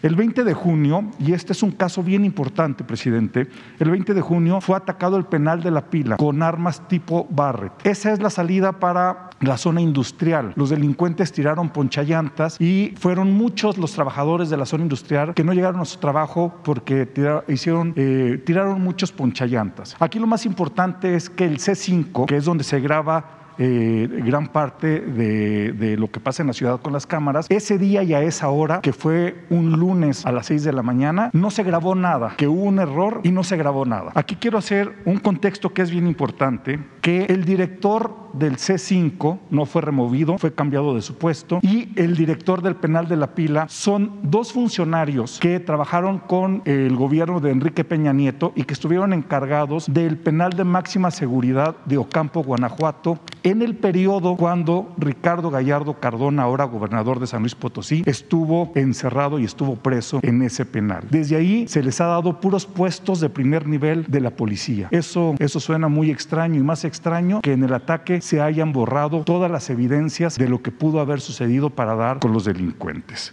El 0.07 0.15
20 0.15 0.45
de 0.45 0.55
junio, 0.55 1.11
y 1.19 1.33
este 1.33 1.53
es 1.53 1.65
un 1.65 1.73
caso 1.73 2.01
bien 2.01 2.25
importante, 2.25 2.85
presidente, 2.85 3.49
el 3.81 3.91
20 3.91 4.15
de 4.15 4.21
junio 4.21 4.61
fue 4.61 4.77
atacado 4.77 5.17
el 5.17 5.25
penal 5.25 5.65
de 5.65 5.73
la 5.73 5.91
pila 5.91 6.17
con 6.17 6.45
armas 6.45 6.87
tipo 6.87 7.27
Barrett. 7.29 7.73
Esa 7.83 8.13
es 8.13 8.21
la 8.23 8.31
salida 8.31 8.79
para 8.79 9.31
la 9.41 9.57
zona 9.57 9.81
industrial. 9.81 10.53
Los 10.55 10.71
delincuentes 10.71 11.33
tiraron 11.33 11.71
ponchallantas 11.71 12.61
y 12.61 12.95
fueron 12.97 13.33
muchos 13.33 13.79
los 13.79 13.95
trabajadores 13.95 14.49
de 14.49 14.57
la 14.57 14.65
zona 14.65 14.85
industrial 14.85 15.35
que 15.35 15.43
no 15.43 15.53
llegaron 15.53 15.81
a 15.81 15.85
su 15.85 15.99
trabajo 15.99 16.55
porque 16.63 17.13
hicieron, 17.49 17.93
eh, 17.97 18.41
tiraron 18.47 18.81
muchos 18.81 19.11
ponchallantas. 19.11 19.97
Aquí 19.99 20.21
lo 20.21 20.29
más 20.29 20.47
importante 20.47 21.17
es 21.17 21.29
que 21.29 21.47
el 21.47 21.59
C5, 21.59 22.27
que 22.27 22.37
es 22.37 22.45
donde 22.45 22.63
se 22.63 22.79
graba 22.79 23.46
eh, 23.59 24.09
gran 24.25 24.49
parte 24.49 25.01
de, 25.01 25.97
lo 25.97 26.11
que 26.11 26.21
pasa 26.21 26.43
en 26.43 26.49
la 26.49 26.53
ciudad 26.53 26.81
con 26.81 26.93
las 26.93 27.07
cámaras. 27.07 27.47
Ese 27.49 27.79
día 27.79 28.03
y 28.03 28.15
a 28.15 28.23
esa 28.23 28.49
hora, 28.49 28.81
que 28.81 28.93
fue 28.93 29.45
un 29.51 29.73
lunes 29.73 30.27
a 30.27 30.33
las 30.33 30.47
6 30.47 30.65
de 30.65 30.73
la 30.73 30.83
mañana, 30.83 31.31
no 31.33 31.51
se 31.51 31.63
grabó 31.63 31.95
nada, 31.95 32.35
que 32.37 32.49
hubo 32.49 32.65
un 32.65 32.79
error 32.79 33.21
y 33.23 33.31
no 33.31 33.45
se 33.45 33.57
grabó 33.57 33.85
nada. 33.85 34.13
Aquí 34.15 34.37
quiero 34.37 34.59
hacer 34.59 34.93
un 35.05 35.19
contexto 35.19 35.73
que 35.73 35.83
es 35.83 35.91
bien 35.91 36.07
importante, 36.07 36.79
que 37.01 37.25
el 37.27 37.45
director 37.45 38.27
del 38.33 38.57
C5 38.57 39.39
no 39.51 39.67
fue 39.67 39.83
removido, 39.83 40.39
fue 40.39 40.53
cambiado 40.53 40.95
de 40.95 41.03
su 41.03 41.17
puesto 41.17 41.61
y 41.63 41.89
el 41.97 42.17
director 42.17 42.63
del 42.63 42.77
penal 42.77 43.09
de 43.09 43.17
la 43.17 43.35
pila 43.35 43.67
son 43.69 44.19
dos 44.23 44.53
funcionarios 44.53 45.39
que 45.41 45.59
trabajaron 45.61 46.19
con 46.19 46.63
el 46.65 46.95
gobierno 46.97 47.41
de 47.41 47.51
Enrique 47.51 47.85
Peña 47.85 48.13
Nieto 48.13 48.53
y 48.55 48.65
que 48.65 48.75
estuvieron 48.75 49.13
encargados 49.13 49.87
del 49.93 50.19
penal 50.19 50.53
de 50.53 50.65
máxima 50.65 51.11
seguridad 51.11 51.77
de 51.87 51.97
Ocampo, 51.97 52.43
Guanajuato, 52.43 53.19
en 53.47 53.63
el 53.63 53.77
periodo 53.77 54.37
cuando 54.37 54.93
Ricardo 54.99 55.51
Gallardo 55.51 56.01
Cardona, 56.01 56.43
ahora 56.43 56.65
gobernador 56.65 57.21
de 57.21 57.29
San 57.29 57.43
Luis 57.43 57.55
Potosí, 57.55 58.03
estuvo 58.05 58.73
encerrado 58.75 59.39
y 59.39 59.45
estuvo 59.45 59.77
preso 59.77 60.19
en 60.23 60.43
ese 60.43 60.65
penal. 60.65 61.05
Desde 61.11 61.37
ahí 61.37 61.69
se 61.69 61.83
les 61.83 62.01
ha 62.01 62.07
dado 62.07 62.41
puros 62.41 62.67
puestos 62.67 63.21
de 63.21 63.31
primer 63.31 63.69
nivel 63.69 64.05
de 64.09 64.21
la 64.21 64.31
policía. 64.31 64.89
Eso, 64.91 65.37
eso 65.39 65.61
suena 65.61 65.87
muy 65.87 66.11
extraño 66.11 66.59
y 66.59 66.65
más 66.65 66.85
extraño 66.85 67.41
que 67.41 67.53
en 67.53 67.63
el 67.63 67.73
ataque 67.73 68.21
se 68.21 68.41
hayan 68.41 68.73
borrado 68.73 69.23
todas 69.23 69.51
las 69.51 69.71
evidencias 69.71 70.37
de 70.37 70.49
lo 70.49 70.61
que 70.61 70.73
pudo 70.73 70.99
haber 70.99 71.21
sucedido 71.21 71.71
para 71.71 71.95
dar 71.95 72.19
con 72.19 72.33
los 72.33 72.45
delincuentes. 72.45 73.33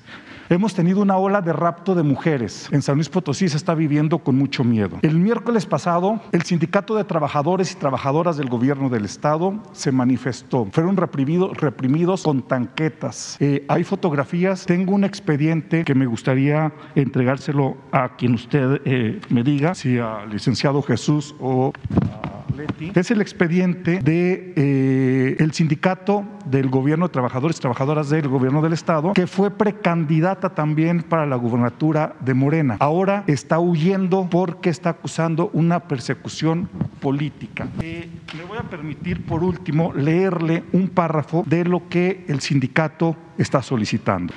Hemos 0.54 0.76
tenido 0.76 1.02
una 1.02 1.18
ola 1.18 1.42
de 1.42 1.52
rapto 1.52 1.96
de 1.96 2.04
mujeres. 2.04 2.70
En 2.72 2.84
San 2.84 2.94
Luis 2.94 3.10
Potosí 3.10 3.50
se 3.50 3.58
está 3.58 3.74
viviendo 3.74 4.20
con 4.20 4.36
mucho 4.36 4.64
miedo. 4.64 5.00
El 5.02 5.18
miércoles 5.18 5.66
pasado, 5.66 6.22
el 6.32 6.44
Sindicato 6.44 6.94
de 6.96 7.04
Trabajadores 7.06 7.72
y 7.72 7.76
Trabajadoras 7.76 8.38
del 8.38 8.50
Gobierno 8.50 8.88
del 8.88 9.04
Estado 9.04 9.64
se 9.72 9.92
manifestó. 9.92 10.68
Fueron 10.72 10.96
reprimidos, 10.96 12.22
con 12.22 12.44
tanquetas. 12.44 13.36
Eh, 13.40 13.66
hay 13.68 13.84
fotografías. 13.84 14.68
Tengo 14.68 14.94
un 14.94 15.06
expediente 15.06 15.84
que 15.84 15.96
me 15.96 16.06
gustaría 16.06 16.72
entregárselo 16.94 17.76
a 17.92 18.16
quien 18.16 18.36
usted 18.36 18.80
eh, 18.86 19.22
me 19.30 19.42
diga, 19.42 19.74
si 19.74 19.98
al 19.98 20.30
licenciado 20.30 20.84
Jesús 20.84 21.34
o 21.40 21.74
a 22.12 22.54
Leti. 22.56 22.92
Es 22.94 23.10
el 23.10 23.22
expediente 23.22 24.02
de 24.02 24.54
eh, 24.56 25.36
el 25.40 25.52
sindicato 25.54 26.24
del 26.46 26.70
gobierno 26.70 27.08
de 27.08 27.12
trabajadores 27.12 27.58
y 27.58 27.62
trabajadoras 27.62 28.10
del 28.10 28.28
gobierno 28.28 28.62
del 28.62 28.74
estado 28.74 29.14
que 29.14 29.26
fue 29.26 29.50
precandidato 29.50 30.43
también 30.50 31.04
para 31.04 31.26
la 31.26 31.36
gubernatura 31.36 32.16
de 32.20 32.34
Morena. 32.34 32.78
Ahora 32.80 33.24
está 33.28 33.60
huyendo 33.60 34.28
porque 34.30 34.70
está 34.70 34.92
acusando 34.92 35.50
una 35.54 35.82
persecución 35.82 36.70
política. 37.00 37.68
Eh, 37.82 38.10
me 38.38 38.44
voy 38.46 38.58
a 38.58 38.64
permitir, 38.64 39.26
por 39.26 39.44
último, 39.44 39.94
leerle 39.94 40.64
un 40.72 40.90
párrafo 40.90 41.44
de 41.46 41.66
lo 41.66 41.88
que 41.90 42.26
el 42.28 42.40
sindicato 42.40 43.16
está 43.38 43.62
solicitando. 43.62 44.34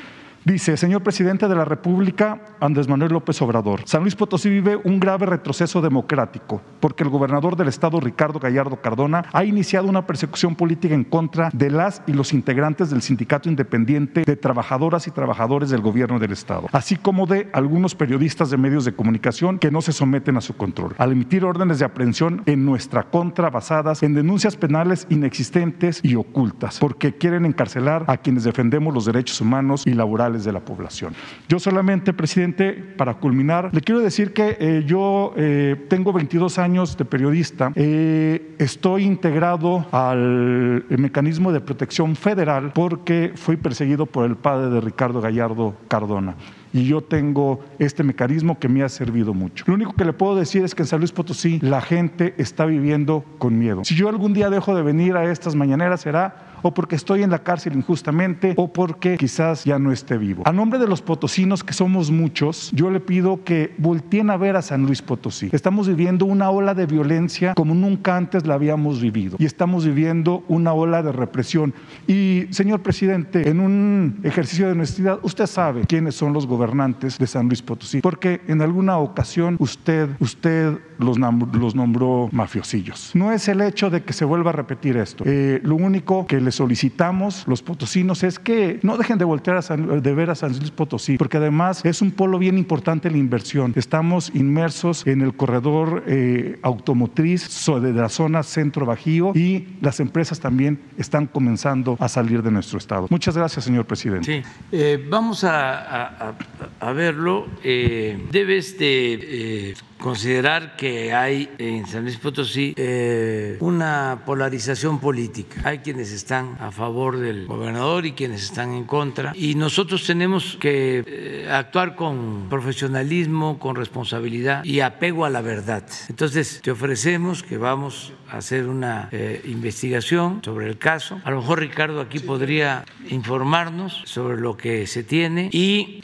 Dice, 0.47 0.77
señor 0.77 1.03
presidente 1.03 1.49
de 1.49 1.57
la 1.57 1.65
República, 1.65 2.41
Andrés 2.61 2.87
Manuel 2.87 3.11
López 3.13 3.43
Obrador, 3.43 3.81
San 3.85 4.03
Luis 4.03 4.15
Potosí 4.15 4.49
vive 4.49 4.77
un 4.77 5.01
grave 5.01 5.27
retroceso 5.27 5.83
democrático 5.83 6.63
porque 6.79 7.03
el 7.03 7.11
gobernador 7.11 7.57
del 7.57 7.67
estado, 7.67 7.99
Ricardo 7.99 8.39
Gallardo 8.39 8.81
Cardona, 8.81 9.25
ha 9.33 9.43
iniciado 9.43 9.89
una 9.89 10.07
persecución 10.07 10.55
política 10.55 10.95
en 10.95 11.03
contra 11.03 11.51
de 11.53 11.69
las 11.69 12.01
y 12.07 12.13
los 12.13 12.33
integrantes 12.33 12.91
del 12.91 13.03
Sindicato 13.03 13.49
Independiente 13.49 14.23
de 14.25 14.37
Trabajadoras 14.37 15.09
y 15.09 15.11
Trabajadores 15.11 15.69
del 15.71 15.81
gobierno 15.81 16.21
del 16.21 16.31
estado, 16.31 16.69
así 16.71 16.95
como 16.95 17.27
de 17.27 17.49
algunos 17.53 17.97
periodistas 17.97 18.49
de 18.49 18.57
medios 18.57 18.85
de 18.85 18.95
comunicación 18.95 19.59
que 19.59 19.73
no 19.73 19.83
se 19.83 19.93
someten 19.93 20.37
a 20.37 20.43
su 20.43 20.57
control, 20.57 20.95
al 20.99 21.11
emitir 21.11 21.45
órdenes 21.45 21.81
de 21.81 21.87
aprehensión 21.87 22.43
en 22.47 22.65
nuestra 22.65 23.03
contra 23.03 23.51
basadas 23.51 24.05
en 24.05 24.15
denuncias 24.15 24.57
penales 24.57 25.09
inexistentes 25.11 25.99
y 26.05 26.15
ocultas, 26.15 26.79
porque 26.79 27.17
quieren 27.17 27.47
encarcelar 27.47 28.05
a 28.07 28.19
quienes 28.19 28.45
defendemos 28.45 28.95
los 28.95 29.07
derechos 29.07 29.41
humanos 29.41 29.83
y 29.85 29.95
laborales 29.95 30.36
de 30.45 30.53
la 30.53 30.61
población. 30.61 31.15
Yo 31.49 31.59
solamente, 31.59 32.13
presidente, 32.13 32.73
para 32.73 33.15
culminar, 33.15 33.71
le 33.73 33.81
quiero 33.81 34.01
decir 34.01 34.33
que 34.33 34.57
eh, 34.59 34.85
yo 34.87 35.33
eh, 35.37 35.87
tengo 35.89 36.13
22 36.13 36.59
años 36.59 36.97
de 36.97 37.05
periodista, 37.05 37.73
eh, 37.75 38.55
estoy 38.59 39.05
integrado 39.05 39.87
al 39.93 40.85
mecanismo 40.89 41.53
de 41.53 41.61
protección 41.61 42.17
federal 42.17 42.73
porque 42.75 43.33
fui 43.35 43.57
perseguido 43.57 44.07
por 44.07 44.27
el 44.27 44.37
padre 44.37 44.71
de 44.71 44.81
Ricardo 44.81 45.21
Gallardo 45.21 45.75
Cardona 45.89 46.37
y 46.77 46.85
yo 46.85 47.01
tengo 47.01 47.61
este 47.79 48.03
mecanismo 48.03 48.59
que 48.59 48.69
me 48.69 48.83
ha 48.83 48.89
servido 48.89 49.33
mucho. 49.33 49.65
Lo 49.67 49.75
único 49.75 49.95
que 49.95 50.05
le 50.05 50.13
puedo 50.13 50.37
decir 50.37 50.63
es 50.63 50.75
que 50.75 50.83
en 50.83 50.87
San 50.87 50.99
Luis 50.99 51.13
Potosí 51.13 51.59
la 51.61 51.81
gente 51.81 52.35
está 52.37 52.67
viviendo 52.67 53.25
con 53.39 53.59
miedo. 53.59 53.83
Si 53.85 53.95
yo 53.95 54.09
algún 54.09 54.35
día 54.35 54.51
dejo 54.51 54.75
de 54.75 54.83
venir 54.83 55.17
a 55.17 55.31
estas 55.31 55.55
mañaneras 55.55 56.03
será 56.03 56.46
o 56.63 56.73
porque 56.73 56.97
estoy 56.97 57.23
en 57.23 57.31
la 57.31 57.41
cárcel 57.41 57.75
injustamente 57.75 58.55
o 58.57 58.73
porque 58.73 59.17
quizás 59.17 59.65
ya 59.65 59.79
no 59.79 59.93
esté 59.93 60.19
vivo. 60.19 60.43
A 60.47 60.53
nombre 60.53 60.79
de 60.79 60.87
los 60.87 61.03
potosinos, 61.03 61.63
que 61.63 61.73
somos 61.73 62.11
muchos, 62.11 62.71
yo 62.73 62.91
le 62.91 63.01
pido 63.01 63.45
que 63.45 63.75
volteen 63.79 64.31
a 64.31 64.37
ver 64.37 64.57
a 64.57 64.63
San 64.63 64.85
Luis 64.85 65.03
Potosí. 65.03 65.49
Estamos 65.53 65.89
viviendo 65.89 66.25
una 66.25 66.51
ola 66.51 66.75
de 66.75 66.87
violencia 66.87 67.55
como 67.55 67.75
nunca 67.75 68.17
antes 68.17 68.47
la 68.47 68.55
habíamos 68.55 69.01
vivido 69.01 69.37
y 69.39 69.45
estamos 69.45 69.85
viviendo 69.85 70.45
una 70.49 70.73
ola 70.73 71.03
de 71.03 71.13
represión. 71.13 71.75
Y, 72.07 72.47
señor 72.51 72.81
presidente, 72.81 73.49
en 73.49 73.61
un 73.61 74.21
ejercicio 74.23 74.67
de 74.67 74.73
honestidad, 74.73 75.19
usted 75.23 75.47
sabe 75.47 75.83
quiénes 75.87 76.15
son 76.15 76.33
los 76.33 76.47
gobernantes 76.47 77.19
de 77.19 77.27
San 77.27 77.47
Luis 77.47 77.63
Potosí, 77.63 78.01
porque 78.01 78.41
en 78.49 78.63
alguna 78.63 78.99
ocasión 78.99 79.57
usted, 79.59 80.09
usted 80.21 80.79
los, 80.99 81.19
los 81.19 81.75
nombró 81.75 82.29
mafiosillos. 82.33 83.11
No 83.15 83.33
es 83.33 83.49
el 83.49 83.61
hecho 83.61 83.91
de 83.91 84.03
que 84.03 84.13
se 84.13 84.25
vuelva 84.25 84.51
a 84.51 84.53
repetir 84.53 84.97
esto. 84.97 85.25
Eh, 85.27 85.61
lo 85.63 85.77
único 85.77 86.27
que 86.27 86.41
le 86.47 86.53
solicitamos 86.53 87.45
los 87.49 87.61
potosinos 87.61 88.23
es 88.23 88.39
que 88.39 88.79
no 88.83 88.97
dejen 88.97 89.19
de 89.19 89.25
voltear 89.25 89.57
a 89.57 89.77
de 89.77 90.15
ver 90.15 90.31
a 90.31 90.37
San 90.37 90.57
Luis 90.57 90.71
Potosí, 90.71 91.19
porque 91.19 91.39
además 91.39 91.85
es 91.85 92.01
un 92.01 92.13
polo 92.13 92.39
bien 92.39 92.57
importante 92.57 93.11
la 93.11 93.17
inversión. 93.17 93.73
Estamos 93.75 94.31
inmersos 94.33 95.05
en 95.07 95.23
el 95.23 95.35
corredor 95.35 96.05
eh, 96.07 96.59
automotriz 96.63 97.67
de 97.67 97.93
la 97.93 98.09
zona 98.09 98.45
centro 98.45 98.87
bajío 98.87 99.33
y 99.35 99.67
las 99.81 99.99
empresas 99.99 100.39
también 100.39 100.79
están 100.97 101.27
comenzando 101.27 101.97
a 101.99 102.09
salir 102.09 102.43
de 102.43 102.53
nuestro 102.53 102.79
estado. 102.79 103.09
Muchas 103.11 103.37
gracias, 103.37 103.65
señor 103.65 103.85
presidente. 103.85 104.43
Sí, 104.43 104.49
eh, 104.71 105.05
vamos 105.11 105.43
a, 105.43 106.35
a, 106.81 106.93
verlo. 106.93 107.47
debes 107.63 108.79
de 108.79 109.75
considerar 109.99 110.77
que 110.77 111.13
hay 111.13 111.51
en 111.59 111.87
San 111.87 112.03
Luis 112.03 112.19
Potosí 112.19 112.75
eh, 112.77 113.57
una 113.61 114.23
polarización 114.25 114.99
política. 115.01 115.63
Hay 115.65 115.79
quienes 115.79 116.13
están 116.13 116.57
a 116.61 116.71
favor 116.71 117.19
del 117.19 117.47
gobernador 117.47 118.07
y 118.07 118.13
quienes 118.13 118.43
están 118.43 118.73
en 118.73 118.85
contra. 118.85 119.33
Y 119.35 119.55
nosotros 119.55 120.05
tenemos 120.05 120.57
que 120.61 121.05
eh, 121.07 121.49
actuar 121.51 121.97
con 121.97 122.49
profesionalismo, 122.49 123.59
con 123.59 123.77
responsabilidad 123.77 124.65
y 124.65 124.81
apego 124.81 125.25
a 125.25 125.31
la 125.31 125.41
verdad. 125.41 125.85
Entonces, 126.09 126.61
te 126.63 126.71
ofrecemos 126.71 127.43
que 127.43 127.57
vamos 127.57 128.13
a 128.29 128.39
hacer 128.39 128.67
una 128.67 129.09
eh, 129.13 129.41
investigación 129.45 130.41
sobre 130.45 130.69
el 130.69 130.79
caso. 130.79 131.21
A 131.25 131.31
lo 131.31 131.41
mejor 131.41 131.61
Ricardo 131.61 132.01
aquí 132.01 132.19
podría 132.19 132.85
informarnos 133.09 134.03
sobre 134.05 134.41
lo 134.41 134.57
que 134.57 134.87
se 134.87 135.05
tiene 135.05 135.49
y 135.53 136.01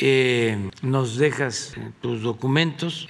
nos 0.83 1.17
dejas 1.17 1.75
tus 2.01 2.23
documentos 2.23 3.07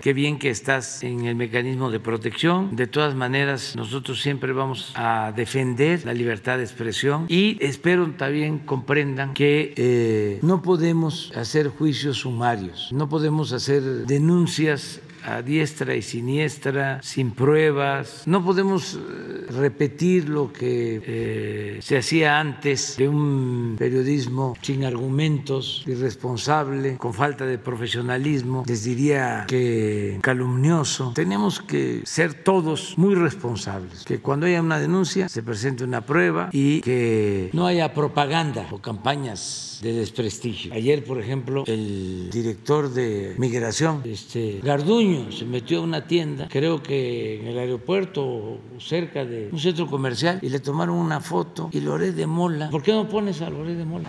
qué 0.00 0.12
bien 0.12 0.38
que 0.38 0.50
estás 0.50 1.02
en 1.02 1.26
el 1.26 1.36
mecanismo 1.36 1.90
de 1.90 2.00
protección. 2.00 2.74
De 2.76 2.86
todas 2.86 3.14
maneras, 3.14 3.74
nosotros 3.76 4.20
siempre 4.20 4.52
vamos 4.52 4.92
a 4.94 5.32
defender 5.36 6.04
la 6.04 6.14
libertad 6.14 6.58
de 6.58 6.64
expresión 6.64 7.26
y 7.28 7.56
espero 7.60 8.10
también 8.12 8.60
comprendan 8.60 9.34
que 9.34 9.74
eh, 9.76 10.38
no 10.42 10.62
podemos 10.62 11.32
hacer 11.36 11.68
juicios 11.68 12.18
sumarios, 12.18 12.90
no 12.92 13.08
podemos 13.08 13.52
hacer 13.52 13.82
denuncias 14.06 15.00
a 15.24 15.42
diestra 15.42 15.94
y 15.94 16.02
siniestra, 16.02 17.00
sin 17.02 17.32
pruebas. 17.32 18.22
No 18.26 18.44
podemos 18.44 18.94
eh, 18.94 19.46
repetir 19.50 20.28
lo 20.28 20.52
que 20.52 21.02
eh, 21.04 21.78
se 21.82 21.98
hacía 21.98 22.38
antes 22.38 22.96
de 22.96 23.08
un 23.08 23.76
periodismo 23.78 24.56
sin 24.62 24.84
argumentos, 24.84 25.84
irresponsable, 25.86 26.96
con 26.96 27.14
falta 27.14 27.46
de 27.46 27.58
profesionalismo, 27.58 28.64
les 28.66 28.84
diría 28.84 29.44
que 29.48 30.18
calumnioso. 30.22 31.12
Tenemos 31.14 31.60
que 31.60 32.02
ser 32.04 32.34
todos 32.34 32.94
muy 32.96 33.14
responsables, 33.14 34.04
que 34.04 34.18
cuando 34.18 34.46
haya 34.46 34.60
una 34.60 34.78
denuncia 34.78 35.28
se 35.28 35.42
presente 35.42 35.84
una 35.84 36.00
prueba 36.02 36.50
y 36.52 36.80
que 36.80 37.50
no 37.52 37.66
haya 37.66 37.92
propaganda 37.92 38.66
o 38.70 38.78
campañas 38.78 39.80
de 39.82 39.92
desprestigio. 39.94 40.72
Ayer, 40.74 41.04
por 41.04 41.20
ejemplo, 41.20 41.64
el 41.66 42.28
director 42.30 42.92
de 42.92 43.34
migración, 43.38 44.02
este 44.04 44.60
Garduño, 44.62 45.09
se 45.30 45.44
metió 45.44 45.78
a 45.78 45.82
una 45.82 46.06
tienda, 46.06 46.48
creo 46.50 46.82
que 46.82 47.40
en 47.40 47.48
el 47.48 47.58
aeropuerto 47.58 48.24
o 48.24 48.60
cerca 48.78 49.24
de 49.24 49.48
un 49.52 49.58
centro 49.58 49.86
comercial, 49.86 50.38
y 50.42 50.48
le 50.48 50.60
tomaron 50.60 50.96
una 50.96 51.20
foto 51.20 51.70
y 51.72 51.80
Loré 51.80 52.12
de 52.12 52.26
Mola. 52.26 52.70
¿Por 52.70 52.82
qué 52.82 52.92
no 52.92 53.08
pones 53.08 53.40
a 53.42 53.50
Loré 53.50 53.74
de 53.74 53.84
Mola? 53.84 54.08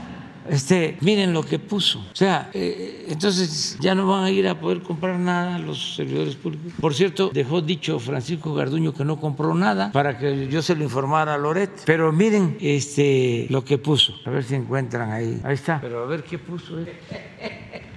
este, 0.50 0.98
miren 1.02 1.34
lo 1.34 1.44
que 1.44 1.60
puso. 1.60 2.00
O 2.00 2.16
sea, 2.16 2.50
eh, 2.54 3.06
entonces 3.10 3.78
ya 3.80 3.96
no 3.96 4.08
van 4.08 4.24
a 4.24 4.32
ir 4.32 4.48
a 4.48 4.60
poder 4.60 4.82
comprar 4.82 5.20
nada 5.20 5.60
los 5.60 5.96
servidores 5.96 6.36
públicos. 6.36 6.74
Por 6.80 6.94
cierto, 6.94 7.32
dejó 7.34 7.62
dicho 7.62 8.00
Francisco 8.00 8.54
Garduño 8.54 8.94
que 8.94 9.06
no 9.06 9.20
compró 9.20 9.54
nada 9.54 9.92
para 9.92 10.18
que 10.18 10.48
yo 10.48 10.62
se 10.62 10.76
lo 10.76 10.84
informara 10.84 11.36
a 11.36 11.38
Loret. 11.38 11.84
Pero 11.86 12.12
miren 12.12 12.58
este, 12.60 13.48
lo 13.50 13.64
que 13.64 13.78
puso. 13.78 14.16
A 14.26 14.30
ver 14.30 14.44
si 14.44 14.56
encuentran 14.56 15.12
ahí. 15.12 15.40
Ahí 15.44 15.56
está. 15.56 15.80
Pero 15.82 16.04
a 16.04 16.06
ver 16.06 16.24
qué 16.24 16.38
puso. 16.38 16.76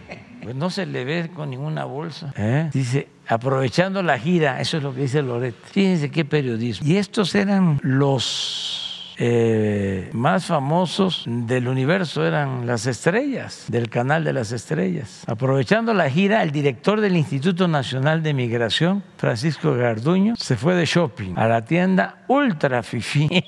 Pues 0.45 0.55
no 0.55 0.71
se 0.71 0.87
le 0.87 1.05
ve 1.05 1.31
con 1.35 1.51
ninguna 1.51 1.85
bolsa. 1.85 2.33
¿Eh? 2.37 2.71
Dice, 2.73 3.09
aprovechando 3.27 4.03
la 4.03 4.19
gira, 4.19 4.61
eso 4.61 4.77
es 4.77 4.83
lo 4.83 4.95
que 4.95 5.03
dice 5.03 5.23
Loret. 5.23 5.55
Fíjense 5.65 6.11
qué 6.11 6.25
periodismo. 6.25 6.87
Y 6.87 6.97
estos 6.97 7.35
eran 7.35 7.81
los 7.83 8.85
eh, 9.17 10.11
más 10.13 10.47
famosos 10.47 11.25
del 11.27 11.69
universo 11.69 12.27
eran 12.27 12.67
las 12.67 12.87
estrellas, 12.87 13.67
del 13.69 13.89
canal 13.89 14.25
de 14.25 14.33
las 14.33 14.53
estrellas. 14.53 15.23
Aprovechando 15.27 15.95
la 15.95 16.11
gira, 16.11 16.43
el 16.43 16.51
director 16.51 17.01
del 17.01 17.17
Instituto 17.17 17.69
Nacional 17.69 18.23
de 18.23 18.35
Migración, 18.35 19.03
Francisco 19.17 19.75
Garduño, 19.75 20.35
se 20.37 20.57
fue 20.57 20.75
de 20.75 20.85
shopping 20.85 21.35
a 21.37 21.47
la 21.47 21.65
tienda 21.65 22.25
Ultra 22.29 22.83
Fifi. 22.83 23.29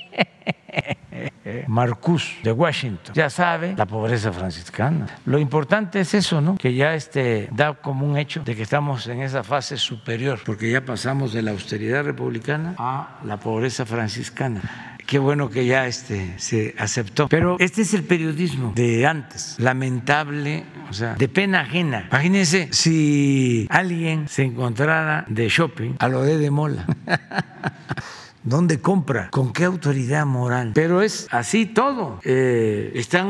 Marcus 1.67 2.37
de 2.43 2.53
Washington. 2.53 3.15
Ya 3.15 3.31
sabe 3.31 3.75
la 3.77 3.87
pobreza 3.87 4.33
franciscana. 4.33 5.07
Lo 5.25 5.39
importante 5.39 6.01
es 6.01 6.15
eso, 6.15 6.41
¿no? 6.41 6.57
Que 6.57 6.75
ya 6.75 6.95
este, 6.95 7.49
da 7.53 7.75
como 7.75 8.07
un 8.07 8.17
hecho 8.17 8.43
de 8.45 8.57
que 8.57 8.63
estamos 8.63 9.07
en 9.07 9.23
esa 9.23 9.45
fase 9.45 9.77
superior, 9.77 10.41
porque 10.45 10.71
ya 10.71 10.85
pasamos 10.85 11.33
de 11.33 11.43
la 11.43 11.53
austeridad 11.53 12.05
republicana 12.05 12.75
a 12.79 13.19
la 13.25 13.39
pobreza 13.39 13.87
franciscana 13.87 14.97
qué 15.07 15.19
bueno 15.19 15.49
que 15.49 15.65
ya 15.67 15.87
este, 15.87 16.35
se 16.39 16.75
aceptó. 16.79 17.29
Pero 17.29 17.57
este 17.61 17.83
es 17.83 17.95
el 17.95 18.03
periodismo 18.03 18.73
de 18.75 19.07
antes, 19.07 19.57
lamentable, 19.59 20.65
o 20.91 20.93
sea, 20.93 21.15
de 21.15 21.29
pena 21.29 21.61
ajena. 21.61 22.07
Imagínense 22.11 22.69
si 22.73 23.67
alguien 23.71 24.29
se 24.29 24.43
encontrara 24.43 25.25
de 25.29 25.49
shopping 25.49 25.95
a 25.99 26.09
lo 26.09 26.23
de 26.23 26.39
de 26.39 26.51
Mola. 26.51 26.85
¿Dónde 28.47 28.81
compra? 28.81 29.29
¿Con 29.33 29.53
qué 29.53 29.65
autoridad 29.65 30.25
moral? 30.25 30.71
Pero 30.73 31.03
es 31.03 31.27
así 31.33 31.67
todo. 31.67 32.21
Eh, 32.23 32.93
están 32.95 33.27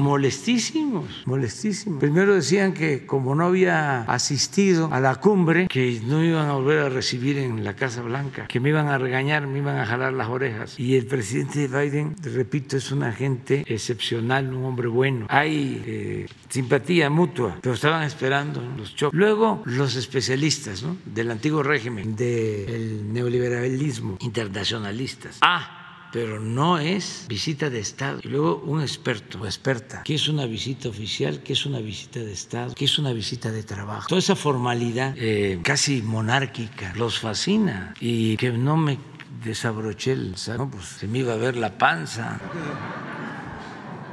molestísimos, 0.00 1.22
molestísimos. 1.24 2.00
Primero 2.00 2.34
decían 2.34 2.74
que 2.74 3.06
como 3.06 3.36
no 3.36 3.44
había 3.44 4.00
asistido 4.02 4.88
a 4.92 4.98
la 4.98 5.14
cumbre, 5.14 5.68
que 5.68 6.00
no 6.04 6.24
iban 6.24 6.48
a 6.48 6.54
volver 6.54 6.80
a 6.80 6.88
recibir 6.88 7.38
en 7.38 7.62
la 7.62 7.76
Casa 7.76 8.02
Blanca, 8.02 8.48
que 8.48 8.58
me 8.58 8.70
iban 8.70 8.88
a 8.88 8.98
regañar, 8.98 9.46
me 9.46 9.60
iban 9.60 9.78
a 9.78 9.86
jalar 9.86 10.12
las 10.12 10.28
orejas. 10.28 10.80
Y 10.80 10.96
el 10.96 11.06
presidente 11.06 11.68
Biden, 11.68 12.16
repito, 12.20 12.76
es 12.76 12.90
un 12.90 13.04
agente 13.04 13.62
excepcional, 13.68 14.52
un 14.52 14.64
hombre 14.64 14.88
bueno. 14.88 15.26
Hay 15.28 15.80
eh, 15.86 16.26
simpatía 16.48 17.08
mutua, 17.08 17.56
pero 17.62 17.76
estaban 17.76 18.02
esperando 18.02 18.60
los 18.76 18.96
choques. 18.96 19.16
Luego 19.16 19.62
los 19.64 19.94
especialistas 19.94 20.84
del 21.04 21.30
antiguo 21.30 21.62
régimen, 21.62 22.16
del 22.16 23.12
neoliberalismo 23.12 24.16
internacional 24.18 24.55
nacionalistas. 24.56 25.38
Ah, 25.42 26.08
pero 26.12 26.40
no 26.40 26.78
es 26.78 27.26
visita 27.28 27.68
de 27.68 27.80
Estado. 27.80 28.20
Y 28.22 28.28
luego 28.28 28.62
un 28.64 28.80
experto 28.80 29.40
o 29.40 29.46
experta, 29.46 30.02
¿qué 30.04 30.14
es 30.14 30.28
una 30.28 30.46
visita 30.46 30.88
oficial? 30.88 31.42
¿Qué 31.42 31.52
es 31.52 31.66
una 31.66 31.78
visita 31.78 32.20
de 32.20 32.32
Estado? 32.32 32.74
¿Qué 32.74 32.86
es 32.86 32.98
una 32.98 33.12
visita 33.12 33.50
de 33.50 33.62
trabajo? 33.62 34.08
Toda 34.08 34.18
esa 34.18 34.36
formalidad 34.36 35.14
eh, 35.16 35.60
casi 35.62 36.02
monárquica 36.02 36.92
los 36.96 37.18
fascina 37.18 37.94
y 38.00 38.36
que 38.36 38.50
no 38.50 38.76
me 38.76 38.98
desabroché 39.44 40.12
el 40.12 40.34
no, 40.56 40.70
pues 40.70 40.86
se 40.86 41.06
me 41.06 41.18
iba 41.18 41.34
a 41.34 41.36
ver 41.36 41.56
la 41.56 41.76
panza. 41.76 42.40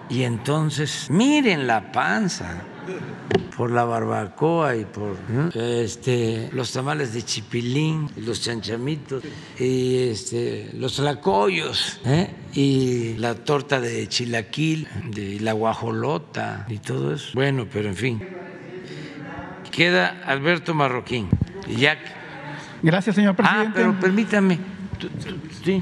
Y 0.09 0.23
entonces, 0.23 1.09
miren 1.09 1.65
la 1.65 1.91
panza 1.91 2.63
por 3.57 3.71
la 3.71 3.83
barbacoa 3.83 4.75
y 4.75 4.85
por 4.85 5.15
este, 5.53 6.49
los 6.53 6.71
tamales 6.71 7.13
de 7.13 7.23
chipilín, 7.23 8.09
los 8.17 8.41
chanchamitos, 8.41 9.23
y 9.59 10.09
este, 10.09 10.71
los 10.73 10.95
tlacoyos, 10.95 11.99
¿eh? 12.05 12.33
y 12.53 13.15
la 13.17 13.35
torta 13.35 13.79
de 13.79 14.07
chilaquil, 14.07 14.87
de 15.11 15.39
la 15.39 15.53
guajolota 15.53 16.65
y 16.69 16.79
todo 16.79 17.13
eso. 17.13 17.31
Bueno, 17.33 17.67
pero 17.71 17.89
en 17.89 17.95
fin. 17.95 18.27
Queda 19.71 20.21
Alberto 20.25 20.73
Marroquín. 20.73 21.29
Y 21.67 21.77
ya... 21.77 21.97
Gracias, 22.81 23.15
señor 23.15 23.35
presidente. 23.35 23.69
Ah, 23.69 23.73
pero 23.73 23.99
permítame. 23.99 24.59
Sí, 25.63 25.81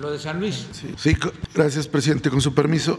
lo 0.00 0.10
de 0.10 0.18
San 0.18 0.40
Luis. 0.40 0.66
sí, 0.96 1.16
gracias, 1.54 1.86
presidente. 1.86 2.30
Con 2.30 2.40
su 2.40 2.54
permiso. 2.54 2.98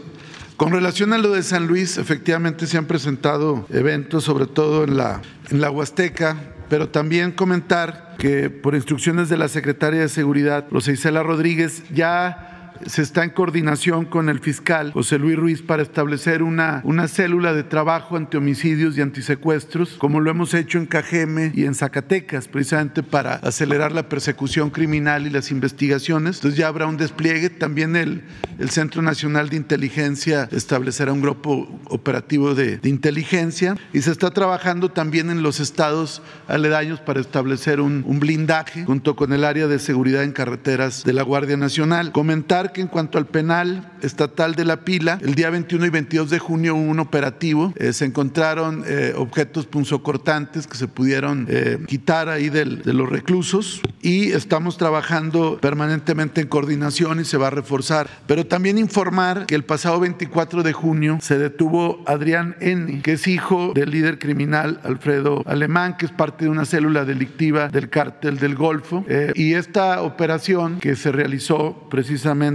Con 0.62 0.70
relación 0.70 1.12
a 1.12 1.18
lo 1.18 1.32
de 1.32 1.42
San 1.42 1.66
Luis, 1.66 1.98
efectivamente 1.98 2.68
se 2.68 2.78
han 2.78 2.84
presentado 2.84 3.66
eventos, 3.70 4.22
sobre 4.22 4.46
todo 4.46 4.84
en 4.84 4.96
la, 4.96 5.20
en 5.50 5.60
la 5.60 5.72
Huasteca, 5.72 6.36
pero 6.68 6.88
también 6.88 7.32
comentar 7.32 8.14
que 8.16 8.48
por 8.48 8.76
instrucciones 8.76 9.28
de 9.28 9.36
la 9.36 9.48
secretaria 9.48 9.98
de 9.98 10.08
Seguridad, 10.08 10.66
Rosa 10.70 10.92
Isela 10.92 11.24
Rodríguez, 11.24 11.82
ya 11.92 12.51
se 12.86 13.02
está 13.02 13.24
en 13.24 13.30
coordinación 13.30 14.04
con 14.04 14.28
el 14.28 14.40
fiscal 14.40 14.92
José 14.92 15.18
Luis 15.18 15.36
Ruiz 15.36 15.62
para 15.62 15.82
establecer 15.82 16.42
una, 16.42 16.80
una 16.84 17.08
célula 17.08 17.52
de 17.52 17.62
trabajo 17.62 18.16
ante 18.16 18.36
homicidios 18.36 18.96
y 18.96 19.00
antisecuestros, 19.00 19.94
como 19.98 20.20
lo 20.20 20.30
hemos 20.30 20.54
hecho 20.54 20.78
en 20.78 20.86
Cajeme 20.86 21.52
y 21.54 21.64
en 21.64 21.74
Zacatecas, 21.74 22.48
precisamente 22.48 23.02
para 23.02 23.34
acelerar 23.34 23.92
la 23.92 24.08
persecución 24.08 24.70
criminal 24.70 25.26
y 25.26 25.30
las 25.30 25.50
investigaciones. 25.50 26.36
Entonces 26.36 26.58
ya 26.58 26.68
habrá 26.68 26.86
un 26.86 26.96
despliegue. 26.96 27.50
También 27.50 27.96
el, 27.96 28.22
el 28.58 28.70
Centro 28.70 29.02
Nacional 29.02 29.48
de 29.48 29.56
Inteligencia 29.56 30.48
establecerá 30.52 31.12
un 31.12 31.22
grupo 31.22 31.80
operativo 31.88 32.54
de, 32.54 32.78
de 32.78 32.88
inteligencia 32.88 33.76
y 33.92 34.02
se 34.02 34.10
está 34.10 34.30
trabajando 34.30 34.90
también 34.90 35.30
en 35.30 35.42
los 35.42 35.60
estados 35.60 36.22
aledaños 36.48 37.00
para 37.00 37.20
establecer 37.20 37.80
un, 37.80 38.04
un 38.06 38.20
blindaje 38.20 38.84
junto 38.84 39.16
con 39.16 39.32
el 39.32 39.44
área 39.44 39.66
de 39.66 39.78
seguridad 39.78 40.22
en 40.22 40.32
carreteras 40.32 41.04
de 41.04 41.12
la 41.12 41.22
Guardia 41.22 41.56
Nacional. 41.56 42.12
Comentar 42.12 42.61
que 42.70 42.80
en 42.80 42.86
cuanto 42.86 43.18
al 43.18 43.26
penal 43.26 43.90
estatal 44.02 44.54
de 44.54 44.64
la 44.64 44.84
pila, 44.84 45.18
el 45.20 45.34
día 45.34 45.50
21 45.50 45.86
y 45.86 45.90
22 45.90 46.30
de 46.30 46.38
junio 46.38 46.76
hubo 46.76 46.82
un 46.82 47.00
operativo, 47.00 47.72
eh, 47.76 47.92
se 47.92 48.04
encontraron 48.04 48.84
eh, 48.86 49.14
objetos 49.16 49.66
punzocortantes 49.66 50.66
que 50.66 50.76
se 50.76 50.86
pudieron 50.86 51.46
eh, 51.48 51.78
quitar 51.88 52.28
ahí 52.28 52.48
del, 52.48 52.82
de 52.82 52.92
los 52.92 53.08
reclusos 53.08 53.80
y 54.00 54.32
estamos 54.32 54.76
trabajando 54.76 55.58
permanentemente 55.60 56.40
en 56.40 56.48
coordinación 56.48 57.20
y 57.20 57.24
se 57.24 57.36
va 57.36 57.48
a 57.48 57.50
reforzar. 57.50 58.08
Pero 58.26 58.46
también 58.46 58.78
informar 58.78 59.46
que 59.46 59.54
el 59.54 59.64
pasado 59.64 59.98
24 60.00 60.62
de 60.62 60.72
junio 60.72 61.18
se 61.20 61.38
detuvo 61.38 62.02
Adrián 62.06 62.56
N., 62.60 63.00
que 63.02 63.12
es 63.12 63.26
hijo 63.26 63.72
del 63.74 63.90
líder 63.90 64.18
criminal 64.18 64.80
Alfredo 64.84 65.42
Alemán, 65.46 65.96
que 65.96 66.06
es 66.06 66.12
parte 66.12 66.44
de 66.44 66.50
una 66.50 66.64
célula 66.64 67.04
delictiva 67.04 67.68
del 67.68 67.88
cártel 67.88 68.38
del 68.38 68.54
Golfo. 68.54 69.04
Eh, 69.08 69.32
y 69.34 69.54
esta 69.54 70.02
operación 70.02 70.78
que 70.80 70.96
se 70.96 71.12
realizó 71.12 71.86
precisamente 71.90 72.51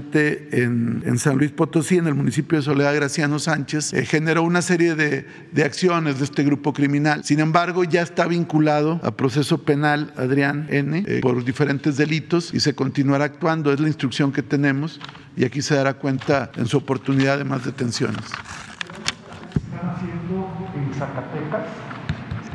en, 0.52 1.04
en, 1.06 1.18
San 1.18 1.38
Luis 1.38 1.52
Potosí, 1.52 1.98
en 1.98 2.08
el 2.08 2.16
municipio 2.16 2.58
de 2.58 2.64
Soledad 2.64 2.96
Graciano 2.96 3.40
Sánchez, 3.40 3.94
eh, 3.94 4.06
generó 4.06 4.44
una 4.44 4.62
serie 4.62 4.96
de, 4.96 5.26
de, 5.52 5.64
acciones 5.64 6.20
de 6.20 6.26
este 6.26 6.44
grupo 6.44 6.74
criminal. 6.74 7.24
Sin 7.24 7.40
embargo, 7.40 7.84
ya 7.84 8.02
está 8.02 8.28
vinculado 8.28 9.00
a 9.04 9.12
proceso 9.12 9.64
penal 9.64 10.14
Adrián 10.18 10.68
N. 10.70 11.04
Eh, 11.08 11.20
por 11.22 11.44
diferentes 11.44 11.98
delitos 11.98 12.54
y 12.54 12.60
se 12.60 12.76
continuará 12.76 13.26
actuando. 13.26 13.72
Es 13.72 13.80
la 13.80 13.88
instrucción 13.88 14.32
que 14.32 14.44
tenemos 14.44 15.00
y 15.36 15.46
aquí 15.46 15.62
se 15.62 15.76
dará 15.76 15.94
cuenta 15.96 16.52
en 16.56 16.68
su 16.68 16.78
oportunidad 16.78 17.38
de 17.38 17.44
más 17.44 17.66
detenciones. 17.66 18.26
¿Están 18.26 19.90
haciendo 19.90 20.50
en 20.76 20.94
Zacatecas? 20.94 21.87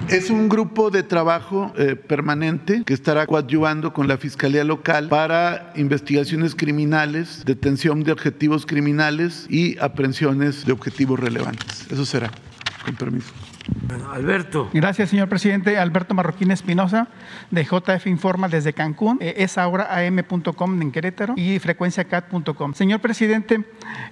Es 0.09 0.31
un 0.31 0.49
grupo 0.49 0.91
de 0.91 1.03
trabajo 1.03 1.73
eh, 1.77 1.97
permanente 1.97 2.83
que 2.85 2.95
estará 2.95 3.27
coadyuvando 3.27 3.93
con 3.93 4.09
la 4.09 4.19
Fiscalía 4.19 4.65
Local 4.65 5.09
para 5.09 5.73
investigaciones 5.77 6.55
criminales, 6.55 7.45
detención 7.45 8.05
de 8.05 8.13
objetivos 8.13 8.67
criminales 8.67 9.47
y 9.49 9.79
aprehensiones 9.79 10.67
de 10.67 10.73
objetivos 10.73 11.19
relevantes. 11.19 11.87
Eso 11.91 12.05
será. 12.05 12.31
Con 12.85 12.97
permiso. 12.97 13.33
Alberto. 14.13 14.71
Gracias, 14.73 15.11
señor 15.11 15.29
presidente. 15.29 15.79
Alberto 15.79 16.15
Marroquín 16.15 16.51
Espinosa, 16.51 17.09
de 17.51 17.65
JF 17.65 18.07
Informa 18.07 18.49
desde 18.49 18.73
Cancún. 18.73 19.19
Eh, 19.21 19.35
es 19.39 19.59
ahora 19.59 19.89
am.com 19.97 20.83
en 20.83 20.93
Querétaro 20.93 21.35
y 21.37 21.59
frecuenciacat.com. 21.59 22.75
Señor 22.75 23.01
presidente, 23.01 23.65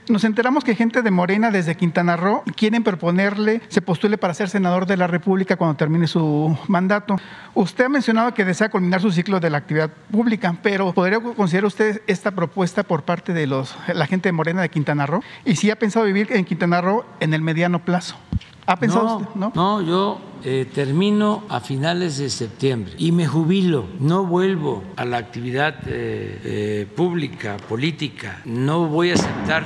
nos 0.09 0.24
enteramos 0.24 0.64
que 0.64 0.74
gente 0.74 1.03
de 1.03 1.11
Morena 1.11 1.51
desde 1.51 1.76
Quintana 1.76 2.16
Roo 2.16 2.42
quieren 2.57 2.82
proponerle, 2.82 3.62
se 3.68 3.82
postule 3.82 4.18
para 4.18 4.34
ser 4.34 4.48
senador 4.48 4.86
de 4.86 4.96
la 4.96 5.07
República 5.07 5.57
cuando 5.57 5.76
termine 5.76 6.07
su 6.07 6.57
mandato. 6.68 7.16
Usted 7.55 7.84
ha 7.84 7.88
mencionado 7.88 8.34
que 8.34 8.44
desea 8.44 8.70
culminar 8.70 9.01
su 9.01 9.11
ciclo 9.11 9.40
de 9.40 9.51
la 9.51 9.59
actividad 9.59 9.90
pública, 10.11 10.57
pero 10.62 10.92
¿podría 10.92 11.20
considerar 11.20 11.66
usted 11.66 12.03
esta 12.07 12.30
propuesta 12.30 12.82
por 12.82 13.03
parte 13.03 13.32
de 13.32 13.46
los, 13.46 13.76
la 13.92 14.07
gente 14.07 14.28
de 14.28 14.32
Morena 14.32 14.62
de 14.62 14.68
Quintana 14.68 15.07
Roo? 15.07 15.22
Y 15.44 15.57
si 15.57 15.70
ha 15.70 15.76
pensado 15.76 16.07
vivir 16.07 16.28
en 16.32 16.44
Quintana 16.44 16.80
Roo 16.80 17.05
en 17.20 17.34
el 17.34 17.42
mediano 17.42 17.84
plazo. 17.84 18.16
¿Ha 18.70 18.76
pensado 18.76 19.04
no, 19.04 19.16
usted? 19.16 19.34
No, 19.34 19.52
no 19.52 19.82
yo 19.82 20.20
eh, 20.44 20.64
termino 20.72 21.42
a 21.48 21.58
finales 21.58 22.18
de 22.18 22.30
septiembre 22.30 22.92
y 22.98 23.10
me 23.10 23.26
jubilo. 23.26 23.86
No 23.98 24.24
vuelvo 24.24 24.84
a 24.94 25.04
la 25.04 25.16
actividad 25.16 25.74
eh, 25.86 26.40
eh, 26.44 26.86
pública, 26.94 27.56
política. 27.68 28.40
No 28.44 28.86
voy 28.86 29.10
a 29.10 29.14
aceptar 29.14 29.64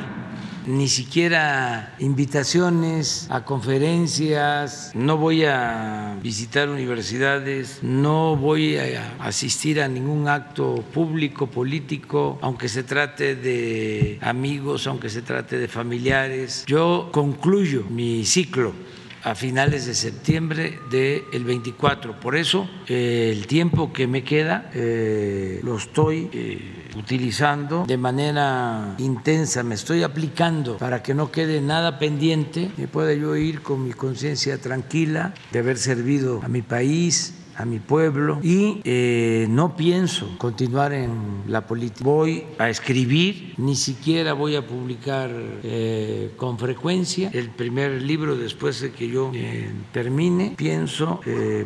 ni 0.66 0.88
siquiera 0.88 1.94
invitaciones 1.98 3.26
a 3.30 3.44
conferencias, 3.44 4.92
no 4.94 5.18
voy 5.18 5.44
a 5.44 6.16
visitar 6.22 6.68
universidades, 6.70 7.80
no 7.82 8.36
voy 8.36 8.78
a 8.78 9.14
asistir 9.20 9.80
a 9.82 9.88
ningún 9.88 10.28
acto 10.28 10.76
público, 10.94 11.46
político, 11.48 12.38
aunque 12.40 12.68
se 12.68 12.82
trate 12.82 13.36
de 13.36 14.18
amigos, 14.22 14.86
aunque 14.86 15.10
se 15.10 15.22
trate 15.22 15.58
de 15.58 15.68
familiares. 15.68 16.64
Yo 16.66 17.10
concluyo 17.12 17.84
mi 17.90 18.24
ciclo 18.24 18.72
a 19.24 19.34
finales 19.34 19.86
de 19.86 19.94
septiembre 19.94 20.78
del 20.90 21.44
24. 21.44 22.20
Por 22.20 22.36
eso 22.36 22.68
eh, 22.86 23.30
el 23.32 23.46
tiempo 23.46 23.92
que 23.92 24.06
me 24.06 24.22
queda 24.22 24.70
eh, 24.74 25.60
lo 25.62 25.78
estoy 25.78 26.28
eh, 26.32 26.90
utilizando 26.96 27.84
de 27.86 27.96
manera 27.96 28.94
intensa, 28.98 29.62
me 29.62 29.74
estoy 29.74 30.02
aplicando 30.02 30.76
para 30.76 31.02
que 31.02 31.14
no 31.14 31.32
quede 31.32 31.60
nada 31.60 31.98
pendiente, 31.98 32.70
y 32.76 32.86
pueda 32.86 33.14
yo 33.14 33.34
ir 33.36 33.62
con 33.62 33.84
mi 33.84 33.92
conciencia 33.92 34.58
tranquila 34.58 35.32
de 35.52 35.58
haber 35.58 35.78
servido 35.78 36.40
a 36.42 36.48
mi 36.48 36.62
país, 36.62 37.34
a 37.56 37.64
mi 37.64 37.78
pueblo 37.78 38.38
y 38.42 38.80
eh, 38.84 39.46
no 39.48 39.76
pienso 39.76 40.36
continuar 40.38 40.92
en 40.92 41.42
la 41.46 41.66
política. 41.66 42.04
Voy 42.04 42.44
a 42.58 42.68
escribir, 42.68 43.54
ni 43.58 43.76
siquiera 43.76 44.32
voy 44.32 44.56
a 44.56 44.66
publicar 44.66 45.30
eh, 45.62 46.32
con 46.36 46.58
frecuencia 46.58 47.30
el 47.32 47.50
primer 47.50 48.02
libro 48.02 48.36
después 48.36 48.80
de 48.80 48.92
que 48.92 49.08
yo 49.08 49.30
eh, 49.34 49.70
termine. 49.92 50.54
Pienso 50.56 51.20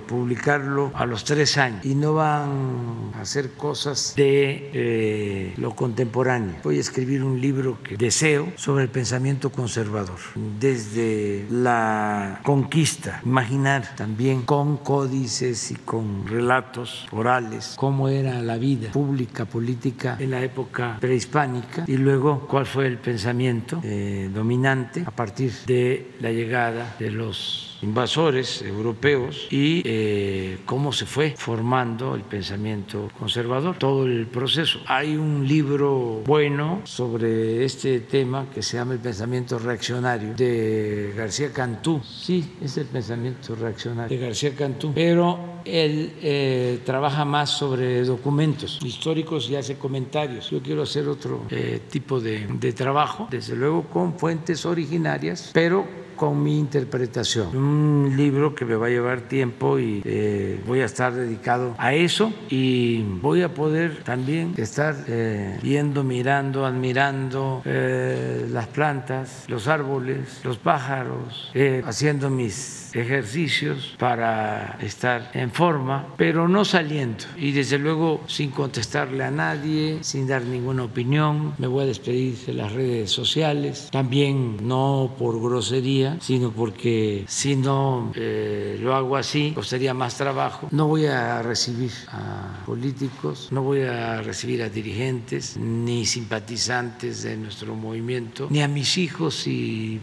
publicarlo 0.07 0.91
a 0.95 1.07
los 1.07 1.24
tres 1.24 1.57
años 1.57 1.84
y 1.84 1.95
no 1.95 2.14
van 2.14 3.12
a 3.14 3.22
hacer 3.22 3.53
cosas 3.53 4.14
de 4.16 5.55
lo 5.57 5.74
contemporáneo. 5.74 6.57
Voy 6.62 6.78
a 6.78 6.80
escribir 6.80 7.22
un 7.22 7.41
libro 7.41 7.78
que 7.82 7.97
deseo 7.97 8.53
sobre 8.57 8.84
el 8.84 8.91
pensamiento 8.91 9.51
conservador, 9.51 10.18
desde 10.59 11.47
la 11.51 12.41
conquista, 12.43 13.20
imaginar 13.24 13.95
también 13.97 14.43
con 14.43 14.76
códices 14.78 15.70
y 15.70 15.78
con 15.85 16.26
relatos 16.26 17.07
orales 17.12 17.74
cómo 17.76 18.09
era 18.09 18.41
la 18.43 18.57
vida 18.57 18.91
pública, 18.93 19.45
política 19.45 20.16
en 20.18 20.31
la 20.31 20.43
época 20.43 20.99
prehispánica 21.01 21.85
y 21.87 21.97
luego 21.97 22.47
cuál 22.49 22.66
fue 22.66 22.87
el 22.87 22.99
pensamiento 22.99 23.81
eh, 23.83 24.31
dominante 24.33 25.05
a 25.07 25.11
partir 25.11 25.53
de 25.66 26.14
la 26.20 26.31
llegada 26.31 26.97
de 26.99 27.11
los 27.11 27.68
invasores 27.83 28.62
europeos 28.62 29.47
y 29.51 29.83
eh, 29.85 30.59
cómo 30.64 30.93
se 30.93 31.07
fue 31.07 31.35
formando 31.37 32.14
el 32.14 32.22
pensamiento 32.22 33.11
conservador, 33.18 33.76
todo 33.79 34.05
el 34.07 34.26
proceso. 34.26 34.81
Hay 34.87 35.16
un 35.16 35.47
libro 35.47 36.22
bueno 36.26 36.83
sobre 36.85 37.64
este 37.64 38.01
tema 38.01 38.47
que 38.53 38.62
se 38.62 38.76
llama 38.76 38.95
El 38.95 39.01
pensamiento 39.01 39.59
reaccionario 39.59 40.35
de 40.35 41.14
García 41.16 41.53
Cantú. 41.53 42.01
Sí, 42.03 42.57
es 42.61 42.76
el 42.79 42.87
pensamiento 42.87 43.55
reaccionario 43.55 44.16
de 44.16 44.24
García 44.24 44.55
Cantú, 44.55 44.93
pero 44.95 45.61
él 45.64 46.14
eh, 46.22 46.81
trabaja 46.85 47.24
más 47.24 47.51
sobre 47.51 48.05
documentos 48.05 48.81
históricos 48.85 49.49
y 49.51 49.57
hace 49.57 49.76
comentarios. 49.76 50.51
Yo 50.51 50.62
quiero 50.62 50.83
hacer 50.83 51.09
otro 51.09 51.45
eh, 51.51 51.81
tipo 51.91 52.20
de, 52.20 52.47
de 52.47 52.72
trabajo, 52.72 53.29
desde 53.31 53.55
luego 53.55 53.85
con 53.85 54.18
fuentes 54.18 54.64
originarias, 54.66 55.51
pero 55.53 56.08
con 56.19 56.43
mi 56.43 56.59
interpretación. 56.59 57.57
Un 57.57 58.14
libro 58.16 58.55
que 58.55 58.66
me 58.66 58.75
va 58.75 58.89
a 58.89 58.91
llevar 58.91 59.23
tiempo 59.23 59.79
y 59.79 60.03
eh, 60.05 60.61
voy 60.66 60.81
a 60.81 60.85
estar 60.85 61.14
dedicado 61.14 61.75
a 61.79 61.95
eso 61.95 62.33
y 62.51 63.03
voy 63.23 63.43
a 63.43 63.55
poder 63.55 64.03
también 64.03 64.53
estar 64.59 64.95
eh, 65.07 65.59
viendo, 65.62 66.05
mirando, 66.05 66.66
admirando 66.66 67.62
eh, 67.64 68.47
las 68.51 68.66
plantas, 68.66 69.45
los 69.47 69.69
árboles, 69.69 70.41
los 70.45 70.59
pájaros, 70.59 71.51
haciendo 71.87 72.29
mis 72.29 72.88
ejercicios 72.99 73.94
para 73.99 74.78
estar 74.80 75.30
en 75.34 75.51
forma, 75.51 76.07
pero 76.16 76.49
no 76.49 76.64
saliendo 76.64 77.24
y 77.36 77.53
desde 77.53 77.78
luego 77.78 78.20
sin 78.26 78.51
contestarle 78.51 79.24
a 79.24 79.30
nadie, 79.30 79.99
sin 80.03 80.26
dar 80.26 80.42
ninguna 80.42 80.84
opinión. 80.84 81.55
Me 81.59 81.66
voy 81.66 81.84
a 81.84 81.86
despedir 81.86 82.36
de 82.46 82.55
las 82.55 82.72
redes 82.72 83.11
sociales, 83.11 83.88
también 83.90 84.66
no 84.66 85.14
por 85.18 85.40
grosería, 85.40 86.18
sino 86.20 86.51
porque 86.51 87.24
si 87.28 87.57
no 87.57 88.12
eh, 88.14 88.78
lo 88.80 88.94
hago 88.94 89.16
así, 89.16 89.53
costaría 89.55 89.94
más 89.94 90.16
trabajo. 90.16 90.68
No 90.70 90.86
voy 90.88 91.07
a 91.07 91.42
recibir 91.42 91.92
a 92.09 92.62
políticos, 92.66 93.49
no 93.51 93.62
voy 93.62 93.82
a 93.82 94.22
recibir 94.22 94.62
a 94.62 94.68
dirigentes, 94.68 95.57
ni 95.57 96.07
simpatizantes 96.07 97.22
de 97.22 97.36
nuestro 97.36 97.74
movimiento, 97.74 98.49
ni 98.51 98.62
a 98.62 98.68
mis 98.68 98.99
hijos 98.99 99.34
si 99.34 100.01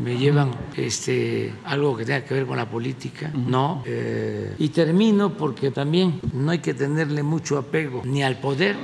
me 0.00 0.16
llevan 0.16 0.50
este, 0.76 1.52
algo 1.64 1.96
que 1.96 2.04
tenga 2.04 2.24
que 2.24 2.34
ver 2.34 2.35
con 2.44 2.56
la 2.56 2.68
política, 2.68 3.30
no. 3.34 3.82
Eh, 3.86 4.54
y 4.58 4.68
termino 4.70 5.32
porque 5.32 5.70
también 5.70 6.20
no 6.32 6.50
hay 6.50 6.58
que 6.58 6.74
tenerle 6.74 7.22
mucho 7.22 7.56
apego 7.56 8.02
ni 8.04 8.22
al 8.22 8.38
poder 8.40 8.76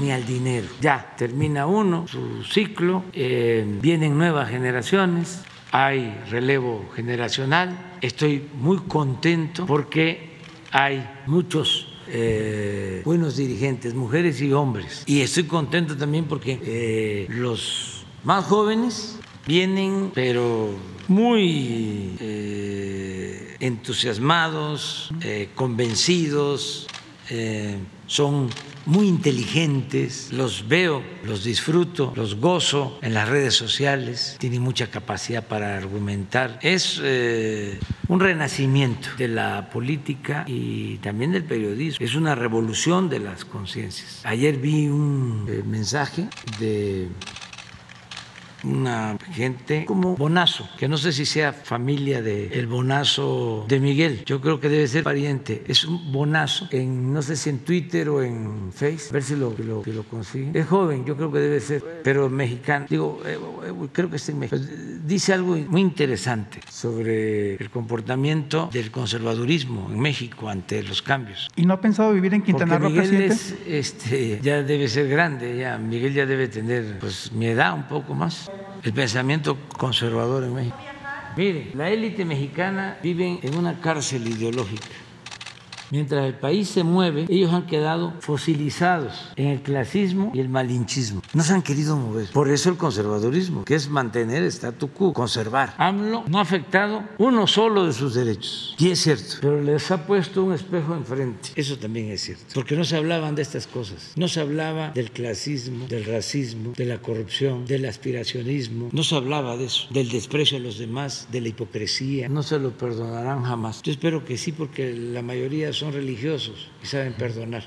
ni 0.00 0.10
al 0.10 0.26
dinero. 0.26 0.66
Ya 0.80 1.14
termina 1.16 1.66
uno 1.66 2.06
su 2.08 2.42
ciclo, 2.44 3.04
eh, 3.12 3.64
vienen 3.80 4.16
nuevas 4.16 4.50
generaciones, 4.50 5.42
hay 5.72 6.18
relevo 6.30 6.84
generacional. 6.94 7.96
Estoy 8.00 8.48
muy 8.58 8.78
contento 8.78 9.66
porque 9.66 10.36
hay 10.70 11.08
muchos 11.26 11.88
eh, 12.08 13.02
buenos 13.04 13.36
dirigentes, 13.36 13.94
mujeres 13.94 14.40
y 14.40 14.52
hombres. 14.52 15.02
Y 15.06 15.20
estoy 15.20 15.44
contento 15.44 15.96
también 15.96 16.26
porque 16.26 16.60
eh, 16.62 17.26
los 17.28 18.04
más 18.24 18.44
jóvenes 18.44 19.18
vienen, 19.46 20.10
pero 20.14 20.70
muy 21.08 22.16
eh, 22.20 23.56
entusiasmados, 23.60 25.10
convencidos, 25.54 26.86
son 28.06 28.50
muy 28.86 29.08
inteligentes, 29.08 30.32
los 30.32 30.68
veo, 30.68 31.02
los 31.24 31.42
disfruto, 31.42 32.12
los 32.14 32.36
gozo 32.36 32.98
en 33.02 33.14
las 33.14 33.28
redes 33.28 33.54
sociales, 33.54 34.36
tienen 34.38 34.62
mucha 34.62 34.86
capacidad 34.90 35.44
para 35.44 35.76
argumentar. 35.76 36.58
Es 36.62 37.00
eh, 37.02 37.80
un 38.06 38.20
renacimiento 38.20 39.08
de 39.18 39.28
la 39.28 39.70
política 39.70 40.44
y 40.46 40.98
también 40.98 41.32
del 41.32 41.44
periodismo, 41.44 42.06
es 42.06 42.14
una 42.14 42.36
revolución 42.36 43.08
de 43.08 43.18
las 43.18 43.44
conciencias. 43.44 44.20
Ayer 44.24 44.56
vi 44.56 44.86
un 44.86 45.46
eh, 45.48 45.62
mensaje 45.66 46.28
de 46.60 47.08
una 48.66 49.16
gente 49.32 49.84
como 49.84 50.16
Bonazo, 50.16 50.68
que 50.78 50.88
no 50.88 50.96
sé 50.96 51.12
si 51.12 51.24
sea 51.24 51.52
familia 51.52 52.22
de 52.22 52.48
el 52.48 52.66
Bonazo 52.66 53.64
de 53.68 53.80
Miguel, 53.80 54.24
yo 54.24 54.40
creo 54.40 54.60
que 54.60 54.68
debe 54.68 54.86
ser 54.86 55.04
pariente, 55.04 55.64
es 55.66 55.84
un 55.84 56.12
Bonazo, 56.12 56.68
en, 56.70 57.12
no 57.12 57.22
sé 57.22 57.36
si 57.36 57.50
en 57.50 57.60
Twitter 57.60 58.08
o 58.08 58.22
en 58.22 58.72
Facebook, 58.72 59.10
a 59.10 59.12
ver 59.14 59.22
si 59.22 59.36
lo, 59.36 59.54
lo, 59.58 59.82
lo 59.84 60.02
consigue. 60.04 60.58
Es 60.58 60.66
joven, 60.66 61.04
yo 61.04 61.16
creo 61.16 61.32
que 61.32 61.38
debe 61.38 61.60
ser, 61.60 61.82
pero 62.02 62.28
mexicano, 62.28 62.86
digo, 62.88 63.22
eh, 63.24 63.38
eh, 63.66 63.88
creo 63.92 64.10
que 64.10 64.16
está 64.16 64.32
en 64.32 64.40
México. 64.40 64.60
Dice 65.04 65.32
algo 65.32 65.56
muy 65.56 65.80
interesante 65.80 66.60
sobre 66.70 67.54
el 67.54 67.70
comportamiento 67.70 68.68
del 68.72 68.90
conservadurismo 68.90 69.88
en 69.90 70.00
México 70.00 70.48
ante 70.48 70.82
los 70.82 71.02
cambios. 71.02 71.48
¿Y 71.56 71.64
no 71.64 71.74
ha 71.74 71.80
pensado 71.80 72.12
vivir 72.12 72.34
en 72.34 72.42
Quintana 72.42 72.78
Roo, 72.78 72.92
presidente? 72.92 73.34
Es, 73.34 73.54
este, 73.66 74.40
ya 74.42 74.62
debe 74.62 74.88
ser 74.88 75.08
grande, 75.08 75.56
ya 75.56 75.78
Miguel 75.78 76.12
ya 76.12 76.26
debe 76.26 76.48
tener 76.48 76.98
pues 76.98 77.32
mi 77.32 77.46
edad 77.46 77.74
un 77.74 77.84
poco 77.84 78.14
más 78.14 78.50
el 78.82 78.92
pensamiento 78.92 79.56
conservador 79.76 80.44
en 80.44 80.54
México. 80.54 80.76
Mire, 81.36 81.70
la 81.74 81.90
élite 81.90 82.24
mexicana 82.24 82.98
vive 83.02 83.40
en 83.42 83.56
una 83.56 83.80
cárcel 83.80 84.26
ideológica 84.26 84.86
Mientras 85.90 86.26
el 86.26 86.34
país 86.34 86.68
se 86.68 86.84
mueve, 86.84 87.26
ellos 87.28 87.52
han 87.52 87.66
quedado 87.66 88.14
fosilizados 88.20 89.32
en 89.36 89.48
el 89.48 89.62
clasismo 89.62 90.32
y 90.34 90.40
el 90.40 90.48
malinchismo. 90.48 91.22
No 91.32 91.42
se 91.42 91.52
han 91.52 91.62
querido 91.62 91.96
mover. 91.96 92.28
Por 92.32 92.50
eso 92.50 92.70
el 92.70 92.76
conservadurismo, 92.76 93.64
que 93.64 93.74
es 93.74 93.88
mantener 93.88 94.42
el 94.42 94.48
statu 94.48 94.88
quo, 94.88 95.12
conservar. 95.12 95.74
AMLO 95.78 96.24
no 96.28 96.38
ha 96.38 96.42
afectado 96.42 97.02
uno 97.18 97.46
solo 97.46 97.86
de 97.86 97.92
sus 97.92 98.14
derechos. 98.14 98.74
Y 98.78 98.90
es 98.90 99.00
cierto, 99.00 99.36
pero 99.40 99.62
les 99.62 99.90
ha 99.90 100.06
puesto 100.06 100.44
un 100.44 100.52
espejo 100.52 100.94
enfrente. 100.94 101.50
Eso 101.54 101.78
también 101.78 102.10
es 102.10 102.22
cierto. 102.22 102.44
Porque 102.54 102.76
no 102.76 102.84
se 102.84 102.96
hablaban 102.96 103.34
de 103.34 103.42
estas 103.42 103.66
cosas. 103.66 104.12
No 104.16 104.28
se 104.28 104.40
hablaba 104.40 104.90
del 104.90 105.10
clasismo, 105.10 105.86
del 105.86 106.04
racismo, 106.04 106.72
de 106.76 106.84
la 106.84 106.98
corrupción, 106.98 107.66
del 107.66 107.84
aspiracionismo. 107.86 108.88
No 108.92 109.02
se 109.02 109.14
hablaba 109.14 109.56
de 109.56 109.66
eso, 109.66 109.86
del 109.90 110.08
desprecio 110.08 110.58
a 110.58 110.60
los 110.60 110.78
demás, 110.78 111.28
de 111.30 111.40
la 111.40 111.48
hipocresía. 111.48 112.28
No 112.28 112.42
se 112.42 112.58
lo 112.58 112.70
perdonarán 112.70 113.44
jamás. 113.44 113.82
Yo 113.82 113.92
espero 113.92 114.24
que 114.24 114.36
sí, 114.36 114.52
porque 114.52 114.92
la 114.92 115.22
mayoría 115.22 115.72
son 115.76 115.92
religiosos 115.92 116.70
y 116.82 116.86
saben 116.86 117.12
perdonar. 117.12 117.62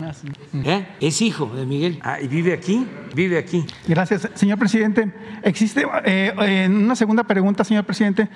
¿Eh? 0.53 0.87
Es 0.99 1.21
hijo 1.21 1.45
de 1.47 1.65
Miguel. 1.65 1.99
Ah, 2.01 2.19
y 2.21 2.27
vive 2.27 2.53
aquí, 2.53 2.85
vive 3.13 3.37
aquí. 3.37 3.65
Gracias, 3.87 4.29
señor 4.35 4.57
presidente. 4.57 5.11
Existe 5.43 5.85
eh, 6.05 6.33
en 6.37 6.75
una 6.75 6.95
segunda 6.95 7.23
pregunta, 7.23 7.63
señor 7.63 7.85
presidente. 7.85 8.27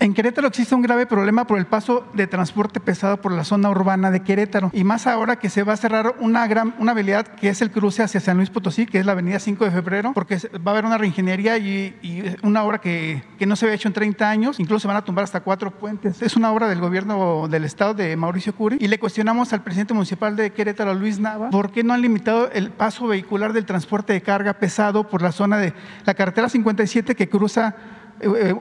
En 0.00 0.14
Querétaro 0.14 0.48
existe 0.48 0.74
un 0.74 0.80
grave 0.80 1.04
problema 1.04 1.46
por 1.46 1.58
el 1.58 1.66
paso 1.66 2.06
de 2.14 2.26
transporte 2.26 2.80
pesado 2.80 3.20
por 3.20 3.32
la 3.32 3.44
zona 3.44 3.68
urbana 3.68 4.10
de 4.10 4.22
Querétaro 4.22 4.70
y 4.72 4.82
más 4.82 5.06
ahora 5.06 5.36
que 5.36 5.50
se 5.50 5.62
va 5.62 5.74
a 5.74 5.76
cerrar 5.76 6.14
una 6.20 6.46
gran 6.46 6.74
una 6.78 6.92
habilidad 6.92 7.26
que 7.26 7.50
es 7.50 7.60
el 7.60 7.70
cruce 7.70 8.02
hacia 8.02 8.18
San 8.18 8.38
Luis 8.38 8.48
Potosí, 8.48 8.86
que 8.86 8.98
es 8.98 9.04
la 9.04 9.12
avenida 9.12 9.38
5 9.38 9.62
de 9.62 9.70
febrero, 9.70 10.12
porque 10.14 10.38
va 10.66 10.70
a 10.70 10.70
haber 10.70 10.86
una 10.86 10.96
reingeniería 10.96 11.58
y, 11.58 12.34
una 12.42 12.64
obra 12.64 12.78
que, 12.78 13.22
que, 13.38 13.44
no 13.44 13.56
se 13.56 13.66
había 13.66 13.74
hecho 13.74 13.88
en 13.88 13.94
30 13.94 14.30
años, 14.30 14.58
incluso 14.58 14.80
se 14.80 14.88
van 14.88 14.96
a 14.96 15.04
tumbar 15.04 15.24
hasta 15.24 15.40
cuatro 15.40 15.70
puentes. 15.70 16.22
Es 16.22 16.34
una 16.34 16.50
obra 16.50 16.66
del 16.66 16.80
gobierno 16.80 17.46
del 17.48 17.64
estado 17.64 17.92
de 17.92 18.16
Mauricio 18.16 18.54
Curi 18.54 18.78
y 18.80 18.88
le 18.88 18.98
cuestionamos 18.98 19.52
al 19.52 19.62
presidente 19.62 19.92
municipal 19.92 20.34
de 20.34 20.50
Querétaro, 20.50 20.94
Luis 20.94 21.18
Nava, 21.20 21.50
por 21.50 21.72
qué 21.72 21.84
no 21.84 21.92
han 21.92 22.00
limitado 22.00 22.50
el 22.52 22.70
paso 22.70 23.06
vehicular 23.06 23.52
del 23.52 23.66
transporte 23.66 24.14
de 24.14 24.22
carga 24.22 24.54
pesado 24.54 25.06
por 25.06 25.20
la 25.20 25.30
zona 25.30 25.58
de 25.58 25.74
la 26.06 26.14
carretera 26.14 26.48
57 26.48 27.14
que 27.14 27.28
cruza 27.28 27.76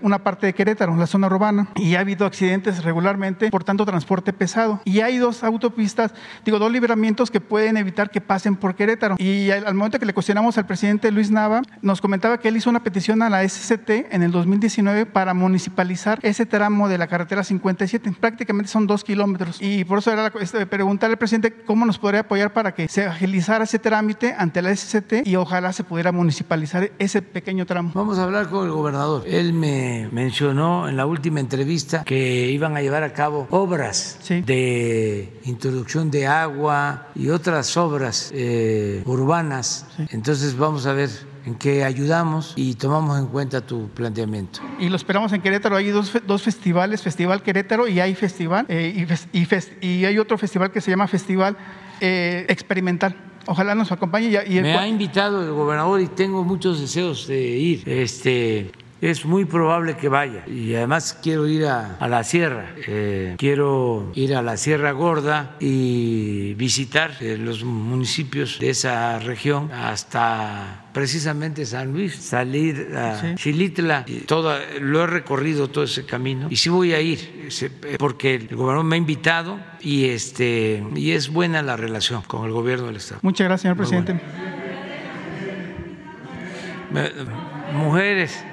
una 0.02 0.20
parte 0.20 0.48
de 0.48 0.54
Querétaro, 0.54 0.96
la 0.96 1.08
zona 1.08 1.28
urbana, 1.28 1.70
y 1.76 1.96
ha 1.96 2.02
habido 2.02 2.26
accidentes 2.26 2.84
regularmente 2.84 3.50
por 3.50 3.64
tanto 3.64 3.86
transporte 3.86 4.34
pesado. 4.34 4.82
Y 4.86 5.02
hay 5.02 5.18
dos 5.18 5.44
autopistas, 5.44 6.14
digo, 6.46 6.60
dos 6.60 6.72
libramientos 6.72 7.32
que 7.32 7.42
pueden 7.42 7.78
evitar 7.78 8.10
que 8.10 8.22
pasen 8.22 8.56
por 8.56 8.76
Querétaro. 8.76 9.16
Y 9.18 9.52
al, 9.52 9.74
momento 9.74 10.00
que 10.00 10.06
le 10.06 10.14
cuestionamos 10.14 10.58
al 10.58 10.66
presidente 10.66 11.12
Luis 11.12 11.32
Nava, 11.32 11.62
nos 11.82 12.02
comentaba 12.02 12.40
que 12.40 12.50
él 12.50 12.58
hizo 12.58 12.70
una 12.70 12.84
petición 12.84 13.22
a 13.22 13.30
la 13.30 13.48
SCT 13.48 13.90
en 14.12 14.24
el 14.24 14.32
2019 14.32 15.06
para 15.06 15.34
municipalizar 15.34 16.20
ese 16.22 16.46
tramo 16.46 16.88
de 16.90 16.98
la 16.98 17.08
carretera 17.08 17.44
57. 17.44 18.14
Prácticamente 18.20 18.72
son 18.72 18.88
dos 18.88 19.04
kilómetros. 19.04 19.62
Y 19.62 19.84
por 19.86 20.00
eso 20.00 20.12
era 20.12 20.24
la, 20.24 20.32
este, 20.42 20.66
preguntarle 20.66 21.14
al 21.14 21.18
presidente 21.18 21.54
cómo 21.66 21.86
nos 21.86 21.98
podría 21.98 22.22
apoyar 22.22 22.54
para 22.54 22.74
que 22.74 22.88
se 22.88 23.06
agilizara 23.06 23.64
ese 23.64 23.80
trámite 23.80 24.36
ante 24.38 24.62
la 24.62 24.76
SCT 24.76 25.26
y 25.26 25.36
ojalá 25.36 25.74
se 25.74 25.84
pudiera 25.84 26.12
municipalizar 26.12 26.92
ese 27.00 27.22
pequeño 27.22 27.66
tramo. 27.66 27.92
Vamos 27.94 28.20
a 28.20 28.24
hablar 28.24 28.50
con 28.50 28.66
el 28.66 28.72
gobernador. 28.72 29.24
Él 29.50 29.56
me 29.56 30.08
mencionó 30.12 30.88
en 30.88 30.96
la 30.96 31.08
última 31.08 31.40
entrevista 31.40 32.04
que 32.04 32.52
iban 32.52 32.78
a 32.78 32.84
llevar 32.84 33.02
a 33.02 33.14
cabo 33.14 33.48
obras 33.50 34.20
de 34.30 35.40
introducción 35.44 36.12
de 36.12 36.28
agua 36.28 37.08
y 37.16 37.30
otras 37.30 37.76
obras 37.76 38.30
eh, 38.32 39.02
urbanas. 39.08 39.88
Entonces 40.12 40.56
vamos 40.56 40.86
a 40.86 40.94
ver 40.94 41.10
en 41.48 41.56
qué 41.56 41.84
ayudamos 41.84 42.54
y 42.58 42.76
tomamos 42.76 43.18
en 43.18 43.26
cuenta 43.26 43.62
tu 43.62 43.90
planteamiento. 43.90 44.60
Y 44.78 44.88
lo 44.88 44.96
esperamos 44.96 45.34
en 45.34 45.42
Querétaro. 45.42 45.78
Hay 45.78 45.90
dos, 45.90 46.14
dos 46.28 46.44
festivales, 46.44 47.02
Festival 47.02 47.42
Querétaro 47.42 47.88
y 47.88 48.00
hay 48.00 48.14
festival, 48.14 48.68
eh, 48.70 49.08
y, 49.34 49.88
y, 49.88 50.06
hay 50.06 50.20
otro 50.20 50.38
festival 50.38 50.70
que 50.70 50.80
se 50.80 50.92
llama 50.92 51.08
Festival 51.08 51.58
eh, 52.02 52.46
Experimental. 52.50 53.16
Ojalá 53.48 53.74
nos 53.74 53.92
acompañe. 53.92 54.28
Y, 54.46 54.62
Me 54.62 54.78
ha 54.78 54.88
invitado 54.88 55.44
el 55.44 55.52
gobernador 55.54 56.00
y 56.02 56.06
tengo 56.06 56.44
muchos 56.44 56.80
deseos 56.80 57.26
de 57.26 57.42
ir. 57.42 57.90
Este, 57.90 58.72
es 59.02 59.26
muy 59.26 59.46
probable 59.46 59.96
que 59.98 60.10
vaya. 60.10 60.44
Y 60.48 60.76
además 60.76 61.18
quiero 61.22 61.48
ir 61.48 61.66
a, 61.66 61.98
la 62.08 62.24
sierra, 62.24 62.74
eh, 62.88 63.36
quiero 63.38 64.12
ir 64.16 64.36
a 64.36 64.42
la 64.42 64.58
Sierra 64.58 64.92
Gorda 64.92 65.56
y 65.60 66.54
visitar 66.56 67.12
eh, 67.22 67.38
los 67.38 67.64
municipios 67.64 68.60
de 68.60 68.72
esa 68.72 69.20
región 69.20 69.72
hasta 69.72 70.86
precisamente 70.92 71.66
San 71.66 71.94
Luis, 71.94 72.16
salir 72.16 72.96
a 72.96 73.36
Chilitla, 73.36 74.06
todo, 74.26 74.58
lo 74.82 75.04
he 75.04 75.08
recorrido 75.08 75.70
todo 75.70 75.84
ese 75.84 76.06
camino 76.06 76.48
y 76.50 76.56
sí 76.58 76.70
voy 76.70 76.94
a 76.94 77.00
ir 77.00 77.50
porque 77.98 78.36
el 78.36 78.48
gobernador 78.48 78.86
me 78.86 78.96
ha 78.96 78.98
invitado 78.98 79.60
y 79.82 80.06
este 80.06 80.84
y 80.96 81.12
es 81.12 81.30
buena 81.30 81.62
la 81.62 81.78
relación 81.78 82.22
con 82.24 82.46
el 82.46 82.52
gobierno 82.52 82.88
del 82.88 82.98
estado. 82.98 83.20
Muchas 83.24 83.48
gracias, 83.48 83.62
señor 83.62 83.78
presidente. 83.78 84.20
Mujeres 87.74 88.44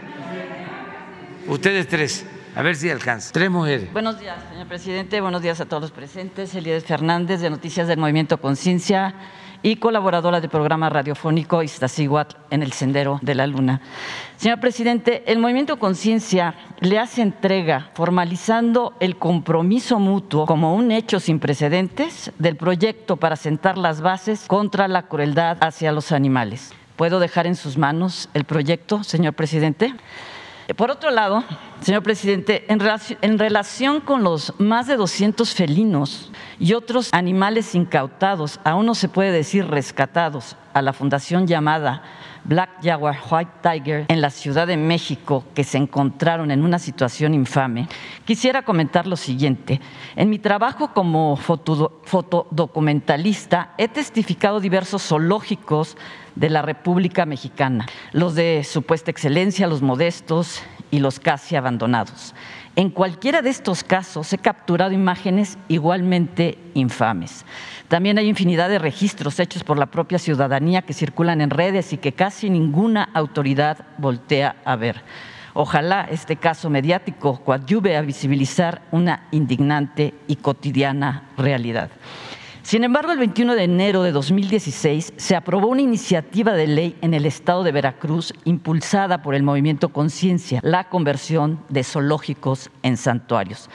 Ustedes 1.49 1.87
tres. 1.87 2.27
A 2.57 2.63
ver 2.63 2.75
si 2.75 2.91
alcanza. 2.91 3.33
Tres 3.33 3.51
mujeres. 3.51 3.93
Buenos 3.93 4.19
días, 4.19 4.37
señor 4.51 4.67
presidente. 4.67 5.21
Buenos 5.21 5.43
días 5.43 5.61
a 5.61 5.67
todos 5.67 5.83
los 5.83 5.91
presentes. 5.93 6.55
Elías 6.55 6.85
Fernández, 6.85 7.41
de 7.41 7.51
Noticias 7.51 7.87
del 7.87 7.99
Movimiento 7.99 8.39
Conciencia 8.39 9.15
y 9.63 9.77
colaboradora 9.77 10.41
del 10.41 10.51
programa 10.51 10.89
radiofónico 10.89 11.63
Iztaccíhuatl 11.63 12.37
en 12.51 12.63
el 12.63 12.73
Sendero 12.73 13.21
de 13.23 13.35
la 13.35 13.47
Luna. 13.47 13.81
Señor 14.37 14.59
presidente, 14.59 15.23
el 15.27 15.39
Movimiento 15.39 15.79
Conciencia 15.79 16.55
le 16.81 16.99
hace 16.99 17.23
entrega, 17.23 17.91
formalizando 17.95 18.95
el 18.99 19.17
compromiso 19.17 20.01
mutuo 20.01 20.47
como 20.47 20.75
un 20.75 20.91
hecho 20.91 21.21
sin 21.21 21.39
precedentes 21.39 22.33
del 22.39 22.57
proyecto 22.57 23.17
para 23.17 23.37
sentar 23.37 23.79
las 23.79 24.01
bases 24.01 24.47
contra 24.49 24.89
la 24.89 25.03
crueldad 25.03 25.59
hacia 25.61 25.93
los 25.93 26.11
animales. 26.11 26.73
¿Puedo 26.97 27.21
dejar 27.21 27.47
en 27.47 27.55
sus 27.55 27.77
manos 27.77 28.29
el 28.35 28.45
proyecto, 28.45 29.05
señor 29.05 29.35
presidente? 29.35 29.95
Por 30.75 30.91
otro 30.91 31.13
lado, 31.13 31.45
señor 31.81 32.03
presidente, 32.03 32.67
en 32.69 33.39
relación, 33.39 34.01
con 34.01 34.25
los 34.25 34.53
más 34.59 34.89
de 34.89 34.97
200 34.97 35.55
felinos 35.55 36.33
y 36.59 36.73
otros 36.75 37.11
animales 37.13 37.77
incautados, 37.77 38.59
aún 38.65 38.85
no 38.85 38.97
se 38.97 39.09
puede 39.09 39.31
decir 39.31 39.69
rescatados, 39.69 40.57
a 40.75 40.83
la 40.83 40.93
fundación 40.93 41.47
llamada 41.47 42.03
Black 42.49 42.71
Jaguar, 42.81 43.19
White 43.29 43.51
Tiger 43.61 44.07
en 44.09 44.21
la 44.21 44.31
Ciudad 44.31 44.69
de 44.69 44.77
México 44.77 45.43
que 45.55 45.65
se 45.65 45.79
encontraron 45.79 46.53
en 46.53 46.63
una 46.63 46.79
situación 46.79 47.35
infame, 47.35 47.89
quisiera 48.25 48.63
comentar 48.63 49.09
lo 49.09 49.17
siguiente. 49.17 49.81
En 50.15 50.31
mi 50.31 50.39
trabajo 50.39 50.93
como 50.95 51.35
fotodocumentalista 51.37 53.75
he 53.79 53.89
testificado 53.89 54.61
diversos 54.61 55.03
zoológicos 55.03 55.97
de 56.37 56.51
la 56.51 56.63
República 56.63 57.27
Mexicana, 57.27 57.87
los 58.13 58.37
de 58.37 58.63
supuesta 58.63 59.11
excelencia, 59.11 59.67
los 59.67 59.83
modestos 59.83 60.63
y 60.93 61.01
los 61.01 61.19
casi 61.19 61.57
abandonados. 61.57 62.33
En 62.79 62.91
cualquiera 62.91 63.41
de 63.41 63.49
estos 63.49 63.83
casos 63.83 64.31
he 64.35 64.39
capturado 64.39 64.93
imágenes 64.93 65.57
igualmente 65.67 66.59
infames. 66.75 67.47
También 67.89 68.19
hay 68.19 68.29
infinidad 68.29 68.69
de 68.69 68.79
registros 68.79 69.41
hechos 69.41 69.65
por 69.65 69.79
la 69.79 69.87
propia 69.87 70.19
ciudadanía 70.19 70.83
que 70.83 70.93
circulan 70.93 71.41
en 71.41 71.49
redes 71.49 71.95
y 71.95 71.97
que 71.97 72.13
casi 72.13 72.51
ninguna 72.51 73.09
autoridad 73.15 73.79
voltea 73.97 74.57
a 74.67 74.77
ver. 74.77 75.03
Ojalá 75.55 76.07
este 76.11 76.37
caso 76.37 76.69
mediático 76.69 77.43
coadyuve 77.43 77.97
a 77.97 78.03
visibilizar 78.03 78.83
una 78.93 79.27
indignante 79.31 80.13
y 80.27 80.37
cotidiana 80.37 81.31
realidad. 81.39 81.89
Sin 82.67 82.83
embargo, 82.83 83.13
el 83.13 83.19
21 83.21 83.55
de 83.55 83.63
enero 83.63 84.03
de 84.03 84.11
2016 84.11 85.13
se 85.17 85.37
aprobó 85.37 85.69
una 85.69 85.83
iniciativa 85.83 86.53
de 86.55 86.67
ley 86.67 86.97
en 87.01 87.15
el 87.15 87.25
estado 87.25 87.63
de 87.63 87.71
Veracruz 87.71 88.33
impulsada 88.43 89.23
por 89.23 89.37
el 89.37 89.45
movimiento 89.45 89.91
Conciencia, 89.91 90.59
la 90.65 90.89
conversión 90.89 91.61
de 91.69 91.85
zoológicos 91.85 92.73
en 92.83 92.97
santuarios. 92.97 93.71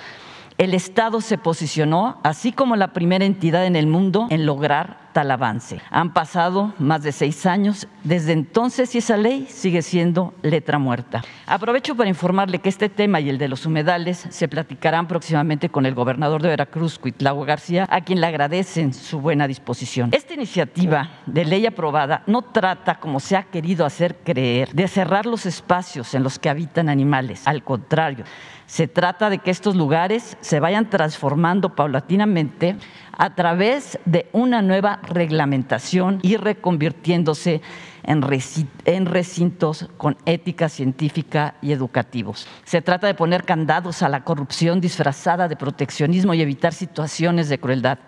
El 0.62 0.76
Estado 0.76 1.22
se 1.22 1.40
posicionó, 1.40 2.20
así 2.22 2.52
como 2.52 2.76
la 2.76 2.94
primera 2.94 3.26
entidad 3.26 3.66
en 3.66 3.76
el 3.76 3.88
mundo, 3.88 4.28
en 4.30 4.46
lograr 4.46 5.10
tal 5.12 5.32
avance. 5.32 5.82
Han 5.90 6.14
pasado 6.14 6.74
más 6.78 7.02
de 7.02 7.12
seis 7.12 7.48
años 7.48 7.88
desde 8.04 8.34
entonces 8.34 8.94
y 8.94 9.00
esa 9.00 9.18
ley 9.18 9.48
sigue 9.50 9.82
siendo 9.82 10.36
letra 10.44 10.78
muerta. 10.78 11.24
Aprovecho 11.48 11.96
para 11.96 12.10
informarle 12.10 12.60
que 12.60 12.70
este 12.70 12.90
tema 12.90 13.20
y 13.20 13.30
el 13.30 13.40
de 13.40 13.48
los 13.48 13.66
humedales 13.66 14.28
se 14.30 14.48
platicarán 14.48 15.08
próximamente 15.08 15.70
con 15.70 15.88
el 15.88 15.96
gobernador 15.96 16.44
de 16.44 16.50
Veracruz, 16.50 17.00
Cuitlagua 17.00 17.46
García, 17.46 17.88
a 17.90 18.02
quien 18.02 18.22
le 18.22 18.28
agradecen 18.28 18.94
su 18.94 19.20
buena 19.20 19.48
disposición. 19.48 20.12
Esta 20.14 20.36
iniciativa 20.36 21.10
de 21.26 21.44
ley 21.44 21.66
aprobada 21.66 22.22
no 22.28 22.44
trata, 22.44 23.00
como 23.00 23.20
se 23.20 23.36
ha 23.36 23.44
querido 23.44 23.84
hacer 23.84 24.18
creer, 24.24 24.70
de 24.74 24.88
cerrar 24.88 25.26
los 25.26 25.48
espacios 25.48 26.14
en 26.14 26.22
los 26.22 26.38
que 26.38 26.50
habitan 26.50 26.88
animales. 26.88 27.48
Al 27.48 27.64
contrario, 27.64 28.26
se 28.72 28.88
trata 28.88 29.30
de 29.30 29.40
que 29.40 29.52
estos 29.52 29.76
lugares 29.76 30.38
se 30.40 30.62
vayan 30.62 30.90
transformando 30.90 31.76
paulatinamente 31.76 32.78
a 33.18 33.36
través 33.36 34.00
de 34.06 34.30
una 34.32 34.62
nueva 34.62 35.02
reglamentación 35.04 36.20
y 36.22 36.38
reconvirtiéndose 36.38 37.62
en 38.06 39.06
recintos 39.06 39.90
con 39.98 40.16
ética 40.26 40.70
científica 40.70 41.56
y 41.62 41.74
educativos. 41.74 42.48
Se 42.64 42.82
trata 42.82 43.08
de 43.08 43.14
poner 43.14 43.44
candados 43.44 44.04
a 44.04 44.10
la 44.10 44.24
corrupción 44.24 44.80
disfrazada 44.80 45.50
de 45.50 45.58
proteccionismo 45.58 46.34
y 46.34 46.42
evitar 46.42 46.74
situaciones 46.74 47.50
de 47.50 47.60
crueldad. 47.60 48.00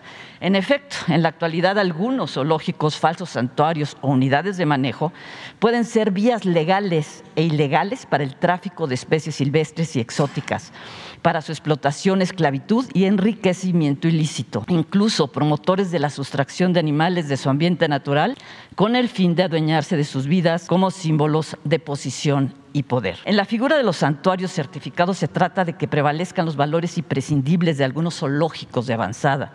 En 0.43 0.57
efecto, 0.57 0.97
en 1.07 1.21
la 1.21 1.29
actualidad 1.29 1.79
algunos 1.79 2.33
zoológicos, 2.33 2.97
falsos 2.97 3.29
santuarios 3.29 3.95
o 4.01 4.09
unidades 4.09 4.57
de 4.57 4.65
manejo 4.65 5.13
pueden 5.57 5.85
ser 5.85 6.11
vías 6.11 6.43
legales 6.43 7.23
e 7.37 7.43
ilegales 7.43 8.05
para 8.05 8.25
el 8.25 8.35
tráfico 8.35 8.85
de 8.85 8.95
especies 8.95 9.35
silvestres 9.35 9.95
y 9.95 10.01
exóticas 10.01 10.73
para 11.21 11.41
su 11.41 11.53
explotación, 11.53 12.21
esclavitud 12.21 12.85
y 12.93 13.05
enriquecimiento 13.05 14.09
ilícito, 14.09 14.65
incluso 14.67 15.31
promotores 15.31 15.91
de 15.91 15.99
la 15.99 16.09
sustracción 16.09 16.73
de 16.73 16.81
animales 16.81 17.29
de 17.29 17.37
su 17.37 17.49
ambiente 17.49 17.87
natural 17.87 18.35
con 18.75 18.97
el 18.97 19.07
fin 19.07 19.35
de 19.35 19.43
adueñarse 19.43 19.95
de 19.95 20.03
sus 20.03 20.27
vidas 20.27 20.65
como 20.67 20.91
símbolos 20.91 21.55
de 21.63 21.79
posición 21.79 22.53
y 22.73 22.83
poder. 22.83 23.17
En 23.23 23.37
la 23.37 23.45
figura 23.45 23.77
de 23.77 23.83
los 23.83 23.95
santuarios 23.95 24.51
certificados 24.51 25.19
se 25.19 25.29
trata 25.29 25.63
de 25.63 25.77
que 25.77 25.87
prevalezcan 25.87 26.45
los 26.45 26.57
valores 26.57 26.97
imprescindibles 26.97 27.77
de 27.77 27.85
algunos 27.85 28.15
zoológicos 28.15 28.87
de 28.87 28.95
avanzada 28.95 29.53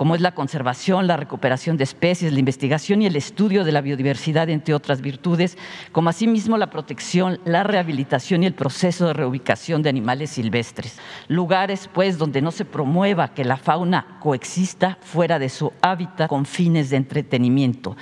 como 0.00 0.14
es 0.14 0.22
la 0.22 0.32
conservación, 0.32 1.06
la 1.06 1.18
recuperación 1.18 1.76
de 1.76 1.84
especies, 1.84 2.32
la 2.32 2.38
investigación 2.38 3.02
y 3.02 3.06
el 3.06 3.16
estudio 3.16 3.64
de 3.64 3.72
la 3.72 3.82
biodiversidad, 3.82 4.48
entre 4.48 4.72
otras 4.72 5.02
virtudes, 5.02 5.58
como 5.92 6.08
asimismo 6.08 6.56
la 6.56 6.70
protección, 6.70 7.38
la 7.44 7.64
rehabilitación 7.64 8.42
y 8.42 8.46
el 8.46 8.54
proceso 8.54 9.08
de 9.08 9.12
reubicación 9.12 9.82
de 9.82 9.90
animales 9.90 10.30
silvestres. 10.30 10.98
Lugares, 11.28 11.90
pues, 11.92 12.16
donde 12.16 12.40
no 12.40 12.50
se 12.50 12.64
promueva 12.64 13.34
que 13.34 13.44
la 13.44 13.58
fauna 13.58 14.16
coexista 14.20 14.96
fuera 15.02 15.38
de 15.38 15.50
su 15.50 15.70
hábitat 15.82 16.30
con 16.30 16.46
fines 16.46 16.88
de 16.88 16.96
entretenimiento 16.96 17.94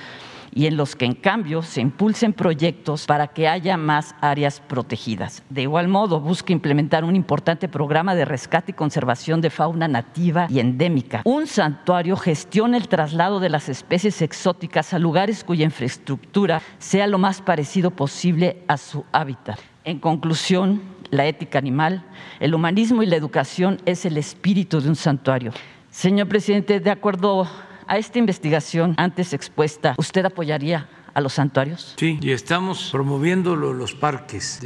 y 0.58 0.66
en 0.66 0.76
los 0.76 0.96
que 0.96 1.04
en 1.04 1.14
cambio 1.14 1.62
se 1.62 1.80
impulsen 1.80 2.32
proyectos 2.32 3.06
para 3.06 3.28
que 3.28 3.46
haya 3.46 3.76
más 3.76 4.16
áreas 4.20 4.58
protegidas. 4.58 5.44
De 5.50 5.62
igual 5.62 5.86
modo, 5.86 6.18
busca 6.18 6.52
implementar 6.52 7.04
un 7.04 7.14
importante 7.14 7.68
programa 7.68 8.16
de 8.16 8.24
rescate 8.24 8.72
y 8.72 8.74
conservación 8.74 9.40
de 9.40 9.50
fauna 9.50 9.86
nativa 9.86 10.48
y 10.50 10.58
endémica. 10.58 11.22
Un 11.24 11.46
santuario 11.46 12.16
gestiona 12.16 12.76
el 12.76 12.88
traslado 12.88 13.38
de 13.38 13.50
las 13.50 13.68
especies 13.68 14.20
exóticas 14.20 14.92
a 14.92 14.98
lugares 14.98 15.44
cuya 15.44 15.64
infraestructura 15.64 16.60
sea 16.78 17.06
lo 17.06 17.18
más 17.18 17.40
parecido 17.40 17.92
posible 17.92 18.64
a 18.66 18.78
su 18.78 19.04
hábitat. 19.12 19.60
En 19.84 20.00
conclusión, 20.00 20.82
la 21.12 21.26
ética 21.26 21.60
animal, 21.60 22.04
el 22.40 22.52
humanismo 22.52 23.04
y 23.04 23.06
la 23.06 23.14
educación 23.14 23.78
es 23.86 24.04
el 24.04 24.16
espíritu 24.16 24.80
de 24.80 24.88
un 24.88 24.96
santuario. 24.96 25.52
Señor 25.88 26.26
presidente, 26.26 26.80
de 26.80 26.90
acuerdo 26.90 27.46
a 27.88 27.98
esta 27.98 28.18
investigación 28.18 28.94
antes 28.96 29.32
expuesta, 29.32 29.94
¿usted 29.96 30.24
apoyaría 30.24 30.88
a 31.14 31.20
los 31.20 31.32
santuarios? 31.32 31.94
Sí, 31.96 32.18
y 32.22 32.30
estamos 32.30 32.90
promoviendo 32.92 33.56
los 33.56 33.94
parques 33.94 34.60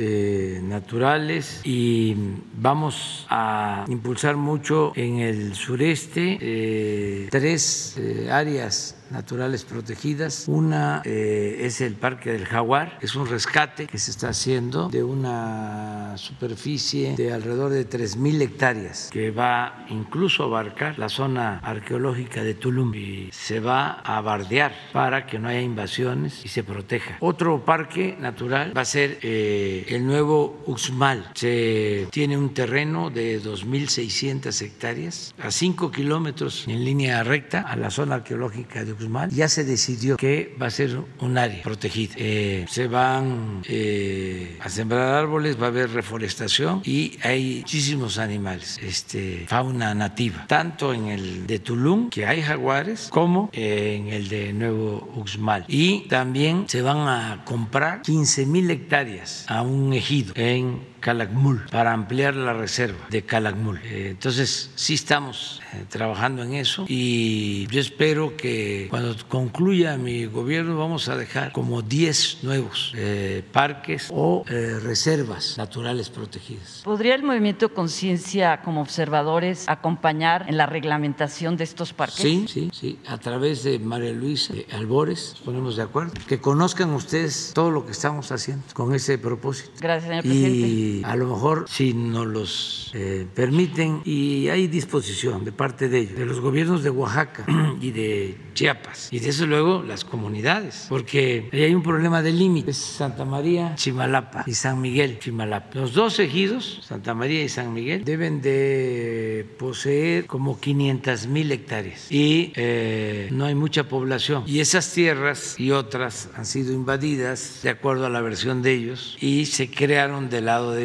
naturales 0.62 1.60
y 1.64 2.14
vamos 2.54 3.26
a 3.30 3.84
impulsar 3.88 4.36
mucho 4.36 4.92
en 4.94 5.20
el 5.20 5.54
sureste 5.54 6.38
eh, 6.40 7.28
tres 7.30 7.96
eh, 7.98 8.28
áreas 8.30 8.96
naturales 9.12 9.64
protegidas. 9.64 10.44
Una 10.48 11.02
eh, 11.04 11.58
es 11.60 11.80
el 11.80 11.94
Parque 11.94 12.32
del 12.32 12.46
Jaguar, 12.46 12.98
es 13.00 13.14
un 13.14 13.26
rescate 13.26 13.86
que 13.86 13.98
se 13.98 14.10
está 14.10 14.30
haciendo 14.30 14.88
de 14.88 15.04
una 15.04 16.16
superficie 16.16 17.14
de 17.16 17.32
alrededor 17.32 17.70
de 17.70 17.88
3.000 17.88 18.40
hectáreas 18.40 19.10
que 19.12 19.30
va 19.30 19.84
incluso 19.88 20.42
a 20.42 20.46
abarcar 20.46 20.98
la 20.98 21.08
zona 21.08 21.58
arqueológica 21.58 22.42
de 22.42 22.54
Tulum 22.54 22.94
y 22.94 23.28
se 23.32 23.60
va 23.60 24.00
a 24.00 24.20
bardear 24.20 24.72
para 24.92 25.26
que 25.26 25.38
no 25.38 25.48
haya 25.48 25.60
invasiones 25.60 26.44
y 26.44 26.48
se 26.48 26.64
proteja. 26.64 27.18
Otro 27.20 27.64
parque 27.64 28.16
natural 28.18 28.76
va 28.76 28.82
a 28.82 28.86
ser 28.86 29.18
eh, 29.22 29.84
el 29.88 30.06
nuevo 30.06 30.62
Uxmal. 30.66 31.30
Se 31.34 32.08
tiene 32.10 32.36
un 32.38 32.54
terreno 32.54 33.10
de 33.10 33.42
2.600 33.42 34.62
hectáreas 34.62 35.34
a 35.38 35.50
5 35.50 35.90
kilómetros 35.90 36.66
en 36.66 36.84
línea 36.84 37.22
recta 37.22 37.60
a 37.60 37.76
la 37.76 37.90
zona 37.90 38.16
arqueológica 38.16 38.84
de 38.84 38.92
Uxmal 38.92 39.01
ya 39.30 39.48
se 39.48 39.64
decidió 39.64 40.16
que 40.16 40.54
va 40.60 40.66
a 40.66 40.70
ser 40.70 40.98
un 41.20 41.38
área 41.38 41.62
protegida. 41.62 42.14
Eh, 42.16 42.66
se 42.68 42.86
van 42.88 43.62
eh, 43.68 44.58
a 44.60 44.68
sembrar 44.68 45.14
árboles, 45.14 45.60
va 45.60 45.66
a 45.66 45.68
haber 45.68 45.90
reforestación 45.90 46.82
y 46.84 47.18
hay 47.22 47.58
muchísimos 47.60 48.18
animales, 48.18 48.78
este, 48.82 49.46
fauna 49.48 49.94
nativa, 49.94 50.46
tanto 50.46 50.92
en 50.92 51.06
el 51.06 51.46
de 51.46 51.58
Tulum, 51.58 52.10
que 52.10 52.26
hay 52.26 52.42
jaguares, 52.42 53.08
como 53.10 53.50
en 53.52 54.08
el 54.08 54.28
de 54.28 54.52
Nuevo 54.52 55.12
Uxmal. 55.16 55.64
Y 55.68 56.00
también 56.08 56.64
se 56.68 56.82
van 56.82 57.08
a 57.08 57.42
comprar 57.44 58.02
15 58.02 58.46
mil 58.46 58.70
hectáreas 58.70 59.44
a 59.48 59.62
un 59.62 59.92
ejido 59.92 60.32
en 60.36 60.91
Calakmul 61.02 61.66
para 61.70 61.92
ampliar 61.92 62.34
la 62.34 62.54
reserva 62.54 63.06
de 63.10 63.22
Calakmul. 63.22 63.80
Eh, 63.84 64.08
entonces, 64.12 64.70
sí 64.76 64.94
estamos 64.94 65.60
eh, 65.74 65.84
trabajando 65.88 66.42
en 66.44 66.54
eso 66.54 66.86
y 66.88 67.66
yo 67.66 67.80
espero 67.80 68.36
que 68.36 68.86
cuando 68.88 69.14
concluya 69.28 69.98
mi 69.98 70.24
gobierno 70.26 70.78
vamos 70.78 71.08
a 71.08 71.16
dejar 71.16 71.52
como 71.52 71.82
10 71.82 72.44
nuevos 72.44 72.94
eh, 72.96 73.42
parques 73.52 74.08
o 74.10 74.44
reservas 74.46 75.58
naturales 75.58 76.08
protegidas. 76.08 76.82
¿Podría 76.84 77.16
el 77.16 77.22
movimiento 77.24 77.74
Conciencia 77.74 78.62
como 78.62 78.80
observadores 78.80 79.68
acompañar 79.68 80.46
en 80.48 80.56
la 80.56 80.66
reglamentación 80.66 81.56
de 81.56 81.64
estos 81.64 81.92
parques? 81.92 82.22
Sí, 82.22 82.46
sí, 82.48 82.70
sí, 82.72 82.98
a 83.08 83.18
través 83.18 83.64
de 83.64 83.80
María 83.80 84.12
Luisa 84.12 84.54
Albores, 84.72 85.30
nos 85.32 85.40
ponemos 85.40 85.76
de 85.76 85.82
acuerdo, 85.82 86.12
que 86.28 86.38
conozcan 86.38 86.90
ustedes 86.90 87.50
todo 87.54 87.72
lo 87.72 87.84
que 87.84 87.90
estamos 87.90 88.30
haciendo 88.30 88.62
con 88.72 88.94
ese 88.94 89.18
propósito. 89.18 89.72
Gracias, 89.80 90.08
señor 90.08 90.22
presidente 90.22 90.68
y 90.68 90.91
a 91.04 91.16
lo 91.16 91.28
mejor 91.28 91.64
si 91.68 91.94
nos 91.94 92.26
los 92.26 92.90
eh, 92.94 93.26
permiten 93.34 94.02
y 94.04 94.48
hay 94.48 94.66
disposición 94.68 95.44
de 95.44 95.52
parte 95.52 95.88
de 95.88 96.00
ellos, 96.00 96.18
de 96.18 96.26
los 96.26 96.40
gobiernos 96.40 96.82
de 96.82 96.90
Oaxaca 96.90 97.46
y 97.80 97.90
de 97.90 98.36
Chiapas 98.54 99.08
y 99.10 99.18
desde 99.18 99.46
luego 99.46 99.82
las 99.82 100.04
comunidades, 100.04 100.86
porque 100.88 101.48
ahí 101.52 101.62
hay 101.64 101.74
un 101.74 101.82
problema 101.82 102.22
de 102.22 102.32
límites, 102.32 102.76
Santa 102.76 103.24
María, 103.24 103.74
Chimalapa 103.76 104.44
y 104.46 104.54
San 104.54 104.80
Miguel, 104.80 105.18
Chimalapa. 105.18 105.78
Los 105.78 105.94
dos 105.94 106.18
ejidos, 106.18 106.80
Santa 106.82 107.14
María 107.14 107.42
y 107.42 107.48
San 107.48 107.72
Miguel, 107.72 108.04
deben 108.04 108.42
de 108.42 109.46
poseer 109.58 110.26
como 110.26 110.60
500 110.60 111.26
mil 111.28 111.50
hectáreas 111.50 112.10
y 112.10 112.52
eh, 112.56 113.28
no 113.32 113.46
hay 113.46 113.54
mucha 113.54 113.88
población 113.88 114.44
y 114.46 114.60
esas 114.60 114.92
tierras 114.92 115.58
y 115.58 115.70
otras 115.70 116.28
han 116.36 116.46
sido 116.46 116.72
invadidas 116.72 117.60
de 117.62 117.70
acuerdo 117.70 118.06
a 118.06 118.10
la 118.10 118.20
versión 118.20 118.62
de 118.62 118.72
ellos 118.72 119.16
y 119.20 119.46
se 119.46 119.70
crearon 119.70 120.30
del 120.30 120.46
lado 120.46 120.72
de 120.72 120.81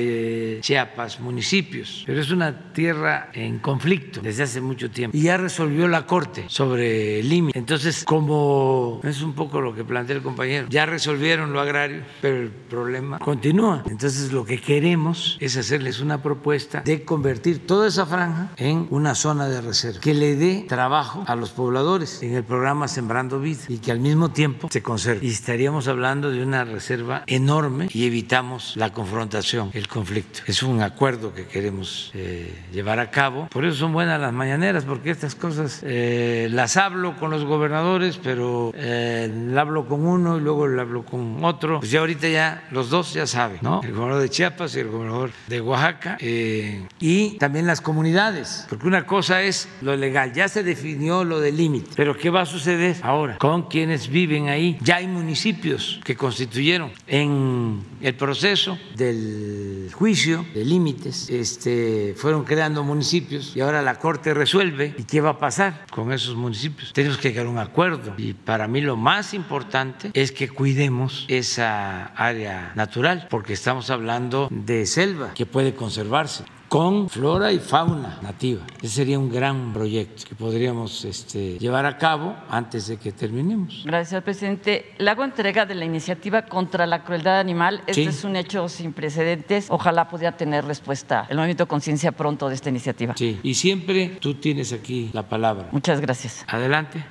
Chiapas 0.62 1.20
municipios, 1.20 2.04
pero 2.06 2.22
es 2.22 2.32
una 2.32 2.74
tierra 2.74 3.30
en 3.34 3.60
conflicto 3.60 4.22
desde 4.22 4.44
hace 4.44 4.62
mucho 4.62 4.90
tiempo 4.90 5.16
y 5.16 5.22
ya 5.22 5.38
resolvió 5.38 5.88
la 5.88 6.06
Corte 6.06 6.46
sobre 6.48 7.20
el 7.20 7.30
límite. 7.30 7.58
Entonces, 7.58 8.04
como 8.06 9.02
es 9.04 9.22
un 9.22 9.34
poco 9.34 9.62
lo 9.62 9.74
que 9.74 9.84
plantea 9.84 10.16
el 10.16 10.22
compañero, 10.22 10.68
ya 10.70 10.86
resolvieron 10.86 11.54
lo 11.54 11.60
agrario, 11.60 12.04
pero 12.22 12.42
el 12.42 12.50
problema 12.50 13.20
continúa. 13.20 13.84
Entonces, 13.90 14.32
lo 14.32 14.46
que 14.46 14.60
queremos 14.60 15.38
es 15.40 15.58
hacerles 15.58 16.00
una 16.00 16.22
propuesta 16.22 16.82
de 16.82 17.04
convertir 17.04 17.66
toda 17.66 17.88
esa 17.88 18.06
franja 18.06 18.52
en 18.58 18.88
una 18.90 19.16
zona 19.16 19.48
de 19.48 19.62
reserva, 19.62 20.00
que 20.00 20.14
le 20.14 20.36
dé 20.36 20.66
trabajo 20.68 21.24
a 21.28 21.36
los 21.36 21.52
pobladores 21.52 22.22
en 22.24 22.36
el 22.36 22.44
programa 22.44 22.88
Sembrando 22.88 23.40
Vida 23.40 23.62
y 23.68 23.78
que 23.78 23.92
al 23.92 24.00
mismo 24.00 24.30
tiempo 24.30 24.70
se 24.72 24.82
conserve. 24.82 25.26
Y 25.26 25.30
estaríamos 25.30 25.88
hablando 25.88 26.30
de 26.32 26.44
una 26.44 26.64
reserva 26.64 27.24
enorme 27.28 27.88
y 27.92 28.06
evitamos 28.06 28.76
la 28.76 28.94
confrontación, 28.94 29.72
el 29.74 29.87
conflicto. 29.88 30.42
Es 30.48 30.64
un 30.64 30.82
acuerdo 30.82 31.34
que 31.34 31.46
queremos 31.46 32.12
eh, 32.14 32.54
llevar 32.72 33.00
a 33.00 33.10
cabo. 33.10 33.48
Por 33.50 33.66
eso 33.66 33.78
son 33.78 33.94
buenas 33.94 34.20
las 34.20 34.34
mañaneras, 34.34 34.86
porque 34.86 35.10
estas 35.10 35.36
cosas 35.36 35.82
eh, 35.84 36.48
las 36.52 36.78
hablo 36.78 37.18
con 37.18 37.32
los 37.32 37.46
gobernadores, 37.46 38.20
pero 38.22 38.72
eh, 38.76 39.32
hablo 39.58 39.88
con 39.88 40.06
uno 40.06 40.38
y 40.38 40.42
luego 40.42 40.68
le 40.68 40.82
hablo 40.82 41.04
con 41.04 41.44
otro. 41.44 41.80
Pues 41.80 41.92
ya 41.92 42.00
ahorita 42.00 42.28
ya 42.28 42.68
los 42.72 42.90
dos 42.90 43.14
ya 43.14 43.28
saben, 43.28 43.60
¿no? 43.62 43.82
El 43.84 43.94
gobernador 43.94 44.22
de 44.22 44.30
Chiapas 44.30 44.76
y 44.76 44.80
el 44.80 44.90
gobernador 44.90 45.32
de 45.48 45.62
Oaxaca. 45.62 46.18
Eh, 46.20 46.88
y 47.00 47.38
también 47.38 47.66
las 47.68 47.82
comunidades, 47.82 48.66
porque 48.70 48.88
una 48.88 49.06
cosa 49.06 49.42
es 49.42 49.68
lo 49.82 49.96
legal, 49.96 50.34
ya 50.34 50.48
se 50.48 50.64
definió 50.64 51.24
lo 51.24 51.40
del 51.40 51.58
límite, 51.58 51.92
pero 51.96 52.18
¿qué 52.18 52.30
va 52.30 52.42
a 52.42 52.46
suceder 52.46 52.98
ahora 53.02 53.38
con 53.38 53.64
quienes 53.64 54.10
viven 54.10 54.50
ahí? 54.50 54.78
Ya 54.82 54.98
hay 54.98 55.08
municipios 55.08 56.00
que 56.04 56.16
constituyeron 56.16 56.92
en 57.08 57.84
el 58.02 58.16
proceso 58.16 58.78
del 58.96 59.77
juicio 59.94 60.46
de 60.54 60.66
límites, 60.66 61.30
este, 61.30 62.14
fueron 62.18 62.44
creando 62.44 62.84
municipios 62.84 63.56
y 63.56 63.62
ahora 63.62 63.82
la 63.82 64.00
Corte 64.00 64.34
resuelve. 64.34 64.96
¿Y 64.98 65.04
qué 65.04 65.22
va 65.22 65.32
a 65.32 65.40
pasar 65.40 65.86
con 65.92 66.12
esos 66.12 66.36
municipios? 66.36 66.94
Tenemos 66.94 67.18
que 67.18 67.30
llegar 67.30 67.46
a 67.46 67.50
un 67.50 67.60
acuerdo 67.60 68.14
y 68.18 68.34
para 68.34 68.68
mí 68.68 68.82
lo 68.82 68.96
más 68.96 69.34
importante 69.34 70.12
es 70.14 70.32
que 70.32 70.50
cuidemos 70.50 71.26
esa 71.28 72.06
área 72.16 72.72
natural, 72.76 73.28
porque 73.30 73.54
estamos 73.54 73.90
hablando 73.90 74.48
de 74.52 74.86
selva 74.86 75.34
que 75.34 75.46
puede 75.46 75.74
conservarse 75.74 76.44
con 76.68 77.10
flora 77.10 77.52
y 77.52 77.60
fauna 77.60 78.20
nativa. 78.22 78.62
Ese 78.82 78.96
sería 78.96 79.18
un 79.18 79.32
gran 79.32 79.72
proyecto 79.74 80.24
que 80.28 80.36
podríamos 80.36 81.06
este, 81.06 81.58
llevar 81.60 81.86
a 81.86 81.98
cabo 81.98 82.36
antes 82.50 82.88
de 82.88 82.98
que 82.98 83.12
terminemos. 83.12 83.84
Gracias, 83.86 84.10
señor 84.10 84.24
presidente. 84.24 84.94
Le 84.98 85.10
hago 85.10 85.24
entrega 85.24 85.66
de 85.66 85.76
la 85.76 85.86
iniciativa 85.86 86.44
contra 86.44 86.86
la 86.86 87.04
crueldad 87.04 87.40
animal. 87.40 87.82
Este 87.88 88.04
Sí. 88.04 88.10
es 88.10 88.24
un 88.24 88.36
hecho 88.36 88.68
sin 88.70 88.92
precedentes. 88.94 89.68
Ojalá 89.70 90.10
pudiera 90.10 90.36
tener 90.36 90.66
respuesta 90.66 91.26
el 91.30 91.38
Movimiento 91.38 91.68
Conciencia 91.68 92.12
pronto 92.12 92.50
de 92.50 92.56
esta 92.56 92.70
iniciativa. 92.70 93.14
Sí, 93.16 93.40
y 93.44 93.54
siempre 93.54 94.18
tú 94.20 94.36
tienes 94.36 94.74
aquí 94.74 95.10
la 95.14 95.24
palabra. 95.24 95.70
Muchas 95.72 96.02
gracias. 96.02 96.44
Adelante. 96.48 97.04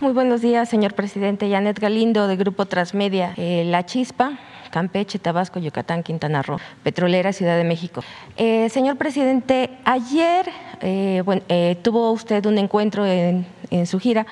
Muy 0.00 0.14
buenos 0.14 0.40
días, 0.40 0.66
señor 0.70 0.94
presidente. 0.94 1.50
Janet 1.50 1.78
Galindo, 1.78 2.26
de 2.26 2.36
Grupo 2.36 2.64
Transmedia. 2.64 3.34
Eh, 3.36 3.64
la 3.66 3.84
Chispa, 3.84 4.38
Campeche, 4.70 5.18
Tabasco, 5.18 5.60
Yucatán, 5.60 6.02
Quintana 6.02 6.40
Roo, 6.40 6.56
Petrolera, 6.82 7.34
Ciudad 7.34 7.58
de 7.58 7.64
México. 7.64 8.02
Eh, 8.38 8.70
señor 8.70 8.96
presidente, 8.96 9.68
ayer 9.84 10.46
eh, 10.80 11.20
bueno, 11.26 11.42
eh, 11.50 11.76
tuvo 11.82 12.12
usted 12.12 12.46
un 12.46 12.56
encuentro 12.56 13.04
en, 13.04 13.44
su 13.84 13.98
gira, 13.98 14.26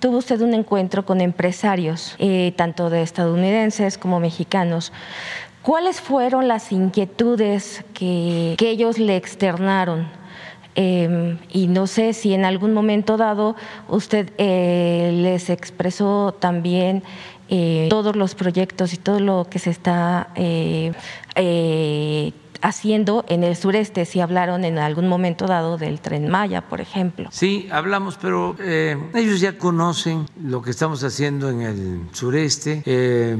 tuvo 0.00 0.18
usted 0.18 0.40
un 0.40 0.54
encuentro 0.54 1.04
con 1.04 1.20
empresarios, 1.20 2.16
eh, 2.18 2.52
tanto 2.56 2.90
de 2.90 3.02
estadounidenses 3.02 3.98
como 3.98 4.18
mexicanos. 4.18 4.92
¿Cuáles 5.62 6.00
fueron 6.00 6.48
las 6.48 6.72
inquietudes 6.72 7.84
que 7.94 8.56
ellos 8.58 8.98
le 8.98 9.14
externaron? 9.14 10.21
Eh, 10.74 11.36
y 11.50 11.66
no 11.66 11.86
sé 11.86 12.14
si 12.14 12.32
en 12.32 12.44
algún 12.46 12.72
momento 12.72 13.18
dado 13.18 13.56
usted 13.88 14.30
eh, 14.38 15.10
les 15.12 15.50
expresó 15.50 16.32
también 16.38 17.02
eh, 17.54 17.88
todos 17.90 18.16
los 18.16 18.34
proyectos 18.34 18.94
y 18.94 18.96
todo 18.96 19.20
lo 19.20 19.46
que 19.50 19.58
se 19.58 19.68
está 19.68 20.28
eh, 20.36 20.92
eh, 21.34 22.32
haciendo 22.62 23.24
en 23.28 23.44
el 23.44 23.56
sureste, 23.56 24.04
si 24.04 24.20
hablaron 24.20 24.64
en 24.64 24.78
algún 24.78 25.08
momento 25.08 25.46
dado 25.46 25.76
del 25.76 26.00
tren 26.00 26.30
Maya, 26.30 26.62
por 26.62 26.80
ejemplo. 26.80 27.28
Sí, 27.32 27.68
hablamos, 27.70 28.16
pero 28.20 28.56
eh, 28.60 28.96
ellos 29.14 29.40
ya 29.40 29.58
conocen 29.58 30.26
lo 30.42 30.62
que 30.62 30.70
estamos 30.70 31.02
haciendo 31.04 31.50
en 31.50 31.62
el 31.62 32.00
sureste, 32.12 32.82
eh, 32.86 33.36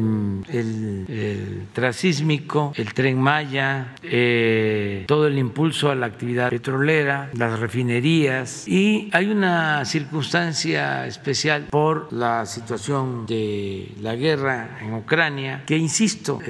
el, 0.49 1.07
el 1.09 1.67
trasísmico, 1.73 2.73
el 2.77 2.93
tren 2.93 3.21
Maya, 3.21 3.95
eh, 4.03 5.05
todo 5.07 5.29
el 5.29 5.39
impulso 5.39 5.91
a 5.91 5.95
la 5.95 6.07
actividad 6.07 6.51
petrolera, 6.51 7.31
las 7.35 7.59
refinerías 7.61 8.67
y 8.67 9.09
hay 9.13 9.29
una 9.29 9.85
circunstancia 9.85 11.07
especial 11.07 11.67
por 11.71 12.13
la 12.13 12.45
situación 12.47 13.27
de 13.27 13.93
la 14.01 14.17
guerra 14.17 14.79
en 14.83 14.95
Ucrania 14.95 15.63
que, 15.65 15.77
insisto, 15.77 16.41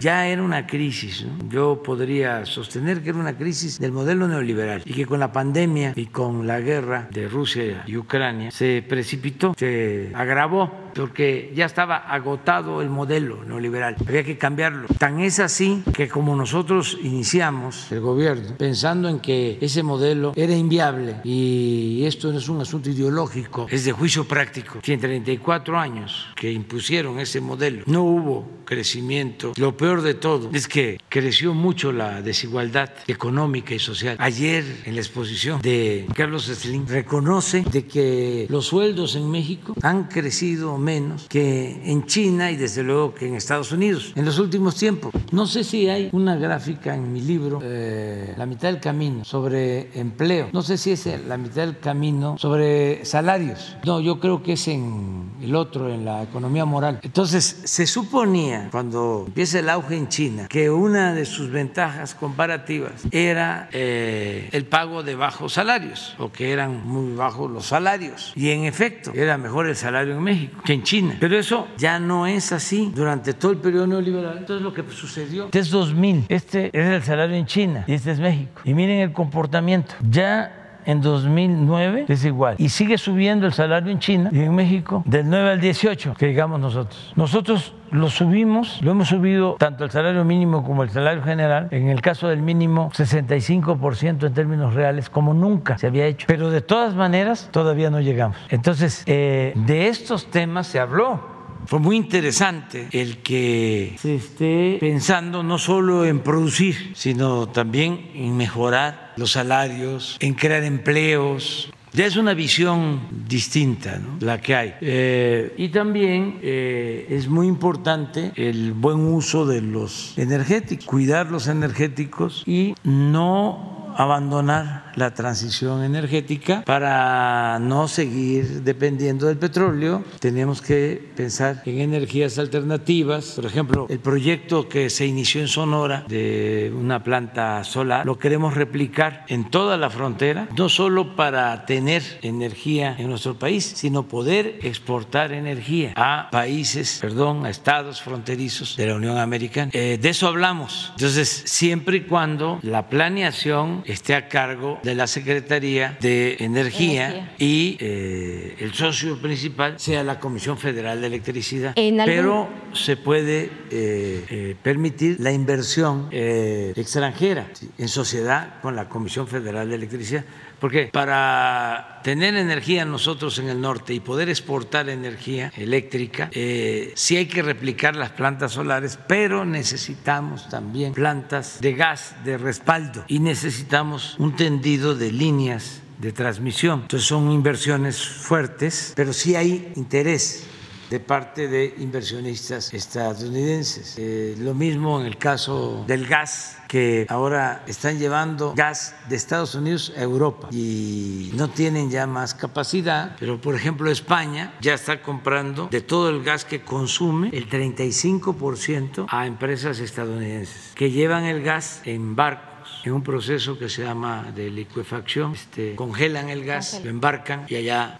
ya 0.00 0.26
era 0.28 0.42
una 0.42 0.66
crisis. 0.66 1.26
Yo 1.48 1.82
podría 1.82 1.95
sostener 2.44 3.02
que 3.02 3.10
era 3.10 3.18
una 3.18 3.36
crisis 3.36 3.78
del 3.78 3.92
modelo 3.92 4.28
neoliberal 4.28 4.82
y 4.84 4.92
que 4.92 5.06
con 5.06 5.20
la 5.20 5.32
pandemia 5.32 5.92
y 5.96 6.06
con 6.06 6.46
la 6.46 6.60
guerra 6.60 7.08
de 7.10 7.28
Rusia 7.28 7.84
y 7.86 7.96
Ucrania 7.96 8.50
se 8.50 8.84
precipitó, 8.86 9.54
se 9.56 10.10
agravó 10.14 10.85
porque 10.96 11.52
ya 11.54 11.66
estaba 11.66 11.96
agotado 11.96 12.82
el 12.82 12.90
modelo 12.90 13.44
neoliberal, 13.44 13.96
había 14.06 14.24
que 14.24 14.38
cambiarlo. 14.38 14.88
Tan 14.98 15.20
es 15.20 15.38
así 15.40 15.82
que 15.94 16.08
como 16.08 16.34
nosotros 16.36 16.98
iniciamos 17.02 17.90
el 17.92 18.00
gobierno 18.00 18.56
pensando 18.56 19.08
en 19.08 19.20
que 19.20 19.58
ese 19.60 19.82
modelo 19.82 20.32
era 20.36 20.54
inviable 20.54 21.16
y 21.24 22.04
esto 22.04 22.32
no 22.32 22.38
es 22.38 22.48
un 22.48 22.60
asunto 22.60 22.90
ideológico, 22.90 23.66
es 23.70 23.84
de 23.84 23.92
juicio 23.92 24.26
práctico, 24.26 24.80
que 24.80 24.92
en 24.92 25.00
34 25.00 25.78
años 25.78 26.28
que 26.34 26.52
impusieron 26.52 27.18
ese 27.18 27.40
modelo 27.40 27.82
no 27.86 28.02
hubo 28.02 28.56
crecimiento. 28.64 29.52
Lo 29.56 29.76
peor 29.76 30.02
de 30.02 30.14
todo 30.14 30.50
es 30.52 30.68
que 30.68 31.00
creció 31.08 31.54
mucho 31.54 31.92
la 31.92 32.20
desigualdad 32.20 32.90
económica 33.06 33.74
y 33.74 33.78
social. 33.78 34.16
Ayer 34.18 34.64
en 34.84 34.94
la 34.94 35.00
exposición 35.00 35.62
de 35.62 36.06
Carlos 36.14 36.46
Slim 36.46 36.86
reconoce 36.86 37.64
de 37.70 37.86
que 37.86 38.46
los 38.48 38.66
sueldos 38.66 39.16
en 39.16 39.30
México 39.30 39.74
han 39.82 40.04
crecido 40.04 40.76
menos 40.86 41.26
que 41.28 41.82
en 41.84 42.06
China 42.06 42.52
y 42.52 42.56
desde 42.56 42.84
luego 42.84 43.12
que 43.12 43.26
en 43.26 43.34
Estados 43.34 43.72
Unidos 43.72 44.12
en 44.14 44.24
los 44.24 44.38
últimos 44.38 44.76
tiempos. 44.76 45.12
No 45.32 45.46
sé 45.46 45.64
si 45.64 45.88
hay 45.88 46.10
una 46.12 46.36
gráfica 46.36 46.94
en 46.94 47.12
mi 47.12 47.20
libro, 47.20 47.58
eh, 47.62 48.34
La 48.38 48.46
mitad 48.46 48.68
del 48.68 48.80
camino, 48.80 49.24
sobre 49.24 49.90
empleo. 49.98 50.48
No 50.52 50.62
sé 50.62 50.78
si 50.78 50.92
es 50.92 51.06
la 51.26 51.36
mitad 51.36 51.62
del 51.66 51.78
camino 51.80 52.36
sobre 52.38 53.04
salarios. 53.04 53.76
No, 53.84 54.00
yo 54.00 54.20
creo 54.20 54.42
que 54.44 54.52
es 54.52 54.68
en 54.68 55.32
el 55.46 55.54
otro, 55.54 55.88
en 55.88 56.04
la 56.04 56.22
economía 56.22 56.64
moral. 56.64 57.00
Entonces, 57.02 57.62
se 57.64 57.86
suponía 57.86 58.68
cuando 58.70 59.24
empieza 59.26 59.60
el 59.60 59.68
auge 59.68 59.96
en 59.96 60.08
China 60.08 60.46
que 60.48 60.70
una 60.70 61.14
de 61.14 61.24
sus 61.24 61.50
ventajas 61.50 62.14
comparativas 62.14 63.06
era 63.10 63.68
eh, 63.72 64.48
el 64.52 64.66
pago 64.66 65.02
de 65.02 65.14
bajos 65.14 65.52
salarios 65.54 66.14
o 66.18 66.32
que 66.32 66.52
eran 66.52 66.86
muy 66.86 67.14
bajos 67.14 67.50
los 67.50 67.66
salarios. 67.66 68.32
Y 68.34 68.50
en 68.50 68.64
efecto, 68.64 69.12
era 69.14 69.38
mejor 69.38 69.66
el 69.66 69.76
salario 69.76 70.14
en 70.14 70.22
México 70.22 70.60
que 70.64 70.74
en 70.74 70.82
China. 70.82 71.16
Pero 71.20 71.38
eso 71.38 71.68
ya 71.78 71.98
no 71.98 72.26
es 72.26 72.52
así 72.52 72.92
durante 72.94 73.34
todo 73.34 73.52
el 73.52 73.58
periodo 73.58 73.86
neoliberal. 73.86 74.38
Entonces, 74.38 74.62
lo 74.62 74.74
que 74.74 74.82
sucedió. 74.90 75.46
Este 75.46 75.60
es 75.60 75.70
2000. 75.70 76.24
Este 76.28 76.70
es 76.72 76.86
el 76.86 77.02
salario 77.02 77.36
en 77.36 77.46
China 77.46 77.84
y 77.86 77.94
este 77.94 78.10
es 78.10 78.18
México. 78.18 78.60
Y 78.64 78.74
miren 78.74 79.00
el 79.00 79.12
comportamiento. 79.12 79.94
Ya 80.10 80.65
en 80.86 81.00
2009 81.00 82.06
es 82.08 82.24
igual. 82.24 82.54
Y 82.58 82.70
sigue 82.70 82.96
subiendo 82.96 83.46
el 83.46 83.52
salario 83.52 83.92
en 83.92 83.98
China 83.98 84.30
y 84.32 84.40
en 84.40 84.54
México 84.54 85.02
del 85.04 85.28
9 85.28 85.50
al 85.50 85.60
18, 85.60 86.14
que 86.14 86.26
digamos 86.26 86.60
nosotros. 86.60 87.12
Nosotros 87.16 87.74
lo 87.90 88.08
subimos, 88.08 88.80
lo 88.82 88.92
hemos 88.92 89.08
subido 89.08 89.56
tanto 89.58 89.84
el 89.84 89.90
salario 89.90 90.24
mínimo 90.24 90.64
como 90.64 90.82
el 90.82 90.90
salario 90.90 91.22
general, 91.22 91.68
en 91.70 91.88
el 91.88 92.00
caso 92.00 92.28
del 92.28 92.42
mínimo 92.42 92.90
65% 92.92 94.26
en 94.26 94.34
términos 94.34 94.74
reales, 94.74 95.10
como 95.10 95.34
nunca 95.34 95.78
se 95.78 95.86
había 95.86 96.06
hecho. 96.06 96.26
Pero 96.28 96.50
de 96.50 96.60
todas 96.60 96.94
maneras 96.94 97.48
todavía 97.52 97.90
no 97.90 98.00
llegamos. 98.00 98.36
Entonces, 98.48 99.02
eh, 99.06 99.52
de 99.54 99.88
estos 99.88 100.30
temas 100.30 100.66
se 100.66 100.80
habló 100.80 101.35
fue 101.66 101.78
muy 101.78 101.96
interesante 101.96 102.88
el 102.92 103.18
que 103.18 103.96
se 103.98 104.16
esté 104.16 104.76
pensando 104.80 105.42
no 105.42 105.58
solo 105.58 106.04
en 106.04 106.20
producir, 106.20 106.92
sino 106.94 107.48
también 107.48 108.10
en 108.14 108.36
mejorar 108.36 109.12
los 109.16 109.32
salarios, 109.32 110.16
en 110.20 110.34
crear 110.34 110.62
empleos, 110.62 111.70
ya 111.96 112.04
es 112.04 112.16
una 112.16 112.34
visión 112.34 113.00
distinta 113.26 114.00
la 114.20 114.38
que 114.38 114.54
hay. 114.54 114.74
Eh, 114.82 115.54
y 115.56 115.68
también 115.68 116.40
eh, 116.42 117.06
es 117.08 117.26
muy 117.26 117.46
importante 117.46 118.32
el 118.36 118.74
buen 118.74 118.98
uso 118.98 119.46
de 119.46 119.62
los 119.62 120.16
energéticos, 120.18 120.84
cuidar 120.84 121.30
los 121.30 121.48
energéticos 121.48 122.42
y 122.46 122.74
no 122.84 123.94
abandonar 123.96 124.85
la 124.96 125.14
transición 125.14 125.84
energética 125.84 126.62
para 126.64 127.58
no 127.60 127.86
seguir 127.86 128.62
dependiendo 128.62 129.26
del 129.26 129.38
petróleo. 129.38 130.02
Tenemos 130.18 130.60
que 130.60 131.12
pensar 131.14 131.62
en 131.66 131.80
energías 131.80 132.38
alternativas. 132.38 133.32
Por 133.36 133.46
ejemplo, 133.46 133.86
el 133.88 134.00
proyecto 134.00 134.68
que 134.68 134.90
se 134.90 135.06
inició 135.06 135.40
en 135.40 135.48
Sonora 135.48 136.04
de 136.08 136.72
una 136.74 137.02
planta 137.02 137.62
solar 137.64 138.06
lo 138.06 138.18
queremos 138.18 138.54
replicar 138.54 139.24
en 139.28 139.50
toda 139.50 139.76
la 139.76 139.90
frontera, 139.90 140.48
no 140.56 140.68
solo 140.68 141.14
para 141.14 141.66
tener 141.66 142.02
energía 142.22 142.96
en 142.98 143.08
nuestro 143.08 143.38
país, 143.38 143.64
sino 143.76 144.08
poder 144.08 144.58
exportar 144.62 145.32
energía 145.32 145.92
a 145.96 146.28
países, 146.30 146.98
perdón, 147.00 147.44
a 147.46 147.50
estados 147.50 148.00
fronterizos 148.00 148.76
de 148.76 148.86
la 148.86 148.94
Unión 148.94 149.18
Americana. 149.18 149.70
Eh, 149.74 149.98
de 150.00 150.08
eso 150.08 150.26
hablamos. 150.26 150.92
Entonces, 150.96 151.42
siempre 151.46 151.98
y 151.98 152.00
cuando 152.02 152.58
la 152.62 152.88
planeación 152.88 153.82
esté 153.86 154.14
a 154.14 154.28
cargo 154.28 154.78
de 154.86 154.94
la 154.94 155.08
Secretaría 155.08 155.98
de 156.00 156.36
Energía, 156.38 157.34
y 157.38 157.76
eh, 157.80 158.56
el 158.60 158.72
socio 158.72 159.20
principal 159.20 159.80
sea 159.80 160.04
la 160.04 160.20
Comisión 160.20 160.56
Federal 160.56 161.00
de 161.00 161.08
Electricidad. 161.08 161.74
Pero 161.74 162.48
se 162.72 162.96
puede 162.96 163.50
eh, 163.70 164.24
eh, 164.30 164.56
permitir 164.62 165.16
la 165.18 165.32
inversión 165.32 166.08
extranjera 166.12 167.48
en 167.76 167.88
sociedad 167.88 168.60
con 168.62 168.76
la 168.76 168.88
Comisión 168.88 169.26
Federal 169.26 169.68
de 169.68 169.74
Electricidad. 169.74 170.24
Porque 170.60 170.88
para 170.92 172.00
tener 172.02 172.36
energía 172.36 172.84
nosotros 172.84 173.38
en 173.38 173.48
el 173.48 173.60
norte 173.60 173.92
y 173.94 174.00
poder 174.00 174.28
exportar 174.28 174.88
energía 174.88 175.52
eléctrica, 175.56 176.30
eh, 176.32 176.92
sí 176.94 177.16
hay 177.16 177.26
que 177.26 177.42
replicar 177.42 177.96
las 177.96 178.10
plantas 178.10 178.52
solares, 178.52 178.98
pero 179.06 179.44
necesitamos 179.44 180.48
también 180.48 180.94
plantas 180.94 181.60
de 181.60 181.74
gas 181.74 182.14
de 182.24 182.38
respaldo 182.38 183.04
y 183.08 183.18
necesitamos 183.18 184.16
un 184.18 184.34
tendido 184.34 184.94
de 184.94 185.12
líneas 185.12 185.82
de 185.98 186.12
transmisión. 186.12 186.82
Entonces 186.82 187.08
son 187.08 187.30
inversiones 187.30 188.02
fuertes, 188.04 188.92
pero 188.96 189.12
sí 189.12 189.34
hay 189.34 189.72
interés 189.76 190.46
de 190.90 191.00
parte 191.00 191.48
de 191.48 191.74
inversionistas 191.78 192.72
estadounidenses. 192.72 193.94
Eh, 193.98 194.36
lo 194.38 194.54
mismo 194.54 195.00
en 195.00 195.06
el 195.06 195.18
caso 195.18 195.84
del 195.86 196.06
gas, 196.06 196.58
que 196.68 197.06
ahora 197.08 197.62
están 197.66 197.98
llevando 197.98 198.54
gas 198.54 198.94
de 199.08 199.16
Estados 199.16 199.54
Unidos 199.54 199.92
a 199.96 200.02
Europa 200.02 200.48
y 200.50 201.30
no 201.34 201.48
tienen 201.48 201.90
ya 201.90 202.06
más 202.06 202.34
capacidad, 202.34 203.16
pero 203.18 203.40
por 203.40 203.54
ejemplo 203.54 203.90
España 203.90 204.54
ya 204.60 204.74
está 204.74 205.02
comprando 205.02 205.68
de 205.70 205.80
todo 205.80 206.10
el 206.10 206.22
gas 206.22 206.44
que 206.44 206.62
consume 206.62 207.30
el 207.32 207.48
35% 207.48 209.06
a 209.08 209.26
empresas 209.26 209.78
estadounidenses 209.78 210.72
que 210.74 210.90
llevan 210.90 211.24
el 211.24 211.42
gas 211.42 211.82
en 211.84 212.16
barcos 212.16 212.56
en 212.84 212.92
un 212.92 213.02
proceso 213.02 213.58
que 213.58 213.68
se 213.68 213.82
llama 213.82 214.32
de 214.34 214.50
liquefacción, 214.50 215.32
este, 215.34 215.74
congelan 215.74 216.28
el 216.28 216.44
gas, 216.44 216.80
lo 216.84 216.90
embarcan 216.90 217.46
y 217.48 217.56
allá 217.56 217.96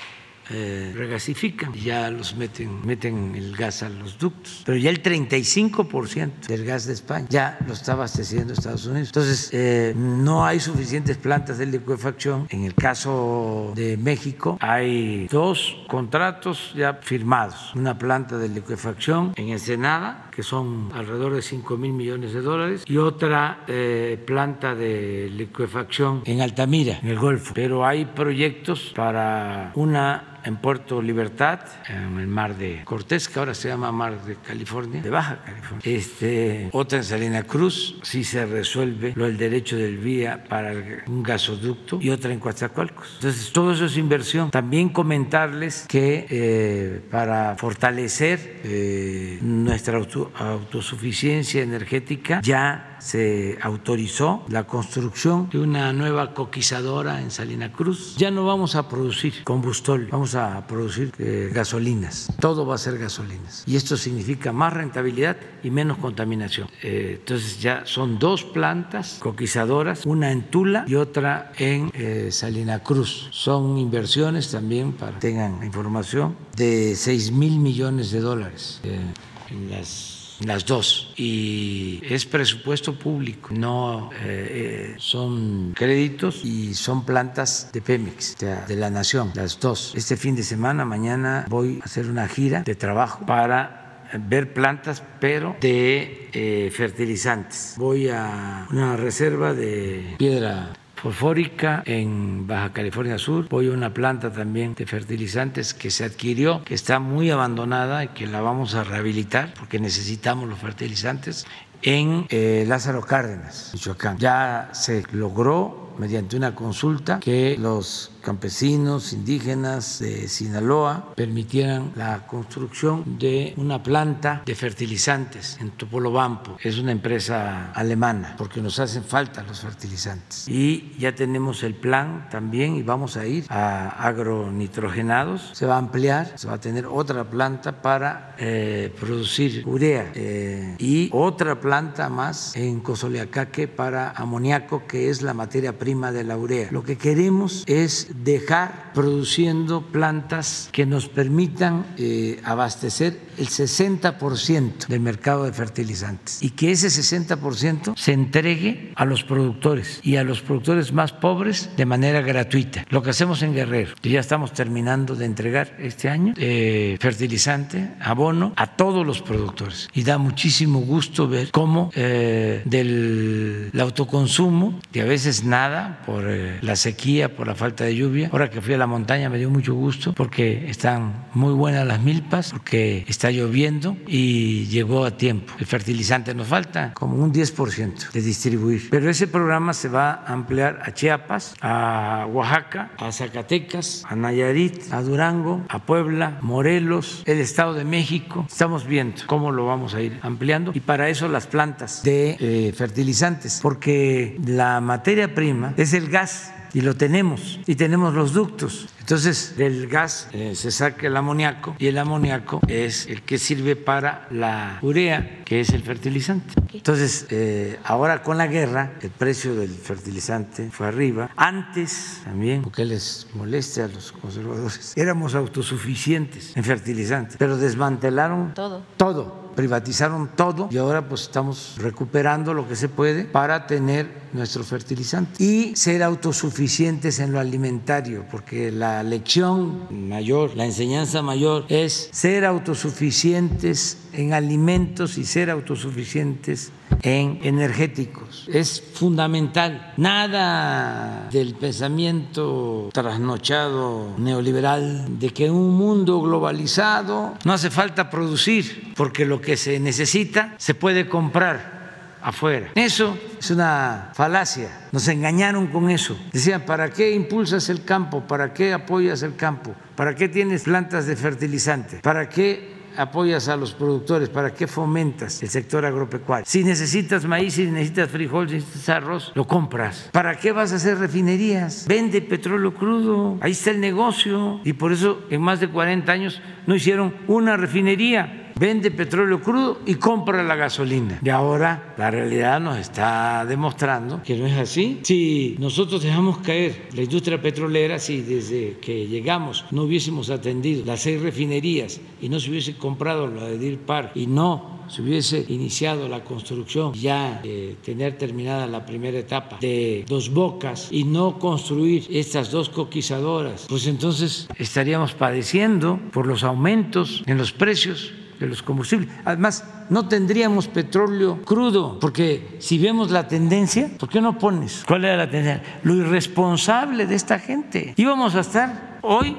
eh, 0.51 0.93
regasifican 0.94 1.74
y 1.74 1.81
ya 1.81 2.10
los 2.10 2.36
meten, 2.36 2.86
meten 2.86 3.35
el 3.35 3.56
gas 3.56 3.82
a 3.82 3.89
los 3.89 4.18
ductos. 4.18 4.62
Pero 4.64 4.78
ya 4.78 4.90
el 4.90 5.02
35% 5.02 6.47
del 6.47 6.64
gas 6.64 6.86
de 6.86 6.93
España 6.93 7.27
ya 7.28 7.59
lo 7.66 7.73
está 7.73 7.93
abasteciendo 7.93 8.52
Estados 8.52 8.86
Unidos. 8.86 9.09
Entonces, 9.09 9.51
eh, 9.52 9.94
no 9.97 10.44
hay 10.44 10.60
suficientes 10.60 11.16
plantas 11.16 11.59
de 11.59 11.66
liquefacción. 11.66 12.47
En 12.51 12.64
el 12.64 12.74
caso 12.74 13.73
de 13.74 13.97
México, 13.97 14.59
hay 14.60 15.27
dos 15.28 15.77
contratos 15.89 16.73
ya 16.74 16.94
firmados. 17.02 17.74
Una 17.74 17.98
planta 17.98 18.39
de 18.39 18.48
liquefacción 18.48 19.32
en 19.36 19.48
Ensenada, 19.48 20.31
que 20.31 20.43
son 20.43 20.90
alrededor 20.94 21.35
de 21.35 21.43
5 21.43 21.77
mil 21.77 21.93
millones 21.93 22.32
de 22.32 22.40
dólares, 22.40 22.85
y 22.86 22.97
otra 22.98 23.64
eh, 23.66 24.23
planta 24.27 24.74
de 24.74 25.31
liquefacción 25.31 26.23
en 26.24 26.40
Altamira, 26.40 26.98
en 27.02 27.09
el 27.09 27.18
Golfo. 27.18 27.55
Pero 27.55 27.86
hay 27.86 28.05
proyectos 28.05 28.93
para 28.94 29.73
una 29.74 30.35
en 30.47 30.56
Puerto 30.56 31.02
Libertad, 31.02 31.60
en 31.89 32.18
el 32.18 32.28
mar 32.28 32.56
de 32.56 32.82
Cortés, 32.85 33.28
que 33.28 33.39
ahora 33.39 33.52
se 33.52 33.68
llama 33.68 33.90
Mar 33.90 34.24
de 34.24 34.36
California, 34.36 35.02
de 35.02 35.10
Baja 35.10 35.43
California. 35.44 35.82
Este, 35.85 36.68
otra 36.73 36.98
en 36.98 37.05
Salina 37.05 37.43
Cruz, 37.43 37.98
si 38.02 38.23
se 38.23 38.47
resuelve 38.47 39.12
lo 39.16 39.27
del 39.27 39.36
derecho 39.36 39.77
del 39.77 39.98
vía 39.98 40.44
para 40.48 40.73
un 41.06 41.23
gasoducto, 41.23 41.98
y 42.01 42.10
otra 42.10 42.32
en 42.32 42.39
Coatzacoalcos. 42.39 43.14
Entonces, 43.16 43.52
todo 43.52 43.73
eso 43.73 43.86
es 43.86 43.97
inversión. 43.97 44.51
También 44.52 44.89
comentarles 44.89 45.86
que 45.89 46.27
eh, 46.31 47.01
para 47.10 47.56
fortalecer 47.56 48.60
eh, 48.62 49.39
nuestra 49.43 49.98
autosuficiencia 49.98 51.62
energética, 51.62 52.40
ya 52.40 52.95
se 52.98 53.59
autorizó 53.62 54.44
la 54.48 54.64
construcción 54.64 55.48
de 55.51 55.59
una 55.59 55.93
nueva 55.93 56.35
coquizadora 56.35 57.20
en 57.20 57.31
Salina 57.31 57.73
Cruz. 57.73 58.16
Ya 58.16 58.31
no 58.31 58.47
vamos 58.47 58.74
a 58.74 58.89
producir 58.89 59.44
combustible, 59.44 60.09
vamos 60.10 60.35
a 60.35 60.66
producir 60.66 61.12
eh, 61.18 61.51
gasolinas. 61.52 62.28
Todo 62.40 62.66
va 62.66 62.74
a 62.74 62.78
ser 62.78 62.98
gasolinas. 62.98 63.64
Y 63.66 63.77
esto 63.77 63.97
significa 63.97 64.52
más 64.52 64.73
rentabilidad 64.73 65.36
y 65.62 65.70
menos 65.70 65.98
contaminación. 65.98 66.68
Eh, 66.82 67.16
entonces 67.18 67.60
ya 67.60 67.82
son 67.85 68.18
dos 68.18 68.44
plantas 68.44 69.18
coquizadoras, 69.20 70.05
una 70.06 70.32
en 70.32 70.51
Tula 70.51 70.85
y 70.86 70.94
otra 70.94 71.52
en 71.59 71.90
eh, 71.94 72.28
Salina 72.31 72.82
Cruz. 72.82 73.28
Son 73.32 73.78
inversiones 73.78 74.51
también, 74.51 74.93
para 74.93 75.12
que 75.12 75.20
tengan 75.20 75.62
información, 75.62 76.36
de 76.56 76.94
6 76.97 77.32
mil 77.32 77.59
millones 77.59 78.10
de 78.10 78.20
dólares 78.20 78.81
en 78.85 79.70
las 79.70 80.15
las 80.44 80.66
dos. 80.66 81.12
Y 81.16 82.00
es 82.02 82.26
presupuesto 82.26 82.98
público, 82.98 83.50
no 83.52 84.10
eh, 84.22 84.94
eh, 84.94 84.94
son 84.98 85.72
créditos 85.74 86.44
y 86.44 86.74
son 86.74 87.04
plantas 87.04 87.70
de 87.72 87.80
Pemex, 87.80 88.36
de 88.38 88.76
la 88.76 88.90
nación, 88.90 89.32
las 89.34 89.58
dos. 89.60 89.92
Este 89.94 90.16
fin 90.16 90.36
de 90.36 90.42
semana, 90.42 90.84
mañana, 90.84 91.46
voy 91.48 91.80
a 91.80 91.84
hacer 91.84 92.08
una 92.08 92.28
gira 92.28 92.62
de 92.62 92.74
trabajo 92.74 93.24
para 93.26 94.08
ver 94.12 94.52
plantas, 94.52 95.02
pero 95.20 95.56
de 95.60 96.30
eh, 96.32 96.70
fertilizantes. 96.72 97.74
Voy 97.76 98.08
a 98.08 98.66
una 98.70 98.96
reserva 98.96 99.52
de 99.52 100.14
piedra 100.18 100.72
fosfórica 100.97 101.82
en 101.86 102.47
Baja 102.47 102.73
California 102.73 103.18
Sur. 103.18 103.48
Voy 103.48 103.68
a 103.68 103.73
una 103.73 103.94
planta 103.94 104.32
también 104.32 104.74
de 104.74 104.86
fertilizantes 104.86 105.74
que 105.74 105.90
se 105.90 106.05
adquirió, 106.05 106.64
que 106.64 106.74
está 106.74 106.98
muy 106.98 107.31
abandonada 107.31 108.05
y 108.05 108.09
que 108.09 108.27
la 108.27 108.40
vamos 108.40 108.74
a 108.74 108.82
rehabilitar 108.82 109.55
porque 109.55 109.78
necesitamos 109.78 110.48
los 110.48 110.59
fertilizantes 110.59 111.47
en 111.82 112.26
eh, 112.28 112.64
Lázaro 112.66 113.02
Cárdenas, 113.02 113.70
Michoacán. 113.72 114.18
Ya 114.18 114.70
se 114.72 115.04
logró 115.12 115.86
mediante 115.98 116.36
una 116.36 116.54
consulta 116.54 117.20
que 117.20 117.56
los 117.58 118.10
campesinos 118.22 119.12
indígenas 119.12 120.00
de 120.00 120.28
Sinaloa 120.28 121.14
permitieran 121.14 121.92
la 121.94 122.26
construcción 122.26 123.18
de 123.18 123.54
una 123.56 123.82
planta 123.82 124.42
de 124.44 124.54
fertilizantes 124.54 125.56
en 125.60 125.70
Topolobampo. 125.70 126.56
Es 126.62 126.78
una 126.78 126.92
empresa 126.92 127.72
alemana 127.72 128.34
porque 128.36 128.60
nos 128.60 128.78
hacen 128.78 129.04
falta 129.04 129.42
los 129.44 129.60
fertilizantes. 129.60 130.48
Y 130.48 130.92
ya 130.98 131.14
tenemos 131.14 131.62
el 131.62 131.74
plan 131.74 132.28
también 132.30 132.74
y 132.74 132.82
vamos 132.82 133.16
a 133.16 133.26
ir 133.26 133.46
a 133.48 133.90
agronitrogenados. 134.06 135.52
Se 135.54 135.64
va 135.64 135.76
a 135.76 135.78
ampliar, 135.78 136.32
se 136.36 136.48
va 136.48 136.54
a 136.54 136.60
tener 136.60 136.86
otra 136.86 137.24
planta 137.24 137.80
para 137.80 138.34
eh, 138.38 138.92
producir 138.98 139.62
urea 139.66 140.10
eh, 140.14 140.74
y 140.78 141.08
otra 141.12 141.60
planta 141.60 141.65
más 141.66 142.55
en 142.55 142.80
Cosoleacaque 142.80 143.66
para 143.66 144.10
amoníaco 144.10 144.86
que 144.86 145.10
es 145.10 145.20
la 145.22 145.34
materia 145.34 145.78
prima 145.78 146.12
de 146.12 146.22
la 146.22 146.36
urea. 146.36 146.68
Lo 146.70 146.84
que 146.84 146.97
queremos 146.97 147.64
es 147.66 148.09
dejar 148.22 148.93
produciendo 148.94 149.82
plantas 149.82 150.68
que 150.70 150.86
nos 150.86 151.09
permitan 151.09 151.84
eh, 151.98 152.40
abastecer 152.44 153.18
el 153.38 153.48
60% 153.48 154.86
del 154.86 155.00
mercado 155.00 155.44
de 155.44 155.52
fertilizantes 155.52 156.42
y 156.42 156.50
que 156.50 156.70
ese 156.70 156.88
60% 156.88 157.96
se 157.96 158.12
entregue 158.12 158.92
a 158.94 159.04
los 159.04 159.24
productores 159.24 160.00
y 160.02 160.16
a 160.16 160.24
los 160.24 160.40
productores 160.40 160.92
más 160.92 161.12
pobres 161.12 161.70
de 161.76 161.86
manera 161.86 162.20
gratuita. 162.20 162.84
Lo 162.90 163.02
que 163.02 163.10
hacemos 163.10 163.42
en 163.42 163.54
Guerrero, 163.54 163.94
que 164.00 164.10
ya 164.10 164.20
estamos 164.20 164.52
terminando 164.52 165.14
de 165.14 165.24
entregar 165.24 165.76
este 165.78 166.08
año, 166.08 166.34
eh, 166.36 166.96
fertilizante, 167.00 167.90
abono 168.00 168.52
a 168.56 168.76
todos 168.76 169.06
los 169.06 169.22
productores. 169.22 169.88
Y 169.94 170.02
da 170.02 170.18
muchísimo 170.18 170.80
gusto 170.80 171.28
ver 171.28 171.50
cómo 171.50 171.90
eh, 171.94 172.62
del 172.64 173.70
autoconsumo, 173.78 174.80
que 174.92 175.02
a 175.02 175.04
veces 175.04 175.44
nada 175.44 176.02
por 176.06 176.24
la 176.60 176.76
sequía, 176.76 177.34
por 177.34 177.46
la 177.46 177.54
falta 177.54 177.84
de 177.84 177.94
lluvia, 177.96 178.16
Ahora 178.32 178.50
que 178.50 178.60
fui 178.60 178.74
a 178.74 178.78
la 178.78 178.86
montaña 178.86 179.28
me 179.28 179.38
dio 179.38 179.50
mucho 179.50 179.74
gusto 179.74 180.12
porque 180.12 180.68
están 180.68 181.26
muy 181.34 181.52
buenas 181.52 181.86
las 181.86 182.00
milpas, 182.00 182.50
porque 182.50 183.04
está 183.08 183.25
está 183.26 183.36
lloviendo 183.36 183.96
y 184.06 184.66
llegó 184.66 185.04
a 185.04 185.16
tiempo. 185.16 185.52
El 185.58 185.66
fertilizante 185.66 186.32
nos 186.32 186.46
falta 186.46 186.92
como 186.94 187.16
un 187.16 187.32
10% 187.32 188.12
de 188.12 188.22
distribuir, 188.22 188.88
pero 188.88 189.10
ese 189.10 189.26
programa 189.26 189.74
se 189.74 189.88
va 189.88 190.22
a 190.24 190.32
ampliar 190.32 190.80
a 190.84 190.92
Chiapas, 190.92 191.56
a 191.60 192.28
Oaxaca, 192.30 192.92
a 192.98 193.10
Zacatecas, 193.10 194.04
a 194.08 194.14
Nayarit, 194.14 194.92
a 194.92 195.02
Durango, 195.02 195.64
a 195.68 195.80
Puebla, 195.80 196.38
Morelos, 196.40 197.24
el 197.26 197.40
Estado 197.40 197.74
de 197.74 197.84
México. 197.84 198.46
Estamos 198.48 198.86
viendo 198.86 199.22
cómo 199.26 199.50
lo 199.50 199.66
vamos 199.66 199.94
a 199.94 200.02
ir 200.02 200.20
ampliando 200.22 200.70
y 200.72 200.78
para 200.78 201.08
eso 201.08 201.26
las 201.26 201.48
plantas 201.48 202.04
de 202.04 202.36
eh, 202.38 202.72
fertilizantes, 202.76 203.58
porque 203.60 204.38
la 204.46 204.80
materia 204.80 205.34
prima 205.34 205.74
es 205.76 205.94
el 205.94 206.08
gas 206.08 206.52
y 206.76 206.82
lo 206.82 206.94
tenemos 206.94 207.58
y 207.66 207.74
tenemos 207.74 208.12
los 208.12 208.34
ductos. 208.34 208.86
Entonces, 209.00 209.56
del 209.56 209.86
gas 209.86 210.28
eh, 210.32 210.54
se 210.54 210.70
saca 210.70 211.06
el 211.06 211.16
amoníaco 211.16 211.74
y 211.78 211.86
el 211.86 211.96
amoníaco 211.96 212.60
es 212.68 213.06
el 213.06 213.22
que 213.22 213.38
sirve 213.38 213.76
para 213.76 214.28
la 214.30 214.78
urea, 214.82 215.42
que 215.46 215.60
es 215.60 215.70
el 215.70 215.80
fertilizante. 215.82 216.52
Entonces, 216.74 217.28
eh, 217.30 217.78
ahora 217.82 218.22
con 218.22 218.36
la 218.36 218.46
guerra, 218.46 218.92
el 219.00 219.08
precio 219.08 219.54
del 219.54 219.70
fertilizante 219.70 220.68
fue 220.70 220.88
arriba. 220.88 221.30
Antes 221.36 222.20
también, 222.24 222.60
porque 222.60 222.84
les 222.84 223.26
moleste 223.32 223.80
a 223.80 223.88
los 223.88 224.12
conservadores, 224.12 224.92
éramos 224.96 225.34
autosuficientes 225.34 226.54
en 226.54 226.64
fertilizantes, 226.64 227.36
pero 227.38 227.56
desmantelaron 227.56 228.52
Todo. 228.52 228.82
todo 228.98 229.45
privatizaron 229.56 230.28
todo 230.36 230.68
y 230.70 230.76
ahora 230.76 231.08
pues 231.08 231.22
estamos 231.22 231.74
recuperando 231.78 232.54
lo 232.54 232.68
que 232.68 232.76
se 232.76 232.88
puede 232.88 233.24
para 233.24 233.66
tener 233.66 234.26
nuestro 234.32 234.62
fertilizante 234.62 235.42
y 235.42 235.74
ser 235.74 236.02
autosuficientes 236.02 237.18
en 237.18 237.32
lo 237.32 237.40
alimentario, 237.40 238.24
porque 238.30 238.70
la 238.70 239.02
lección 239.02 239.88
mayor, 240.08 240.54
la 240.54 240.66
enseñanza 240.66 241.22
mayor 241.22 241.64
es 241.68 242.10
ser 242.12 242.44
autosuficientes 242.44 243.98
en 244.12 244.34
alimentos 244.34 245.18
y 245.18 245.24
ser 245.24 245.50
autosuficientes 245.50 246.70
en 247.02 247.40
energéticos. 247.42 248.48
Es 248.52 248.82
fundamental. 248.94 249.92
Nada 249.96 251.28
del 251.30 251.54
pensamiento 251.54 252.90
trasnochado 252.92 254.14
neoliberal 254.18 255.18
de 255.18 255.30
que 255.30 255.50
un 255.50 255.74
mundo 255.76 256.20
globalizado 256.20 257.34
no 257.44 257.52
hace 257.52 257.70
falta 257.70 258.10
producir, 258.10 258.92
porque 258.96 259.24
lo 259.24 259.40
que 259.40 259.56
se 259.56 259.78
necesita 259.80 260.54
se 260.58 260.74
puede 260.74 261.08
comprar 261.08 261.76
afuera. 262.22 262.70
Eso 262.74 263.16
es 263.38 263.50
una 263.52 264.10
falacia. 264.14 264.88
Nos 264.90 265.06
engañaron 265.06 265.68
con 265.68 265.90
eso. 265.90 266.18
Decían, 266.32 266.62
¿para 266.62 266.90
qué 266.90 267.12
impulsas 267.12 267.68
el 267.68 267.84
campo? 267.84 268.22
¿Para 268.22 268.52
qué 268.52 268.72
apoyas 268.72 269.22
el 269.22 269.36
campo? 269.36 269.74
¿Para 269.94 270.14
qué 270.14 270.28
tienes 270.28 270.64
plantas 270.64 271.06
de 271.06 271.14
fertilizante? 271.14 271.98
¿Para 272.02 272.28
qué 272.28 272.75
apoyas 272.97 273.48
a 273.48 273.56
los 273.56 273.73
productores? 273.73 274.28
¿Para 274.28 274.55
qué 274.55 274.66
fomentas 274.66 275.43
el 275.43 275.48
sector 275.48 275.85
agropecuario? 275.85 276.44
Si 276.47 276.64
necesitas 276.64 277.24
maíz, 277.24 277.55
si 277.55 277.66
necesitas 277.66 278.10
frijol, 278.10 278.48
si 278.48 278.56
necesitas 278.56 278.89
arroz, 278.89 279.32
lo 279.35 279.47
compras. 279.47 280.09
¿Para 280.12 280.36
qué 280.39 280.52
vas 280.52 280.73
a 280.73 280.77
hacer 280.77 280.98
refinerías? 280.98 281.86
Vende 281.89 282.20
petróleo 282.23 282.74
crudo, 282.74 283.39
ahí 283.40 283.52
está 283.52 283.70
el 283.70 283.81
negocio. 283.81 284.60
Y 284.64 284.73
por 284.74 284.93
eso 284.93 285.23
en 285.31 285.43
más 285.43 285.60
de 285.60 285.68
40 285.68 286.10
años 286.10 286.40
no 286.66 286.74
hicieron 286.74 287.14
una 287.27 287.56
refinería 287.56 288.45
vende 288.58 288.90
petróleo 288.90 289.40
crudo 289.40 289.80
y 289.86 289.96
compra 289.96 290.42
la 290.42 290.56
gasolina. 290.56 291.20
Y 291.22 291.28
ahora 291.28 291.94
la 291.98 292.10
realidad 292.10 292.60
nos 292.60 292.78
está 292.78 293.44
demostrando 293.44 294.22
que 294.22 294.36
no 294.36 294.46
es 294.46 294.56
así. 294.56 295.00
Si 295.02 295.56
nosotros 295.58 296.02
dejamos 296.02 296.38
caer 296.38 296.88
la 296.94 297.02
industria 297.02 297.40
petrolera, 297.40 297.98
si 297.98 298.22
desde 298.22 298.78
que 298.80 299.06
llegamos 299.06 299.64
no 299.70 299.82
hubiésemos 299.82 300.30
atendido 300.30 300.84
las 300.84 301.00
seis 301.00 301.20
refinerías 301.20 302.00
y 302.20 302.28
no 302.28 302.40
se 302.40 302.50
hubiese 302.50 302.76
comprado 302.76 303.26
la 303.26 303.44
de 303.44 303.58
Deer 303.58 303.78
Park 303.78 304.12
y 304.14 304.26
no 304.26 304.76
se 304.88 305.02
hubiese 305.02 305.44
iniciado 305.48 306.08
la 306.08 306.22
construcción, 306.22 306.92
ya 306.94 307.40
eh, 307.44 307.76
tener 307.84 308.16
terminada 308.16 308.66
la 308.66 308.86
primera 308.86 309.18
etapa 309.18 309.58
de 309.60 310.04
dos 310.08 310.30
bocas 310.32 310.88
y 310.92 311.04
no 311.04 311.38
construir 311.38 312.06
estas 312.10 312.50
dos 312.50 312.68
coquizadoras, 312.68 313.66
pues 313.68 313.86
entonces 313.86 314.48
estaríamos 314.56 315.12
padeciendo 315.12 315.98
por 316.12 316.26
los 316.26 316.44
aumentos 316.44 317.24
en 317.26 317.36
los 317.36 317.52
precios 317.52 318.12
de 318.38 318.46
los 318.46 318.62
combustibles. 318.62 319.08
Además, 319.24 319.64
no 319.90 320.08
tendríamos 320.08 320.68
petróleo 320.68 321.42
crudo, 321.44 321.98
porque 322.00 322.56
si 322.58 322.78
vemos 322.78 323.10
la 323.10 323.28
tendencia, 323.28 323.90
¿por 323.98 324.08
qué 324.08 324.20
no 324.20 324.38
pones? 324.38 324.84
¿Cuál 324.86 325.04
era 325.04 325.16
la 325.16 325.30
tendencia? 325.30 325.80
Lo 325.82 325.94
irresponsable 325.94 327.06
de 327.06 327.14
esta 327.14 327.38
gente. 327.38 327.94
Íbamos 327.96 328.34
a 328.34 328.40
estar 328.40 328.98
hoy 329.02 329.36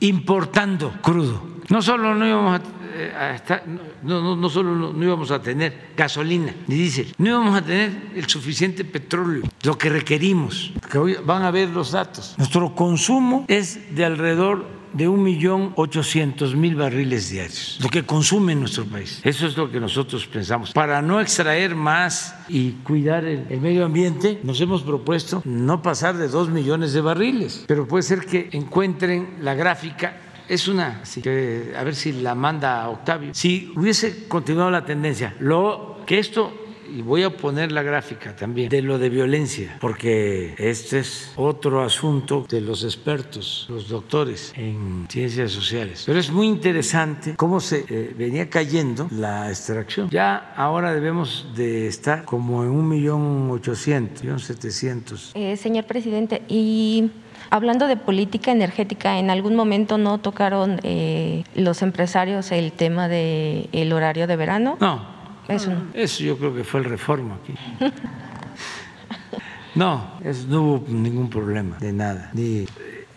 importando 0.00 0.92
crudo. 1.02 1.42
No 1.68 1.82
solo 1.82 2.14
no 2.14 2.26
íbamos 2.26 2.60
a, 3.18 3.34
estar, 3.34 3.62
no, 3.66 4.22
no, 4.22 4.36
no 4.36 4.48
solo 4.48 4.74
no, 4.74 5.04
íbamos 5.04 5.30
a 5.30 5.42
tener 5.42 5.90
gasolina 5.94 6.54
ni 6.66 6.76
diésel, 6.76 7.14
no 7.18 7.28
íbamos 7.28 7.56
a 7.56 7.62
tener 7.62 8.10
el 8.14 8.26
suficiente 8.26 8.84
petróleo, 8.84 9.42
lo 9.62 9.76
que 9.76 9.90
requerimos, 9.90 10.72
que 10.90 10.96
hoy 10.96 11.16
van 11.24 11.42
a 11.42 11.50
ver 11.50 11.68
los 11.68 11.92
datos. 11.92 12.34
Nuestro 12.38 12.74
consumo 12.74 13.44
es 13.48 13.94
de 13.94 14.04
alrededor 14.06 14.77
de 14.92 15.08
un 15.08 15.22
millón 15.22 15.72
ochocientos 15.76 16.54
mil 16.54 16.76
barriles 16.76 17.30
diarios, 17.30 17.78
lo 17.82 17.88
que 17.88 18.04
consume 18.04 18.54
nuestro 18.54 18.84
país. 18.84 19.20
Eso 19.24 19.46
es 19.46 19.56
lo 19.56 19.70
que 19.70 19.80
nosotros 19.80 20.26
pensamos. 20.26 20.72
Para 20.72 21.02
no 21.02 21.20
extraer 21.20 21.74
más 21.74 22.34
y 22.48 22.72
cuidar 22.82 23.24
el, 23.24 23.60
medio 23.60 23.84
ambiente, 23.84 24.40
nos 24.42 24.60
hemos 24.60 24.82
propuesto 24.82 25.42
no 25.44 25.82
pasar 25.82 26.16
de 26.16 26.28
dos 26.28 26.48
millones 26.48 26.92
de 26.92 27.00
barriles, 27.00 27.64
pero 27.66 27.86
puede 27.86 28.02
ser 28.02 28.26
que 28.26 28.48
encuentren 28.52 29.38
la 29.40 29.54
gráfica 29.54 30.22
es 30.48 30.66
una, 30.66 31.04
sí, 31.04 31.20
que, 31.20 31.74
a 31.76 31.84
ver 31.84 31.94
si 31.94 32.12
la 32.12 32.34
manda 32.34 32.88
Octavio. 32.88 33.34
Si 33.34 33.70
hubiese 33.76 34.26
continuado 34.28 34.70
la 34.70 34.84
tendencia, 34.84 35.34
lo 35.40 35.98
que 36.06 36.18
esto 36.18 36.67
y 36.90 37.02
voy 37.02 37.22
a 37.22 37.30
poner 37.30 37.72
la 37.72 37.82
gráfica 37.82 38.34
también 38.34 38.68
de 38.68 38.82
lo 38.82 38.98
de 38.98 39.08
violencia, 39.08 39.76
porque 39.80 40.54
este 40.58 41.00
es 41.00 41.32
otro 41.36 41.82
asunto 41.82 42.46
de 42.48 42.60
los 42.60 42.84
expertos, 42.84 43.66
los 43.68 43.88
doctores 43.88 44.52
en 44.56 45.06
ciencias 45.08 45.52
sociales. 45.52 46.04
Pero 46.06 46.18
es 46.18 46.30
muy 46.30 46.46
interesante 46.46 47.34
cómo 47.36 47.60
se 47.60 47.84
eh, 47.88 48.14
venía 48.16 48.48
cayendo 48.48 49.08
la 49.10 49.48
extracción. 49.48 50.08
Ya 50.10 50.52
ahora 50.56 50.92
debemos 50.92 51.48
de 51.54 51.86
estar 51.86 52.24
como 52.24 52.62
en 52.62 52.70
un 52.70 52.88
millón 52.88 53.50
ochocientos, 53.50 54.22
millón 54.22 54.40
setecientos. 54.40 55.32
Eh, 55.34 55.56
señor 55.56 55.84
presidente, 55.84 56.42
y 56.48 57.10
Hablando 57.50 57.86
de 57.86 57.96
política 57.96 58.52
energética, 58.52 59.18
¿en 59.18 59.30
algún 59.30 59.56
momento 59.56 59.96
no 59.96 60.18
tocaron 60.18 60.80
eh, 60.82 61.44
los 61.54 61.80
empresarios 61.80 62.52
el 62.52 62.72
tema 62.72 63.08
del 63.08 63.70
el 63.72 63.92
horario 63.92 64.26
de 64.26 64.36
verano? 64.36 64.76
No. 64.80 65.17
Eso, 65.48 65.70
no. 65.70 65.82
eso 65.94 66.22
yo 66.22 66.36
creo 66.36 66.54
que 66.54 66.64
fue 66.64 66.80
el 66.80 66.86
reforma 66.86 67.38
aquí. 67.42 67.54
No, 69.74 70.18
eso 70.24 70.44
no 70.48 70.62
hubo 70.62 70.84
ningún 70.88 71.30
problema 71.30 71.76
de 71.78 71.92
nada. 71.92 72.30
Ni, 72.34 72.66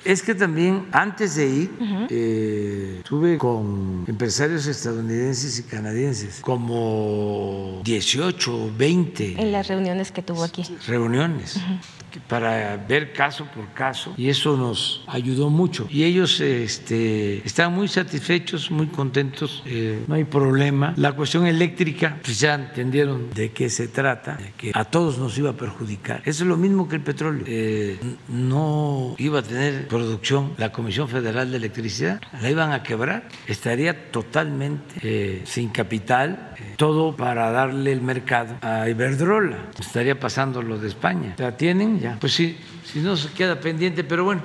es 0.06 0.22
que 0.22 0.36
también 0.36 0.86
antes 0.92 1.36
de 1.36 1.48
ir 1.48 1.72
uh 1.80 1.84
-huh. 1.84 2.08
eh, 2.10 2.96
estuve 3.00 3.40
con 3.40 4.04
empresarios 4.08 4.68
estadounidenses 4.68 5.58
y 5.58 5.64
canadienses, 5.64 6.40
como 6.42 7.82
18 7.84 8.66
o 8.66 8.72
20. 8.78 9.42
En 9.42 9.52
las 9.52 9.70
reuniones 9.70 10.12
que 10.12 10.22
tuvo 10.22 10.44
aquí. 10.44 10.64
Reuniones. 10.86 11.56
Uh 11.56 11.60
-huh 11.60 12.01
para 12.20 12.78
ver 12.78 13.14
caso 13.14 13.46
por 13.46 13.68
caso 13.74 14.14
y 14.18 14.30
eso 14.30 14.58
nos 14.58 15.04
ayudó 15.08 15.50
mucho 15.50 15.88
y 15.90 16.04
ellos 16.04 16.40
este, 16.40 17.46
están 17.46 17.74
muy 17.74 17.88
satisfechos, 17.88 18.72
muy 18.72 18.88
contentos, 18.88 19.64
eh, 19.66 20.04
no 20.08 20.16
hay 20.16 20.24
problema. 20.24 20.94
La 20.98 21.14
cuestión 21.14 21.46
eléctrica, 21.46 22.18
pues 22.24 22.40
ya 22.40 22.56
entendieron 22.56 23.30
de 23.34 23.52
qué 23.52 23.70
se 23.70 23.88
trata, 23.88 24.36
de 24.36 24.52
que 24.58 24.72
a 24.74 24.86
todos 24.86 25.18
nos 25.18 25.38
iba 25.38 25.52
a 25.52 25.54
perjudicar. 25.54 26.22
Eso 26.26 26.44
es 26.44 26.48
lo 26.48 26.58
mismo 26.58 26.88
que 26.88 26.98
el 26.98 27.02
petróleo. 27.02 27.44
Eh, 27.48 28.00
no 28.28 29.16
iba 29.18 29.40
a 29.40 29.44
tener 29.44 29.88
producción 29.88 30.54
la 30.58 30.72
Comisión 30.72 31.08
Federal 31.08 31.52
de 31.52 31.58
Electricidad, 31.58 32.22
la 32.42 32.50
iban 32.50 32.72
a 32.72 32.84
quebrar, 32.84 33.28
estaría 33.48 34.12
totalmente 34.12 34.96
eh, 35.02 35.42
sin 35.46 35.70
capital, 35.70 36.56
todo 36.78 37.16
para 37.16 37.52
darle 37.52 37.92
el 37.92 38.02
mercado 38.02 38.56
a 38.62 38.90
Iberdrola, 38.90 39.70
estaría 39.80 40.20
pasando 40.20 40.62
lo 40.62 40.78
de 40.78 40.88
España. 40.88 41.36
La 41.38 41.58
tienen 41.58 42.00
ya. 42.02 42.18
Pues 42.20 42.34
sí, 42.34 42.58
si 42.86 43.00
no 43.00 43.16
se 43.16 43.30
queda 43.32 43.60
pendiente, 43.60 44.04
pero 44.04 44.24
bueno. 44.24 44.42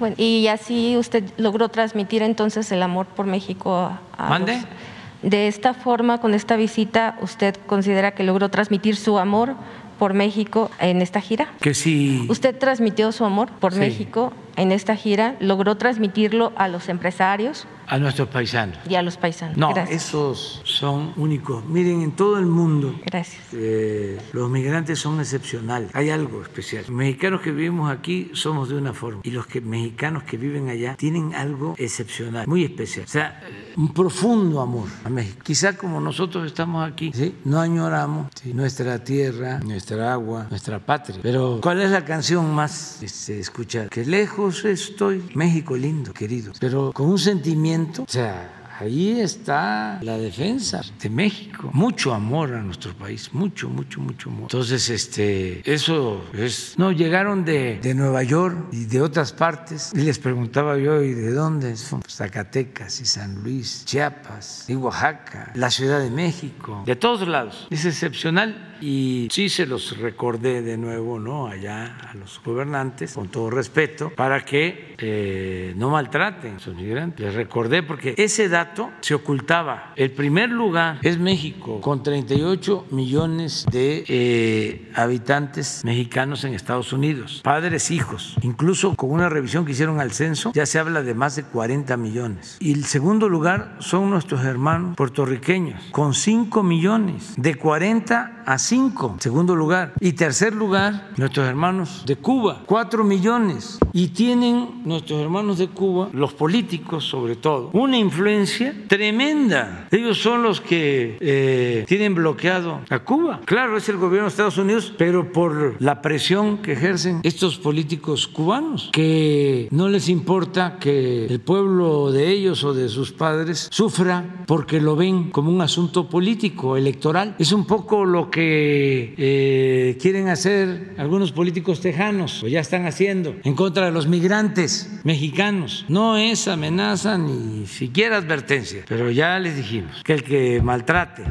Bueno, 0.00 0.16
y 0.18 0.48
así 0.48 0.96
usted 0.96 1.22
logró 1.36 1.68
transmitir 1.68 2.22
entonces 2.22 2.70
el 2.72 2.82
amor 2.82 3.06
por 3.06 3.26
México 3.26 3.92
a, 4.18 4.28
¿Mande? 4.28 4.54
Los, 4.54 5.30
de 5.30 5.46
esta 5.48 5.72
forma, 5.72 6.20
con 6.20 6.34
esta 6.34 6.56
visita, 6.56 7.16
¿usted 7.22 7.54
considera 7.66 8.10
que 8.10 8.24
logró 8.24 8.48
transmitir 8.50 8.96
su 8.96 9.18
amor 9.18 9.54
por 9.98 10.12
México 10.12 10.70
en 10.80 11.00
esta 11.00 11.20
gira? 11.20 11.48
Que 11.60 11.72
sí. 11.74 12.26
¿Usted 12.28 12.58
transmitió 12.58 13.12
su 13.12 13.24
amor 13.24 13.48
por 13.60 13.72
Sí. 13.72 13.78
México 13.78 14.32
en 14.56 14.72
esta 14.72 14.96
gira? 14.96 15.36
¿Logró 15.40 15.76
transmitirlo 15.76 16.52
a 16.56 16.68
los 16.68 16.88
empresarios 16.88 17.66
A 17.86 17.98
nuestros 17.98 18.28
paisanos. 18.28 18.78
y 18.88 18.94
a 18.94 19.02
los 19.02 19.16
paisanos? 19.16 19.56
No, 19.56 19.72
Gracias. 19.74 20.06
esos 20.06 20.62
son 20.64 21.12
únicos. 21.16 21.64
Miren, 21.66 22.02
en 22.02 22.12
todo 22.12 22.38
el 22.38 22.46
mundo 22.46 22.94
Gracias. 23.06 23.42
eh, 23.52 24.18
los 24.32 24.48
migrantes 24.50 24.98
son 24.98 25.20
excepcionales. 25.20 25.90
Hay 25.94 26.10
algo 26.10 26.42
especial. 26.42 26.82
Los 26.82 26.90
mexicanos 26.96 27.40
que 27.40 27.50
vivimos 27.52 27.90
aquí 27.90 28.30
somos 28.34 28.68
de 28.68 28.76
una 28.76 28.92
forma 28.94 29.20
y 29.22 29.30
los 29.30 29.46
que, 29.46 29.60
mexicanos 29.60 30.22
que 30.24 30.36
viven 30.36 30.68
allá 30.68 30.96
tienen 30.96 31.34
algo 31.34 31.74
excepcional, 31.78 32.46
muy 32.46 32.64
especial. 32.64 33.04
O 33.06 33.08
sea, 33.08 33.40
un 33.76 33.92
profundo 33.92 34.60
amor 34.60 34.88
a 35.04 35.08
México. 35.08 35.40
Quizá 35.42 35.76
como 35.76 36.00
nosotros 36.00 36.46
estamos 36.46 36.86
aquí, 36.86 37.12
no 37.44 37.60
añoramos 37.60 38.28
nuestra 38.52 39.02
tierra, 39.02 39.60
nuestra 39.60 40.12
agua, 40.12 40.46
nuestra 40.50 40.78
patria. 40.78 41.18
Pero 41.22 41.60
¿cuál 41.62 41.80
es 41.80 41.90
la 41.90 42.04
canción 42.04 42.52
más 42.54 43.02
este, 43.02 43.40
escuchada? 43.40 43.88
Que 43.88 44.04
lejos 44.04 44.64
estoy, 44.64 45.24
México 45.34 45.76
lindo, 45.76 46.12
querido, 46.12 46.52
pero 46.60 46.92
con 46.92 47.08
un 47.08 47.18
sentimiento, 47.18 48.02
o 48.02 48.08
sea, 48.08 48.63
Ahí 48.78 49.20
está 49.20 50.00
la 50.02 50.18
defensa 50.18 50.80
de 51.00 51.08
México. 51.08 51.70
Mucho 51.72 52.12
amor 52.12 52.52
a 52.54 52.62
nuestro 52.62 52.92
país, 52.92 53.32
mucho, 53.32 53.68
mucho, 53.68 54.00
mucho 54.00 54.30
amor. 54.30 54.42
Entonces, 54.42 54.90
este, 54.90 55.62
eso 55.70 56.24
es. 56.32 56.74
No, 56.76 56.90
llegaron 56.90 57.44
de, 57.44 57.78
de 57.80 57.94
Nueva 57.94 58.24
York 58.24 58.68
y 58.72 58.86
de 58.86 59.00
otras 59.00 59.32
partes. 59.32 59.92
Y 59.94 60.00
les 60.00 60.18
preguntaba 60.18 60.76
yo, 60.76 61.02
¿y 61.02 61.14
de 61.14 61.32
dónde? 61.32 61.76
Son 61.76 62.02
Zacatecas 62.08 63.00
y 63.00 63.06
San 63.06 63.42
Luis, 63.44 63.84
Chiapas, 63.84 64.64
y 64.68 64.74
Oaxaca, 64.74 65.52
la 65.54 65.70
Ciudad 65.70 66.00
de 66.00 66.10
México, 66.10 66.82
de 66.84 66.96
todos 66.96 67.28
lados. 67.28 67.68
Es 67.70 67.84
excepcional 67.84 68.73
y 68.80 69.28
sí 69.30 69.48
se 69.48 69.66
los 69.66 69.98
recordé 69.98 70.62
de 70.62 70.76
nuevo, 70.76 71.18
¿no? 71.18 71.46
Allá 71.46 71.96
a 72.10 72.14
los 72.14 72.40
gobernantes, 72.44 73.14
con 73.14 73.28
todo 73.28 73.50
respeto, 73.50 74.10
para 74.14 74.44
que 74.44 74.94
eh, 74.98 75.74
no 75.76 75.90
maltraten 75.90 76.56
a 76.56 76.58
sus 76.58 76.74
migrantes. 76.74 77.24
Les 77.24 77.34
recordé 77.34 77.82
porque 77.82 78.14
ese 78.16 78.48
dato 78.48 78.90
se 79.00 79.14
ocultaba. 79.14 79.92
El 79.96 80.12
primer 80.12 80.50
lugar 80.50 80.98
es 81.02 81.18
México, 81.18 81.80
con 81.80 82.02
38 82.02 82.86
millones 82.90 83.66
de 83.70 84.04
eh, 84.08 84.90
habitantes 84.94 85.82
mexicanos 85.84 86.44
en 86.44 86.54
Estados 86.54 86.92
Unidos, 86.92 87.40
padres, 87.42 87.90
hijos. 87.90 88.36
Incluso 88.42 88.94
con 88.94 89.10
una 89.10 89.28
revisión 89.28 89.64
que 89.64 89.72
hicieron 89.72 90.00
al 90.00 90.12
censo, 90.12 90.52
ya 90.54 90.66
se 90.66 90.78
habla 90.78 91.02
de 91.02 91.14
más 91.14 91.36
de 91.36 91.44
40 91.44 91.96
millones. 91.96 92.56
Y 92.60 92.72
el 92.72 92.84
segundo 92.84 93.28
lugar 93.28 93.76
son 93.78 94.10
nuestros 94.10 94.44
hermanos 94.44 94.96
puertorriqueños, 94.96 95.82
con 95.90 96.14
5 96.14 96.62
millones, 96.62 97.34
de 97.36 97.54
40 97.54 98.42
a 98.46 98.58
5 98.58 98.73
segundo 99.18 99.54
lugar. 99.54 99.94
Y 100.00 100.12
tercer 100.12 100.54
lugar, 100.54 101.10
nuestros 101.16 101.46
hermanos 101.46 102.04
de 102.06 102.16
Cuba, 102.16 102.62
cuatro 102.66 103.04
millones. 103.04 103.78
Y 103.92 104.08
tienen 104.08 104.82
nuestros 104.84 105.20
hermanos 105.20 105.58
de 105.58 105.68
Cuba, 105.68 106.08
los 106.12 106.32
políticos 106.32 107.04
sobre 107.04 107.36
todo, 107.36 107.70
una 107.72 107.96
influencia 107.96 108.74
tremenda. 108.88 109.86
Ellos 109.90 110.18
son 110.18 110.42
los 110.42 110.60
que 110.60 111.16
eh, 111.20 111.84
tienen 111.86 112.14
bloqueado 112.14 112.80
a 112.90 112.98
Cuba. 113.00 113.40
Claro, 113.44 113.76
es 113.76 113.88
el 113.88 113.96
gobierno 113.96 114.24
de 114.24 114.30
Estados 114.30 114.58
Unidos, 114.58 114.92
pero 114.98 115.32
por 115.32 115.80
la 115.80 116.02
presión 116.02 116.58
que 116.58 116.72
ejercen 116.72 117.20
estos 117.22 117.58
políticos 117.58 118.26
cubanos, 118.26 118.90
que 118.92 119.68
no 119.70 119.88
les 119.88 120.08
importa 120.08 120.78
que 120.80 121.26
el 121.26 121.40
pueblo 121.40 122.10
de 122.10 122.30
ellos 122.30 122.64
o 122.64 122.74
de 122.74 122.88
sus 122.88 123.12
padres 123.12 123.68
sufra 123.70 124.44
porque 124.46 124.80
lo 124.80 124.96
ven 124.96 125.30
como 125.30 125.50
un 125.50 125.60
asunto 125.60 126.08
político, 126.08 126.76
electoral. 126.76 127.36
Es 127.38 127.52
un 127.52 127.66
poco 127.66 128.04
lo 128.04 128.30
que 128.30 128.53
eh, 128.56 129.98
quieren 130.00 130.28
hacer 130.28 130.94
algunos 130.98 131.32
políticos 131.32 131.80
tejanos, 131.80 132.42
o 132.42 132.48
ya 132.48 132.60
están 132.60 132.86
haciendo, 132.86 133.34
en 133.44 133.54
contra 133.54 133.86
de 133.86 133.92
los 133.92 134.06
migrantes 134.06 134.90
mexicanos. 135.04 135.84
No 135.88 136.16
es 136.16 136.48
amenaza 136.48 137.18
ni 137.18 137.66
siquiera 137.66 138.16
advertencia, 138.16 138.84
pero 138.88 139.10
ya 139.10 139.38
les 139.38 139.56
dijimos 139.56 140.02
que 140.04 140.14
el 140.14 140.22
que 140.22 140.60
maltrate 140.62 141.22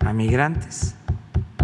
a 0.00 0.12
migrantes 0.12 0.94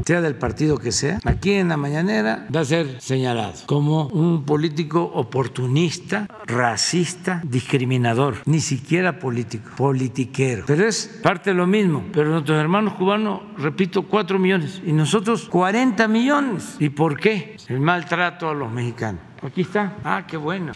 sea 0.04 0.20
del 0.20 0.36
partido 0.36 0.78
que 0.78 0.92
sea, 0.92 1.20
aquí 1.24 1.52
en 1.52 1.68
la 1.68 1.76
mañanera 1.76 2.46
va 2.54 2.60
a 2.60 2.64
ser 2.64 3.00
señalado 3.00 3.54
como 3.66 4.06
un 4.08 4.44
político 4.44 5.02
oportunista, 5.02 6.28
racista, 6.46 7.40
discriminador, 7.44 8.36
ni 8.46 8.60
siquiera 8.60 9.18
político, 9.18 9.70
politiquero. 9.76 10.64
Pero 10.66 10.86
es 10.86 11.20
parte 11.22 11.50
de 11.50 11.56
lo 11.56 11.66
mismo. 11.66 12.04
Pero 12.12 12.30
nuestros 12.30 12.58
hermanos 12.58 12.94
cubanos, 12.94 13.40
repito, 13.58 14.02
4 14.02 14.38
millones 14.38 14.82
y 14.84 14.92
nosotros 14.92 15.48
40 15.48 16.08
millones. 16.08 16.76
¿Y 16.78 16.88
por 16.90 17.18
qué? 17.18 17.56
El 17.68 17.80
maltrato 17.80 18.48
a 18.48 18.54
los 18.54 18.70
mexicanos. 18.70 19.20
Aquí 19.42 19.62
está. 19.62 19.96
Ah, 20.04 20.24
qué 20.26 20.36
bueno. 20.36 20.72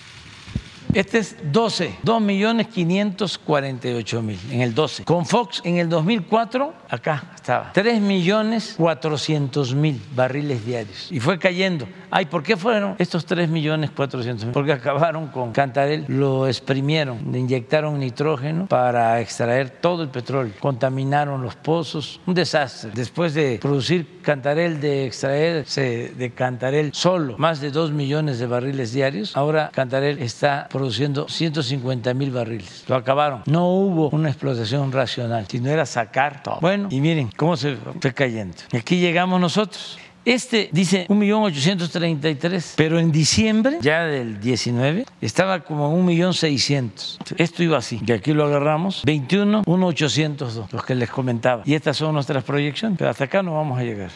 Este 0.97 1.19
es 1.19 1.36
12, 1.53 1.98
2 2.03 2.23
millones 2.23 2.69
548 2.69 4.23
mil 4.23 4.39
en 4.51 4.62
el 4.62 4.74
12. 4.74 5.05
Con 5.05 5.27
Fox 5.27 5.61
en 5.65 5.77
el 5.77 5.90
2004, 5.90 6.73
acá 6.89 7.32
estaba, 7.47 7.70
3 7.73 8.01
millones 8.01 8.74
400 8.77 9.74
mil 9.74 10.01
barriles 10.14 10.64
diarios. 10.64 11.12
Y 11.12 11.20
fue 11.20 11.39
cayendo. 11.39 11.86
Ay, 12.10 12.27
¿por 12.27 12.43
qué 12.43 12.56
fueron 12.56 12.97
estos 12.98 13.27
3 13.27 13.48
millones 13.48 13.90
400 13.90 14.47
mil? 14.47 14.52
Porque 14.52 14.73
acabaron 14.73 15.28
con 15.28 15.52
Cantarel, 15.52 16.05
lo 16.09 16.47
exprimieron, 16.48 17.31
le 17.31 17.39
inyectaron 17.39 17.98
nitrógeno 17.98 18.66
para 18.66 19.20
extraer 19.20 19.70
todo 19.70 20.02
el 20.02 20.09
petróleo, 20.09 20.55
contaminaron 20.60 21.43
los 21.43 21.56
pozos, 21.56 22.20
un 22.27 22.35
desastre. 22.35 22.90
Después 22.94 23.35
de 23.35 23.59
producir 23.60 24.20
Cantarel, 24.23 24.81
de 24.81 25.06
extraerse 25.06 26.12
de 26.16 26.31
Cantarel 26.32 26.90
solo 26.94 27.36
más 27.39 27.60
de 27.60 27.70
2 27.70 27.93
millones 27.93 28.39
de 28.39 28.47
barriles 28.47 28.93
diarios, 28.93 29.36
ahora 29.36 29.70
Cantarel 29.73 30.18
está 30.20 30.68
produciendo 30.70 30.86
produciendo 30.86 31.28
150 31.28 32.14
mil 32.14 32.31
barriles. 32.31 32.85
Lo 32.86 32.94
acabaron. 32.94 33.43
No 33.47 33.70
hubo 33.70 34.09
una 34.10 34.28
explotación 34.28 34.93
racional, 34.93 35.47
sino 35.48 35.68
era 35.68 35.85
sacar 35.85 36.44
todo. 36.44 36.59
Bueno, 36.60 36.86
y 36.93 37.01
miren 37.01 37.28
cómo 37.37 37.57
se 37.57 37.77
fue 38.01 38.13
cayendo. 38.13 38.57
Y 38.73 38.77
aquí 38.77 38.99
llegamos 38.99 39.41
nosotros. 39.41 39.99
Este 40.25 40.69
dice 40.73 41.07
1.833.000, 41.07 42.73
pero 42.75 42.99
en 42.99 43.13
diciembre, 43.13 43.79
ya 43.81 44.07
del 44.07 44.41
19, 44.41 45.07
estaba 45.21 45.61
como 45.61 45.97
1.600.000. 45.97 47.37
Esto 47.37 47.63
iba 47.63 47.79
así, 47.79 48.01
y 48.05 48.11
aquí 48.11 48.33
lo 48.33 48.45
agarramos, 48.45 49.05
21.1.802, 49.05 50.67
los 50.73 50.85
que 50.85 50.97
les 50.97 51.11
comentaba. 51.11 51.63
Y 51.65 51.75
estas 51.75 51.97
son 51.97 52.13
nuestras 52.13 52.43
proyecciones, 52.43 52.99
pero 52.99 53.11
hasta 53.11 53.23
acá 53.23 53.41
no 53.41 53.55
vamos 53.55 53.79
a 53.79 53.85
llegar. 53.85 54.11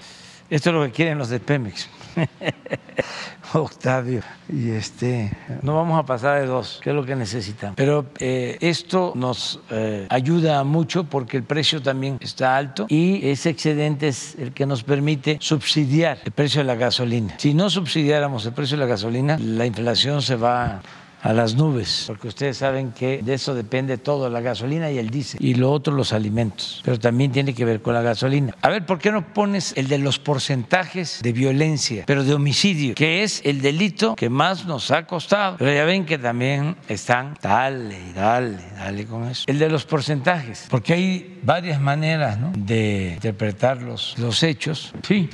Esto 0.51 0.71
es 0.71 0.75
lo 0.75 0.83
que 0.83 0.91
quieren 0.91 1.17
los 1.17 1.29
de 1.29 1.39
Pemex. 1.39 1.89
Octavio, 3.53 4.23
y 4.49 4.71
este, 4.71 5.33
no 5.63 5.75
vamos 5.75 5.99
a 5.99 6.07
pasar 6.07 6.41
de 6.41 6.47
dos, 6.47 6.81
que 6.83 6.91
es 6.91 6.97
lo 6.97 7.05
que 7.05 7.17
necesitan. 7.17 7.75
Pero 7.75 8.07
eh, 8.19 8.57
esto 8.61 9.13
nos 9.17 9.61
eh, 9.71 10.07
ayuda 10.09 10.63
mucho 10.63 11.05
porque 11.05 11.37
el 11.37 11.43
precio 11.43 11.83
también 11.83 12.19
está 12.21 12.57
alto 12.57 12.87
y 12.89 13.29
ese 13.29 13.51
excedente 13.51 14.09
es 14.09 14.37
el 14.37 14.53
que 14.53 14.67
nos 14.67 14.85
permite 14.85 15.39
subsidiar 15.41 16.19
el 16.25 16.33
precio 16.33 16.61
de 16.61 16.67
la 16.67 16.77
gasolina. 16.77 17.35
Si 17.39 17.53
no 17.53 17.69
subsidiáramos 17.71 18.47
el 18.47 18.53
precio 18.53 18.77
de 18.77 18.85
la 18.85 18.89
gasolina, 18.89 19.37
la 19.39 19.67
inflación 19.67 20.23
se 20.23 20.37
va 20.37 20.81
a 21.23 21.33
las 21.33 21.55
nubes, 21.55 22.05
porque 22.07 22.29
ustedes 22.29 22.57
saben 22.57 22.93
que 22.93 23.21
de 23.23 23.35
eso 23.35 23.55
depende 23.55 23.99
todo, 23.99 24.29
la 24.31 24.41
gasolina 24.41 24.91
y 24.91 24.99
el 24.99 25.11
diésel, 25.11 25.45
y 25.45 25.55
lo 25.55 25.71
otro 25.71 25.95
los 25.95 26.13
alimentos, 26.13 26.81
pero 26.85 26.99
también 26.99 27.33
tiene 27.33 27.55
que 27.55 27.65
ver 27.65 27.83
con 27.83 27.95
la 27.95 28.03
gasolina. 28.03 28.55
A 28.63 28.69
ver, 28.69 28.87
¿por 28.87 28.99
qué 28.99 29.13
no 29.13 29.33
pones 29.33 29.73
el 29.77 29.89
de 29.89 29.99
los 29.99 30.19
porcentajes 30.19 31.21
de 31.23 31.33
violencia, 31.33 32.05
pero 32.07 32.25
de 32.25 32.35
homicidio, 32.35 32.95
que 32.95 33.23
es 33.23 33.43
el 33.45 33.61
delito 33.61 34.15
que 34.17 34.31
más 34.31 34.67
nos 34.67 34.91
ha 34.91 35.07
costado? 35.07 35.57
Pero 35.59 35.73
ya 35.73 35.85
ven 35.85 36.07
que 36.07 36.19
también 36.19 36.77
están, 36.89 37.37
dale, 37.43 38.13
dale, 38.15 38.59
dale 38.77 39.07
con 39.07 39.29
eso. 39.29 39.45
El 39.47 39.59
de 39.59 39.69
los 39.69 39.85
porcentajes, 39.85 40.67
porque 40.71 40.95
hay 40.95 41.41
varias 41.43 41.81
maneras 41.81 42.39
de 42.57 43.13
interpretar 43.15 43.83
los, 43.83 44.19
los 44.19 44.43
hechos. 44.43 44.93
Sí, 45.07 45.29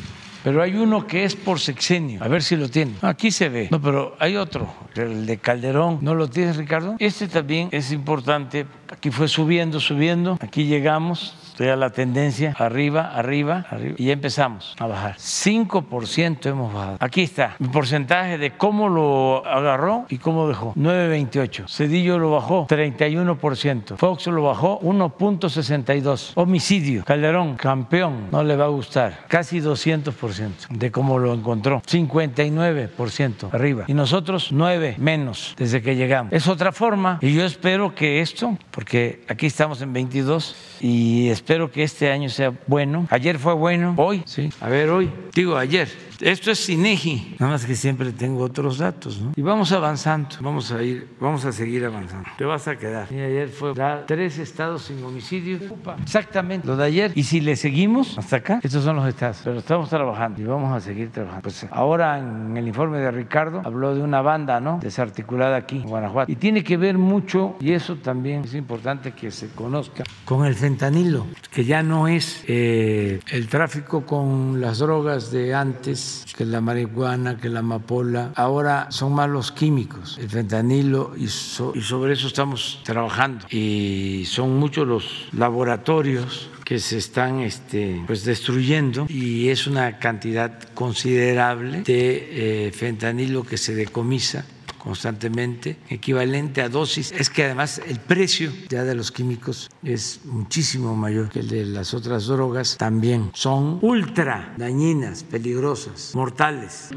pero 0.46 0.62
hay 0.62 0.76
uno 0.76 1.08
que 1.08 1.24
es 1.24 1.34
por 1.34 1.58
sexenio. 1.58 2.22
A 2.22 2.28
ver 2.28 2.40
si 2.40 2.54
lo 2.54 2.68
tiene. 2.68 2.92
Aquí 3.02 3.32
se 3.32 3.48
ve. 3.48 3.66
No, 3.68 3.82
pero 3.82 4.14
hay 4.20 4.36
otro, 4.36 4.72
el 4.94 5.26
de 5.26 5.38
Calderón. 5.38 5.98
¿No 6.02 6.14
lo 6.14 6.30
tienes, 6.30 6.56
Ricardo? 6.56 6.94
Este 7.00 7.26
también 7.26 7.68
es 7.72 7.90
importante. 7.90 8.64
Aquí 8.88 9.10
fue 9.10 9.26
subiendo, 9.26 9.80
subiendo. 9.80 10.38
Aquí 10.40 10.66
llegamos 10.66 11.34
A 11.58 11.74
la 11.74 11.88
tendencia 11.88 12.54
arriba, 12.58 13.12
arriba, 13.14 13.64
arriba. 13.70 13.94
Y 13.96 14.06
ya 14.06 14.12
empezamos 14.12 14.74
a 14.78 14.86
bajar. 14.86 15.16
5% 15.16 16.46
hemos 16.46 16.72
bajado. 16.72 16.98
Aquí 17.00 17.22
está 17.22 17.56
el 17.58 17.70
porcentaje 17.70 18.36
de 18.36 18.50
cómo 18.50 18.90
lo 18.90 19.42
agarró 19.46 20.04
y 20.10 20.18
cómo 20.18 20.48
dejó. 20.48 20.74
9.28. 20.74 21.66
Cedillo 21.66 22.18
lo 22.18 22.30
bajó 22.30 22.66
31%. 22.66 23.96
Fox 23.96 24.26
lo 24.26 24.42
bajó 24.42 24.80
1.62. 24.80 26.32
Homicidio. 26.34 27.04
Calderón, 27.04 27.56
campeón. 27.56 28.28
No 28.30 28.44
le 28.44 28.54
va 28.54 28.66
a 28.66 28.68
gustar. 28.68 29.24
Casi 29.26 29.60
200% 29.60 30.68
de 30.68 30.90
cómo 30.90 31.18
lo 31.18 31.32
encontró. 31.32 31.80
59% 31.80 33.54
arriba. 33.54 33.84
Y 33.86 33.94
nosotros 33.94 34.52
9 34.52 34.96
menos 34.98 35.54
desde 35.56 35.80
que 35.80 35.96
llegamos. 35.96 36.34
Es 36.34 36.48
otra 36.48 36.70
forma. 36.70 37.18
Y 37.22 37.34
yo 37.34 37.44
espero 37.46 37.94
que 37.94 38.20
esto, 38.20 38.58
porque 38.70 39.24
aquí 39.28 39.46
estamos 39.46 39.80
en 39.80 39.94
22 39.94 40.78
y 40.80 41.28
espero 41.30 41.45
que 41.72 41.82
este 41.82 42.10
año 42.10 42.28
sea 42.28 42.52
bueno. 42.66 43.06
Ayer 43.10 43.38
fue 43.38 43.54
bueno, 43.54 43.94
hoy, 43.96 44.22
sí. 44.26 44.50
A 44.60 44.68
ver, 44.68 44.90
hoy, 44.90 45.10
digo 45.34 45.56
ayer. 45.56 45.88
Esto 46.18 46.50
es 46.50 46.66
INEGI, 46.70 47.36
nada 47.38 47.52
más 47.52 47.66
que 47.66 47.74
siempre 47.74 48.10
tengo 48.10 48.42
otros 48.42 48.78
datos, 48.78 49.20
¿no? 49.20 49.32
Y 49.36 49.42
vamos 49.42 49.70
avanzando, 49.72 50.36
vamos 50.40 50.72
a 50.72 50.82
ir, 50.82 51.06
vamos 51.20 51.44
a 51.44 51.52
seguir 51.52 51.84
avanzando. 51.84 52.26
Te 52.38 52.44
vas 52.46 52.66
a 52.68 52.76
quedar. 52.78 53.06
Y 53.12 53.20
ayer 53.20 53.50
fue 53.50 53.74
tres 54.06 54.38
estados 54.38 54.84
sin 54.84 55.04
homicidio. 55.04 55.58
Exactamente, 56.02 56.66
lo 56.66 56.74
de 56.74 56.84
ayer. 56.84 57.12
Y 57.14 57.24
si 57.24 57.42
le 57.42 57.54
seguimos 57.54 58.16
hasta 58.16 58.36
acá, 58.36 58.60
estos 58.62 58.82
son 58.82 58.96
los 58.96 59.06
estados. 59.06 59.42
Pero 59.44 59.58
estamos 59.58 59.90
trabajando. 59.90 60.06
trabajando 60.06 60.40
y 60.40 60.44
vamos 60.44 60.72
a 60.72 60.80
seguir 60.80 61.10
trabajando. 61.10 61.42
Pues 61.42 61.66
ahora 61.70 62.18
en 62.18 62.56
el 62.56 62.66
informe 62.68 62.98
de 62.98 63.10
Ricardo 63.10 63.62
habló 63.64 63.94
de 63.94 64.02
una 64.02 64.22
banda, 64.22 64.60
¿no? 64.60 64.78
Desarticulada 64.80 65.56
aquí 65.56 65.76
en 65.76 65.88
Guanajuato. 65.88 66.30
Y 66.30 66.36
tiene 66.36 66.62
que 66.62 66.76
ver 66.76 66.96
mucho, 66.98 67.56
y 67.60 67.72
eso 67.72 67.96
también 67.96 68.44
es 68.44 68.54
importante 68.54 69.12
que 69.12 69.30
se 69.30 69.48
conozca, 69.48 70.04
con 70.24 70.46
el 70.46 70.54
fentanilo, 70.54 71.26
que 71.50 71.64
ya 71.64 71.82
no 71.82 72.06
es 72.08 72.44
eh, 72.46 73.20
el 73.30 73.48
tráfico 73.48 74.04
con 74.04 74.60
las 74.60 74.78
drogas 74.78 75.30
de 75.30 75.54
antes, 75.54 76.24
que 76.36 76.44
la 76.44 76.60
marihuana, 76.60 77.38
que 77.38 77.48
la 77.48 77.60
amapola. 77.60 78.32
Ahora 78.34 78.88
son 78.90 79.14
más 79.14 79.30
los 79.30 79.52
químicos, 79.52 80.18
el 80.18 80.28
fentanilo, 80.28 81.14
y, 81.16 81.24
y 81.24 81.28
sobre 81.28 82.12
eso 82.12 82.26
estamos 82.26 82.80
trabajando. 82.84 83.46
Y 83.50 84.24
son 84.26 84.58
muchos 84.58 84.86
los 84.86 85.28
laboratorios 85.32 86.50
que 86.66 86.80
se 86.80 86.98
están 86.98 87.40
este, 87.40 88.02
pues 88.08 88.24
destruyendo 88.24 89.06
y 89.08 89.50
es 89.50 89.68
una 89.68 90.00
cantidad 90.00 90.60
considerable 90.74 91.82
de 91.82 92.66
eh, 92.66 92.72
fentanilo 92.72 93.44
que 93.44 93.56
se 93.56 93.76
decomisa 93.76 94.44
constantemente, 94.86 95.78
equivalente 95.90 96.62
a 96.62 96.68
dosis. 96.68 97.10
Es 97.10 97.28
que 97.28 97.42
además 97.42 97.82
el 97.88 97.98
precio 97.98 98.52
ya 98.68 98.84
de 98.84 98.94
los 98.94 99.10
químicos 99.10 99.68
es 99.82 100.20
muchísimo 100.24 100.94
mayor 100.94 101.28
que 101.28 101.40
el 101.40 101.48
de 101.48 101.64
las 101.64 101.92
otras 101.92 102.28
drogas. 102.28 102.76
También 102.76 103.30
son 103.34 103.80
ultra 103.82 104.54
dañinas, 104.56 105.24
peligrosas, 105.24 106.12
mortales. 106.14 106.90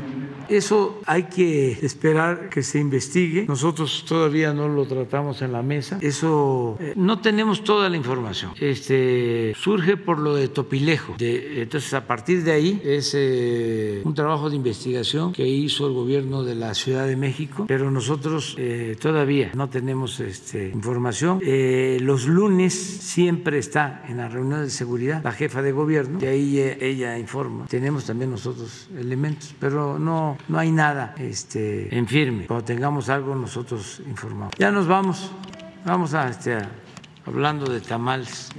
Eso 0.50 1.02
hay 1.08 1.24
que 1.24 1.80
esperar 1.82 2.50
que 2.50 2.62
se 2.62 2.78
investigue. 2.78 3.46
Nosotros 3.48 4.06
todavía 4.08 4.54
no 4.54 4.68
lo 4.68 4.86
tratamos 4.86 5.42
en 5.42 5.52
la 5.52 5.64
mesa. 5.64 5.98
Eso 6.00 6.78
eh, 6.80 6.94
no 6.96 7.22
tenemos 7.22 7.64
toda 7.64 7.90
la 7.90 7.98
información. 7.98 8.52
Este 8.60 9.56
surge 9.56 9.98
por 9.98 10.20
lo 10.20 10.36
de 10.36 10.48
Topilejo. 10.48 11.16
Entonces 11.20 11.92
a 11.96 12.06
partir 12.06 12.44
de 12.44 12.52
ahí 12.52 12.82
es 12.86 13.14
eh, 13.16 14.04
un 14.04 14.14
trabajo 14.14 14.52
de 14.52 14.58
investigación 14.58 15.34
que 15.34 15.48
hizo 15.48 15.88
el 15.88 15.94
gobierno 15.94 16.44
de 16.44 16.54
la 16.54 16.76
Ciudad 16.76 17.08
de 17.08 17.16
México 17.16 17.66
nosotros 17.86 18.56
eh, 18.58 18.98
todavía 19.00 19.52
no 19.54 19.70
tenemos 19.70 20.20
este, 20.20 20.70
información. 20.70 21.40
Eh, 21.44 21.98
los 22.02 22.28
lunes 22.28 22.74
siempre 22.74 23.58
está 23.60 24.04
en 24.08 24.18
la 24.18 24.28
reunión 24.28 24.64
de 24.64 24.70
seguridad 24.70 25.24
la 25.24 25.32
jefa 25.32 25.62
de 25.62 25.72
gobierno 25.72 26.20
y 26.22 26.26
ahí 26.26 26.60
eh, 26.60 26.78
ella 26.82 27.18
informa. 27.18 27.66
Tenemos 27.68 28.06
también 28.06 28.32
nosotros 28.32 28.90
elementos, 28.98 29.56
pero 29.60 29.98
no, 29.98 30.38
no 30.48 30.60
hay 30.60 30.72
nada 30.72 31.16
este, 31.18 31.96
en 31.96 32.08
firme. 32.08 32.46
Cuando 32.48 32.66
tengamos 32.66 33.10
algo 33.10 33.36
nosotros 33.36 34.02
informamos. 34.08 34.54
Ya 34.58 34.72
nos 34.72 34.88
vamos, 34.88 35.32
vamos 35.86 36.14
a, 36.14 36.30
este, 36.30 36.58
hablando 37.26 37.72
de 37.72 37.82
tamales, 37.82 38.50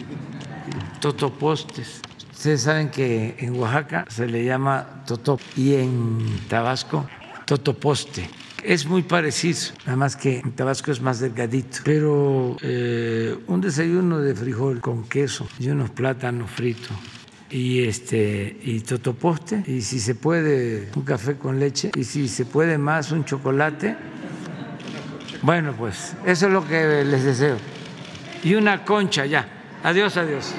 totopostes. 1.00 2.00
Ustedes 2.32 2.62
saben 2.62 2.90
que 2.90 3.36
en 3.38 3.58
Oaxaca 3.58 4.06
se 4.08 4.26
le 4.26 4.44
llama 4.44 5.04
totop 5.06 5.40
y 5.56 5.74
en 5.74 6.40
Tabasco 6.48 7.06
totoposte. 7.44 8.39
Es 8.62 8.86
muy 8.86 9.02
parecido, 9.02 9.58
nada 9.86 9.96
más 9.96 10.16
que 10.16 10.40
en 10.40 10.52
Tabasco 10.52 10.92
es 10.92 11.00
más 11.00 11.20
delgadito. 11.20 11.78
Pero 11.84 12.56
eh, 12.62 13.36
un 13.46 13.60
desayuno 13.60 14.18
de 14.18 14.34
frijol 14.34 14.80
con 14.80 15.08
queso 15.08 15.48
y 15.58 15.68
unos 15.68 15.90
plátanos 15.90 16.50
fritos 16.50 16.96
y 17.50 17.82
este 17.82 18.56
y 18.62 18.80
totoposte 18.80 19.64
y 19.66 19.80
si 19.82 19.98
se 19.98 20.14
puede 20.14 20.88
un 20.94 21.02
café 21.02 21.36
con 21.36 21.58
leche 21.58 21.90
y 21.96 22.04
si 22.04 22.28
se 22.28 22.44
puede 22.44 22.78
más 22.78 23.10
un 23.12 23.24
chocolate. 23.24 23.96
Bueno, 25.42 25.74
pues 25.76 26.14
eso 26.26 26.46
es 26.46 26.52
lo 26.52 26.66
que 26.66 27.04
les 27.04 27.24
deseo. 27.24 27.56
Y 28.44 28.54
una 28.54 28.84
concha 28.84 29.26
ya. 29.26 29.48
Adiós, 29.82 30.16
adiós. 30.16 30.54